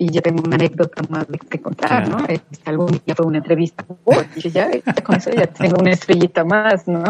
y 0.00 0.10
ya 0.10 0.20
tengo 0.20 0.42
una 0.44 0.54
anécdota 0.54 1.02
más 1.08 1.26
de 1.26 1.60
contar, 1.60 2.08
¿no? 2.08 2.18
Algún 2.64 3.00
día 3.04 3.16
fue 3.16 3.26
una 3.26 3.38
entrevista, 3.38 3.84
oh, 4.04 4.22
y 4.36 4.48
ya, 4.48 4.70
con 5.02 5.16
eso 5.16 5.30
ya 5.30 5.48
tengo 5.48 5.80
una 5.80 5.90
estrellita 5.90 6.44
más, 6.44 6.86
¿no? 6.86 7.02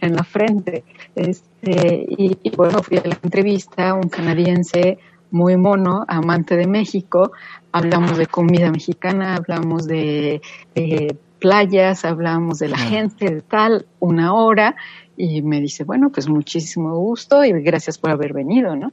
En 0.00 0.16
la 0.16 0.24
frente. 0.24 0.82
Este, 1.14 2.04
y, 2.08 2.50
bueno, 2.56 2.82
fui 2.82 2.98
a 2.98 3.02
la 3.04 3.16
entrevista, 3.22 3.94
un 3.94 4.08
canadiense 4.08 4.98
muy 5.30 5.56
mono, 5.56 6.04
amante 6.08 6.56
de 6.56 6.66
México, 6.66 7.30
hablamos 7.70 8.18
de 8.18 8.26
comida 8.26 8.72
mexicana, 8.72 9.36
hablamos 9.36 9.86
de, 9.86 10.42
de 10.74 11.16
playas, 11.38 12.04
hablamos 12.04 12.58
de 12.58 12.68
la 12.68 12.78
gente, 12.78 13.36
de 13.36 13.42
tal, 13.42 13.86
una 14.00 14.34
hora, 14.34 14.74
y 15.16 15.42
me 15.42 15.60
dice, 15.60 15.84
bueno, 15.84 16.10
pues 16.10 16.28
muchísimo 16.28 16.96
gusto 16.96 17.44
y 17.44 17.52
gracias 17.62 17.98
por 17.98 18.10
haber 18.10 18.32
venido, 18.32 18.74
¿no? 18.74 18.90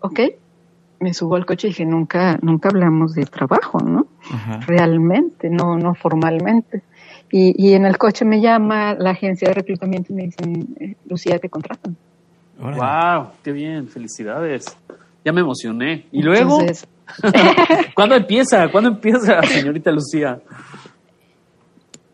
Ok, 0.00 0.20
me 1.00 1.12
subo 1.12 1.36
al 1.36 1.46
coche 1.46 1.68
y 1.68 1.70
dije, 1.70 1.84
nunca, 1.84 2.38
nunca 2.42 2.68
hablamos 2.68 3.14
de 3.14 3.24
trabajo, 3.26 3.78
¿no? 3.80 4.06
Realmente, 4.66 5.50
no, 5.50 5.76
no 5.76 5.94
formalmente. 5.94 6.82
Y, 7.30 7.54
y, 7.56 7.74
en 7.74 7.84
el 7.84 7.98
coche 7.98 8.24
me 8.24 8.40
llama 8.40 8.94
la 8.94 9.10
agencia 9.10 9.48
de 9.48 9.54
reclutamiento 9.54 10.12
y 10.12 10.16
me 10.16 10.22
dicen, 10.24 10.76
eh, 10.78 10.94
Lucía, 11.06 11.38
te 11.38 11.48
contratan. 11.48 11.96
¡Wow! 12.58 13.32
¡Qué 13.42 13.50
bien! 13.50 13.88
¡Felicidades! 13.88 14.66
Ya 15.24 15.32
me 15.32 15.40
emocioné. 15.40 16.06
¿Y 16.12 16.22
luego? 16.22 16.60
¿Cuándo 17.94 18.14
empieza? 18.14 18.68
¿Cuándo 18.68 18.90
empieza, 18.90 19.42
señorita 19.42 19.90
Lucía? 19.90 20.40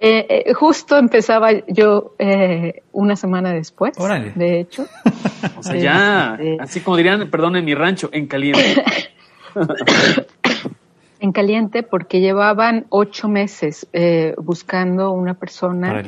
Eh, 0.03 0.47
eh, 0.47 0.55
justo 0.55 0.97
empezaba 0.97 1.51
yo 1.69 2.15
eh, 2.19 2.85
una 2.93 3.17
semana 3.17 3.53
después, 3.53 3.93
de 4.35 4.61
hecho. 4.61 4.87
o 5.59 5.63
sea, 5.63 5.77
ya, 5.77 6.37
este, 6.41 6.57
así 6.59 6.81
como 6.81 6.97
dirían, 6.97 7.29
perdón, 7.29 7.57
en 7.57 7.67
mi 7.67 7.75
rancho, 7.75 8.09
en 8.11 8.27
caliente. 8.27 8.83
en 11.21 11.33
caliente 11.33 11.83
porque 11.83 12.21
llevaban 12.21 12.87
ocho 12.89 13.29
meses 13.29 13.87
buscando 14.39 15.11
una 15.11 15.35
persona 15.35 16.03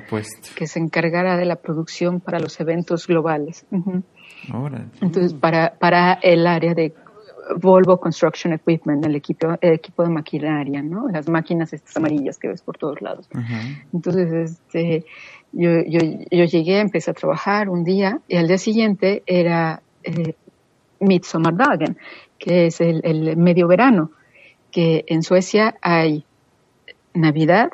que 0.54 0.66
se 0.66 0.78
encargara 0.78 1.36
de 1.36 1.44
la 1.44 1.56
producción 1.56 2.20
para 2.20 2.40
los 2.40 2.58
eventos 2.60 3.06
globales. 3.06 3.66
Entonces, 5.02 5.34
para, 5.34 5.74
para 5.78 6.14
el 6.14 6.46
área 6.46 6.72
de 6.72 6.94
Volvo 7.56 7.98
Construction 7.98 8.52
Equipment, 8.52 9.04
el 9.04 9.16
equipo, 9.16 9.56
el 9.60 9.74
equipo 9.74 10.02
de 10.02 10.10
maquinaria, 10.10 10.82
¿no? 10.82 11.08
Las 11.08 11.28
máquinas 11.28 11.72
estas 11.72 11.96
amarillas 11.96 12.38
que 12.38 12.48
ves 12.48 12.62
por 12.62 12.78
todos 12.78 13.00
lados. 13.00 13.28
Entonces, 13.92 14.32
este, 14.32 15.04
yo, 15.52 15.70
yo, 15.86 15.98
yo, 16.30 16.44
llegué, 16.44 16.80
empecé 16.80 17.10
a 17.10 17.14
trabajar 17.14 17.68
un 17.68 17.84
día 17.84 18.20
y 18.28 18.36
al 18.36 18.46
día 18.46 18.58
siguiente 18.58 19.22
era 19.26 19.82
eh, 20.04 20.34
Midsommardagen, 21.00 21.98
que 22.38 22.66
es 22.66 22.80
el, 22.80 23.00
el 23.04 23.36
medio 23.36 23.66
verano, 23.66 24.10
que 24.70 25.04
en 25.08 25.22
Suecia 25.22 25.76
hay 25.82 26.24
Navidad, 27.14 27.70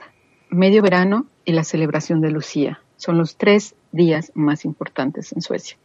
medio 0.51 0.83
verano 0.83 1.27
y 1.45 1.53
la 1.53 1.65
celebración 1.65 2.21
de 2.21 2.31
Lucía. 2.31 2.81
Son 2.97 3.19
los 3.19 3.37
tres 3.37 3.75
días 3.93 4.33
más 4.35 4.65
importantes 4.65 5.33
en 5.33 5.41
Suecia. 5.41 5.77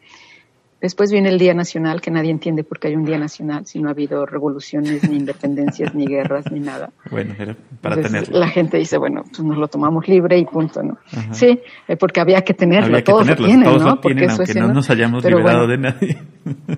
Después 0.83 1.13
viene 1.13 1.29
el 1.29 1.39
Día 1.39 1.53
Nacional, 1.53 2.01
que 2.01 2.11
nadie 2.11 2.29
entiende 2.29 2.65
por 2.65 2.77
qué 2.77 2.89
hay 2.89 2.97
un 2.97 3.05
Día 3.05 3.17
Nacional 3.17 3.65
si 3.65 3.79
no 3.79 3.87
ha 3.87 3.91
habido 3.91 4.25
revoluciones, 4.25 5.09
ni 5.09 5.15
independencias, 5.15 5.95
ni 5.95 6.05
guerras, 6.05 6.51
ni 6.51 6.59
nada. 6.59 6.89
Bueno, 7.09 7.33
era 7.39 7.55
para 7.79 8.01
tenerlo. 8.01 8.37
La 8.37 8.49
gente 8.49 8.79
dice, 8.79 8.97
bueno, 8.97 9.23
pues 9.23 9.39
nos 9.39 9.57
lo 9.57 9.69
tomamos 9.69 10.09
libre 10.09 10.37
y 10.37 10.43
punto, 10.43 10.83
¿no? 10.83 10.97
Sí, 11.31 11.57
eh, 11.87 11.95
porque 11.95 12.19
había 12.19 12.41
que 12.41 12.53
tenerlo, 12.53 13.01
todos 13.01 13.25
lo 13.25 13.33
tienen, 13.37 13.63
todos 13.63 13.81
¿no? 13.81 13.87
Lo 13.91 13.99
tienen, 14.01 14.27
porque 14.35 14.51
aunque 14.51 14.59
no 14.59 14.73
nos 14.73 14.89
hayamos 14.89 15.23
liberado 15.23 15.67
de 15.67 15.77
nadie. 15.77 16.17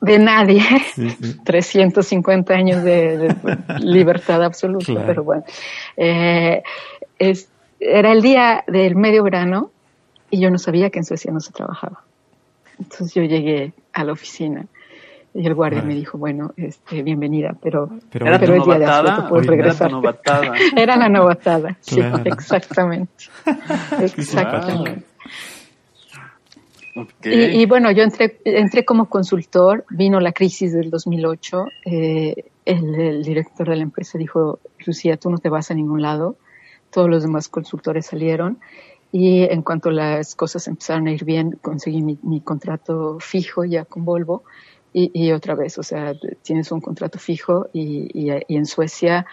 de 0.00 0.18
nadie. 0.18 0.64
350 1.44 2.54
años 2.54 2.82
de, 2.82 3.36
libertad 3.78 4.42
absoluta, 4.42 5.00
pero 5.06 5.22
bueno. 5.22 5.44
Eh, 5.96 6.60
es, 7.20 7.48
era 7.78 8.10
el 8.10 8.20
día 8.20 8.64
del 8.66 8.96
medio 8.96 9.22
verano 9.22 9.70
y 10.28 10.40
yo 10.40 10.50
no 10.50 10.58
sabía 10.58 10.90
que 10.90 10.98
en 10.98 11.04
Suecia 11.04 11.30
no 11.30 11.38
se 11.38 11.52
trabajaba. 11.52 12.02
Entonces 12.78 13.14
yo 13.14 13.22
llegué 13.22 13.72
a 13.92 14.04
la 14.04 14.12
oficina 14.12 14.66
y 15.36 15.46
el 15.46 15.54
guardia 15.54 15.82
me 15.82 15.94
dijo, 15.94 16.16
bueno, 16.16 16.54
este, 16.56 17.02
bienvenida, 17.02 17.54
pero, 17.60 17.90
pero, 18.10 18.26
era 18.26 18.36
el 18.36 18.62
día 18.62 18.78
de 18.78 18.84
asueto, 18.86 19.28
puedes 19.28 19.46
regresar. 19.46 19.90
Era, 20.76 20.96
la 20.96 21.08
novatada, 21.10 21.76
sí, 21.80 22.00
exactamente. 22.24 23.24
exactamente. 24.16 25.04
Y, 27.22 27.66
bueno, 27.66 27.90
yo 27.90 28.02
entré, 28.02 28.38
entré 28.46 28.86
como 28.86 29.10
consultor, 29.10 29.84
vino 29.90 30.18
la 30.20 30.32
crisis 30.32 30.72
del 30.72 30.88
2008, 30.88 31.66
eh, 31.84 32.44
el, 32.64 32.94
el, 32.94 33.22
director 33.22 33.68
de 33.68 33.76
la 33.76 33.82
empresa 33.82 34.16
dijo, 34.16 34.60
Lucía, 34.86 35.18
tú 35.18 35.28
no 35.28 35.36
te 35.36 35.50
vas 35.50 35.70
a 35.70 35.74
ningún 35.74 36.00
lado, 36.00 36.36
todos 36.90 37.10
los 37.10 37.22
demás 37.22 37.50
consultores 37.50 38.06
salieron 38.06 38.58
y 39.12 39.42
en 39.44 39.62
cuanto 39.62 39.90
las 39.90 40.34
cosas 40.34 40.66
empezaron 40.68 41.06
a 41.06 41.12
ir 41.12 41.24
bien, 41.24 41.58
conseguí 41.62 42.02
mi, 42.02 42.40
contrato 42.40 43.18
fijo 43.20 43.64
ya 43.64 43.84
con 43.84 44.04
Volvo. 44.04 44.44
Y, 44.98 45.30
otra 45.32 45.54
vez, 45.54 45.76
o 45.76 45.82
sea, 45.82 46.14
tienes 46.42 46.72
un 46.72 46.80
contrato 46.80 47.18
fijo 47.18 47.68
y, 47.74 48.30
en 48.30 48.64
Suecia 48.64 49.26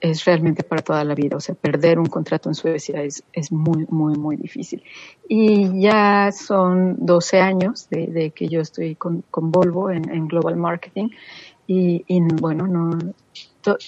es 0.00 0.24
realmente 0.24 0.62
para 0.62 0.80
toda 0.80 1.02
la 1.02 1.16
vida. 1.16 1.36
O 1.36 1.40
sea, 1.40 1.56
perder 1.56 1.98
un 1.98 2.06
contrato 2.06 2.48
en 2.48 2.54
Suecia 2.54 3.02
es, 3.02 3.24
es 3.32 3.50
muy, 3.50 3.84
muy, 3.90 4.16
muy 4.16 4.36
difícil. 4.36 4.84
Y 5.28 5.80
ya 5.80 6.30
son 6.30 7.04
12 7.04 7.40
años 7.40 7.88
de, 7.90 8.30
que 8.30 8.46
yo 8.46 8.60
estoy 8.60 8.94
con, 8.94 9.24
con 9.28 9.50
Volvo 9.50 9.90
en, 9.90 10.28
Global 10.28 10.56
Marketing. 10.56 11.08
Y 11.66 12.04
bueno, 12.40 12.68
no, 12.68 12.96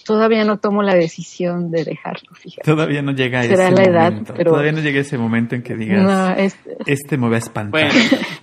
todavía 0.04 0.44
no 0.44 0.58
tomo 0.58 0.82
la 0.82 0.94
decisión 0.94 1.70
de 1.70 1.84
dejarlo, 1.84 2.34
fíjate. 2.34 2.62
Todavía 2.70 3.02
no 3.02 3.12
llega 3.12 3.44
ese 3.44 3.56
la 3.56 3.82
edad, 3.82 4.10
momento. 4.10 4.34
Pero... 4.36 4.50
Todavía 4.50 4.72
no 4.72 4.80
llega 4.80 5.00
ese 5.00 5.18
momento 5.18 5.54
en 5.54 5.62
que 5.62 5.76
digas, 5.76 6.52
este... 6.86 7.16
me 7.16 7.28
va 7.28 7.36
a 7.36 7.38
espantar. 7.38 7.90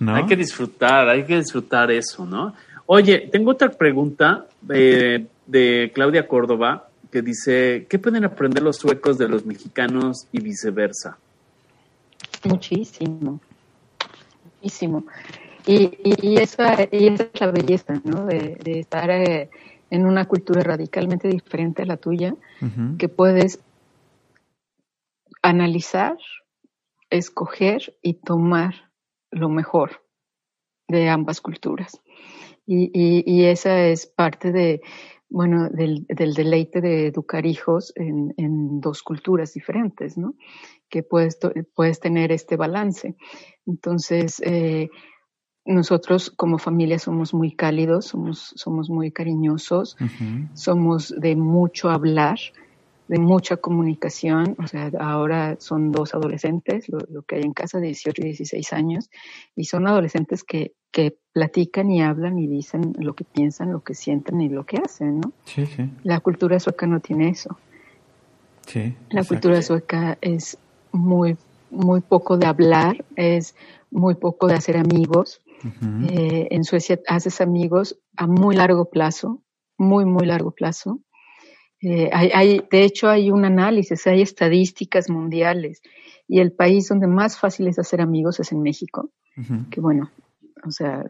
Bueno, 0.00 0.14
hay 0.14 0.26
que 0.26 0.36
disfrutar, 0.36 1.08
hay 1.08 1.24
que 1.24 1.36
disfrutar 1.36 1.90
eso, 1.90 2.24
¿no? 2.24 2.54
Oye, 2.86 3.28
tengo 3.32 3.50
otra 3.50 3.70
pregunta 3.70 4.46
eh, 4.72 5.26
de 5.46 5.90
Claudia 5.94 6.26
Córdoba 6.26 6.88
que 7.10 7.22
dice, 7.22 7.86
¿qué 7.88 7.98
pueden 7.98 8.24
aprender 8.24 8.62
los 8.62 8.76
suecos 8.76 9.18
de 9.18 9.28
los 9.28 9.44
mexicanos 9.44 10.26
y 10.32 10.40
viceversa? 10.40 11.18
Muchísimo, 12.44 13.40
muchísimo. 14.44 15.04
Y, 15.66 15.98
y, 16.04 16.36
esa, 16.36 16.86
y 16.92 17.08
esa 17.08 17.24
es 17.32 17.40
la 17.40 17.50
belleza, 17.50 18.00
¿no? 18.04 18.26
De, 18.26 18.56
de 18.62 18.80
estar... 18.80 19.10
Eh, 19.10 19.50
en 19.90 20.06
una 20.06 20.26
cultura 20.26 20.62
radicalmente 20.62 21.28
diferente 21.28 21.82
a 21.82 21.86
la 21.86 21.96
tuya, 21.96 22.34
que 22.98 23.08
puedes 23.08 23.60
analizar 25.42 26.16
escoger 27.10 27.96
y 28.02 28.14
tomar 28.14 28.90
lo 29.30 29.48
mejor 29.48 30.02
de 30.88 31.08
ambas 31.08 31.40
culturas. 31.40 32.00
Y, 32.66 32.90
y, 33.24 33.44
esa 33.44 33.86
es 33.86 34.06
parte 34.06 34.50
de, 34.50 34.80
bueno, 35.28 35.68
del, 35.70 36.04
del, 36.08 36.34
deleite 36.34 36.80
de 36.80 37.06
educar 37.06 37.46
hijos 37.46 37.92
en, 37.94 38.34
en, 38.36 38.80
dos 38.80 39.04
culturas 39.04 39.54
diferentes, 39.54 40.18
¿no? 40.18 40.34
Que 40.88 41.04
puedes, 41.04 41.38
puedes 41.76 42.00
tener 42.00 42.32
este 42.32 42.56
balance. 42.56 43.14
Entonces, 43.66 44.42
eh, 44.44 44.90
nosotros 45.66 46.30
como 46.30 46.58
familia 46.58 46.98
somos 46.98 47.34
muy 47.34 47.52
cálidos, 47.52 48.06
somos, 48.06 48.52
somos 48.54 48.88
muy 48.88 49.10
cariñosos, 49.10 49.96
somos 50.54 51.14
de 51.18 51.36
mucho 51.36 51.90
hablar, 51.90 52.38
de 53.08 53.18
mucha 53.18 53.56
comunicación, 53.56 54.56
o 54.58 54.66
sea, 54.66 54.90
ahora 54.98 55.56
son 55.58 55.92
dos 55.92 56.14
adolescentes, 56.14 56.88
lo, 56.88 57.22
que 57.22 57.36
hay 57.36 57.42
en 57.42 57.52
casa, 57.52 57.78
de 57.78 57.88
18 57.88 58.22
y 58.22 58.24
16 58.26 58.72
años, 58.72 59.10
y 59.54 59.64
son 59.64 59.86
adolescentes 59.86 60.42
que, 60.44 60.72
que 60.90 61.16
platican 61.32 61.90
y 61.90 62.02
hablan 62.02 62.38
y 62.38 62.46
dicen 62.46 62.94
lo 62.98 63.14
que 63.14 63.24
piensan, 63.24 63.72
lo 63.72 63.80
que 63.80 63.94
sienten 63.94 64.40
y 64.40 64.48
lo 64.48 64.64
que 64.64 64.78
hacen, 64.78 65.20
¿no? 65.20 65.32
Sí, 65.44 65.66
sí. 65.66 65.88
La 66.02 66.20
cultura 66.20 66.58
sueca 66.58 66.86
no 66.86 67.00
tiene 67.00 67.28
eso. 67.28 67.58
Sí. 68.66 68.94
La 69.10 69.22
cultura 69.22 69.62
sueca 69.62 70.18
es 70.20 70.58
muy, 70.90 71.36
muy 71.70 72.00
poco 72.00 72.36
de 72.36 72.46
hablar, 72.46 73.04
es 73.14 73.54
muy 73.90 74.14
poco 74.14 74.48
de 74.48 74.54
hacer 74.54 74.76
amigos. 74.76 75.40
Eh, 76.10 76.48
en 76.50 76.64
Suecia 76.64 77.00
haces 77.08 77.40
amigos 77.40 77.98
a 78.16 78.26
muy 78.26 78.56
largo 78.56 78.90
plazo, 78.90 79.42
muy, 79.78 80.04
muy 80.04 80.26
largo 80.26 80.52
plazo. 80.52 81.00
Eh, 81.82 82.10
hay, 82.12 82.30
hay, 82.34 82.62
de 82.70 82.84
hecho, 82.84 83.08
hay 83.08 83.30
un 83.30 83.44
análisis, 83.44 84.06
hay 84.06 84.22
estadísticas 84.22 85.10
mundiales 85.10 85.82
y 86.26 86.40
el 86.40 86.52
país 86.52 86.88
donde 86.88 87.06
más 87.06 87.38
fácil 87.38 87.68
es 87.68 87.78
hacer 87.78 88.00
amigos 88.00 88.40
es 88.40 88.52
en 88.52 88.62
México, 88.62 89.10
que 89.70 89.80
bueno, 89.80 90.10
o 90.66 90.70
sea, 90.70 91.04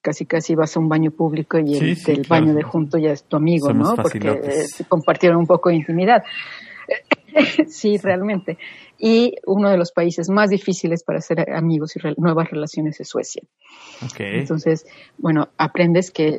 casi 0.00 0.26
casi 0.26 0.54
vas 0.54 0.76
a 0.76 0.80
un 0.80 0.88
baño 0.88 1.12
público 1.12 1.58
y 1.58 1.74
el 1.74 1.78
Sí, 1.78 1.94
sí, 1.94 2.12
del 2.12 2.26
claro. 2.26 2.44
baño 2.44 2.54
de 2.54 2.62
junto 2.62 2.98
ya 2.98 3.12
es 3.12 3.24
tu 3.24 3.36
amigo, 3.36 3.68
Somos 3.68 3.96
¿no? 3.96 4.02
Porque 4.02 4.28
eh, 4.28 4.84
compartieron 4.88 5.38
un 5.38 5.46
poco 5.46 5.68
de 5.68 5.76
intimidad. 5.76 6.24
sí, 7.68 7.96
realmente. 7.98 8.58
Y 9.04 9.34
uno 9.46 9.68
de 9.68 9.76
los 9.78 9.90
países 9.90 10.28
más 10.30 10.48
difíciles 10.50 11.02
para 11.02 11.18
hacer 11.18 11.50
amigos 11.50 11.96
y 11.96 11.98
re- 11.98 12.14
nuevas 12.18 12.48
relaciones 12.48 13.00
es 13.00 13.08
Suecia. 13.08 13.42
Ok. 14.04 14.20
Entonces, 14.20 14.86
bueno, 15.18 15.48
aprendes 15.58 16.12
que, 16.12 16.38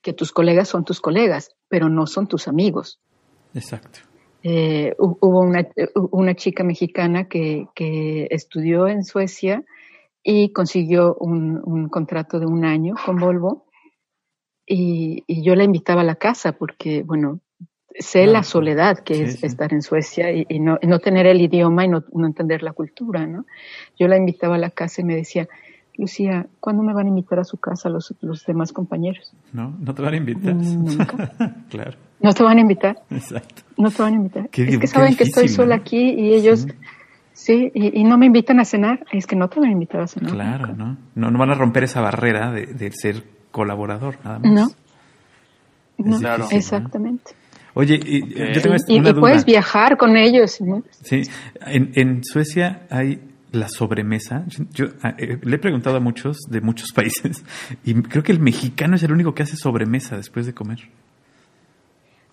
que 0.00 0.14
tus 0.14 0.32
colegas 0.32 0.68
son 0.68 0.86
tus 0.86 1.02
colegas, 1.02 1.50
pero 1.68 1.90
no 1.90 2.06
son 2.06 2.28
tus 2.28 2.48
amigos. 2.48 2.98
Exacto. 3.52 3.98
Eh, 4.42 4.94
hu- 4.98 5.18
hubo 5.20 5.40
una, 5.40 5.68
una 6.12 6.34
chica 6.34 6.64
mexicana 6.64 7.28
que, 7.28 7.66
que 7.74 8.26
estudió 8.30 8.88
en 8.88 9.04
Suecia 9.04 9.62
y 10.22 10.50
consiguió 10.52 11.14
un, 11.16 11.60
un 11.62 11.90
contrato 11.90 12.40
de 12.40 12.46
un 12.46 12.64
año 12.64 12.94
con 13.04 13.18
Volvo. 13.18 13.66
Y, 14.66 15.24
y 15.26 15.42
yo 15.44 15.54
la 15.56 15.64
invitaba 15.64 16.00
a 16.00 16.04
la 16.04 16.14
casa 16.14 16.52
porque, 16.52 17.02
bueno, 17.02 17.40
sé 17.98 18.26
la 18.26 18.42
soledad 18.42 18.98
que 19.00 19.14
Sí, 19.14 19.22
es 19.22 19.40
sí. 19.40 19.46
estar 19.46 19.72
en 19.72 19.82
Suecia 19.82 20.30
y, 20.32 20.46
y 20.48 20.58
no, 20.60 20.78
y 20.80 20.86
no 20.86 20.98
tener 20.98 21.26
el 21.26 21.40
idioma 21.40 21.84
y 21.84 21.88
no, 21.88 22.02
no 22.12 22.26
entender 22.26 22.62
la 22.62 22.72
cultura, 22.72 23.26
¿no? 23.26 23.44
Yo 23.98 24.08
la 24.08 24.16
invitaba 24.16 24.54
a 24.56 24.58
la 24.58 24.70
casa 24.70 25.00
y 25.02 25.04
me 25.04 25.14
decía, 25.16 25.48
Lucía, 25.98 26.46
¿cuándo 26.60 26.82
me 26.82 26.94
van 26.94 27.06
a 27.06 27.08
invitar 27.10 27.38
a 27.38 27.44
su 27.44 27.58
casa 27.58 27.88
los, 27.90 28.14
los 28.22 28.44
demás 28.46 28.72
compañeros? 28.72 29.32
¿No? 29.52 29.74
¿No 29.78 29.94
te 29.94 30.00
van 30.02 30.14
a 30.14 30.16
invitar? 30.16 30.54
Mm, 30.54 30.84
Nunca. 30.84 31.32
claro. 31.68 31.98
¿No 32.20 32.32
te 32.32 32.42
van 32.42 32.56
a 32.58 32.60
invitar? 32.62 32.96
Exacto. 33.10 33.62
No 33.76 33.90
te 33.90 34.02
van 34.02 34.14
a 34.14 34.16
invitar. 34.16 34.48
Qué 34.48 34.62
es 34.62 34.78
que 34.78 34.86
saben 34.86 35.14
que 35.16 35.24
estoy 35.24 35.48
sola 35.48 35.76
¿no? 35.76 35.82
aquí 35.82 35.98
y 36.12 36.32
ellos, 36.34 36.66
Sí. 37.34 37.72
sí, 37.72 37.72
y, 37.74 38.00
y 38.00 38.04
no 38.04 38.16
me 38.16 38.26
invitan 38.26 38.58
a 38.60 38.64
cenar. 38.64 39.04
Es 39.12 39.26
que 39.26 39.36
no 39.36 39.48
te 39.48 39.58
van 39.60 39.68
a 39.70 39.72
invitar 39.72 40.00
a 40.02 40.06
cenar. 40.06 40.32
Claro, 40.32 40.66
nunca. 40.68 40.84
¿no? 40.84 40.96
¿no? 41.16 41.30
No 41.30 41.38
van 41.38 41.50
a 41.50 41.54
romper 41.54 41.84
esa 41.84 42.00
barrera 42.00 42.52
de, 42.52 42.66
de 42.66 42.90
ser 42.92 43.24
colaborador, 43.50 44.16
nada 44.24 44.38
más. 44.38 44.50
No. 44.52 44.68
No, 45.98 46.18
¿no? 46.20 46.48
Oye, 47.74 47.98
y- 48.04 48.20
yo 48.54 48.60
tengo 48.60 48.76
Y, 48.88 48.98
una 48.98 49.08
y 49.10 49.12
duda. 49.12 49.20
puedes 49.20 49.44
viajar 49.44 49.96
con 49.96 50.16
ellos. 50.16 50.60
¿no? 50.60 50.82
Sí, 51.02 51.22
en, 51.66 51.92
en 51.94 52.22
Suecia 52.24 52.82
hay 52.90 53.20
la 53.52 53.68
sobremesa. 53.68 54.44
Yo 54.72 54.86
eh, 55.18 55.38
le 55.42 55.56
he 55.56 55.58
preguntado 55.58 55.96
a 55.96 56.00
muchos 56.00 56.38
de 56.48 56.60
muchos 56.60 56.92
países 56.94 57.44
y 57.84 57.94
creo 57.94 58.22
que 58.22 58.32
el 58.32 58.40
mexicano 58.40 58.96
es 58.96 59.02
el 59.02 59.12
único 59.12 59.34
que 59.34 59.42
hace 59.42 59.56
sobremesa 59.56 60.16
después 60.16 60.46
de 60.46 60.54
comer. 60.54 60.78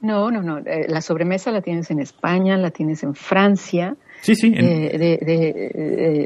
No, 0.02 0.32
no, 0.32 0.42
no. 0.42 0.60
eh, 0.60 0.86
La 0.88 1.02
sobremesa 1.02 1.52
la 1.52 1.62
tienes 1.62 1.92
en 1.92 2.00
España, 2.00 2.56
la 2.58 2.72
tienes 2.72 3.04
en 3.04 3.16
Francia. 3.16 3.96
Sí, 4.22 4.36
sí. 4.36 4.48
en- 4.48 4.66
eh, 4.66 4.98
de- 4.98 5.18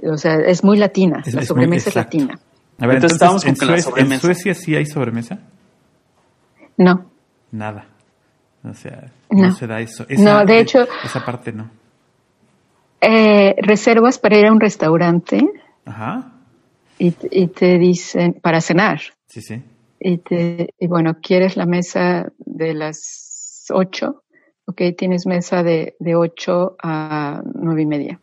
de- 0.01 0.09
o 0.11 0.17
sea, 0.17 0.35
es 0.35 0.63
muy 0.63 0.77
latina. 0.77 1.21
Es- 1.25 1.33
la 1.33 1.41
es 1.41 1.49
muy- 1.49 1.55
sobremesa 1.63 1.89
es 1.89 1.95
latina. 1.95 2.39
a 2.79 2.87
ver, 2.87 2.95
Entonces 2.95 2.95
entonces, 2.97 3.13
estábamos 3.15 3.45
en, 3.45 3.55
con 3.55 3.59
que 3.59 3.65
la 3.75 3.81
Suecia, 3.81 4.13
en. 4.15 4.19
Suecia 4.19 4.53
sí 4.53 4.75
hay 4.75 4.85
sobremesa. 4.85 5.39
No. 6.77 7.05
Nada. 7.51 7.87
O 8.63 8.73
sea, 8.73 9.11
no, 9.29 9.47
No. 9.47 9.51
se 9.53 9.67
da 9.67 9.79
eso. 9.81 10.05
No, 10.17 10.45
de 10.45 10.59
hecho- 10.59 10.87
Esa 11.03 11.23
parte 11.25 11.51
no. 11.51 11.69
Eh, 13.01 13.55
reservas 13.61 14.17
para 14.17 14.37
ir 14.37 14.45
a 14.45 14.51
un 14.53 14.59
restaurante 14.61 15.45
Ajá. 15.85 16.31
y, 16.97 17.11
te- 17.11 17.27
y 17.31 17.47
te 17.47 17.77
dicen, 17.77 18.33
para 18.41 18.61
cenar. 18.61 19.01
Sí, 19.27 19.41
sí. 19.41 19.61
Y, 19.99 20.17
te, 20.19 20.73
y 20.79 20.87
bueno, 20.87 21.17
¿quieres 21.21 21.57
la 21.57 21.65
mesa 21.65 22.31
de 22.37 22.73
las 22.73 23.65
8? 23.69 24.23
Ok, 24.65 24.81
tienes 24.97 25.25
mesa 25.25 25.63
de, 25.63 25.95
de 25.99 26.15
8 26.15 26.77
a 26.81 27.41
nueve 27.55 27.81
y 27.81 27.85
media. 27.85 28.19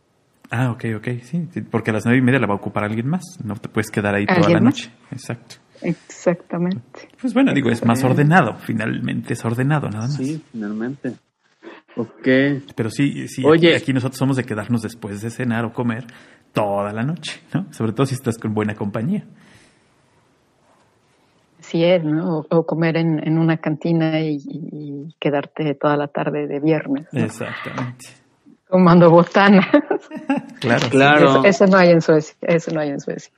Ah, 0.50 0.70
ok, 0.70 0.84
ok, 0.96 1.08
sí. 1.22 1.46
Porque 1.70 1.90
a 1.90 1.94
las 1.94 2.06
nueve 2.06 2.18
y 2.18 2.22
media 2.22 2.40
la 2.40 2.46
va 2.46 2.54
a 2.54 2.56
ocupar 2.56 2.84
alguien 2.84 3.06
más. 3.06 3.22
No 3.44 3.54
te 3.56 3.68
puedes 3.68 3.90
quedar 3.90 4.14
ahí 4.14 4.24
toda 4.24 4.38
¿Alguien 4.38 4.54
la 4.54 4.60
más? 4.62 4.74
noche. 4.74 4.90
Exacto. 5.12 5.56
Exactamente. 5.82 7.08
Pues 7.20 7.34
bueno, 7.34 7.52
digo, 7.52 7.70
es 7.70 7.84
más 7.84 8.02
ordenado. 8.04 8.54
Finalmente 8.58 9.34
es 9.34 9.44
ordenado, 9.44 9.88
nada 9.88 10.06
más. 10.06 10.16
Sí, 10.16 10.42
finalmente. 10.52 11.14
Ok. 11.96 12.28
Pero 12.74 12.90
sí, 12.90 13.28
sí 13.28 13.42
Oye. 13.44 13.74
aquí, 13.74 13.82
aquí 13.82 13.92
nosotros 13.92 14.18
somos 14.18 14.36
de 14.36 14.44
quedarnos 14.44 14.82
después 14.82 15.20
de 15.22 15.30
cenar 15.30 15.64
o 15.64 15.72
comer 15.72 16.06
toda 16.52 16.92
la 16.92 17.02
noche, 17.02 17.40
¿no? 17.54 17.72
Sobre 17.72 17.92
todo 17.92 18.06
si 18.06 18.14
estás 18.14 18.38
con 18.38 18.54
buena 18.54 18.74
compañía. 18.74 19.24
Así 21.58 21.84
es, 21.84 22.02
¿no? 22.02 22.38
O, 22.38 22.46
o 22.48 22.66
comer 22.66 22.96
en, 22.96 23.26
en 23.26 23.38
una 23.38 23.58
cantina 23.58 24.20
y, 24.20 25.14
quedarte 25.20 25.74
toda 25.74 25.96
la 25.96 26.08
tarde 26.08 26.46
de 26.46 26.58
viernes, 26.58 27.06
¿no? 27.12 27.20
Exactamente. 27.20 28.06
tomando 28.68 29.10
botana. 29.10 29.68
Claro. 30.60 30.88
Claro. 30.90 31.26
Eso, 31.26 31.44
eso 31.44 31.66
no 31.68 31.78
hay 31.78 31.88
en 31.88 32.02
Suecia. 32.02 32.36
Eso 32.42 32.70
no 32.72 32.80
hay 32.80 32.90
en 32.90 33.00
Suecia. 33.00 33.32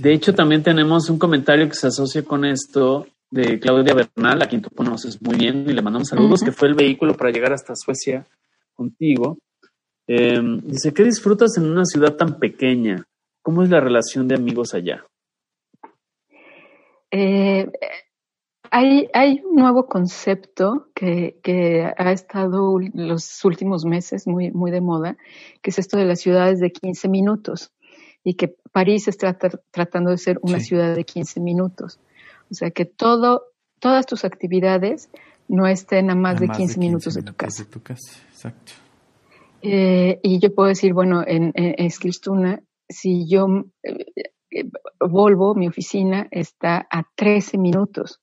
De 0.00 0.14
hecho, 0.14 0.34
también 0.34 0.62
tenemos 0.62 1.10
un 1.10 1.18
comentario 1.18 1.68
que 1.68 1.74
se 1.74 1.88
asocia 1.88 2.24
con 2.24 2.46
esto 2.46 3.06
de 3.30 3.60
Claudia 3.60 3.92
Bernal, 3.92 4.40
a 4.40 4.48
quien 4.48 4.62
tú 4.62 4.70
conoces 4.70 5.20
muy 5.20 5.36
bien 5.36 5.66
y 5.68 5.74
le 5.74 5.82
mandamos 5.82 6.08
saludos, 6.08 6.42
que 6.42 6.52
fue 6.52 6.68
el 6.68 6.74
vehículo 6.74 7.14
para 7.14 7.30
llegar 7.30 7.52
hasta 7.52 7.76
Suecia 7.76 8.26
contigo. 8.72 9.36
Eh, 10.06 10.40
dice, 10.62 10.94
¿qué 10.94 11.04
disfrutas 11.04 11.58
en 11.58 11.70
una 11.70 11.84
ciudad 11.84 12.16
tan 12.16 12.38
pequeña? 12.38 13.04
¿Cómo 13.42 13.62
es 13.62 13.68
la 13.68 13.78
relación 13.78 14.26
de 14.26 14.36
amigos 14.36 14.72
allá? 14.72 15.04
Eh, 17.10 17.70
hay, 18.70 19.06
hay 19.12 19.42
un 19.44 19.56
nuevo 19.56 19.86
concepto 19.86 20.88
que, 20.94 21.38
que 21.42 21.92
ha 21.94 22.12
estado 22.12 22.78
los 22.94 23.44
últimos 23.44 23.84
meses 23.84 24.26
muy, 24.26 24.50
muy 24.50 24.70
de 24.70 24.80
moda, 24.80 25.18
que 25.60 25.68
es 25.68 25.78
esto 25.78 25.98
de 25.98 26.06
las 26.06 26.20
ciudades 26.20 26.58
de 26.58 26.72
15 26.72 27.06
minutos 27.08 27.70
y 28.24 28.34
que 28.34 28.54
París 28.72 29.08
está 29.08 29.36
tratando 29.70 30.10
de 30.10 30.18
ser 30.18 30.38
una 30.42 30.58
Sí. 30.58 30.66
ciudad 30.66 30.94
de 30.94 31.04
15 31.04 31.40
minutos. 31.40 31.98
O 32.50 32.54
sea, 32.54 32.70
que 32.70 32.84
todo, 32.84 33.44
todas 33.78 34.06
tus 34.06 34.24
actividades 34.24 35.08
no 35.48 35.66
estén 35.66 36.10
a 36.10 36.14
más, 36.14 36.36
A 36.36 36.40
de, 36.40 36.48
15 36.48 36.78
minutos 36.78 37.14
de 37.14 37.20
tu 37.22 37.24
minutos 37.26 37.36
casa. 37.36 37.64
de 37.64 37.70
tu 37.70 37.82
casa, 37.82 38.20
exacto. 38.30 38.72
Eh, 39.62 40.20
y 40.22 40.38
yo 40.38 40.54
puedo 40.54 40.68
decir, 40.68 40.92
bueno, 40.94 41.22
en, 41.26 41.52
en, 41.54 41.90
si 42.88 43.28
yo, 43.28 43.46
eh, 43.82 44.04
eh, 44.50 44.64
Volvo, 45.00 45.54
mi 45.54 45.68
oficina, 45.68 46.28
está 46.30 46.86
a 46.90 47.04
13 47.14 47.56
minutos 47.58 48.20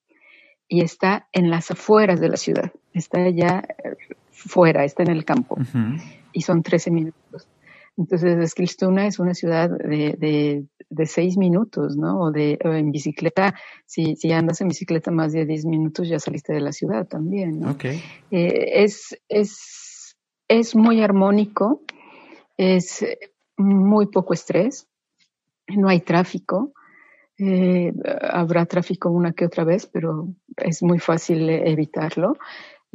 y 0.68 0.82
está 0.82 1.28
en 1.32 1.50
las 1.50 1.72
afueras 1.72 2.20
de 2.20 2.30
la 2.30 2.38
ciudad, 2.38 2.72
está 2.94 3.24
allá 3.24 3.64
eh, 3.84 3.96
fuera, 4.32 4.84
está 4.84 5.04
en 5.04 5.12
el 5.12 5.26
campo 5.26 5.58
y 6.34 6.42
son 6.42 6.62
13 6.64 6.92
minutos. 6.92 7.48
Entonces, 7.98 8.38
Eskilstuna 8.38 9.08
es 9.08 9.18
una 9.18 9.34
ciudad 9.34 9.70
de, 9.70 10.16
de, 10.18 10.66
de 10.90 11.06
6 11.06 11.38
minutos, 11.38 11.98
¿no? 11.98 12.20
O, 12.22 12.32
de, 12.32 12.60
o 12.64 12.72
en 12.72 12.92
bicicleta, 12.92 13.56
si, 13.86 14.16
si 14.16 14.32
andas 14.32 14.62
en 14.62 14.68
bicicleta 14.68 15.10
más 15.10 15.34
de 15.34 15.46
10 15.46 15.66
minutos, 15.66 16.08
ya 16.08 16.20
saliste 16.20 16.54
de 16.54 16.62
la 16.62 16.72
ciudad 16.72 17.08
también, 17.08 17.60
¿no? 17.60 17.72
Ok. 17.72 17.86
Eh, 17.86 18.84
es, 18.84 19.20
es, 19.28 20.16
es 20.48 20.76
muy 20.76 21.02
armónico, 21.02 21.82
es 22.56 23.04
muy 23.58 24.06
poco 24.08 24.34
estrés, 24.34 24.88
no 25.68 25.90
hay 25.90 26.02
tráfico, 26.02 26.74
eh, 27.40 27.94
habrá 28.22 28.66
tráfico 28.66 29.10
una 29.10 29.34
que 29.34 29.46
otra 29.46 29.64
vez, 29.64 29.86
pero 29.88 30.30
es 30.58 30.82
muy 30.82 31.00
fácil 31.00 31.50
evitarlo. 31.50 32.38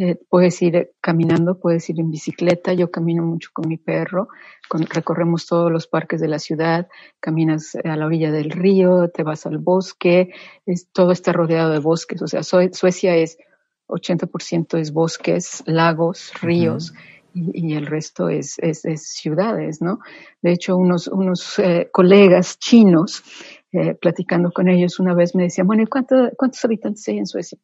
Eh, 0.04 0.18
puedes 0.28 0.60
ir 0.62 0.94
caminando, 1.00 1.60
puedes 1.60 1.88
ir 1.88 2.00
en 2.00 2.10
bicicleta. 2.10 2.72
Yo 2.72 2.90
camino 2.90 3.22
mucho 3.22 3.50
con 3.52 3.68
mi 3.68 3.76
perro. 3.76 4.26
recorremos 4.68 5.46
todos 5.46 5.70
los 5.70 5.86
parques 5.86 6.20
de 6.20 6.26
la 6.26 6.40
ciudad. 6.40 6.88
Caminas 7.20 7.76
a 7.84 7.96
la 7.96 8.06
orilla 8.06 8.32
del 8.32 8.50
río, 8.50 9.10
te 9.10 9.22
vas 9.22 9.46
al 9.46 9.58
bosque. 9.58 10.34
Es, 10.66 10.88
todo 10.90 11.12
está 11.12 11.32
rodeado 11.32 11.70
de 11.70 11.78
bosques. 11.78 12.20
O 12.20 12.26
sea, 12.26 12.42
Suecia 12.42 13.14
es 13.14 13.38
80% 13.86 14.76
es 14.80 14.92
bosques, 14.92 15.62
lagos, 15.66 16.32
ríos. 16.42 16.92
y, 17.32 17.74
el 17.74 17.86
resto 17.86 18.28
es, 18.28 18.58
es, 18.58 18.82
ciudades, 19.04 19.80
¿no? 19.80 20.00
De 20.42 20.50
hecho, 20.50 20.76
unos, 20.76 21.06
unos 21.06 21.60
eh, 21.60 21.88
colegas 21.92 22.58
chinos 22.58 23.22
eh, 23.70 23.94
platicando 23.94 24.50
con 24.50 24.68
ellos 24.68 24.98
una 24.98 25.14
vez 25.14 25.36
me 25.36 25.44
decían, 25.44 25.68
bueno, 25.68 25.84
¿y 25.84 25.86
cuántos 25.86 26.64
habitantes 26.64 27.06
hay 27.06 27.18
en 27.18 27.26
Suecia? 27.26 27.56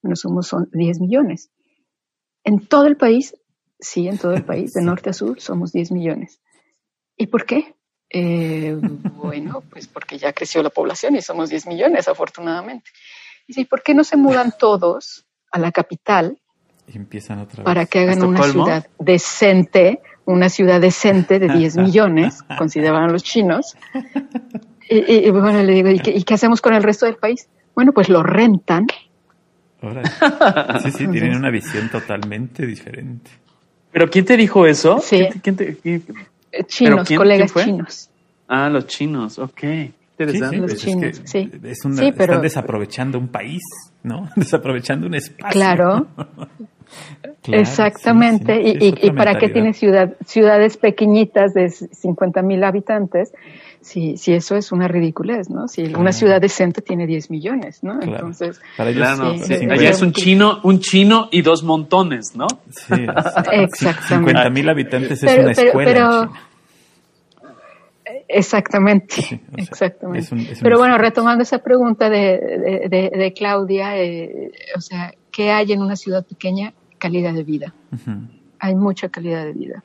Bueno, 0.00 0.14
somos 0.14 0.46
son 0.46 0.68
10 0.72 1.00
millones. 1.00 1.50
En 2.44 2.66
todo 2.66 2.86
el 2.86 2.96
país, 2.96 3.36
sí, 3.78 4.08
en 4.08 4.18
todo 4.18 4.32
el 4.32 4.44
país, 4.44 4.72
de 4.72 4.82
norte 4.82 5.10
a 5.10 5.12
sur, 5.12 5.40
somos 5.40 5.72
10 5.72 5.92
millones. 5.92 6.40
¿Y 7.16 7.26
por 7.26 7.44
qué? 7.44 7.74
Eh, 8.08 8.76
bueno, 9.14 9.62
pues 9.70 9.86
porque 9.86 10.18
ya 10.18 10.32
creció 10.32 10.62
la 10.62 10.70
población 10.70 11.14
y 11.16 11.22
somos 11.22 11.50
10 11.50 11.66
millones, 11.66 12.08
afortunadamente. 12.08 12.90
Y 13.46 13.64
¿por 13.64 13.82
qué 13.82 13.94
no 13.94 14.04
se 14.04 14.16
mudan 14.16 14.52
todos 14.58 15.26
a 15.50 15.58
la 15.58 15.70
capital? 15.70 16.40
Y 16.88 16.96
empiezan 16.96 17.38
otra 17.40 17.58
vez. 17.58 17.64
Para 17.64 17.86
que 17.86 18.00
hagan 18.00 18.22
una 18.24 18.42
ciudad 18.42 18.86
decente, 18.98 20.00
una 20.24 20.48
ciudad 20.48 20.80
decente 20.80 21.38
de 21.38 21.48
10 21.48 21.76
millones, 21.78 22.42
consideraban 22.58 23.12
los 23.12 23.22
chinos, 23.22 23.76
y, 24.88 25.30
bueno, 25.30 25.62
le 25.62 25.72
digo, 25.72 25.88
¿y 25.90 26.24
qué, 26.24 26.34
hacemos 26.34 26.60
con 26.60 26.74
el 26.74 26.82
resto 26.82 27.06
del 27.06 27.16
país? 27.16 27.48
Bueno, 27.74 27.92
pues 27.92 28.08
lo 28.08 28.22
rentan. 28.22 28.86
Sí, 30.82 30.90
sí, 30.90 31.08
tienen 31.08 31.36
una 31.36 31.50
visión 31.50 31.88
totalmente 31.88 32.66
diferente. 32.66 33.30
¿Pero 33.92 34.08
quién 34.08 34.24
te 34.24 34.36
dijo 34.36 34.66
eso? 34.66 35.00
Sí. 35.00 35.26
Chinos, 36.66 37.08
colegas 37.08 37.54
chinos. 37.54 38.10
Ah, 38.48 38.68
los 38.68 38.86
chinos, 38.86 39.38
ok. 39.38 39.62
Interesante. 40.18 40.56
los 40.58 40.70
pues 40.72 40.82
chinos, 40.82 41.22
sí. 41.24 41.50
Están 41.64 42.42
desaprovechando 42.42 43.18
un 43.18 43.28
país, 43.28 43.62
¿no? 44.02 44.28
Desaprovechando 44.36 45.06
un 45.06 45.14
espacio. 45.14 45.50
Claro. 45.50 46.06
Exactamente. 47.46 48.60
y, 48.60 48.94
y, 49.00 49.10
para 49.12 49.38
qué 49.38 49.48
tiene 49.48 49.72
ciudad, 49.72 50.16
ciudades 50.26 50.76
pequeñitas 50.76 51.54
de 51.54 51.70
50 51.70 52.42
mil 52.42 52.62
habitantes 52.64 53.32
si, 53.80 54.16
si 54.16 54.32
eso 54.32 54.56
es 54.56 54.72
una 54.72 54.88
ridiculez, 54.88 55.48
¿no? 55.48 55.66
Si 55.68 55.94
una 55.94 56.12
ciudad 56.12 56.40
decente 56.40 56.82
tiene 56.82 57.06
10 57.06 57.30
millones, 57.30 57.82
¿no? 57.82 58.00
Entonces, 58.00 58.60
allá 58.76 59.90
es 59.90 60.02
un 60.02 60.12
chino, 60.12 60.60
un 60.62 60.80
chino 60.80 61.28
y 61.30 61.42
dos 61.42 61.62
montones, 61.62 62.36
¿no? 62.36 62.46
Sí, 62.70 62.94
exactamente. 63.52 64.30
50 64.32 64.50
mil 64.50 64.68
habitantes 64.68 65.22
es 65.22 65.38
una 65.38 65.52
escuela. 65.52 65.90
Pero, 65.92 66.32
Exactamente, 68.32 69.40
exactamente. 69.56 70.56
pero 70.62 70.78
bueno, 70.78 70.98
retomando 70.98 71.42
esa 71.42 71.58
pregunta 71.58 72.08
de, 72.08 72.88
de, 72.88 73.10
de, 73.10 73.32
Claudia, 73.32 74.00
eh, 74.00 74.52
o 74.76 74.80
sea, 74.80 75.12
¿qué 75.32 75.50
hay 75.50 75.72
en 75.72 75.82
una 75.82 75.96
ciudad 75.96 76.24
pequeña? 76.24 76.72
Calidad 76.98 77.34
de 77.34 77.42
vida. 77.42 77.74
Hay 78.60 78.74
mucha 78.76 79.08
calidad 79.08 79.44
de 79.44 79.52
vida. 79.52 79.82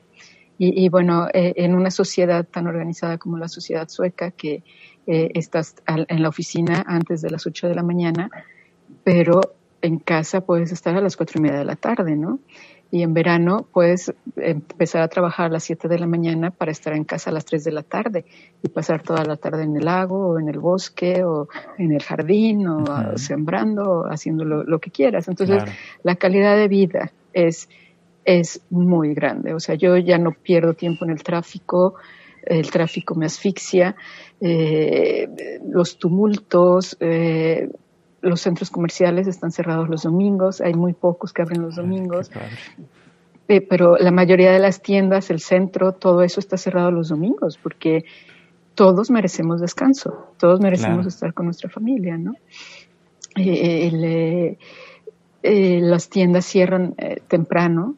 Y, 0.58 0.88
bueno, 0.88 1.28
eh, 1.34 1.54
en 1.58 1.76
una 1.76 1.92
sociedad 1.92 2.46
tan 2.46 2.68
organizada 2.68 3.18
como 3.18 3.38
la 3.38 3.50
sociedad 3.50 3.90
sueca, 3.90 4.32
que 4.32 4.64
eh, 5.06 5.32
estás 5.34 5.76
en 5.86 6.22
la 6.22 6.30
oficina 6.30 6.84
antes 6.88 7.22
de 7.22 7.30
las 7.30 7.46
8 7.46 7.68
de 7.68 7.76
la 7.76 7.84
mañana, 7.84 8.30
pero 9.04 9.42
en 9.82 10.00
casa 10.00 10.42
puedes 10.42 10.72
estar 10.72 10.96
a 10.96 11.02
las 11.02 11.18
cuatro 11.18 11.40
y 11.40 11.44
media 11.44 11.60
de 11.60 11.66
la 11.66 11.76
tarde, 11.76 12.16
¿no? 12.16 12.40
Y 12.92 13.02
en 13.02 13.14
verano 13.14 13.68
puedes 13.74 14.14
empezar 14.38 15.02
a 15.02 15.08
trabajar 15.08 15.48
a 15.48 15.50
las 15.50 15.64
7 15.66 15.88
de 15.88 16.00
la 16.00 16.08
mañana 16.08 16.52
para 16.52 16.72
estar 16.72 16.94
en 16.94 17.04
casa 17.04 17.30
a 17.30 17.34
las 17.34 17.46
3 17.46 17.64
de 17.64 17.72
la 17.72 17.84
tarde 17.84 18.26
y 18.64 18.70
pasar 18.70 19.02
toda 19.02 19.26
la 19.26 19.36
tarde 19.36 19.64
en 19.64 19.76
el 19.76 19.86
lago 19.86 20.30
o 20.30 20.40
en 20.40 20.48
el 20.48 20.60
bosque 20.60 21.24
o 21.24 21.50
en 21.78 21.92
el 21.92 22.02
jardín 22.02 22.68
o 22.68 23.18
sembrando 23.18 23.84
o 23.84 24.04
haciendo 24.06 24.46
lo, 24.46 24.80
que 24.80 24.92
quieras. 24.92 25.28
Entonces, 25.28 25.64
la 26.04 26.16
calidad 26.16 26.56
de 26.56 26.68
vida 26.68 27.12
es 27.34 27.68
es 28.26 28.62
muy 28.72 29.14
grande. 29.14 29.54
O 29.54 29.60
sea, 29.60 29.76
yo 29.76 29.96
ya 29.98 30.18
no 30.18 30.32
pierdo 30.32 30.74
tiempo 30.74 31.06
en 31.06 31.12
el 31.12 31.24
tráfico, 31.24 31.96
el 32.44 32.70
tráfico 32.70 33.16
me 33.16 33.28
asfixia, 33.28 33.96
eh, 34.42 35.60
los 35.68 35.98
tumultos, 35.98 36.98
eh, 37.00 37.70
los 38.22 38.42
centros 38.42 38.72
comerciales 38.72 39.28
están 39.28 39.52
cerrados 39.52 39.88
los 39.90 40.04
domingos, 40.04 40.62
hay 40.62 40.74
muy 40.74 40.94
pocos 40.94 41.32
que 41.32 41.44
abren 41.44 41.62
los 41.62 41.76
domingos. 41.76 42.32
Eh, 43.48 43.62
pero 43.62 43.98
la 43.98 44.12
mayoría 44.12 44.52
de 44.52 44.60
las 44.60 44.82
tiendas, 44.82 45.30
el 45.30 45.40
centro, 45.40 45.94
todo 45.94 46.24
eso 46.24 46.40
está 46.40 46.58
cerrado 46.58 46.90
los 46.90 47.10
domingos, 47.10 47.60
porque 47.62 48.06
todos 48.74 49.12
merecemos 49.12 49.62
descanso, 49.62 50.32
todos 50.38 50.60
merecemos 50.60 51.06
estar 51.06 51.34
con 51.34 51.46
nuestra 51.46 51.70
familia, 51.70 52.18
¿no? 52.18 52.34
las 55.44 56.10
tiendas 56.10 56.46
cierran 56.46 56.96
temprano, 57.28 57.96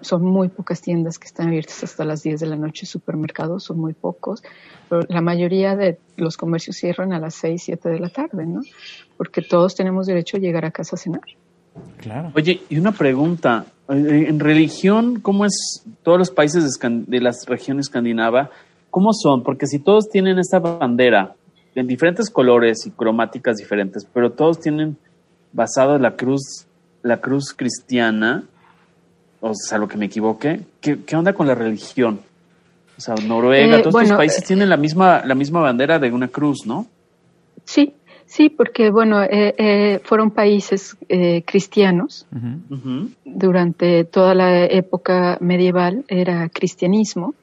son 0.00 0.22
muy 0.24 0.48
pocas 0.48 0.80
tiendas 0.80 1.18
que 1.18 1.26
están 1.26 1.48
abiertas 1.48 1.82
hasta 1.82 2.04
las 2.04 2.22
10 2.22 2.40
de 2.40 2.46
la 2.46 2.56
noche, 2.56 2.86
supermercados 2.86 3.64
son 3.64 3.78
muy 3.78 3.94
pocos, 3.94 4.42
pero 4.88 5.02
la 5.08 5.20
mayoría 5.20 5.76
de 5.76 5.98
los 6.16 6.36
comercios 6.36 6.76
cierran 6.76 7.12
a 7.12 7.18
las 7.18 7.34
6, 7.36 7.62
7 7.64 7.88
de 7.88 8.00
la 8.00 8.08
tarde, 8.08 8.46
¿no? 8.46 8.62
Porque 9.16 9.42
todos 9.42 9.74
tenemos 9.74 10.06
derecho 10.06 10.36
a 10.36 10.40
llegar 10.40 10.64
a 10.64 10.70
casa 10.70 10.96
a 10.96 10.98
cenar. 10.98 11.22
Claro. 11.98 12.32
Oye, 12.34 12.62
y 12.68 12.78
una 12.78 12.92
pregunta, 12.92 13.66
eh, 13.88 14.26
en 14.28 14.40
religión, 14.40 15.20
¿cómo 15.20 15.44
es 15.44 15.84
todos 16.02 16.18
los 16.18 16.30
países 16.30 16.78
de 16.80 17.20
las 17.20 17.46
regiones 17.46 17.86
escandinava? 17.86 18.50
¿Cómo 18.90 19.12
son? 19.12 19.42
Porque 19.42 19.66
si 19.66 19.78
todos 19.78 20.08
tienen 20.08 20.38
esta 20.38 20.58
bandera 20.58 21.34
en 21.74 21.86
diferentes 21.86 22.30
colores 22.30 22.86
y 22.86 22.90
cromáticas 22.90 23.56
diferentes, 23.56 24.06
pero 24.12 24.32
todos 24.32 24.60
tienen 24.60 24.96
basado 25.52 25.98
la 25.98 26.16
cruz, 26.16 26.66
la 27.02 27.20
cruz 27.20 27.52
cristiana, 27.54 28.44
o 29.50 29.54
sea, 29.54 29.78
lo 29.78 29.88
que 29.88 29.96
me 29.96 30.06
equivoque, 30.06 30.60
¿qué, 30.80 31.16
onda 31.16 31.32
con 31.32 31.46
la 31.46 31.54
religión? 31.54 32.20
O 32.96 33.00
sea, 33.00 33.14
Noruega, 33.14 33.78
eh, 33.78 33.82
todos 33.82 34.02
estos 34.02 34.16
países 34.16 34.42
eh, 34.42 34.46
tienen 34.46 34.68
la 34.68 34.76
misma, 34.76 35.22
la 35.24 35.34
misma 35.34 35.60
bandera 35.60 35.98
de 35.98 36.10
una 36.10 36.28
cruz, 36.28 36.66
¿no? 36.66 36.86
Sí, 37.64 37.94
sí, 38.24 38.48
porque 38.48 38.90
bueno, 38.90 39.22
eh, 39.22 40.00
fueron 40.04 40.30
países 40.30 40.96
cristianos. 41.44 42.26
Durante 43.24 44.04
toda 44.04 44.34
la 44.34 44.64
época 44.64 45.38
medieval 45.40 46.04
era 46.08 46.48
cristianismo. 46.48 47.34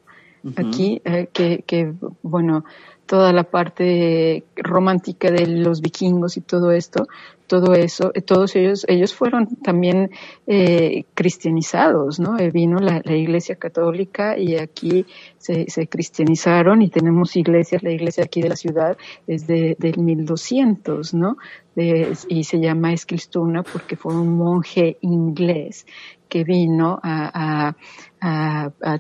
Aquí, 0.58 1.02
que, 1.32 1.64
que, 1.66 1.94
bueno, 2.22 2.66
toda 3.06 3.32
la 3.32 3.44
parte 3.44 4.44
romántica 4.56 5.32
de 5.32 5.48
los 5.48 5.82
vikingos 5.82 6.36
y 6.36 6.42
todo 6.42 6.72
esto, 6.72 7.08
todo 7.54 7.76
eso, 7.76 8.12
eh, 8.16 8.22
todos 8.24 8.56
ellos, 8.56 8.84
ellos 8.88 9.14
fueron 9.14 9.46
también 9.58 10.10
eh, 10.48 11.04
cristianizados, 11.14 12.20
¿no? 12.20 12.40
Eh, 12.40 12.50
vino 12.50 12.80
la, 12.80 13.04
Iglesia 13.06 13.58
Católica 13.58 14.40
y 14.40 14.56
aquí 14.56 15.06
se, 15.38 15.88
cristianizaron 15.88 16.82
y 16.82 16.90
tenemos 16.90 17.36
iglesias, 17.36 17.84
la 17.84 17.92
iglesia 17.92 18.24
aquí 18.24 18.42
de 18.42 18.50
la 18.50 18.56
ciudad 18.56 18.98
es 19.28 19.46
de, 19.46 19.76
del 19.78 20.00
1200, 20.00 21.14
¿no? 21.14 21.38
y 21.76 22.44
se 22.44 22.60
llama 22.60 22.94
Eskilstuna 22.94 23.64
porque 23.64 23.96
fue 23.96 24.16
un 24.16 24.38
monje 24.38 24.98
inglés 25.02 25.88
que 26.34 26.44
vino 26.44 27.00
a, 27.04 27.76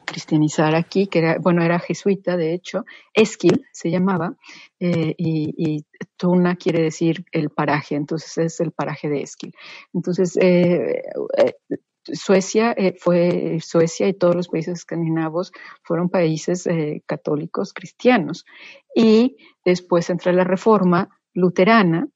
cristianizar 0.06 0.76
aquí, 0.76 1.08
que 1.08 1.20
era, 1.20 1.38
bueno, 1.40 1.64
era 1.64 1.80
jesuita 1.80 2.38
de 2.38 2.54
hecho, 2.54 2.86
Eskil 3.12 3.66
se 3.72 3.90
llamaba, 3.90 4.36
eh, 4.80 5.16
y, 5.18 5.84
Tuna 6.16 6.56
quiere 6.58 6.84
decir 6.84 7.26
el 7.32 7.50
paraje, 7.50 7.96
entonces 7.96 8.38
es 8.38 8.60
el 8.60 8.72
paraje 8.72 9.10
de 9.10 9.22
Eskil. 9.22 9.54
Entonces, 9.94 10.38
eh, 10.38 11.02
eh, 11.38 11.54
Suecia 12.04 12.76
fue 13.00 13.58
Suecia 13.62 14.08
y 14.08 14.14
todos 14.14 14.36
los 14.36 14.50
países 14.50 14.80
escandinavos 14.80 15.52
fueron 15.82 16.10
países 16.10 16.68
católicos 17.08 17.74
cristianos 17.74 18.46
y 18.94 19.38
después 19.66 20.10
entra 20.12 20.34
la 20.34 20.44
reforma 20.44 21.10
luterana 21.34 22.08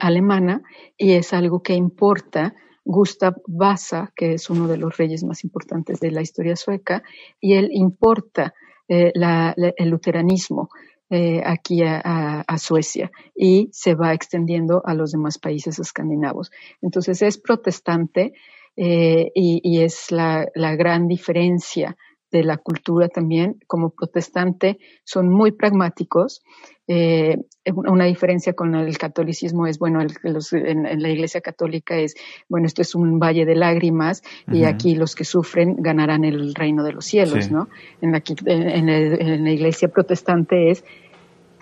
alemana 0.00 0.62
y 0.96 1.12
es 1.12 1.32
algo 1.32 1.62
que 1.62 1.74
importa 1.74 2.54
Gustav 2.84 3.34
Vasa, 3.46 4.12
que 4.16 4.34
es 4.34 4.50
uno 4.50 4.68
de 4.68 4.76
los 4.76 4.96
reyes 4.96 5.24
más 5.24 5.44
importantes 5.44 6.00
de 6.00 6.10
la 6.10 6.22
historia 6.22 6.56
sueca, 6.56 7.02
y 7.40 7.54
él 7.54 7.70
importa 7.72 8.54
eh, 8.88 9.12
el 9.14 9.88
luteranismo 9.88 10.68
eh, 11.14 11.42
aquí 11.44 11.82
a, 11.84 12.44
Suecia 12.56 13.10
y 13.34 13.68
se 13.70 13.94
va 13.94 14.14
extendiendo 14.14 14.80
a 14.84 14.94
los 14.94 15.12
demás 15.12 15.38
países 15.38 15.78
escandinavos. 15.78 16.50
Entonces 16.80 17.20
es 17.20 17.36
protestante 17.36 18.32
eh, 18.76 19.30
y, 19.34 19.82
es 19.82 20.10
la, 20.10 20.46
gran 20.54 21.08
diferencia 21.08 21.98
de 22.32 22.42
la 22.42 22.56
cultura 22.56 23.08
también. 23.08 23.58
Como 23.66 23.90
protestante 23.90 24.78
son 25.04 25.28
muy 25.28 25.52
pragmáticos. 25.52 26.42
Eh, 26.88 27.36
una 27.64 28.06
diferencia 28.06 28.54
con 28.54 28.74
el 28.74 28.98
catolicismo 28.98 29.66
es, 29.66 29.78
bueno, 29.78 30.00
en, 30.00 31.02
la 31.02 31.10
iglesia 31.10 31.40
católica 31.40 31.96
es, 31.96 32.14
bueno, 32.48 32.66
esto 32.66 32.82
es 32.82 32.94
un 32.94 33.20
valle 33.20 33.44
de 33.44 33.54
lágrimas 33.54 34.22
y 34.50 34.64
aquí 34.64 34.96
los 34.96 35.14
que 35.14 35.24
sufren 35.24 35.76
ganarán 35.78 36.24
el 36.24 36.54
reino 36.54 36.82
de 36.82 36.92
los 36.92 37.04
cielos, 37.04 37.50
¿no? 37.50 37.68
En 38.00 38.14
en 38.46 39.44
la 39.44 39.50
iglesia 39.52 39.88
protestante 39.88 40.70
es, 40.70 40.84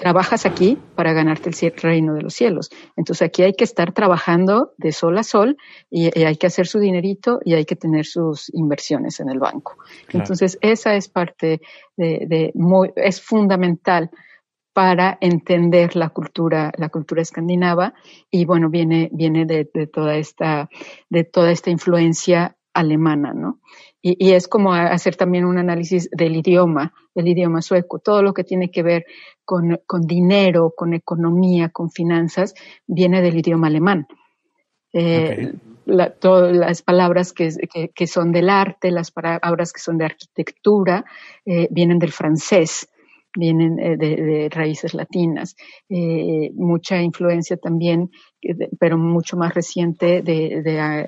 trabajas 0.01 0.47
aquí 0.47 0.79
para 0.95 1.13
ganarte 1.13 1.51
el 1.51 1.73
reino 1.77 2.15
de 2.15 2.23
los 2.23 2.33
cielos. 2.33 2.71
Entonces 2.97 3.29
aquí 3.29 3.43
hay 3.43 3.53
que 3.53 3.65
estar 3.65 3.93
trabajando 3.93 4.73
de 4.79 4.93
sol 4.93 5.19
a 5.19 5.23
sol 5.23 5.59
y, 5.91 6.07
hay 6.25 6.37
que 6.37 6.47
hacer 6.47 6.67
su 6.67 6.79
dinerito 6.79 7.41
y 7.45 7.53
hay 7.53 7.67
que 7.67 7.77
tener 7.77 8.07
sus 8.07 8.53
inversiones 8.55 9.21
en 9.21 9.29
el 9.29 9.39
banco. 9.39 9.77
Entonces 10.13 10.59
esa 10.63 10.95
es 10.95 11.09
parte 11.09 11.61
de, 11.97 12.51
muy, 12.55 12.93
es 12.97 13.21
fundamental 13.21 14.11
para 14.73 15.19
entender 15.21 15.97
la 15.97 16.09
cultura, 16.09 16.73
la 16.79 16.89
cultura 16.89 17.21
escandinava 17.21 17.93
y 18.31 18.47
bueno, 18.47 18.71
viene, 18.71 19.11
viene 19.13 19.45
de, 19.45 19.67
toda 19.87 20.17
esta, 20.17 20.71
de 21.11 21.25
toda 21.25 21.51
esta 21.51 21.71
influencia 21.71 22.57
alemana, 22.75 23.33
¿no? 23.35 23.61
Y, 24.03 24.33
es 24.33 24.49
como 24.49 24.73
hacer 24.73 25.17
también 25.17 25.45
un 25.45 25.59
análisis 25.59 26.09
del 26.11 26.37
idioma, 26.37 26.95
del 27.15 27.29
idioma 27.29 27.61
sueco, 27.61 27.99
todo 27.99 28.23
lo 28.23 28.33
que 28.33 28.45
tiene 28.45 28.71
que 28.71 28.83
ver 28.83 29.05
con, 29.45 29.79
dinero, 30.07 30.73
con 30.75 30.95
economía, 30.95 31.69
con 31.69 31.91
finanzas, 31.91 32.55
viene 32.87 33.21
del 33.21 33.39
idioma 33.39 33.67
alemán. 33.67 34.07
Eh, 34.93 35.53
todas 36.19 36.57
las 36.57 36.83
palabras 36.83 37.35
que, 37.35 38.07
son 38.07 38.33
del 38.33 38.49
arte, 38.49 38.91
las 38.91 39.11
palabras 39.11 39.73
que 39.73 39.81
son 39.81 39.99
de 39.99 40.07
arquitectura, 40.07 41.05
eh, 41.45 41.69
vienen 41.71 41.99
del 41.99 42.13
francés 42.13 42.89
vienen 43.35 43.79
eh, 43.79 43.97
de, 43.97 44.49
raíces 44.51 44.95
latinas. 44.95 45.57
Eh, 45.89 46.51
mucha 46.55 47.01
influencia 47.03 47.57
también, 47.57 48.11
pero 48.79 48.99
mucho 48.99 49.37
más 49.37 49.55
reciente, 49.55 50.23
de, 50.23 50.81
ah, 50.81 51.07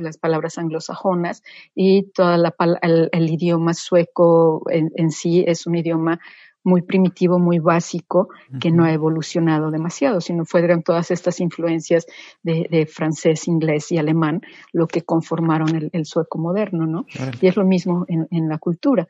las 0.00 0.18
palabras 0.18 0.58
anglosajonas 0.58 1.42
y 1.74 2.10
todo 2.10 2.34
el, 2.82 3.30
idioma 3.30 3.74
sueco 3.74 4.62
en, 4.70 5.10
sí 5.10 5.44
es 5.46 5.66
un 5.66 5.76
idioma 5.76 6.20
muy 6.66 6.80
primitivo, 6.80 7.38
muy 7.38 7.58
básico, 7.58 8.30
que 8.58 8.70
no 8.70 8.84
ha 8.84 8.92
evolucionado 8.92 9.70
demasiado, 9.70 10.22
sino 10.22 10.46
fueron 10.46 10.82
todas 10.82 11.10
estas 11.10 11.40
influencias 11.40 12.06
de, 12.42 12.88
francés, 12.90 13.48
inglés 13.48 13.92
y 13.92 13.98
alemán 13.98 14.40
lo 14.72 14.86
que 14.86 15.02
conformaron 15.02 15.90
el, 15.92 16.06
sueco 16.06 16.38
moderno, 16.38 16.86
¿no? 16.86 17.04
Y 17.42 17.48
es 17.48 17.56
lo 17.56 17.66
mismo 17.66 18.06
en 18.08 18.48
la 18.48 18.58
cultura. 18.58 19.06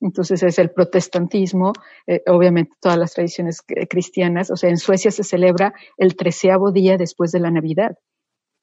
Entonces 0.00 0.42
es 0.42 0.58
el 0.58 0.70
protestantismo, 0.70 1.72
eh, 2.06 2.22
obviamente 2.26 2.72
todas 2.80 2.98
las 2.98 3.14
tradiciones 3.14 3.62
cristianas. 3.88 4.50
O 4.50 4.56
sea, 4.56 4.70
en 4.70 4.76
Suecia 4.76 5.10
se 5.10 5.24
celebra 5.24 5.74
el 5.96 6.16
treceavo 6.16 6.70
día 6.70 6.96
después 6.96 7.32
de 7.32 7.40
la 7.40 7.50
Navidad. 7.50 7.96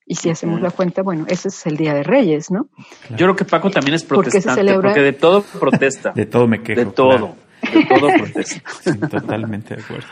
Y 0.07 0.15
si 0.15 0.29
hacemos 0.29 0.61
la 0.61 0.69
cuenta, 0.69 1.01
bueno, 1.01 1.25
ese 1.27 1.47
es 1.47 1.65
el 1.65 1.77
Día 1.77 1.95
de 1.95 2.03
Reyes, 2.03 2.51
¿no? 2.51 2.69
Yo 3.09 3.17
creo 3.17 3.35
que 3.35 3.45
Paco 3.45 3.71
también 3.71 3.95
es 3.95 4.03
protestante, 4.03 4.73
porque 4.75 5.01
de 5.01 5.13
todo 5.13 5.43
protesta. 5.59 6.11
de 6.15 6.27
todo 6.27 6.47
me 6.47 6.61
quejo. 6.61 6.79
De 6.79 6.85
todo, 6.85 7.35
de 7.73 7.85
todo 7.85 8.07
protesta. 8.15 9.07
totalmente 9.09 9.75
de 9.75 9.81
acuerdo. 9.81 10.07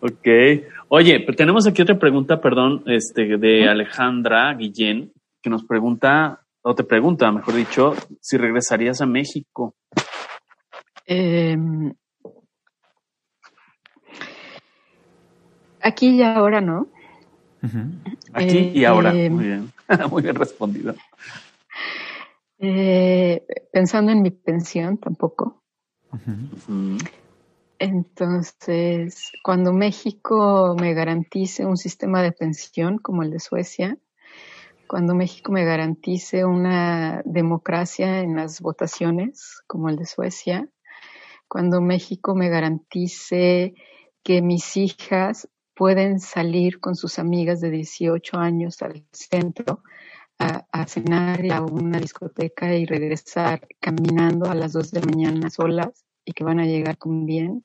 Ok. 0.00 0.64
Oye, 0.88 1.26
tenemos 1.36 1.66
aquí 1.66 1.82
otra 1.82 1.98
pregunta, 1.98 2.40
perdón, 2.40 2.84
este, 2.86 3.36
de 3.36 3.68
Alejandra 3.68 4.54
Guillén, 4.54 5.12
que 5.42 5.50
nos 5.50 5.64
pregunta 5.64 6.45
o 6.68 6.74
te 6.74 6.82
pregunta, 6.82 7.30
mejor 7.30 7.54
dicho, 7.54 7.94
si 8.20 8.36
regresarías 8.36 9.00
a 9.00 9.06
México. 9.06 9.76
Em, 11.06 11.94
aquí 15.80 16.16
y 16.16 16.22
ahora 16.24 16.60
no. 16.60 16.88
Aquí 18.32 18.72
y 18.74 18.84
ahora. 18.84 19.14
Em, 19.14 19.32
muy 19.32 19.44
bien. 19.44 19.72
Muy 20.10 20.22
bien 20.24 20.34
respondido. 20.34 20.96
Eh, 22.58 23.46
pensando 23.72 24.10
en 24.10 24.20
mi 24.20 24.32
pensión, 24.32 24.98
tampoco. 24.98 25.62
Entonces, 27.78 29.30
cuando 29.44 29.72
México 29.72 30.74
me 30.76 30.92
garantice 30.92 31.64
un 31.64 31.76
sistema 31.76 32.20
de 32.22 32.32
pensión 32.32 32.98
como 32.98 33.22
el 33.22 33.30
de 33.30 33.38
Suecia, 33.38 33.96
cuando 34.86 35.14
México 35.14 35.52
me 35.52 35.64
garantice 35.64 36.44
una 36.44 37.22
democracia 37.24 38.20
en 38.20 38.36
las 38.36 38.60
votaciones, 38.60 39.62
como 39.66 39.88
el 39.88 39.96
de 39.96 40.06
Suecia, 40.06 40.68
cuando 41.48 41.80
México 41.80 42.34
me 42.34 42.48
garantice 42.48 43.74
que 44.22 44.42
mis 44.42 44.76
hijas 44.76 45.48
pueden 45.74 46.20
salir 46.20 46.80
con 46.80 46.96
sus 46.96 47.18
amigas 47.18 47.60
de 47.60 47.70
18 47.70 48.38
años 48.38 48.82
al 48.82 49.04
centro 49.12 49.82
a, 50.38 50.86
cenar 50.86 51.40
a 51.50 51.62
una 51.62 51.98
discoteca 51.98 52.74
y 52.74 52.84
regresar 52.86 53.66
caminando 53.80 54.50
a 54.50 54.54
las 54.54 54.72
2 54.72 54.90
de 54.90 55.00
la 55.00 55.06
mañana 55.06 55.50
solas 55.50 56.04
y 56.24 56.32
que 56.32 56.44
van 56.44 56.60
a 56.60 56.66
llegar 56.66 56.98
con 56.98 57.24
bien, 57.24 57.64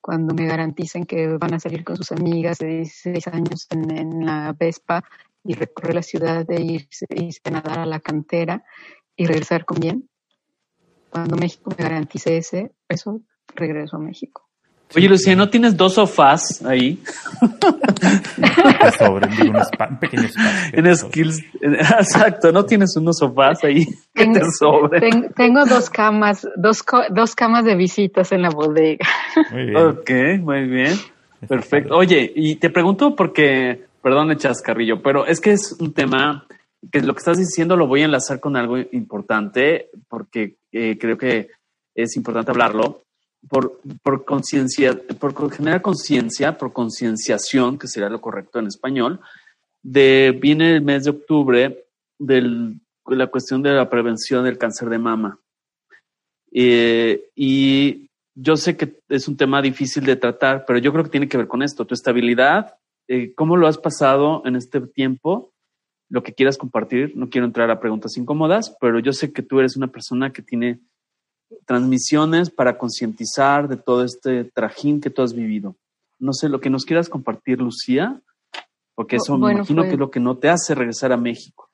cuando 0.00 0.34
me 0.34 0.46
garanticen 0.46 1.04
que 1.04 1.28
van 1.36 1.54
a 1.54 1.60
salir 1.60 1.84
con 1.84 1.96
sus 1.96 2.12
amigas 2.12 2.58
de 2.58 2.68
16 2.78 3.26
años 3.28 3.66
en 3.70 4.24
la 4.24 4.54
Vespa 4.58 5.04
y 5.44 5.54
recorrer 5.54 5.94
la 5.94 6.02
ciudad 6.02 6.46
de 6.46 6.60
irse, 6.60 7.06
a 7.44 7.50
nadar 7.50 7.78
a 7.80 7.86
la 7.86 8.00
cantera 8.00 8.64
y 9.16 9.26
regresar 9.26 9.64
con 9.64 9.80
bien. 9.80 10.08
Cuando 11.10 11.36
México 11.36 11.70
me 11.76 11.82
garantice 11.82 12.36
ese, 12.36 12.72
eso 12.88 13.20
regreso 13.54 13.96
a 13.96 14.00
México. 14.00 14.48
Oye, 14.96 15.06
Lucía, 15.06 15.36
¿no 15.36 15.50
tienes 15.50 15.76
dos 15.76 15.94
sofás 15.94 16.64
ahí? 16.64 16.98
Sobre 18.98 19.48
unos 19.48 19.68
pequeños 20.00 20.32
En 20.72 20.96
skills, 20.96 21.44
exacto, 21.60 22.52
¿no 22.52 22.64
tienes 22.64 22.96
unos 22.96 23.18
sofás 23.18 23.64
ahí 23.64 23.84
que 24.14 24.24
tengo, 24.24 24.88
te 24.88 25.28
tengo 25.36 25.66
dos 25.66 25.90
camas, 25.90 26.48
dos, 26.56 26.82
dos 27.10 27.34
camas 27.34 27.66
de 27.66 27.74
visitas 27.76 28.32
en 28.32 28.42
la 28.42 28.48
bodega. 28.48 29.06
Muy 29.50 29.66
bien. 29.66 29.76
Ok, 29.76 30.10
muy 30.40 30.64
bien. 30.64 30.96
Perfecto. 31.46 31.94
Oye, 31.94 32.32
y 32.34 32.56
te 32.56 32.70
pregunto 32.70 33.14
porque 33.14 33.87
Perdón, 34.02 34.36
chascarrillo, 34.36 35.02
pero 35.02 35.26
es 35.26 35.40
que 35.40 35.52
es 35.52 35.76
un 35.80 35.92
tema 35.92 36.46
que 36.92 37.02
lo 37.02 37.14
que 37.14 37.18
estás 37.18 37.38
diciendo 37.38 37.76
lo 37.76 37.86
voy 37.86 38.02
a 38.02 38.04
enlazar 38.04 38.38
con 38.38 38.56
algo 38.56 38.78
importante 38.78 39.90
porque 40.08 40.56
eh, 40.72 40.96
creo 40.98 41.18
que 41.18 41.50
es 41.94 42.16
importante 42.16 42.52
hablarlo 42.52 43.02
por, 43.48 43.80
por 44.02 44.24
conciencia, 44.24 44.98
por 45.18 45.52
generar 45.52 45.82
conciencia, 45.82 46.56
por 46.56 46.72
concienciación, 46.72 47.78
que 47.78 47.88
sería 47.88 48.08
lo 48.08 48.20
correcto 48.20 48.58
en 48.58 48.66
español, 48.66 49.20
viene 49.82 50.76
el 50.76 50.82
mes 50.82 51.04
de 51.04 51.10
octubre 51.10 51.84
de 52.18 52.74
la 53.06 53.26
cuestión 53.28 53.62
de 53.62 53.72
la 53.72 53.88
prevención 53.88 54.44
del 54.44 54.58
cáncer 54.58 54.88
de 54.88 54.98
mama. 54.98 55.38
Eh, 56.52 57.30
y 57.34 58.08
yo 58.34 58.56
sé 58.56 58.76
que 58.76 59.00
es 59.08 59.28
un 59.28 59.36
tema 59.36 59.60
difícil 59.60 60.04
de 60.04 60.16
tratar, 60.16 60.64
pero 60.66 60.78
yo 60.78 60.92
creo 60.92 61.04
que 61.04 61.10
tiene 61.10 61.28
que 61.28 61.36
ver 61.36 61.48
con 61.48 61.62
esto, 61.62 61.84
tu 61.84 61.94
estabilidad 61.94 62.77
eh, 63.08 63.34
¿cómo 63.34 63.56
lo 63.56 63.66
has 63.66 63.78
pasado 63.78 64.42
en 64.44 64.56
este 64.56 64.80
tiempo? 64.80 65.52
Lo 66.10 66.22
que 66.22 66.34
quieras 66.34 66.56
compartir, 66.56 67.12
no 67.16 67.28
quiero 67.28 67.46
entrar 67.46 67.70
a 67.70 67.80
preguntas 67.80 68.16
incómodas, 68.16 68.76
pero 68.80 68.98
yo 69.00 69.12
sé 69.12 69.32
que 69.32 69.42
tú 69.42 69.58
eres 69.58 69.76
una 69.76 69.88
persona 69.88 70.32
que 70.32 70.42
tiene 70.42 70.80
transmisiones 71.66 72.50
para 72.50 72.78
concientizar 72.78 73.68
de 73.68 73.76
todo 73.76 74.04
este 74.04 74.44
trajín 74.44 75.00
que 75.00 75.10
tú 75.10 75.22
has 75.22 75.34
vivido. 75.34 75.76
No 76.18 76.32
sé, 76.32 76.48
lo 76.48 76.60
que 76.60 76.70
nos 76.70 76.84
quieras 76.84 77.08
compartir, 77.08 77.60
Lucía, 77.60 78.20
porque 78.94 79.16
eso 79.16 79.38
me 79.38 79.52
imagino 79.52 79.82
que 79.82 79.90
es 79.90 79.98
lo 79.98 80.10
que 80.10 80.20
no 80.20 80.36
te 80.36 80.48
hace 80.48 80.74
regresar 80.74 81.12
a 81.12 81.16
México. 81.16 81.68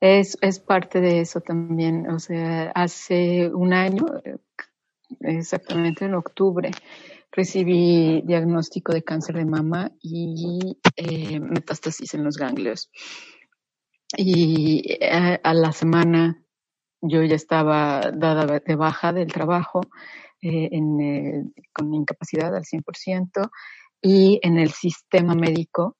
Es, 0.00 0.38
es 0.40 0.58
parte 0.58 1.00
de 1.00 1.20
eso 1.20 1.40
también. 1.40 2.08
O 2.10 2.18
sea, 2.18 2.70
hace 2.74 3.50
un 3.52 3.74
año, 3.74 4.06
eh, 4.24 4.38
exactamente 5.20 6.06
en 6.06 6.14
octubre, 6.14 6.70
recibí 7.32 8.22
diagnóstico 8.22 8.92
de 8.92 9.02
cáncer 9.02 9.36
de 9.36 9.44
mama 9.44 9.92
y 10.00 10.78
eh, 10.96 11.40
metástasis 11.40 12.14
en 12.14 12.24
los 12.24 12.36
ganglios. 12.36 12.90
Y 14.16 14.82
eh, 15.00 15.40
a, 15.42 15.54
la 15.54 15.72
semana 15.72 16.44
yo 17.00 17.22
ya 17.22 17.36
estaba 17.36 18.10
dada 18.12 18.58
de 18.58 18.74
baja 18.74 19.12
del 19.12 19.32
trabajo 19.32 19.80
eh, 20.42 20.70
con 21.72 21.94
incapacidad 21.94 22.54
al 22.54 22.64
100% 22.64 23.50
y 24.02 24.40
en 24.42 24.58
el 24.58 24.70
sistema 24.70 25.34
médico, 25.34 25.96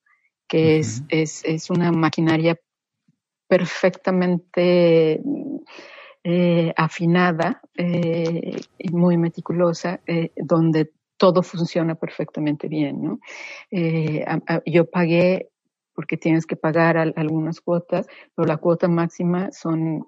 que 0.49 0.79
es, 0.79 1.05
es, 1.09 1.45
es, 1.45 1.71
una 1.71 1.93
maquinaria 1.93 2.59
perfectamente 3.47 5.23
afinada 6.77 7.63
y 7.77 8.91
muy 8.91 9.17
meticulosa, 9.17 10.01
donde 10.37 10.93
todo 11.21 11.43
funciona 11.43 11.95
perfectamente 11.95 12.67
bien, 12.67 13.03
¿no? 13.03 13.21
Eh, 13.71 14.25
yo 14.65 14.89
pagué, 14.91 15.51
porque 15.95 16.17
tienes 16.17 16.47
que 16.47 16.57
pagar 16.57 16.97
algunas 16.97 17.61
cuotas, 17.61 18.07
pero 18.35 18.49
la 18.49 18.57
cuota 18.57 18.89
máxima 18.89 19.53
son 19.53 20.07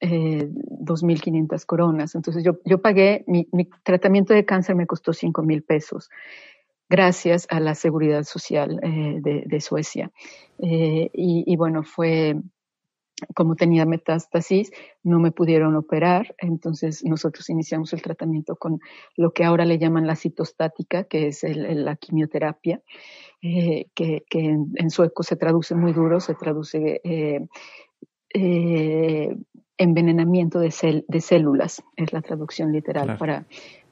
eh, 0.00 0.48
2.500 0.48 1.64
coronas. 1.64 2.16
Entonces 2.16 2.42
yo, 2.42 2.58
yo 2.64 2.82
pagué, 2.82 3.24
mi, 3.28 3.46
mi 3.52 3.70
tratamiento 3.84 4.34
de 4.34 4.44
cáncer 4.44 4.74
me 4.74 4.86
costó 4.86 5.12
5.000 5.12 5.64
pesos 5.64 6.10
gracias 6.88 7.46
a 7.50 7.60
la 7.60 7.74
seguridad 7.74 8.24
social 8.24 8.80
eh, 8.82 9.44
de, 9.46 9.60
Suecia. 9.60 10.10
Eh, 10.58 11.10
y, 11.12 11.56
bueno, 11.56 11.82
fue 11.82 12.36
como 13.34 13.56
tenía 13.56 13.84
metástasis, 13.84 14.70
no 15.02 15.18
me 15.18 15.32
pudieron 15.32 15.76
operar, 15.76 16.34
entonces 16.38 17.04
nosotros 17.04 17.48
iniciamos 17.50 17.92
el 17.92 18.02
tratamiento 18.02 18.56
con 18.56 18.80
lo 19.16 19.32
que 19.32 19.44
ahora 19.44 19.64
le 19.64 19.78
llaman 19.78 20.06
la 20.06 20.16
citostática, 20.16 21.04
que 21.04 21.28
es 21.28 21.44
el, 21.44 21.84
la 21.84 21.96
quimioterapia, 21.96 22.80
eh, 23.42 23.86
que, 23.94 24.24
que 24.28 24.40
en, 24.40 24.72
en, 24.74 24.90
sueco 24.90 25.22
se 25.22 25.36
traduce 25.36 25.74
muy 25.74 25.92
duro, 25.92 26.20
se 26.20 26.34
traduce 26.34 27.00
eh, 27.04 27.46
eh, 28.34 29.36
envenenamiento 29.76 30.58
de, 30.58 30.70
cel, 30.70 31.04
de, 31.08 31.20
células, 31.20 31.82
es 31.96 32.12
la 32.12 32.20
traducción 32.20 32.72
literal 32.72 33.04
claro. 33.04 33.18
para, 33.18 33.46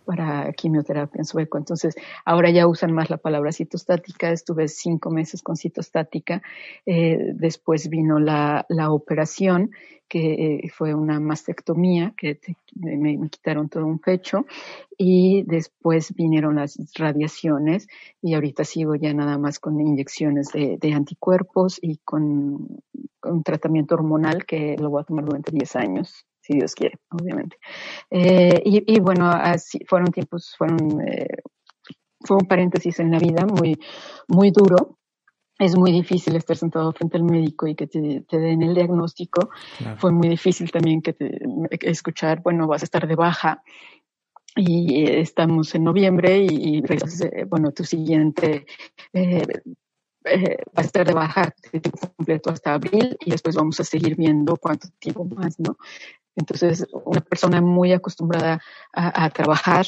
para 0.07 0.53
quimioterapia 0.53 1.19
en 1.19 1.25
sueco. 1.25 1.59
Entonces, 1.59 1.95
ahora 2.25 2.51
ya 2.51 2.67
usan 2.67 2.93
más 2.93 3.11
la 3.11 3.19
palabra 3.19 3.53
citostática. 3.53 4.31
Estuve 4.31 4.69
cinco 4.69 5.11
meses 5.11 5.43
con 5.43 5.57
citostática. 5.57 6.43
Eh, 6.87 7.33
después 7.35 7.89
vino 7.91 8.19
la, 8.19 8.65
la 8.69 8.91
operación, 8.91 9.73
que 10.09 10.61
eh, 10.65 10.71
fue 10.73 10.95
una 10.95 11.19
mastectomía, 11.19 12.15
que 12.17 12.39
me, 12.77 13.19
quitaron 13.29 13.69
todo 13.69 13.85
un 13.85 13.99
pecho. 13.99 14.47
Y 14.97 15.43
después 15.43 16.15
vinieron 16.15 16.57
las 16.57 16.79
radiaciones. 16.95 17.89
Y 18.23 18.35
ahorita 18.35 18.65
sigo 18.65 18.95
ya 18.95 19.13
nada 19.13 19.37
más 19.37 19.59
con 19.59 19.81
inyecciones 19.81 20.53
de, 20.53 20.79
de 20.81 20.93
anticuerpos 20.95 21.79
y 21.83 21.99
con, 21.99 22.81
con 23.19 23.33
un 23.33 23.43
tratamiento 23.43 23.97
hormonal 23.97 24.47
que 24.47 24.77
lo 24.79 24.91
voy 24.91 25.03
a 25.03 25.05
tomar 25.05 25.25
durante 25.25 25.51
10 25.51 25.77
años 25.77 26.27
si 26.47 26.55
Dios 26.55 26.75
quiere, 26.75 26.99
obviamente. 27.11 27.57
Eh, 28.11 28.63
y, 28.65 28.95
y, 28.95 29.01
bueno, 29.01 29.29
así 29.29 29.81
fueron 29.89 30.13
tiempos, 30.13 30.55
fueron, 30.57 31.01
eh, 31.07 31.39
fue 32.21 32.37
un 32.37 32.47
paréntesis 32.47 33.01
en 33.01 33.11
la 33.11 33.19
vida 33.19 33.45
muy, 33.47 33.79
muy 34.29 34.51
duro. 34.51 34.99
Es 35.59 35.75
muy 35.75 35.91
difícil 35.91 36.37
estar 36.37 36.57
sentado 36.57 36.93
frente 36.93 37.17
al 37.17 37.25
médico 37.25 37.67
y 37.67 37.75
que 37.75 37.87
te, 37.87 38.25
te 38.29 38.39
den 38.39 38.63
el 38.63 38.75
diagnóstico. 38.75 39.49
Claro. 39.79 39.97
Fue 39.99 40.13
muy 40.13 40.29
difícil 40.29 40.71
también 40.71 41.01
que 41.01 41.15
te, 41.15 41.39
escuchar, 41.81 42.43
bueno, 42.43 42.67
vas 42.67 42.83
a 42.83 42.85
estar 42.85 43.07
de 43.09 43.17
baja 43.17 43.63
y 44.55 45.05
estamos 45.11 45.75
en 45.75 45.85
noviembre 45.85 46.39
y, 46.39 46.79
y 46.79 46.83
bueno, 47.49 47.73
tu 47.73 47.85
siguiente 47.85 48.67
eh, 49.13 49.47
eh, 50.27 50.57
va 50.77 50.83
a 50.83 50.85
estar 50.85 51.07
de 51.07 51.15
baja 51.15 51.55
de 51.73 51.81
tiempo 51.81 51.99
completo 52.17 52.51
hasta 52.51 52.75
abril 52.75 53.17
y 53.21 53.31
después 53.31 53.55
vamos 53.55 53.79
a 53.79 53.85
seguir 53.85 54.17
viendo 54.17 54.57
cuánto 54.57 54.89
tiempo 54.99 55.25
más, 55.25 55.61
¿no? 55.61 55.77
Entonces, 56.37 56.87
una 56.93 57.21
persona 57.23 57.61
muy 57.61 57.93
acostumbrada 57.93 58.61
a, 58.93 59.25
a 59.25 59.31
trabajar 59.31 59.87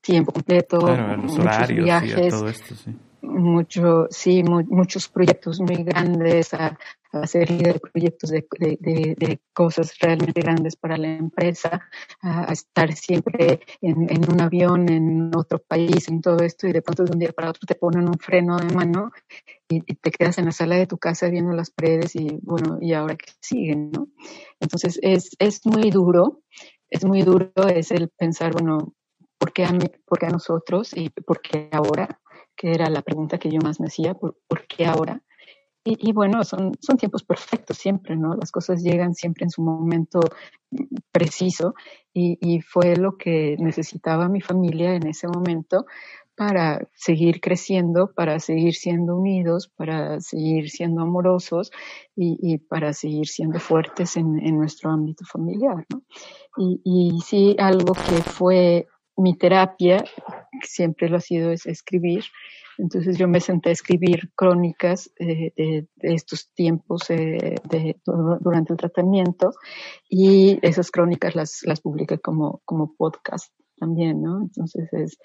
tiempo 0.00 0.32
completo, 0.32 0.80
claro, 0.80 1.16
los 1.16 1.32
muchos 1.32 1.38
horarios 1.38 1.84
viajes, 1.84 2.26
a 2.26 2.36
todo 2.36 2.48
esto, 2.48 2.74
sí. 2.74 2.94
Mucho, 3.22 4.08
sí, 4.10 4.42
mu 4.42 4.62
muchos 4.68 5.08
proyectos 5.08 5.60
muy 5.60 5.84
grandes, 5.84 6.52
a, 6.54 6.78
a 7.12 7.26
serie 7.26 7.58
de 7.58 7.80
proyectos 7.80 8.30
de, 8.30 8.46
de, 8.58 9.40
cosas 9.52 9.98
realmente 10.00 10.40
grandes 10.40 10.76
para 10.76 10.96
la 10.96 11.08
empresa, 11.08 11.88
a, 12.20 12.52
estar 12.52 12.92
siempre 12.94 13.60
en, 13.80 14.30
un 14.30 14.40
avión, 14.40 14.88
en 14.88 15.30
otro 15.36 15.58
país, 15.58 16.08
en 16.08 16.20
todo 16.20 16.38
esto, 16.42 16.66
y 16.66 16.72
de 16.72 16.82
pronto 16.82 17.04
de 17.04 17.12
un 17.12 17.18
día 17.18 17.32
para 17.32 17.50
otro 17.50 17.66
te 17.66 17.74
ponen 17.74 18.08
un 18.08 18.18
freno 18.18 18.56
de 18.56 18.74
mano 18.74 19.12
y, 19.68 19.80
te 19.80 20.10
quedas 20.10 20.38
en 20.38 20.46
la 20.46 20.52
sala 20.52 20.76
de 20.76 20.86
tu 20.86 20.98
casa 20.98 21.28
viendo 21.28 21.52
las 21.52 21.70
paredes 21.70 22.16
y 22.16 22.38
bueno, 22.42 22.78
y 22.80 22.94
ahora 22.94 23.16
qué 23.16 23.30
sigue, 23.40 23.76
¿no? 23.76 24.08
Entonces 24.58 24.98
es, 25.02 25.30
es 25.38 25.64
muy 25.66 25.90
duro, 25.90 26.42
es 26.90 27.04
muy 27.04 27.22
duro, 27.22 27.52
es 27.68 27.90
el 27.90 28.08
pensar, 28.08 28.52
bueno, 28.52 28.94
¿por 29.38 29.52
qué 29.52 29.64
a, 29.64 29.72
mí, 29.72 29.84
por 30.06 30.18
qué 30.18 30.26
a 30.26 30.30
nosotros 30.30 30.92
y 30.94 31.10
por 31.10 31.40
qué 31.40 31.68
ahora? 31.72 32.20
Que 32.56 32.72
era 32.72 32.88
la 32.90 33.02
pregunta 33.02 33.38
que 33.38 33.50
yo 33.50 33.58
más 33.62 33.80
me 33.80 33.86
hacía, 33.86 34.14
¿por, 34.14 34.36
por 34.48 34.66
qué 34.66 34.86
ahora? 34.86 35.22
Y, 35.84 36.10
y, 36.10 36.12
bueno, 36.12 36.44
son, 36.44 36.72
son 36.80 36.96
tiempos 36.96 37.24
perfectos 37.24 37.76
siempre, 37.76 38.16
¿no? 38.16 38.34
Las 38.34 38.52
cosas 38.52 38.82
llegan 38.84 39.14
siempre 39.14 39.44
en 39.44 39.50
su 39.50 39.62
momento 39.62 40.20
preciso 41.10 41.74
y, 42.14 42.38
y 42.40 42.60
fue 42.60 42.96
lo 42.96 43.16
que 43.16 43.56
necesitaba 43.58 44.28
mi 44.28 44.40
familia 44.40 44.94
en 44.94 45.08
ese 45.08 45.26
momento 45.26 45.86
para 46.36 46.88
seguir 46.94 47.40
creciendo, 47.40 48.12
para 48.14 48.38
seguir 48.38 48.74
siendo 48.74 49.16
unidos, 49.16 49.70
para 49.76 50.20
seguir 50.20 50.70
siendo 50.70 51.02
amorosos 51.02 51.70
y, 52.16 52.38
y 52.40 52.58
para 52.58 52.92
seguir 52.92 53.26
siendo 53.26 53.58
fuertes 53.60 54.16
en, 54.16 54.38
en 54.38 54.56
nuestro 54.56 54.90
ámbito 54.90 55.24
familiar, 55.24 55.84
¿no? 55.92 56.02
Y, 56.56 56.80
y 56.84 57.20
sí, 57.22 57.56
algo 57.58 57.92
que 57.94 58.22
fue 58.22 58.86
mi 59.16 59.36
terapia, 59.36 60.04
siempre 60.62 61.08
lo 61.08 61.16
ha 61.16 61.20
sido, 61.20 61.52
es 61.52 61.66
escribir. 61.66 62.24
Entonces 62.78 63.18
yo 63.18 63.28
me 63.28 63.40
senté 63.40 63.68
a 63.68 63.72
escribir 63.72 64.32
crónicas 64.34 65.12
eh, 65.18 65.52
de, 65.56 65.86
estos 66.00 66.50
tiempos 66.54 67.10
eh, 67.10 67.56
de, 67.68 68.00
durante 68.04 68.72
el 68.72 68.78
tratamiento 68.78 69.52
y 70.08 70.58
esas 70.62 70.90
crónicas 70.90 71.34
las, 71.34 71.60
las 71.64 71.80
publiqué 71.80 72.18
como, 72.18 72.62
como 72.64 72.94
podcast 72.96 73.52
también, 73.76 74.22
¿no? 74.22 74.40
Entonces 74.42 74.88
es, 74.92 75.18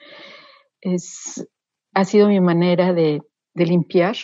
es, 0.81 1.47
ha 1.93 2.03
sido 2.03 2.27
mi 2.27 2.41
manera 2.41 2.93
de, 2.93 3.22
de 3.53 3.65
limpiar 3.65 4.18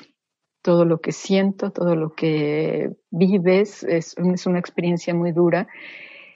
todo 0.61 0.85
lo 0.85 0.99
que 0.99 1.11
siento, 1.11 1.71
todo 1.71 1.95
lo 1.95 2.13
que 2.13 2.89
vives, 3.09 3.83
es, 3.83 4.15
es 4.17 4.45
una 4.45 4.59
experiencia 4.59 5.13
muy 5.13 5.31
dura 5.31 5.67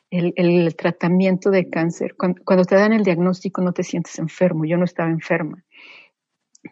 el, 0.09 0.33
el, 0.35 0.75
tratamiento 0.75 1.49
de 1.49 1.69
cáncer. 1.69 2.15
Cuando, 2.17 2.41
cuando, 2.43 2.65
te 2.65 2.75
dan 2.75 2.93
el 2.93 3.03
diagnóstico 3.03 3.61
no 3.61 3.73
te 3.73 3.83
sientes 3.83 4.17
enfermo. 4.19 4.65
Yo 4.65 4.77
no 4.77 4.85
estaba 4.85 5.09
enferma, 5.09 5.63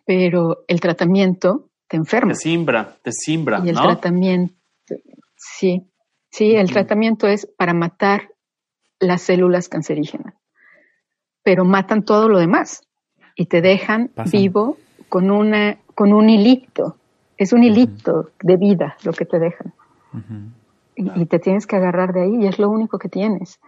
pero 0.05 0.63
el 0.67 0.79
tratamiento 0.79 1.69
te 1.87 1.97
enferma. 1.97 2.33
Te 2.33 2.39
simbra, 2.39 2.95
te 3.01 3.11
simbra. 3.11 3.61
Y 3.63 3.69
el 3.69 3.75
¿no? 3.75 3.83
tratamiento, 3.83 4.55
sí, 5.35 5.89
sí, 6.29 6.55
el 6.55 6.65
uh 6.65 6.69
-huh. 6.69 6.73
tratamiento 6.73 7.27
es 7.27 7.45
para 7.57 7.73
matar 7.73 8.29
las 8.99 9.21
células 9.21 9.67
cancerígenas, 9.67 10.33
pero 11.43 11.65
matan 11.65 12.03
todo 12.03 12.29
lo 12.29 12.39
demás 12.39 12.87
y 13.35 13.47
te 13.47 13.61
dejan 13.61 14.09
Pasan. 14.09 14.31
vivo 14.31 14.77
con 15.09 15.29
una, 15.29 15.77
con 15.93 16.13
un 16.13 16.29
hilito. 16.29 16.97
Es 17.37 17.51
un 17.51 17.63
hilito 17.63 18.11
uh 18.11 18.23
-huh. 18.23 18.31
de 18.41 18.57
vida 18.57 18.95
lo 19.03 19.11
que 19.11 19.25
te 19.25 19.39
dejan. 19.39 19.73
Uh 20.13 20.17
-huh 20.17 20.51
y, 20.95 21.21
y, 21.21 21.25
te 21.25 21.39
tienes 21.39 21.67
que 21.67 21.75
agarrar 21.75 22.13
de 22.13 22.23
ahí 22.23 22.43
y 22.43 22.47
es 22.47 22.59
lo 22.59 22.69
único 22.69 22.97
que 22.97 23.09
tienes. 23.09 23.59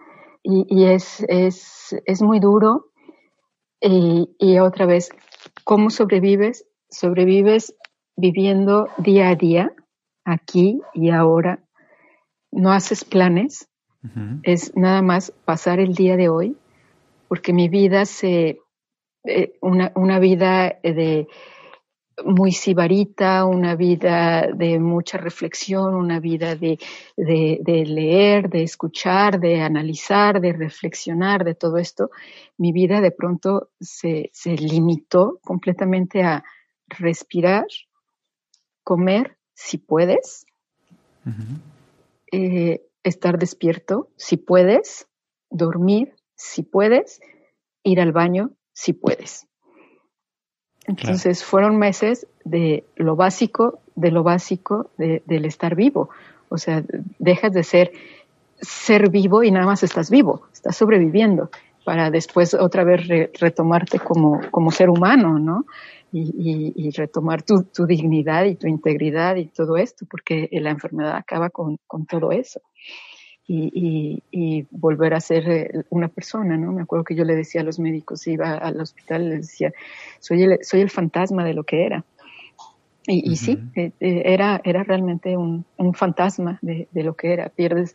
Y, 0.42 0.66
y 0.68 0.84
es, 0.86 1.24
es, 1.28 1.96
es, 2.06 2.22
muy 2.22 2.40
duro. 2.40 2.86
Y, 3.80 4.34
y, 4.38 4.58
otra 4.58 4.86
vez, 4.86 5.10
¿cómo 5.64 5.90
sobrevives? 5.90 6.66
Sobrevives 6.90 7.74
viviendo 8.16 8.88
día 8.98 9.28
a 9.28 9.34
día, 9.34 9.72
aquí 10.24 10.80
y 10.94 11.10
ahora. 11.10 11.60
No 12.50 12.72
haces 12.72 13.04
planes, 13.04 13.68
uh 14.02 14.08
-huh. 14.08 14.40
es 14.42 14.74
nada 14.74 15.02
más 15.02 15.32
pasar 15.44 15.80
el 15.80 15.94
día 15.94 16.16
de 16.16 16.28
hoy, 16.28 16.56
porque 17.28 17.52
mi 17.52 17.68
vida 17.68 18.06
se, 18.06 18.58
eh, 19.24 19.52
una, 19.60 19.92
una 19.94 20.18
vida 20.18 20.78
de, 20.82 21.28
muy 22.24 22.52
sibarita, 22.52 23.44
una 23.44 23.76
vida 23.76 24.48
de 24.52 24.78
mucha 24.78 25.18
reflexión, 25.18 25.94
una 25.94 26.20
vida 26.20 26.56
de, 26.56 26.78
de, 27.16 27.58
de, 27.62 27.86
leer, 27.86 28.48
de 28.50 28.62
escuchar, 28.62 29.40
de 29.40 29.60
analizar, 29.60 30.40
de 30.40 30.52
reflexionar, 30.52 31.44
de 31.44 31.54
todo 31.54 31.78
esto, 31.78 32.10
mi 32.56 32.72
vida 32.72 33.00
de 33.00 33.10
pronto 33.10 33.70
se, 33.80 34.30
se 34.32 34.56
limitó 34.56 35.38
completamente 35.44 36.22
a 36.22 36.44
respirar, 36.86 37.66
comer, 38.82 39.36
si 39.54 39.78
puedes, 39.78 40.46
uh 41.26 41.30
-huh. 41.30 41.60
eh, 42.32 42.82
estar 43.02 43.38
despierto, 43.38 44.08
si 44.16 44.36
puedes, 44.36 45.08
dormir, 45.50 46.14
si 46.34 46.62
puedes, 46.62 47.20
ir 47.82 48.00
al 48.00 48.12
baño, 48.12 48.50
si 48.72 48.92
puedes. 48.92 49.47
Entonces 50.88 51.44
fueron 51.44 51.76
meses 51.76 52.26
de 52.44 52.84
lo 52.96 53.14
básico, 53.14 53.78
de 53.94 54.10
lo 54.10 54.22
básico, 54.22 54.90
de, 54.96 55.22
del 55.26 55.44
estar 55.44 55.74
vivo. 55.74 56.08
O 56.48 56.58
sea, 56.58 56.82
dejas 57.18 57.52
de 57.52 57.62
ser 57.62 57.92
ser 58.60 59.10
vivo 59.10 59.44
y 59.44 59.50
nada 59.50 59.66
más 59.66 59.82
estás 59.82 60.10
vivo, 60.10 60.42
estás 60.52 60.76
sobreviviendo 60.76 61.50
para 61.84 62.10
después 62.10 62.54
otra 62.54 62.84
vez 62.84 63.06
re, 63.06 63.30
retomarte 63.38 63.98
como, 63.98 64.40
como 64.50 64.70
ser 64.70 64.90
humano, 64.90 65.38
¿no? 65.38 65.64
Y, 66.12 66.74
y, 66.76 66.88
y 66.88 66.90
retomar 66.90 67.42
tu, 67.42 67.64
tu, 67.64 67.86
dignidad 67.86 68.44
y 68.44 68.56
tu 68.56 68.66
integridad 68.66 69.36
y 69.36 69.46
todo 69.46 69.76
esto, 69.76 70.06
porque 70.10 70.48
la 70.52 70.70
enfermedad 70.70 71.16
acaba 71.16 71.50
con, 71.50 71.78
con 71.86 72.06
todo 72.06 72.32
eso. 72.32 72.60
Y, 73.50 74.22
y, 74.30 74.66
volver 74.70 75.14
a 75.14 75.20
ser 75.20 75.48
eh, 75.48 75.84
una 75.88 76.08
persona, 76.08 76.58
¿no? 76.58 76.70
Me 76.70 76.82
acuerdo 76.82 77.02
que 77.02 77.14
yo 77.14 77.24
le 77.24 77.34
decía 77.34 77.62
a 77.62 77.64
los 77.64 77.78
médicos, 77.78 78.26
iba 78.26 78.52
al 78.52 78.78
hospital, 78.78 79.30
les 79.30 79.46
decía, 79.46 79.72
soy 80.20 80.42
el, 80.42 80.58
soy 80.60 80.82
el 80.82 80.90
fantasma 80.90 81.46
de 81.46 81.54
lo 81.54 81.64
que 81.64 81.86
era. 81.86 82.04
Y, 83.10 83.36
sí, 83.36 83.58
eh, 83.74 83.92
eh, 84.00 84.22
era, 84.26 84.60
era 84.64 84.84
realmente 84.84 85.34
un, 85.34 85.64
un 85.78 85.94
fantasma 85.94 86.58
de, 86.60 86.88
de, 86.90 87.02
lo 87.02 87.14
que 87.14 87.32
era. 87.32 87.48
Pierdes, 87.48 87.94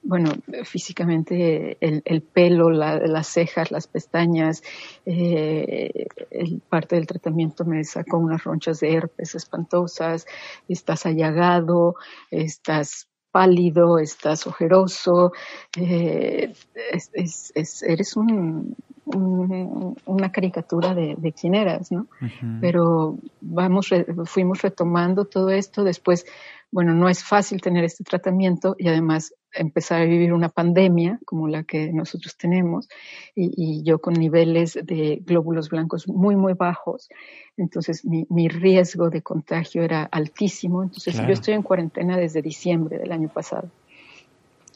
bueno, 0.00 0.30
físicamente 0.62 1.76
el, 1.80 2.02
el 2.04 2.22
pelo, 2.22 2.70
la, 2.70 2.98
las 2.98 3.26
cejas, 3.26 3.72
las 3.72 3.88
pestañas. 3.88 4.62
Eh, 5.06 6.06
el, 6.30 6.60
parte 6.68 6.94
del 6.94 7.08
tratamiento 7.08 7.64
me 7.64 7.82
sacó 7.82 8.18
unas 8.18 8.44
ronchas 8.44 8.78
de 8.78 8.92
herpes 8.94 9.34
espantosas. 9.34 10.24
Estás 10.68 11.04
allagado, 11.04 11.96
estás 12.30 13.08
pálido, 13.34 13.98
estás 13.98 14.46
ojeroso, 14.46 15.32
eh, 15.76 16.54
es, 16.92 17.10
es, 17.12 17.52
es, 17.56 17.82
eres 17.82 18.16
un, 18.16 18.76
una 19.14 20.32
caricatura 20.32 20.94
de, 20.94 21.14
de 21.16 21.32
quién 21.32 21.54
eras, 21.54 21.90
¿no? 21.92 22.06
Uh 22.20 22.24
-huh. 22.24 22.58
Pero 22.60 23.16
vamos, 23.40 23.90
fuimos 24.24 24.62
retomando 24.62 25.24
todo 25.24 25.50
esto. 25.50 25.84
Después, 25.84 26.26
bueno, 26.70 26.94
no 26.94 27.08
es 27.08 27.24
fácil 27.24 27.60
tener 27.60 27.84
este 27.84 28.04
tratamiento 28.04 28.76
y 28.78 28.88
además 28.88 29.34
empezar 29.54 30.02
a 30.02 30.04
vivir 30.04 30.32
una 30.32 30.48
pandemia 30.48 31.20
como 31.24 31.48
la 31.48 31.62
que 31.62 31.92
nosotros 31.92 32.36
tenemos 32.36 32.88
y, 33.34 33.52
y 33.56 33.82
yo 33.84 34.00
con 34.00 34.14
niveles 34.14 34.78
de 34.82 35.22
glóbulos 35.24 35.68
blancos 35.68 36.08
muy, 36.08 36.36
muy 36.36 36.54
bajos. 36.54 37.08
Entonces 37.56 38.04
mi, 38.04 38.26
mi 38.30 38.48
riesgo 38.48 39.10
de 39.10 39.22
contagio 39.22 39.82
era 39.82 40.04
altísimo. 40.04 40.82
Entonces 40.82 41.14
claro. 41.14 41.28
yo 41.28 41.34
estoy 41.34 41.54
en 41.54 41.62
cuarentena 41.62 42.16
desde 42.16 42.42
diciembre 42.42 42.98
del 42.98 43.12
año 43.12 43.28
pasado. 43.28 43.68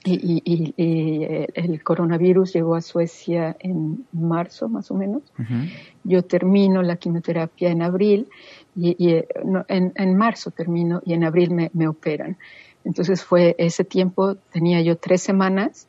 Y, 0.08 0.42
y, 0.42 0.42
y, 0.44 0.74
y, 0.76 1.46
el 1.54 1.82
coronavirus 1.82 2.54
llegó 2.54 2.74
a 2.76 2.80
Suecia 2.80 3.56
en 3.60 4.06
marzo, 4.12 4.68
más 4.68 4.90
o 4.90 4.94
menos. 4.94 5.22
Uh 5.38 5.42
-huh. 5.42 5.70
Yo 6.04 6.22
termino 6.22 6.82
la 6.82 6.96
quimioterapia 6.96 7.70
en 7.70 7.82
abril 7.82 8.28
y, 8.74 8.96
no, 9.44 9.64
en, 9.68 9.92
en, 9.96 10.16
marzo 10.16 10.50
termino 10.50 11.02
y 11.04 11.12
en 11.12 11.24
abril 11.24 11.50
me, 11.50 11.70
me, 11.74 11.86
operan. 11.88 12.38
Entonces 12.84 13.22
fue 13.22 13.54
ese 13.58 13.84
tiempo, 13.84 14.36
tenía 14.52 14.80
yo 14.80 14.96
tres 14.96 15.20
semanas 15.22 15.88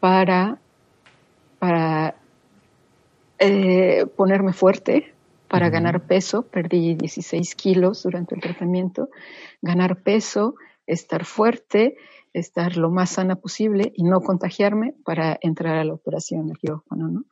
para, 0.00 0.58
para 1.60 2.16
eh, 3.38 4.06
ponerme 4.16 4.52
fuerte, 4.52 5.12
para 5.48 5.66
uh 5.66 5.68
-huh. 5.68 5.72
ganar 5.72 6.00
peso. 6.00 6.42
Perdí 6.42 6.94
16 6.94 7.54
kilos 7.54 8.02
durante 8.02 8.34
el 8.34 8.40
tratamiento. 8.40 9.10
Ganar 9.62 9.96
peso, 10.02 10.54
estar 10.86 11.24
fuerte 11.24 11.96
estar 12.34 12.76
lo 12.76 12.90
más 12.90 13.10
sana 13.10 13.36
posible 13.36 13.92
y 13.96 14.02
no 14.02 14.20
contagiarme 14.20 14.94
para 15.04 15.38
entrar 15.40 15.78
a 15.78 15.84
la 15.84 15.94
operación 15.94 16.48
del 16.48 16.58
quirófano, 16.58 17.08
¿no? 17.08 17.24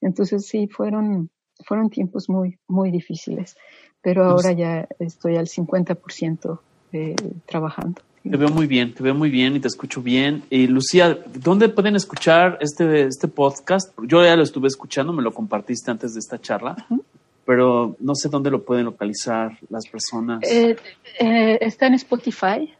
Entonces 0.00 0.46
sí, 0.46 0.68
fueron, 0.68 1.30
fueron 1.66 1.90
tiempos 1.90 2.28
muy, 2.28 2.58
muy 2.66 2.90
difíciles, 2.90 3.56
pero 4.00 4.24
ahora 4.24 4.52
ya 4.52 4.88
estoy 4.98 5.36
al 5.36 5.46
50% 5.46 6.58
eh, 6.92 7.14
trabajando. 7.46 8.00
Te 8.22 8.36
veo 8.38 8.48
muy 8.48 8.66
bien, 8.66 8.94
te 8.94 9.02
veo 9.02 9.14
muy 9.14 9.28
bien 9.28 9.54
y 9.56 9.60
te 9.60 9.68
escucho 9.68 10.00
bien. 10.00 10.44
Y 10.48 10.66
Lucía, 10.66 11.18
¿dónde 11.42 11.68
pueden 11.68 11.94
escuchar 11.94 12.56
este, 12.62 13.02
este 13.02 13.28
podcast? 13.28 13.92
Yo 14.06 14.24
ya 14.24 14.34
lo 14.34 14.42
estuve 14.42 14.68
escuchando, 14.68 15.12
me 15.12 15.22
lo 15.22 15.32
compartiste 15.34 15.90
antes 15.90 16.14
de 16.14 16.20
esta 16.20 16.40
charla. 16.40 16.76
Uh 16.88 16.94
-huh 16.94 17.04
pero 17.44 17.96
no 18.00 18.14
sé 18.14 18.28
dónde 18.28 18.50
lo 18.50 18.64
pueden 18.64 18.86
localizar 18.86 19.58
las 19.68 19.86
personas. 19.86 20.40
Eh, 20.42 20.76
eh, 21.18 21.58
está 21.60 21.86
en 21.86 21.94
Spotify, 21.94 22.72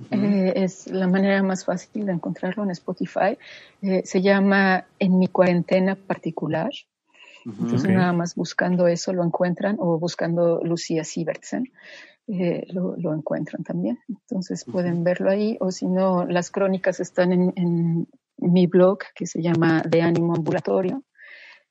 Uh 0.00 0.14
-huh. 0.14 0.24
eh, 0.24 0.52
es 0.56 0.86
la 0.86 1.06
manera 1.06 1.42
más 1.42 1.64
fácil 1.64 2.06
de 2.06 2.12
encontrarlo 2.12 2.64
en 2.64 2.70
Spotify. 2.70 3.36
Eh, 3.82 4.02
se 4.04 4.22
llama 4.22 4.86
En 4.98 5.18
mi 5.18 5.28
cuarentena 5.28 5.94
particular. 5.94 6.70
Uh 7.44 7.50
-huh. 7.50 7.54
Entonces, 7.60 7.84
okay. 7.84 7.96
nada 7.96 8.12
más 8.12 8.34
buscando 8.34 8.86
eso 8.86 9.12
lo 9.12 9.24
encuentran 9.24 9.76
o 9.78 9.98
buscando 9.98 10.60
Lucía 10.64 11.04
Sivertsen. 11.04 11.64
Eh, 12.28 12.64
lo, 12.72 12.96
lo, 12.96 13.12
encuentran 13.12 13.64
también. 13.64 13.98
Entonces 14.08 14.62
uh 14.62 14.70
-huh. 14.70 14.72
pueden 14.72 15.02
verlo 15.02 15.30
ahí 15.30 15.56
o 15.60 15.70
si 15.72 15.86
no, 15.86 16.24
las 16.26 16.50
crónicas 16.50 17.00
están 17.00 17.32
en, 17.32 17.52
en, 17.56 18.06
mi 18.42 18.66
blog 18.66 18.98
que 19.14 19.26
se 19.26 19.42
llama 19.42 19.82
De 19.86 20.00
Ánimo 20.00 20.34
Ambulatorio 20.34 21.02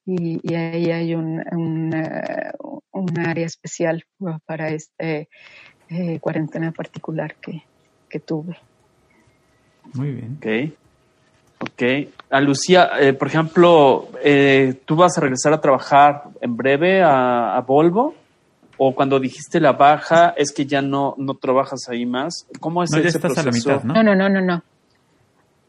y, 0.06 0.40
y 0.44 0.56
ahí 0.56 0.92
hay 0.92 1.16
un, 1.16 1.44
un, 1.52 1.94
uh, 1.96 2.80
un, 2.92 3.20
área 3.20 3.46
especial 3.46 4.04
para 4.46 4.70
este 4.70 5.30
eh, 5.90 6.20
cuarentena 6.20 6.72
particular 6.72 7.36
que, 7.42 7.64
que 8.10 8.20
tuve. 8.20 8.58
Muy 9.94 10.12
bien. 10.12 10.38
Ok. 10.38 10.74
Ok. 11.62 11.84
A 12.30 12.40
Lucía, 12.40 12.92
eh, 13.00 13.14
por 13.14 13.28
ejemplo, 13.28 14.08
eh, 14.24 14.76
¿tú 14.86 14.96
vas 14.96 15.18
a 15.18 15.22
regresar 15.22 15.52
a 15.54 15.60
trabajar 15.60 16.24
en 16.42 16.56
breve 16.56 17.02
a, 17.02 17.58
a, 17.58 17.62
Volvo? 17.62 18.16
¿O 18.78 18.96
cuando 18.96 19.20
dijiste 19.20 19.60
la 19.60 19.74
baja 19.74 20.34
es 20.38 20.54
que 20.54 20.66
ya 20.66 20.82
no, 20.82 21.16
no 21.18 21.34
trabajas 21.34 21.90
ahí 21.90 22.06
más? 22.06 22.48
¿Cómo 22.62 22.82
es 22.82 22.92
no, 22.92 23.00
ese 23.00 23.10
estás 23.10 23.34
proceso? 23.34 23.42
A 23.42 23.52
la 23.52 23.52
mitad, 23.52 23.84
¿no? 23.84 24.04
no, 24.04 24.16
no, 24.16 24.30
no, 24.30 24.42
no. 24.42 24.64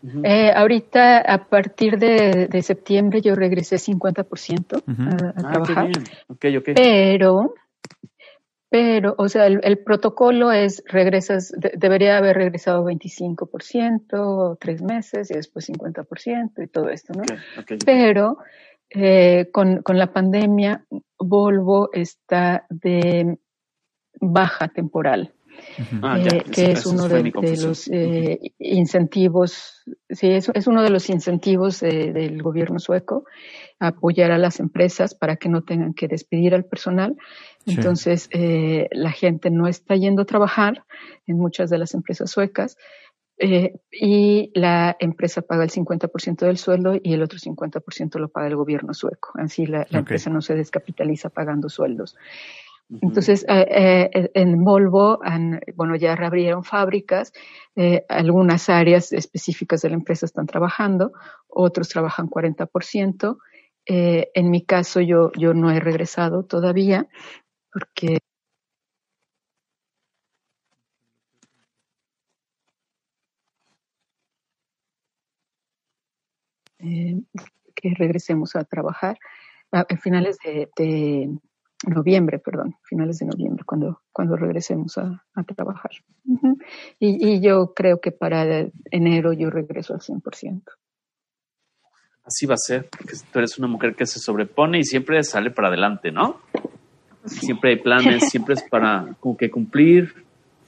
Uh 0.03 0.07
-huh. 0.07 0.27
eh, 0.27 0.53
ahorita, 0.55 1.19
a 1.19 1.45
partir 1.45 1.99
de, 1.99 2.47
de, 2.47 2.63
septiembre, 2.63 3.21
yo 3.21 3.35
regresé 3.35 3.77
50% 3.77 4.77
uh 4.77 4.81
-huh. 4.87 5.25
a, 5.25 5.27
a 5.27 5.33
ah, 5.37 5.53
trabajar. 5.53 5.91
Okay, 6.29 6.57
okay. 6.57 6.75
Pero 6.75 7.55
pero, 8.71 9.17
o 9.19 9.29
sea, 9.29 9.47
el, 9.47 9.61
el 9.65 9.79
protocolo 9.79 10.53
es 10.53 10.83
regresas, 10.87 11.53
de, 11.57 11.73
debería 11.77 12.17
haber 12.17 12.37
regresado 12.37 12.85
25%, 12.85 14.59
tres 14.61 14.81
meses 14.81 15.31
y 15.31 15.35
después 15.35 15.69
50% 15.69 16.63
y 16.63 16.69
todo 16.69 16.89
esto, 16.89 17.13
¿no? 17.15 17.23
Okay, 17.23 17.39
okay. 17.59 17.79
Pero 17.85 18.39
eh, 18.89 19.49
con, 19.53 19.83
con 19.83 19.99
la 19.99 20.13
pandemia, 20.13 20.85
Volvo 21.19 21.91
está 21.93 22.67
de 22.71 23.39
baja 24.21 24.69
temporal. 24.69 25.35
Ah, 26.03 26.19
eh, 26.19 26.45
que 26.53 26.73
es 26.73 26.87
uno 26.87 27.09
de, 27.09 27.23
de 27.23 27.57
los 27.57 27.89
eh, 27.89 28.39
incentivos, 28.59 29.83
sí, 30.09 30.29
es, 30.29 30.51
es, 30.55 30.67
uno 30.67 30.83
de 30.83 30.91
los 30.91 31.09
incentivos 31.11 31.81
de, 31.81 32.13
del 32.13 32.43
gobierno 32.43 32.79
sueco, 32.79 33.25
apoyar 33.79 34.31
a 34.31 34.39
las 34.39 34.61
empresas 34.61 35.15
para 35.15 35.37
que 35.37 35.49
no 35.49 35.63
tengan 35.63 35.95
que 35.95 36.09
despedir 36.09 36.55
al 36.55 36.65
personal. 36.65 37.17
Entonces, 37.67 38.23
sí. 38.23 38.29
eh, 38.33 38.89
la 38.93 39.11
gente 39.11 39.51
no 39.51 39.67
está 39.69 39.97
yendo 39.97 40.23
a 40.23 40.27
trabajar 40.27 40.85
en 41.27 41.39
muchas 41.39 41.71
de 41.71 41.79
las 41.79 41.95
empresas 41.95 42.31
suecas 42.31 42.77
eh, 43.39 43.81
y 43.91 44.51
la 44.55 44.97
empresa 45.01 45.41
paga 45.41 45.65
el 45.65 45.71
50% 45.71 46.45
del 46.45 46.59
sueldo 46.59 47.01
y 47.03 47.15
el 47.15 47.23
otro 47.23 47.39
50% 47.39 48.19
lo 48.19 48.29
paga 48.29 48.49
el 48.49 48.57
gobierno 48.57 48.93
sueco. 48.93 49.31
Así 49.35 49.65
la, 49.67 49.79
la 49.79 49.85
okay. 49.85 49.99
empresa 50.01 50.31
no 50.31 50.43
se 50.43 50.55
descapitaliza 50.55 51.31
pagando 51.31 51.71
sueldos. 51.71 52.17
Entonces, 53.03 53.45
eh, 53.49 54.11
eh, 54.13 54.31
en 54.35 54.65
Volvo, 54.65 55.21
han, 55.23 55.61
bueno, 55.77 55.95
ya 55.95 56.17
reabrieron 56.17 56.65
fábricas, 56.65 57.33
eh, 57.77 58.05
algunas 58.09 58.69
áreas 58.69 59.13
específicas 59.13 59.83
de 59.83 59.91
la 59.91 59.95
empresa 59.95 60.27
están 60.27 60.47
trabajando, 60.47 61.13
otros 61.47 61.89
trabajan 61.89 62.29
40%. 62.29 63.39
Eh, 63.87 64.31
en 64.35 64.51
mi 64.51 64.65
caso, 64.65 65.01
yo, 65.01 65.31
yo 65.39 65.55
no 65.55 65.71
he 65.71 65.79
regresado 65.79 66.45
todavía 66.45 67.07
porque 67.73 68.19
que 76.79 77.95
regresemos 77.95 78.57
a 78.57 78.65
trabajar 78.65 79.19
a, 79.71 79.85
finales 79.97 80.39
de 80.43 80.69
noviembre, 81.87 82.39
perdón, 82.39 82.77
finales 82.83 83.19
de 83.19 83.27
noviembre, 83.27 83.65
cuando, 83.65 84.03
cuando 84.13 84.37
regresemos 84.37 84.99
a, 84.99 85.25
a 85.35 85.45
trabajar. 85.45 85.93
Uh 86.27 86.39
-huh. 86.39 86.57
y, 86.99 87.35
y, 87.35 87.41
yo 87.41 87.73
creo 87.75 88.01
que 88.01 88.13
para 88.13 88.67
enero 88.91 89.33
yo 89.33 89.51
regreso 89.51 89.95
al 89.95 90.01
100%. 90.01 90.63
Así 92.25 92.47
va 92.47 92.55
a 92.55 92.59
ser, 92.59 92.89
porque 92.91 93.15
tú 93.33 93.39
eres 93.39 93.59
una 93.59 93.67
mujer 93.67 93.95
que 93.95 94.07
se 94.07 94.21
sobrepone 94.21 94.79
y 94.79 94.85
siempre 94.85 95.23
sale 95.25 95.51
para 95.51 95.69
adelante, 95.69 96.13
¿no? 96.13 96.41
Sí. 97.25 97.47
Siempre 97.47 97.71
hay 97.71 97.77
planes, 97.77 98.29
siempre 98.31 98.55
es 98.55 98.63
para 98.63 99.17
como 99.21 99.37
que 99.37 99.51
cumplir, 99.51 100.15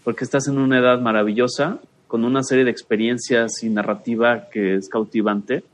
porque 0.04 0.24
estás 0.24 0.48
en 0.48 0.58
una 0.58 0.78
edad 0.78 1.00
maravillosa, 1.00 1.78
con 2.08 2.24
una 2.24 2.42
serie 2.42 2.64
de 2.64 2.70
experiencias 2.70 3.62
y 3.62 3.70
narrativa 3.70 4.48
que 4.50 4.74
es 4.74 4.88
cautivante. 4.88 5.64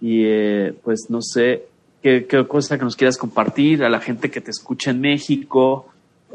Y 0.00 0.24
eh, 0.24 0.74
pues 0.82 1.06
no 1.10 1.20
sé, 1.20 1.66
¿Qué, 2.02 2.26
cosa 2.48 2.78
que 2.78 2.84
nos 2.84 2.96
quieras 2.96 3.18
compartir 3.18 3.84
a 3.84 3.90
la 3.90 4.00
gente 4.00 4.30
que 4.30 4.40
te 4.40 4.50
escucha 4.50 4.90
en 4.90 5.00
México, 5.00 5.86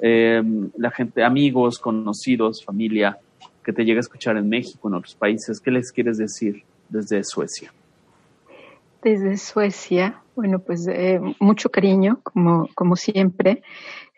eh, 0.02 0.42
la 0.78 0.92
gente, 0.92 1.24
amigos, 1.24 1.80
conocidos, 1.80 2.64
familia, 2.64 3.18
que 3.64 3.74
te 3.74 3.84
llega 3.84 3.98
a 3.98 4.02
escuchar 4.02 4.38
en 4.38 4.48
México, 4.48 4.88
en 4.88 4.96
otros 4.96 5.16
países? 5.16 5.60
¿Qué 5.60 5.72
les 5.72 5.92
quieres 5.92 6.18
decir 6.18 6.64
desde 6.90 7.24
Suecia? 7.24 7.74
Desde 9.02 9.38
Suecia, 9.38 10.22
bueno, 10.36 10.60
pues 10.60 10.88
eh, 10.88 11.20
mucho 11.40 11.70
cariño, 11.70 12.20
como, 12.24 12.70
como 12.76 12.96
siempre. 12.96 13.64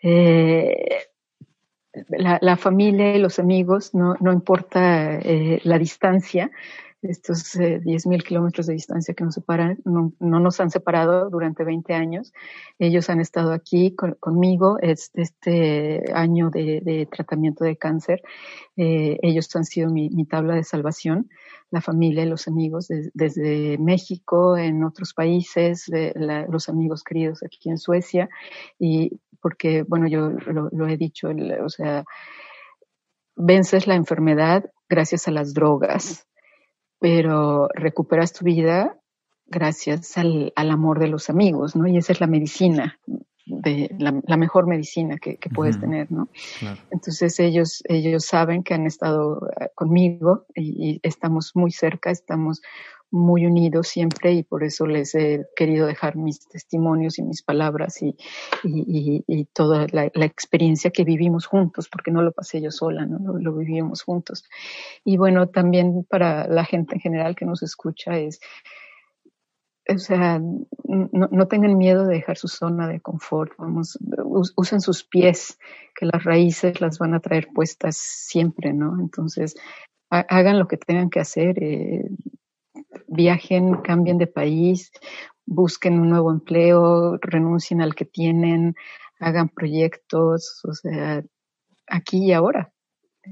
Eh, 0.02 0.98
la, 2.08 2.38
la, 2.40 2.56
familia 2.56 3.14
y 3.14 3.18
los 3.18 3.38
amigos, 3.38 3.94
no, 3.94 4.16
no 4.20 4.32
importa 4.32 5.18
eh, 5.18 5.60
la 5.64 5.78
distancia, 5.78 6.50
estos 7.02 7.54
eh, 7.56 7.80
10.000 7.80 8.24
kilómetros 8.24 8.66
de 8.66 8.74
distancia 8.74 9.14
que 9.14 9.22
nos 9.22 9.34
separan, 9.34 9.78
no, 9.84 10.12
no, 10.18 10.40
nos 10.40 10.58
han 10.60 10.70
separado 10.70 11.30
durante 11.30 11.64
20 11.64 11.94
años. 11.94 12.32
Ellos 12.78 13.08
han 13.08 13.20
estado 13.20 13.52
aquí 13.52 13.94
con, 13.94 14.14
conmigo 14.14 14.78
este, 14.80 16.02
año 16.12 16.50
de, 16.50 17.08
tratamiento 17.10 17.64
de 17.64 17.76
cáncer. 17.76 18.22
Eh, 18.76 19.18
ellos 19.22 19.54
han 19.54 19.64
sido 19.64 19.90
mi, 19.90 20.10
tabla 20.24 20.54
de 20.54 20.64
salvación, 20.64 21.28
la 21.70 21.80
familia 21.80 22.26
los 22.26 22.48
amigos 22.48 22.88
de, 22.88 23.10
desde 23.14 23.78
México, 23.78 24.56
en 24.56 24.82
otros 24.82 25.14
países, 25.14 25.86
los 26.48 26.68
amigos 26.68 27.04
queridos 27.04 27.42
aquí 27.44 27.70
en 27.70 27.78
Suecia. 27.78 28.28
Y 28.78 29.20
porque, 29.40 29.84
bueno, 29.84 30.08
yo 30.08 30.30
lo, 30.30 30.88
he 30.88 30.96
dicho, 30.96 31.28
o 31.64 31.68
sea, 31.68 32.04
vences 33.36 33.86
la 33.86 33.94
enfermedad 33.94 34.68
gracias 34.88 35.28
a 35.28 35.30
las 35.30 35.54
drogas 35.54 36.28
pero 36.98 37.68
recuperas 37.74 38.32
tu 38.32 38.44
vida 38.44 38.98
gracias 39.46 40.18
al, 40.18 40.52
al, 40.56 40.70
amor 40.70 40.98
de 40.98 41.08
los 41.08 41.30
amigos, 41.30 41.74
¿no? 41.74 41.86
Y 41.86 41.96
esa 41.96 42.12
es 42.12 42.20
la 42.20 42.26
medicina, 42.26 42.98
de 43.48 43.90
la, 43.98 44.20
la 44.26 44.36
mejor 44.36 44.66
medicina 44.66 45.16
que, 45.18 45.36
que 45.36 45.48
puedes 45.48 45.76
uh 45.76 45.78
-huh. 45.78 45.82
tener, 45.82 46.12
¿no? 46.12 46.28
Claro. 46.58 46.78
Entonces 46.90 47.40
ellos, 47.40 47.82
ellos 47.88 48.26
saben 48.26 48.62
que 48.62 48.74
han 48.74 48.86
estado 48.86 49.48
eh, 49.60 49.68
conmigo 49.74 50.44
y, 50.54 50.90
y, 50.90 51.00
estamos 51.02 51.52
muy 51.54 51.70
cerca, 51.70 52.10
estamos 52.10 52.60
muy 53.10 53.46
unidos 53.46 53.88
siempre 53.88 54.32
y 54.32 54.42
por 54.42 54.64
eso 54.64 54.86
les 54.86 55.14
he 55.14 55.46
querido 55.56 55.86
dejar 55.86 56.16
mis 56.16 56.46
testimonios 56.48 57.18
y 57.18 57.22
mis 57.22 57.42
palabras 57.42 58.02
y, 58.02 58.16
y, 58.64 59.44
toda 59.52 59.86
la, 59.92 60.04
experiencia 60.24 60.90
que 60.90 61.04
vivimos 61.04 61.46
juntos, 61.46 61.88
porque 61.88 62.10
no 62.10 62.22
lo 62.22 62.32
pasé 62.32 62.60
yo 62.60 62.70
sola, 62.70 63.06
¿no? 63.06 63.18
Lo, 63.18 63.38
lo, 63.38 63.54
vivimos 63.56 64.02
juntos. 64.02 64.44
Y 65.04 65.16
bueno, 65.16 65.48
también 65.48 66.04
para 66.08 66.46
la 66.46 66.64
gente 66.64 66.96
en 66.96 67.00
general 67.00 67.34
que 67.34 67.46
nos 67.46 67.62
escucha 67.62 68.18
es, 68.18 68.40
o 69.88 69.98
sea, 69.98 70.38
no, 70.38 71.28
no 71.30 71.48
tengan 71.48 71.78
miedo 71.78 72.06
de 72.06 72.16
dejar 72.16 72.36
su 72.36 72.48
zona 72.48 72.88
de 72.88 73.00
confort, 73.00 73.52
vamos, 73.56 73.98
usen 74.56 74.80
sus 74.80 75.02
pies, 75.02 75.58
que 75.98 76.04
las 76.04 76.24
raíces 76.24 76.80
las 76.82 76.98
van 76.98 77.14
a 77.14 77.20
traer 77.20 77.48
puestas 77.54 77.96
siempre, 77.96 78.74
¿no? 78.74 79.00
Entonces, 79.00 79.54
hagan 80.10 80.58
lo 80.58 80.68
que 80.68 80.76
tengan 80.76 81.10
que 81.10 81.20
hacer, 81.20 81.62
eh, 81.62 82.08
viajen, 83.06 83.76
cambien 83.82 84.18
de 84.18 84.26
país, 84.26 84.92
busquen 85.46 85.98
un 86.00 86.10
nuevo 86.10 86.30
empleo, 86.30 87.18
renuncien 87.20 87.80
al 87.80 87.94
que 87.94 88.04
tienen, 88.04 88.74
hagan 89.18 89.48
proyectos, 89.48 90.60
o 90.64 90.74
sea, 90.74 91.22
aquí 91.86 92.26
y 92.26 92.32
ahora. 92.32 92.72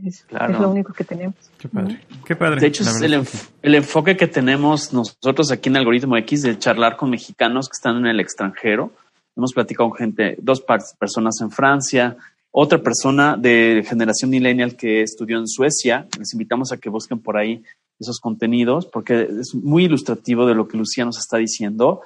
Es, 0.04 0.24
claro. 0.24 0.52
es 0.52 0.60
lo 0.60 0.70
único 0.70 0.92
que 0.92 1.04
tenemos. 1.04 1.36
Qué 1.58 1.68
padre. 1.68 2.00
Qué 2.24 2.36
padre. 2.36 2.60
De 2.60 2.66
hecho, 2.66 2.82
es 2.82 3.00
el, 3.00 3.14
enf 3.14 3.48
el, 3.62 3.74
enfoque 3.74 4.16
que 4.16 4.26
tenemos 4.26 4.92
nosotros 4.92 5.50
aquí 5.50 5.70
en 5.70 5.76
Algoritmo 5.76 6.16
X 6.18 6.42
de 6.42 6.58
charlar 6.58 6.96
con 6.96 7.08
mexicanos 7.10 7.68
que 7.68 7.76
están 7.76 7.96
en 7.96 8.06
el 8.06 8.20
extranjero. 8.20 8.92
Hemos 9.36 9.52
platicado 9.52 9.90
con 9.90 9.98
gente, 9.98 10.36
dos 10.40 10.62
personas 10.98 11.40
en 11.40 11.50
Francia, 11.50 12.16
otra 12.50 12.82
persona 12.82 13.36
de 13.36 13.84
generación 13.86 14.30
millennial 14.30 14.76
que 14.76 15.02
estudió 15.02 15.38
en 15.38 15.46
Suecia. 15.46 16.06
Les 16.18 16.32
invitamos 16.32 16.72
a 16.72 16.78
que 16.78 16.90
busquen 16.90 17.20
por 17.20 17.36
ahí 17.36 17.62
esos 17.98 18.20
contenidos 18.20 18.86
porque 18.86 19.28
es 19.40 19.54
muy 19.54 19.84
ilustrativo 19.84 20.46
de 20.46 20.54
lo 20.54 20.68
que 20.68 20.76
Lucía 20.76 21.04
nos 21.04 21.18
está 21.18 21.38
diciendo, 21.38 22.02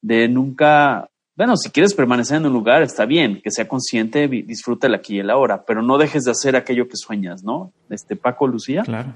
de 0.00 0.28
nunca, 0.28 1.08
bueno, 1.36 1.56
si 1.56 1.70
quieres 1.70 1.94
permanecer 1.94 2.38
en 2.38 2.46
un 2.46 2.52
lugar, 2.52 2.82
está 2.82 3.06
bien, 3.06 3.40
que 3.42 3.50
sea 3.50 3.68
consciente, 3.68 4.28
disfruta 4.28 4.86
el 4.86 4.94
aquí 4.94 5.16
y 5.16 5.20
el 5.20 5.30
ahora, 5.30 5.64
pero 5.64 5.82
no 5.82 5.98
dejes 5.98 6.24
de 6.24 6.32
hacer 6.32 6.56
aquello 6.56 6.88
que 6.88 6.96
sueñas, 6.96 7.42
¿no? 7.42 7.72
Este 7.88 8.16
Paco, 8.16 8.46
Lucía. 8.46 8.82
Claro. 8.82 9.14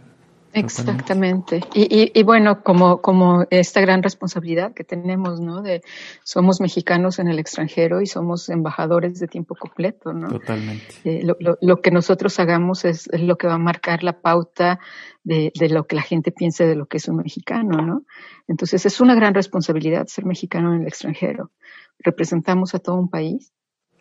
Exactamente. 0.56 1.60
Y, 1.74 1.82
y, 1.82 2.12
y, 2.14 2.22
bueno, 2.22 2.62
como, 2.62 3.02
como 3.02 3.44
esta 3.50 3.80
gran 3.82 4.02
responsabilidad 4.02 4.72
que 4.72 4.84
tenemos, 4.84 5.40
¿no? 5.40 5.60
De 5.60 5.82
somos 6.24 6.60
mexicanos 6.60 7.18
en 7.18 7.28
el 7.28 7.38
extranjero 7.38 8.00
y 8.00 8.06
somos 8.06 8.48
embajadores 8.48 9.20
de 9.20 9.28
tiempo 9.28 9.54
completo, 9.54 10.14
¿no? 10.14 10.28
Totalmente. 10.28 10.86
Eh, 11.04 11.22
lo, 11.22 11.36
lo, 11.40 11.58
lo, 11.60 11.82
que 11.82 11.90
nosotros 11.90 12.38
hagamos 12.40 12.86
es, 12.86 13.06
es, 13.12 13.20
lo 13.20 13.36
que 13.36 13.46
va 13.46 13.54
a 13.54 13.58
marcar 13.58 14.02
la 14.02 14.20
pauta 14.20 14.80
de, 15.24 15.52
de, 15.58 15.68
lo 15.68 15.86
que 15.86 15.96
la 15.96 16.02
gente 16.02 16.32
piense 16.32 16.66
de 16.66 16.74
lo 16.74 16.86
que 16.86 16.96
es 16.96 17.08
un 17.08 17.16
mexicano, 17.16 17.82
¿no? 17.82 18.04
Entonces 18.48 18.86
es 18.86 19.00
una 19.00 19.14
gran 19.14 19.34
responsabilidad 19.34 20.06
ser 20.06 20.24
mexicano 20.24 20.74
en 20.74 20.82
el 20.82 20.88
extranjero. 20.88 21.50
Representamos 21.98 22.74
a 22.74 22.78
todo 22.78 22.96
un 22.96 23.10
país. 23.10 23.52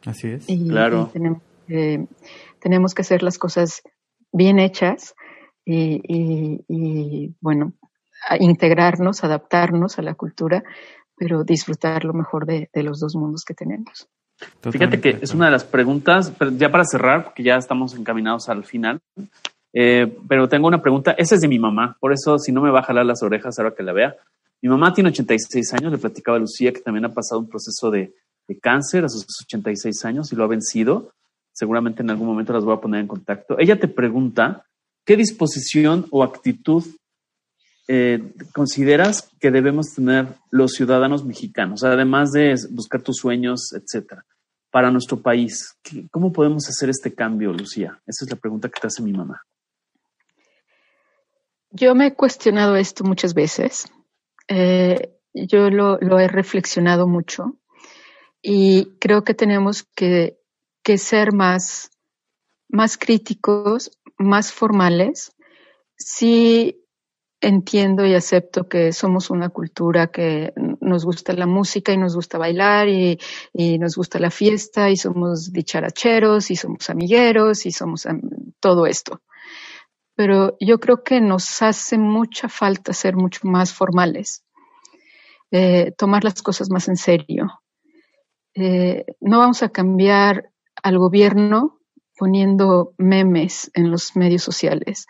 Así 0.06 0.30
es. 0.30 0.50
Y, 0.50 0.70
claro. 0.70 1.08
Y 1.10 1.14
tenemos, 1.14 1.42
eh, 1.68 2.06
tenemos 2.62 2.94
que 2.94 3.02
hacer 3.02 3.24
las 3.24 3.38
cosas 3.38 3.82
bien 4.32 4.60
hechas 4.60 5.16
y, 5.66 6.02
y, 6.08 6.66
y 6.68 7.36
bueno, 7.42 7.74
integrarnos, 8.40 9.24
adaptarnos 9.24 9.98
a 10.00 10.04
la 10.04 10.14
cultura, 10.14 10.64
pero 11.18 11.44
disfrutar 11.44 12.06
lo 12.06 12.14
mejor 12.14 12.46
de, 12.46 12.70
de 12.74 12.84
los 12.84 13.00
dos 13.00 13.16
mundos 13.16 13.44
que 13.46 13.54
tenemos. 13.54 14.08
Totalmente. 14.38 14.98
Fíjate 14.98 15.02
que 15.02 15.24
es 15.24 15.34
una 15.34 15.46
de 15.46 15.52
las 15.52 15.64
preguntas, 15.64 16.34
ya 16.58 16.72
para 16.72 16.84
cerrar, 16.84 17.24
porque 17.24 17.44
ya 17.44 17.56
estamos 17.56 17.96
encaminados 17.96 18.50
al 18.50 18.66
final, 18.66 19.02
eh, 19.74 20.14
pero 20.28 20.48
tengo 20.48 20.68
una 20.68 20.82
pregunta, 20.82 21.12
esa 21.18 21.36
es 21.36 21.42
de 21.42 21.48
mi 21.48 21.60
mamá, 21.60 21.98
por 22.00 22.14
eso 22.14 22.38
si 22.38 22.52
no 22.52 22.62
me 22.62 22.72
va 22.72 22.80
a 22.80 22.84
jalar 22.84 23.06
las 23.06 23.24
orejas 23.24 23.58
ahora 23.58 23.74
que 23.76 23.84
la 23.84 23.94
vea. 23.94 24.16
Mi 24.62 24.70
mamá 24.70 24.94
tiene 24.94 25.10
86 25.10 25.74
años, 25.74 25.92
le 25.92 25.98
platicaba 25.98 26.38
a 26.38 26.40
Lucía 26.40 26.72
que 26.72 26.82
también 26.82 27.06
ha 27.06 27.14
pasado 27.14 27.40
un 27.40 27.50
proceso 27.50 27.92
de, 27.92 28.14
de 28.48 28.60
cáncer 28.60 29.06
a 29.06 29.10
sus 29.10 29.26
86 29.44 30.06
años 30.06 30.32
y 30.32 30.36
lo 30.36 30.44
ha 30.44 30.48
vencido. 30.48 31.12
Seguramente 31.54 32.02
en 32.02 32.10
algún 32.10 32.28
momento 32.28 32.54
las 32.54 32.64
voy 32.64 32.74
a 32.74 32.82
poner 32.82 33.02
en 33.02 33.08
contacto. 33.08 33.58
Ella 33.60 33.80
te 33.80 33.88
pregunta 33.88 34.66
¿Qué 35.06 35.16
disposición 35.16 36.08
o 36.10 36.24
actitud 36.24 36.84
eh, 37.88 38.34
consideras 38.54 39.30
que 39.40 39.52
debemos 39.52 39.94
tener 39.94 40.28
los 40.50 40.72
ciudadanos 40.72 41.24
mexicanos, 41.24 41.84
además 41.84 42.32
de 42.32 42.56
buscar 42.72 43.04
tus 43.04 43.18
sueños, 43.18 43.72
etcétera, 43.74 44.26
para 44.72 44.90
nuestro 44.90 45.22
país? 45.22 45.78
¿Cómo 46.10 46.34
podemos 46.34 46.68
hacer 46.68 46.90
este 46.90 47.14
cambio, 47.14 47.54
Lucía? 47.54 48.02
Esa 48.08 48.26
es 48.26 48.32
la 48.32 48.38
pregunta 48.38 48.68
que 48.70 48.80
te 48.80 48.88
hace 48.88 49.04
mi 49.04 49.14
mamá. 49.14 49.44
Yo 51.70 51.94
me 51.94 52.08
he 52.08 52.16
cuestionado 52.16 52.76
esto 52.76 53.04
muchas 53.04 53.36
veces. 53.36 53.92
Eh, 54.48 55.14
yo 55.36 55.70
lo, 55.70 56.00
he 56.20 56.28
reflexionado 56.28 57.08
mucho 57.08 57.60
y 58.42 58.98
creo 59.00 59.24
que 59.24 59.34
tenemos 59.36 59.84
que, 59.84 60.40
que 60.82 60.98
ser 60.98 61.34
más, 61.34 61.92
más 62.70 62.98
críticos 62.98 63.92
más 64.18 64.52
formales, 64.52 65.36
sí 65.98 66.86
entiendo 67.42 68.06
y 68.06 68.14
acepto 68.16 68.68
que 68.68 68.92
somos 68.92 69.30
una 69.30 69.50
cultura 69.50 70.08
que 70.08 70.54
nos 70.82 71.06
gusta 71.06 71.34
la 71.34 71.46
música 71.46 71.92
y 71.92 71.98
nos 71.98 72.16
gusta 72.16 72.38
bailar 72.38 72.88
y, 72.88 73.20
nos 73.78 73.96
gusta 73.96 74.20
la 74.20 74.32
fiesta 74.32 74.90
y 74.90 74.98
somos 74.98 75.52
dicharacheros 75.52 76.50
y 76.50 76.56
somos 76.56 76.90
amigueros 76.90 77.66
y 77.66 77.72
somos 77.72 78.08
todo 78.60 78.88
esto. 78.88 79.22
Pero 80.16 80.56
yo 80.60 80.80
creo 80.80 81.04
que 81.04 81.22
nos 81.22 81.62
hace 81.62 81.98
mucha 81.98 82.50
falta 82.50 82.94
ser 82.94 83.16
mucho 83.16 83.42
más 83.44 83.74
formales, 83.74 84.44
eh, 85.52 85.92
tomar 85.98 86.24
las 86.24 86.42
cosas 86.42 86.70
más 86.70 86.88
en 86.88 86.96
serio. 86.96 87.62
Eh, 88.56 89.06
no 89.20 89.40
vamos 89.40 89.62
a 89.62 89.70
cambiar 89.70 90.50
al 90.82 90.98
gobierno 90.98 91.80
poniendo 92.18 92.94
memes 92.98 93.72
en 93.74 93.92
los 93.92 94.16
medios 94.16 94.44
sociales. 94.44 95.08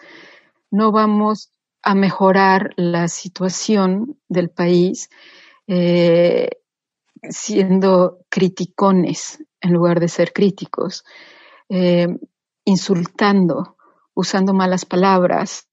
No 0.72 0.92
vamos 0.92 1.52
a 1.82 1.96
mejorar 1.96 2.74
la 2.78 3.08
situación 3.08 4.18
del 4.28 4.50
país 4.50 5.10
eh, 5.68 6.50
siendo 7.30 8.20
criticones 8.30 9.44
en 9.62 9.74
lugar 9.74 10.00
de 10.00 10.08
ser 10.08 10.34
críticos, 10.34 11.04
eh, 11.70 12.08
insultando, 12.66 13.78
usando 14.14 14.54
malas 14.54 14.86
palabras, 14.86 15.68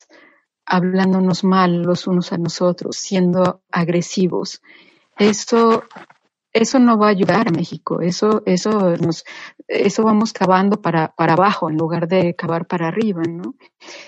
hablándonos 0.65 1.45
mal 1.45 1.83
los 1.83 2.07
unos 2.07 2.33
a 2.33 2.39
nosotros, 2.39 2.97
siendo 2.97 3.63
agresivos. 3.71 4.63
Eso 5.19 5.85
eso 6.53 6.79
no 6.79 6.99
va 6.99 7.07
a 7.07 7.11
ayudar 7.11 7.49
a 7.49 7.53
México, 7.53 8.01
eso, 8.01 8.43
eso 8.47 8.97
nos, 8.97 9.25
eso 9.69 10.03
vamos 10.03 10.33
cavando 10.33 10.81
para, 10.81 11.09
para 11.09 11.33
abajo 11.33 11.71
en 11.71 11.77
lugar 11.77 12.09
de 12.09 12.35
cavar 12.35 12.67
para 12.67 12.89
arriba, 12.89 13.23
¿no? 13.29 13.55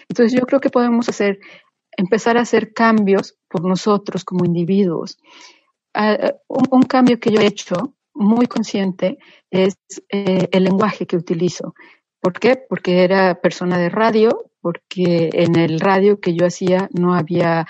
Entonces 0.09 0.39
yo 0.39 0.47
creo 0.47 0.61
que 0.61 0.71
podemos 0.71 1.09
hacer, 1.09 1.39
empezar 1.97 2.37
a 2.37 2.43
hacer 2.43 2.73
cambios 2.73 3.37
por 3.49 3.65
nosotros 3.65 4.25
como 4.25 4.45
individuos. 4.45 5.19
Uh, 5.97 6.33
un, 6.49 6.65
un, 6.71 6.83
cambio 6.83 7.21
que 7.21 7.31
yo 7.31 7.41
he 7.41 7.47
hecho 7.47 7.95
muy 8.15 8.47
consciente 8.47 9.19
es 9.51 9.77
eh, 10.11 10.49
el 10.51 10.65
lenguaje 10.65 11.07
que 11.07 11.17
utilizo. 11.17 11.75
¿Por 12.21 12.33
qué? 12.33 12.57
Porque 12.57 13.05
era 13.05 13.41
persona 13.41 13.79
de 13.79 13.91
radio, 13.91 14.51
porque 14.61 15.31
en 15.33 15.57
el 15.57 15.79
radio 15.79 16.21
que 16.21 16.35
yo 16.35 16.47
hacía 16.47 16.89
no 16.93 17.15
había 17.15 17.67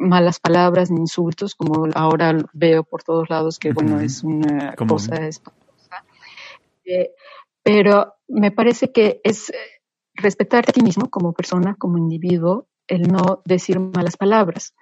malas 0.00 0.40
palabras 0.40 0.90
ni 0.90 1.00
insultos, 1.00 1.54
como 1.54 1.86
ahora 1.94 2.36
veo 2.52 2.84
por 2.84 3.02
todos 3.02 3.28
lados 3.30 3.58
que, 3.58 3.72
bueno, 3.72 3.96
uh 3.96 3.98
-huh. 3.98 4.04
es 4.04 4.24
una 4.24 4.74
Común. 4.74 4.96
cosa 4.96 5.26
espantosa. 5.26 6.04
Eh, 6.84 7.10
pero 7.62 8.14
me 8.26 8.50
parece 8.50 8.90
que 8.90 9.20
es 9.22 9.52
respetar 10.14 10.64
a 10.68 10.72
ti 10.72 10.82
mismo 10.82 11.10
como 11.10 11.32
persona, 11.32 11.76
como 11.78 11.98
individuo, 11.98 12.66
el 12.86 13.02
no 13.02 13.42
decir 13.44 13.78
malas 13.78 14.16
palabras. 14.16 14.74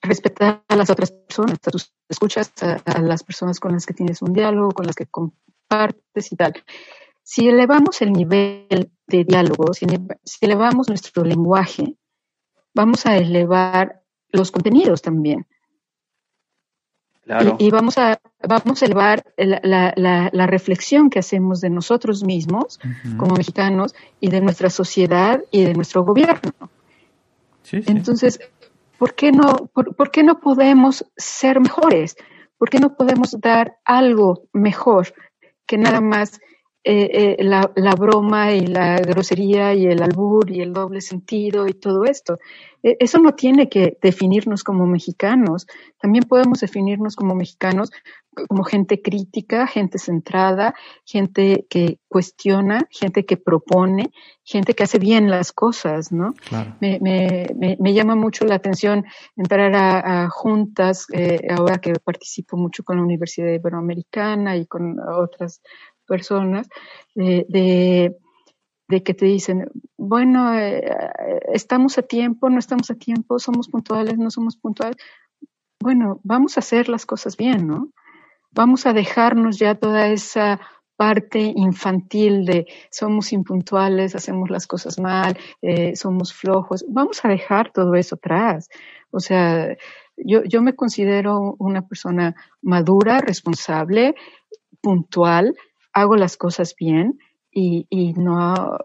Respetar 0.00 0.64
a 0.68 0.76
las 0.76 0.90
otras 0.90 1.12
personas, 1.12 1.58
a 1.64 1.70
tus 1.70 1.94
escuchas, 2.08 2.52
a, 2.60 3.00
las 3.00 3.22
personas 3.22 3.60
con 3.60 3.72
las 3.72 3.86
que 3.86 3.94
tienes 3.94 4.22
un 4.22 4.32
diálogo, 4.32 4.70
con 4.70 4.86
las 4.86 4.96
que 4.96 5.06
compartes 5.06 6.32
y 6.32 6.36
tal. 6.36 6.52
Si 7.22 7.48
elevamos 7.48 8.02
el 8.02 8.12
nivel 8.12 8.90
de 9.06 9.24
diálogo, 9.24 9.72
si, 9.72 9.86
elevamos 10.40 10.88
nuestro 10.88 11.24
lenguaje, 11.24 11.96
vamos 12.74 13.06
a 13.06 13.16
elevar 13.16 14.02
los 14.30 14.50
contenidos 14.50 15.02
también. 15.02 15.46
Y, 17.58 17.70
vamos 17.70 17.98
a 17.98 18.20
vamos 18.42 18.82
a 18.82 18.86
elevar 18.86 19.24
la, 19.36 20.46
reflexión 20.46 21.08
que 21.08 21.20
hacemos 21.20 21.60
de 21.60 21.70
nosotros 21.70 22.24
mismos 22.24 22.80
como 23.16 23.36
mexicanos 23.36 23.94
y 24.18 24.28
de 24.28 24.40
nuestra 24.40 24.70
sociedad 24.70 25.40
y 25.52 25.62
de 25.62 25.72
nuestro 25.74 26.04
gobierno. 26.04 26.50
Entonces, 27.70 28.40
¿por 28.98 29.14
qué, 29.14 29.30
no, 29.30 29.70
por, 29.72 30.10
qué 30.10 30.24
no 30.24 30.40
podemos 30.40 31.06
ser 31.16 31.60
mejores? 31.60 32.16
¿Por 32.58 32.70
qué 32.70 32.80
no 32.80 32.96
podemos 32.96 33.40
dar 33.40 33.76
algo 33.84 34.48
mejor 34.52 35.14
que 35.64 35.78
nada 35.78 36.00
más 36.00 36.40
eh, 36.84 37.36
eh, 37.38 37.44
la, 37.44 37.70
la, 37.76 37.94
broma 37.94 38.52
y 38.52 38.66
la 38.66 38.96
grosería 38.96 39.72
y 39.72 39.86
el 39.86 40.02
albur 40.02 40.50
y 40.50 40.62
el 40.62 40.72
doble 40.72 41.00
sentido 41.00 41.68
y 41.68 41.74
todo 41.74 42.04
esto. 42.04 42.38
E, 42.82 42.96
eso 42.98 43.18
no 43.18 43.34
tiene 43.34 43.68
que 43.68 43.98
definirnos 44.02 44.64
como 44.64 44.86
mexicanos. 44.86 45.66
También 46.00 46.24
podemos 46.24 46.58
definirnos 46.60 47.14
como 47.14 47.36
mexicanos 47.36 47.92
como 48.48 48.64
gente 48.64 49.02
crítica, 49.02 49.66
gente 49.66 49.98
centrada, 49.98 50.74
gente 51.04 51.66
que 51.68 51.98
cuestiona, 52.08 52.88
gente 52.90 53.26
que 53.26 53.36
propone, 53.36 54.10
gente 54.42 54.74
que 54.74 54.84
hace 54.84 54.98
bien 54.98 55.30
las 55.30 55.52
cosas, 55.52 56.12
¿no? 56.12 56.34
Me, 56.80 56.98
me, 57.00 57.76
me, 57.78 57.94
llama 57.94 58.14
mucho 58.14 58.46
la 58.46 58.54
atención 58.54 59.04
entrar 59.36 59.74
a, 59.74 60.30
juntas, 60.30 61.06
eh, 61.12 61.46
ahora 61.50 61.78
que 61.78 61.92
participo 62.02 62.56
mucho 62.56 62.84
con 62.84 62.96
la 62.96 63.02
Universidad 63.02 63.52
Iberoamericana 63.52 64.56
y 64.56 64.66
con 64.66 64.98
otras 64.98 65.60
personas 66.12 66.68
de, 67.14 68.14
que 68.88 69.14
te 69.14 69.24
dicen, 69.24 69.70
bueno, 69.96 70.54
eh, 70.54 70.82
estamos 71.54 71.96
a 71.96 72.02
tiempo, 72.02 72.50
no 72.50 72.58
estamos 72.58 72.90
a 72.90 72.94
tiempo, 72.94 73.38
somos 73.38 73.68
puntuales, 73.68 74.18
no 74.18 74.30
somos 74.30 74.56
puntuales. 74.56 74.96
Bueno, 75.80 76.20
vamos 76.22 76.56
a 76.56 76.60
hacer 76.60 76.90
las 76.90 77.06
cosas 77.06 77.38
bien, 77.38 77.66
¿no? 77.66 77.88
Vamos 78.50 78.84
a 78.84 78.92
dejarnos 78.92 79.58
ya 79.58 79.74
toda 79.74 80.08
esa 80.08 80.60
parte 80.96 81.52
infantil 81.56 82.44
de 82.44 82.66
somos 82.90 83.32
impuntuales, 83.32 84.14
hacemos 84.14 84.50
las 84.50 84.66
cosas 84.66 85.00
mal, 85.00 85.38
eh, 85.62 85.96
somos 85.96 86.34
flojos. 86.34 86.84
Vamos 86.88 87.24
a 87.24 87.28
dejar 87.28 87.72
todo 87.72 87.94
eso 87.94 88.16
atrás. 88.16 88.68
O 89.10 89.20
sea, 89.20 89.74
yo, 90.16 90.44
yo 90.44 90.60
me 90.62 90.74
considero 90.74 91.56
una 91.58 91.88
persona 91.88 92.34
madura, 92.60 93.20
responsable, 93.20 94.14
puntual, 94.82 95.54
hago 95.92 96.16
las 96.16 96.36
cosas 96.36 96.74
bien 96.78 97.18
y, 97.50 97.86
y 97.90 98.12
no 98.14 98.78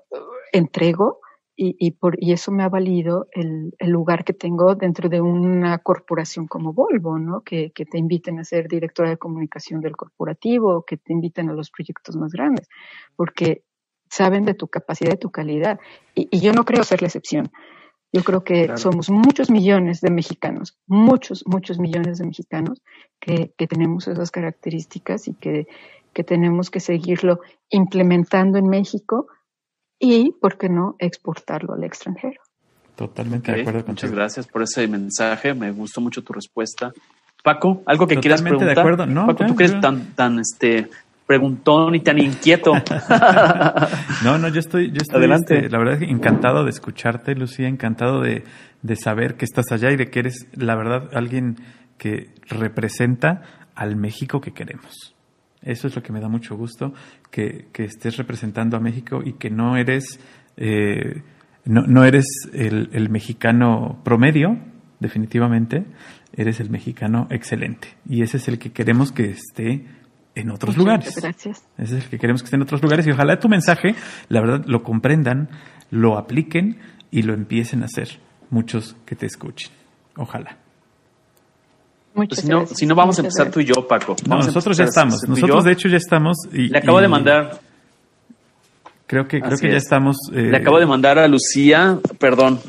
entrego 0.51 1.19
y, 1.59 1.75
y, 1.79 1.91
por, 1.91 2.23
y 2.23 2.34
eso 2.34 2.51
me 2.51 2.63
ha 2.63 2.69
valido 2.69 3.27
el, 3.31 3.73
el, 3.79 3.89
lugar 3.89 4.23
que 4.23 4.34
tengo 4.34 4.75
dentro 4.75 5.09
de 5.09 5.21
una 5.21 5.79
corporación 5.79 6.45
como 6.45 6.71
Volvo, 6.71 7.17
¿no? 7.17 7.41
Que, 7.41 7.71
que, 7.71 7.84
te 7.85 7.97
inviten 7.97 8.38
a 8.38 8.43
ser 8.43 8.67
directora 8.67 9.09
de 9.09 9.17
comunicación 9.17 9.81
del 9.81 9.97
corporativo, 9.97 10.85
que 10.85 10.97
te 10.97 11.13
inviten 11.13 11.49
a 11.49 11.53
los 11.53 11.71
proyectos 11.71 12.15
más 12.15 12.31
grandes, 12.31 12.69
porque 13.15 13.63
saben 14.07 14.45
de 14.45 14.53
tu 14.53 14.67
capacidad, 14.67 15.11
de 15.11 15.17
tu 15.17 15.31
calidad. 15.31 15.79
Y, 16.13 16.27
y 16.29 16.41
yo 16.41 16.53
no 16.53 16.63
creo 16.63 16.84
ser 16.84 17.01
la 17.01 17.07
excepción. 17.07 17.49
Yo 18.13 18.23
creo 18.23 18.43
que 18.43 18.77
somos 18.77 19.09
muchos 19.09 19.49
millones 19.49 19.99
de 19.99 20.11
mexicanos, 20.11 20.77
muchos, 20.85 21.43
muchos 21.45 21.77
millones 21.77 22.19
de 22.19 22.25
mexicanos 22.25 22.81
que, 23.19 23.53
que 23.57 23.67
tenemos 23.67 24.07
esas 24.07 24.31
características 24.31 25.27
y 25.27 25.34
que 25.34 25.67
que 26.18 26.23
tenemos 26.23 26.72
que 26.72 26.80
seguirlo 26.80 27.41
implementando 27.69 28.57
en 28.57 28.68
México 28.68 29.27
y, 29.99 30.31
¿por 30.41 30.57
qué 30.57 30.68
no, 30.68 30.95
exportarlo 30.98 31.76
al 31.76 31.84
extranjero? 31.84 32.41
Totalmente 32.95 33.52
de 33.52 33.61
acuerdo 33.61 33.84
Muchas 33.85 34.10
gracias 34.10 34.48
por 34.48 34.64
ese 34.64 34.88
mensaje. 34.88 35.53
Me 35.53 35.72
gustó 35.72 36.02
mucho 36.02 36.23
tu 36.23 36.34
respuesta. 36.34 36.91
Paco, 37.44 37.84
algo 37.85 38.07
que 38.07 38.18
quieras 38.18 38.41
preguntar. 38.41 38.73
de 38.73 38.81
acuerdo. 38.81 39.06
No, 39.06 39.27
Paco, 39.27 39.45
tú 39.45 39.56
que 39.56 39.65
eres 39.65 39.80
tan, 39.80 40.15
tan 40.15 40.39
este, 40.39 40.89
preguntón 41.27 41.94
y 41.94 41.99
tan 41.99 42.18
inquieto. 42.18 42.73
no, 44.23 44.39
no, 44.39 44.48
yo 44.48 44.60
estoy, 44.60 44.89
yo 44.89 44.98
estoy 44.98 45.19
Adelante. 45.19 45.57
Este, 45.57 45.69
la 45.69 45.77
verdad, 45.77 46.02
encantado 46.02 46.64
de 46.64 46.72
escucharte, 46.72 47.35
Lucía, 47.35 47.68
encantado 47.68 48.22
de, 48.22 48.44
de 48.81 48.95
saber 48.95 49.35
que 49.35 49.45
estás 49.45 49.72
allá 49.72 49.91
y 49.91 49.98
de 49.98 50.10
que 50.10 50.18
eres, 50.18 50.48
la 50.56 50.76
verdad, 50.76 51.11
alguien 51.14 51.57
que 51.99 52.34
representa 52.48 53.69
al 53.76 53.95
México 53.95 54.41
que 54.41 54.52
queremos. 54.52 55.14
Eso 55.61 55.88
es 55.88 55.95
lo 55.95 56.03
que 56.03 56.13
me 56.13 56.19
da 56.19 56.29
mucho 56.29 56.55
gusto, 56.55 56.93
que, 57.31 57.67
estés 57.77 58.17
representando 58.17 58.77
a 58.77 58.79
México 58.79 59.21
y 59.23 59.34
que 59.34 59.49
no 59.49 59.75
eres, 59.75 60.19
eh, 60.55 61.23
no, 61.65 62.03
eres 62.03 62.25
el, 62.53 63.09
mexicano 63.09 63.99
promedio, 64.03 64.57
definitivamente, 64.99 65.85
eres 66.34 66.59
el 66.59 66.69
mexicano 66.69 67.27
excelente. 67.31 67.89
Y 68.07 68.21
ese 68.21 68.38
es 68.38 68.47
el 68.47 68.59
que 68.59 68.71
queremos 68.71 69.11
que 69.11 69.31
esté 69.31 69.85
en 70.35 70.51
otros 70.51 70.77
lugares. 70.77 71.15
Gracias. 71.19 71.63
Ese 71.77 71.97
es 71.97 72.03
el 72.03 72.09
que 72.09 72.19
queremos 72.19 72.43
que 72.43 72.45
esté 72.45 72.55
en 72.55 72.61
otros 72.61 72.81
lugares. 72.81 73.07
Y 73.07 73.11
ojalá 73.11 73.39
tu 73.39 73.49
mensaje, 73.49 73.95
la 74.29 74.41
verdad, 74.41 74.63
lo 74.67 74.84
comprendan, 74.84 75.49
lo 75.89 76.17
apliquen 76.17 76.77
y 77.09 77.23
lo 77.23 77.34
empiecen 77.34 77.81
a 77.81 77.85
hacer 77.85 78.19
muchos 78.49 78.95
que 79.05 79.15
te 79.15 79.25
escuchen. 79.25 79.71
Ojalá. 80.15 80.57
Pues 82.26 82.39
si, 82.39 82.48
no, 82.48 82.65
si 82.65 82.85
no, 82.88 82.95
vamos 82.95 83.18
a 83.19 83.22
empezar 83.22 83.52
tú 83.52 83.60
y 83.60 83.65
yo, 83.65 83.88
Paco. 83.88 84.15
nosotros 84.27 84.76
ya 84.76 84.85
estamos. 84.85 85.22
Nosotros, 85.27 85.64
de 85.64 85.72
hecho, 85.72 85.88
ya 85.88 85.98
estamos. 85.98 86.38
Y, 86.52 86.69
Le 86.69 86.80
acabo 86.80 86.99
de 86.99 87.07
mandar. 87.07 87.60
Creo 89.06 89.27
que, 89.27 89.39
creo 89.39 89.57
que 89.57 89.69
ya 89.69 89.77
estamos. 89.77 90.18
Eh, 90.34 90.41
Le 90.41 90.57
acabo 90.57 90.80
de 90.80 90.88
mandar 90.88 91.19
a 91.19 91.27
Lucía, 91.27 91.99
perdón. 92.18 92.60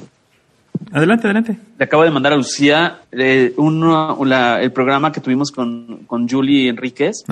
Adelante, 0.93 1.27
adelante. 1.27 1.59
Le 1.79 1.85
acabo 1.85 2.05
de 2.05 2.11
mandar 2.11 2.33
a 2.35 2.37
Lucía 2.37 3.01
eh, 3.11 3.53
uno, 3.57 4.17
el 4.61 4.73
programa 4.73 5.13
que 5.13 5.21
tuvimos 5.21 5.51
con, 5.51 6.05
con 6.07 6.29
Julie 6.29 6.69
Enríquez 6.69 7.25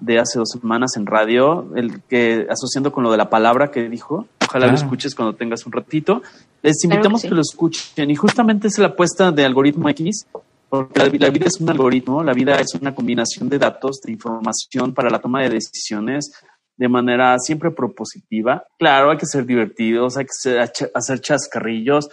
de 0.00 0.18
hace 0.18 0.38
dos 0.38 0.50
semanas 0.50 0.96
en 0.96 1.06
radio, 1.06 1.72
el 1.76 2.02
que 2.02 2.46
asociando 2.50 2.92
con 2.92 3.04
lo 3.04 3.10
de 3.10 3.16
la 3.16 3.30
palabra 3.30 3.70
que 3.70 3.88
dijo. 3.88 4.26
Ojalá 4.46 4.66
lo 4.66 4.74
escuches 4.74 5.14
cuando 5.14 5.34
tengas 5.34 5.64
un 5.64 5.72
ratito. 5.72 6.22
Les 6.62 6.82
invitamos 6.84 7.22
que, 7.22 7.30
lo 7.30 7.40
escuchen. 7.40 8.10
Y 8.10 8.16
justamente 8.16 8.66
es 8.66 8.78
la 8.78 8.88
apuesta 8.88 9.30
de 9.30 9.44
Algoritmo 9.44 9.88
X 9.88 10.26
porque 10.70 11.00
la, 11.18 11.30
vida 11.30 11.46
es 11.46 11.60
un 11.60 11.68
algoritmo, 11.68 12.22
la 12.22 12.32
vida 12.32 12.54
es 12.60 12.74
una 12.80 12.94
combinación 12.94 13.48
de 13.48 13.58
datos, 13.58 14.00
de 14.02 14.12
información 14.12 14.94
para 14.94 15.10
la 15.10 15.18
toma 15.18 15.42
de 15.42 15.50
decisiones 15.50 16.32
de 16.76 16.88
manera 16.88 17.36
siempre 17.38 17.70
propositiva. 17.72 18.64
Claro, 18.78 19.10
hay 19.10 19.18
que 19.18 19.26
ser 19.26 19.44
divertidos, 19.44 20.16
hay 20.16 20.24
que 20.24 20.58
hacer 20.94 21.20
chascarrillos, 21.20 22.08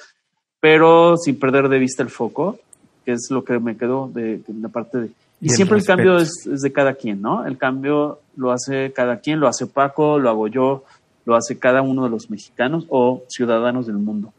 pero 0.60 1.16
sin 1.16 1.40
perder 1.40 1.70
de 1.70 1.80
vista 1.80 2.04
el 2.04 2.10
foco, 2.10 2.60
que 3.06 3.14
es 3.14 3.28
lo 3.30 3.46
que 3.46 3.60
me 3.60 3.78
quedó 3.78 4.10
de, 4.14 4.42
la 4.60 4.68
parte 4.68 4.98
de... 4.98 5.10
Y, 5.40 5.50
siempre 5.50 5.78
el, 5.78 5.86
cambio 5.86 6.18
es, 6.18 6.32
de 6.44 6.74
cada 6.74 6.96
quien, 6.96 7.22
¿no? 7.22 7.46
El 7.46 7.58
cambio 7.58 8.20
lo 8.36 8.52
hace 8.52 8.92
cada 8.92 9.22
quien, 9.22 9.40
lo 9.40 9.48
hace 9.48 9.68
Paco, 9.68 10.20
lo 10.20 10.30
hago 10.30 10.48
yo, 10.48 10.84
lo 11.26 11.36
hace 11.36 11.60
cada 11.60 11.82
uno 11.82 12.04
de 12.04 12.10
los 12.10 12.30
mexicanos 12.30 12.86
o 12.90 13.24
ciudadanos 13.30 13.86
del 13.86 13.98
mundo. 13.98 14.34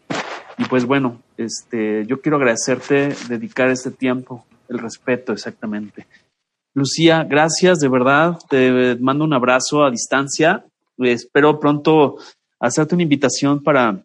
Y 0.59 0.65
pues 0.65 0.85
bueno, 0.85 1.23
este, 1.39 2.05
yo 2.06 2.20
quiero 2.20 2.36
agradecerte 2.36 3.15
dedicar 3.28 3.70
este 3.70 3.93
tiempo, 3.93 4.44
el 4.69 4.78
respeto 4.78 5.32
exactamente. 5.32 6.06
Lucía, 6.74 7.24
gracias, 7.24 7.78
de 7.78 7.89
verdad. 7.89 8.39
Te 8.48 8.97
mando 8.97 9.24
un 9.24 9.32
abrazo 9.32 9.85
a 9.85 9.90
distancia. 9.90 10.65
Espero 10.98 11.59
pronto 11.59 12.16
hacerte 12.60 12.94
una 12.94 13.05
invitación 13.05 13.62
para 13.62 14.05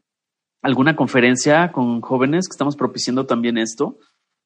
alguna 0.61 0.95
conferencia 0.95 1.71
con 1.71 2.01
jóvenes 2.01 2.47
que 2.47 2.53
estamos 2.53 2.75
propiciando 2.75 3.25
también 3.25 3.57
esto, 3.57 3.97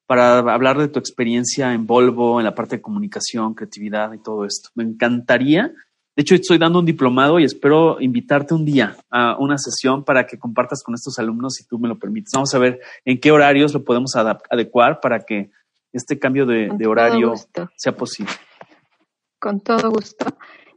para 0.07 0.39
hablar 0.39 0.80
de 0.80 0.88
tu 0.88 0.97
experiencia 0.97 1.73
en 1.73 1.85
Volvo, 1.85 2.39
en 2.39 2.45
la 2.45 2.55
parte 2.55 2.77
de 2.77 2.81
comunicación, 2.81 3.53
creatividad 3.53 4.14
y 4.14 4.18
todo 4.18 4.45
esto. 4.45 4.69
Me 4.76 4.84
encantaría 4.84 5.73
de 6.18 6.22
hecho, 6.22 6.34
estoy 6.34 6.57
dando 6.57 6.80
un 6.80 6.85
diplomado 6.85 7.38
y 7.39 7.44
espero 7.44 8.02
invitarte 8.02 8.56
un 8.56 8.65
día 8.65 8.98
a 9.11 9.38
una 9.38 9.60
sesión 9.60 10.03
para 10.03 10.26
que 10.26 10.39
compartas 10.39 10.81
con 10.81 10.95
estos 10.95 11.19
alumnos 11.19 11.53
si 11.53 11.68
tú 11.68 11.77
me 11.77 11.88
lo 11.88 11.99
permites. 11.99 12.31
Vamos 12.34 12.56
a 12.56 12.57
ver 12.57 12.80
en 13.06 13.19
qué 13.19 13.31
horarios 13.31 13.72
lo 13.72 13.84
podemos 13.84 14.15
adecuar 14.15 14.99
para 14.99 15.19
que 15.19 15.52
este 15.94 16.18
cambio 16.18 16.48
de, 16.48 16.88
horario 16.88 17.34
sea 17.76 17.95
posible. 17.95 18.31
Con 19.38 19.60
todo 19.60 19.91
gusto. 19.91 20.26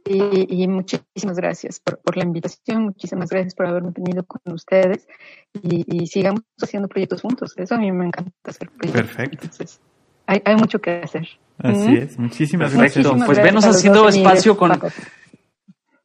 Y, 0.05 0.67
muchísimas 0.67 1.37
gracias 1.37 1.79
por, 1.79 2.15
la 2.15 2.23
invitación, 2.23 2.83
muchísimas 2.83 3.31
gracias 3.31 3.55
por 3.55 3.65
haberme 3.65 3.93
tenido 3.93 4.23
con 4.23 4.41
ustedes 4.53 5.07
y, 5.63 6.05
sigamos 6.05 6.43
haciendo 6.61 6.87
proyectos 6.87 7.19
juntos. 7.19 7.55
Eso 7.57 7.73
a 7.73 7.77
mí 7.79 7.91
me 7.91 8.05
encanta 8.05 8.31
hacer 8.43 8.69
proyectos. 8.69 9.15
Perfecto. 9.15 9.47
hay, 10.27 10.39
hay 10.45 10.55
mucho 10.55 10.79
que 10.79 11.01
hacer. 11.01 11.27
Así 11.57 11.95
es, 11.97 12.19
muchísimas 12.19 12.75
gracias. 12.75 13.07
pues 13.25 13.41
venos 13.41 13.65
haciendo 13.65 14.07
espacio 14.07 14.55
con, 14.55 14.71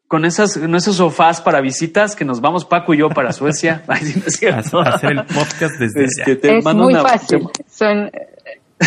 con 0.09 0.24
esas, 0.24 0.57
con 0.57 0.74
esos 0.74 0.97
sofás 0.97 1.41
para 1.41 1.61
visitas 1.61 2.15
que 2.15 2.24
nos 2.24 2.41
vamos 2.41 2.65
Paco 2.65 2.95
y 2.95 2.99
yo 2.99 3.09
para 3.09 3.33
Suecia. 3.33 3.83
Ay, 3.89 4.05
sí, 4.05 4.47
no. 4.73 4.81
A- 4.81 4.85
a 4.89 4.95
hacer 4.95 5.11
el 5.12 5.24
podcast 5.24 5.78
desde 5.81 6.05
Este, 6.05 6.23
allá. 6.33 6.41
te 6.41 6.59
es 6.59 6.65
mando 6.65 6.85
muy 6.85 6.95
una- 6.95 7.03
fácil. 7.03 7.49
Son, 7.69 8.11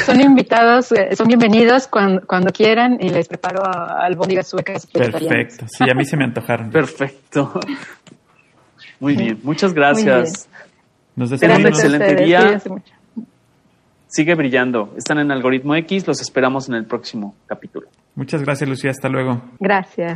son 0.06 0.22
invitados, 0.22 0.92
eh, 0.94 1.16
son 1.16 1.28
bienvenidos 1.28 1.88
cuando, 1.88 2.22
cuando 2.26 2.52
quieran 2.52 2.98
y 3.02 3.10
les 3.10 3.28
preparo 3.28 3.64
albóndigas 3.66 4.48
suecas. 4.48 4.86
Perfecto. 4.88 5.66
Sí, 5.68 5.90
a 5.90 5.94
mí 5.94 6.06
se 6.06 6.16
me 6.16 6.24
antojaron. 6.26 6.70
Perfecto. 6.72 7.60
Muy 9.00 9.16
bien, 9.16 9.40
muchas 9.44 9.74
gracias. 9.74 10.48
Nos 11.16 11.32
Tengan 11.40 11.62
un 11.62 11.68
excelente 11.68 12.16
día. 12.16 12.62
Sigue 14.08 14.34
brillando. 14.36 14.94
Están 14.98 15.20
en 15.20 15.32
Algoritmo 15.32 15.76
X. 15.76 16.08
Los 16.08 16.20
esperamos 16.22 16.68
en 16.70 16.76
el 16.76 16.86
próximo 16.86 17.36
capítulo. 17.46 17.88
Muchas 18.16 18.42
gracias, 18.42 18.70
Lucía. 18.70 18.92
Hasta 18.92 19.08
luego. 19.10 19.42
Gracias. 19.60 20.16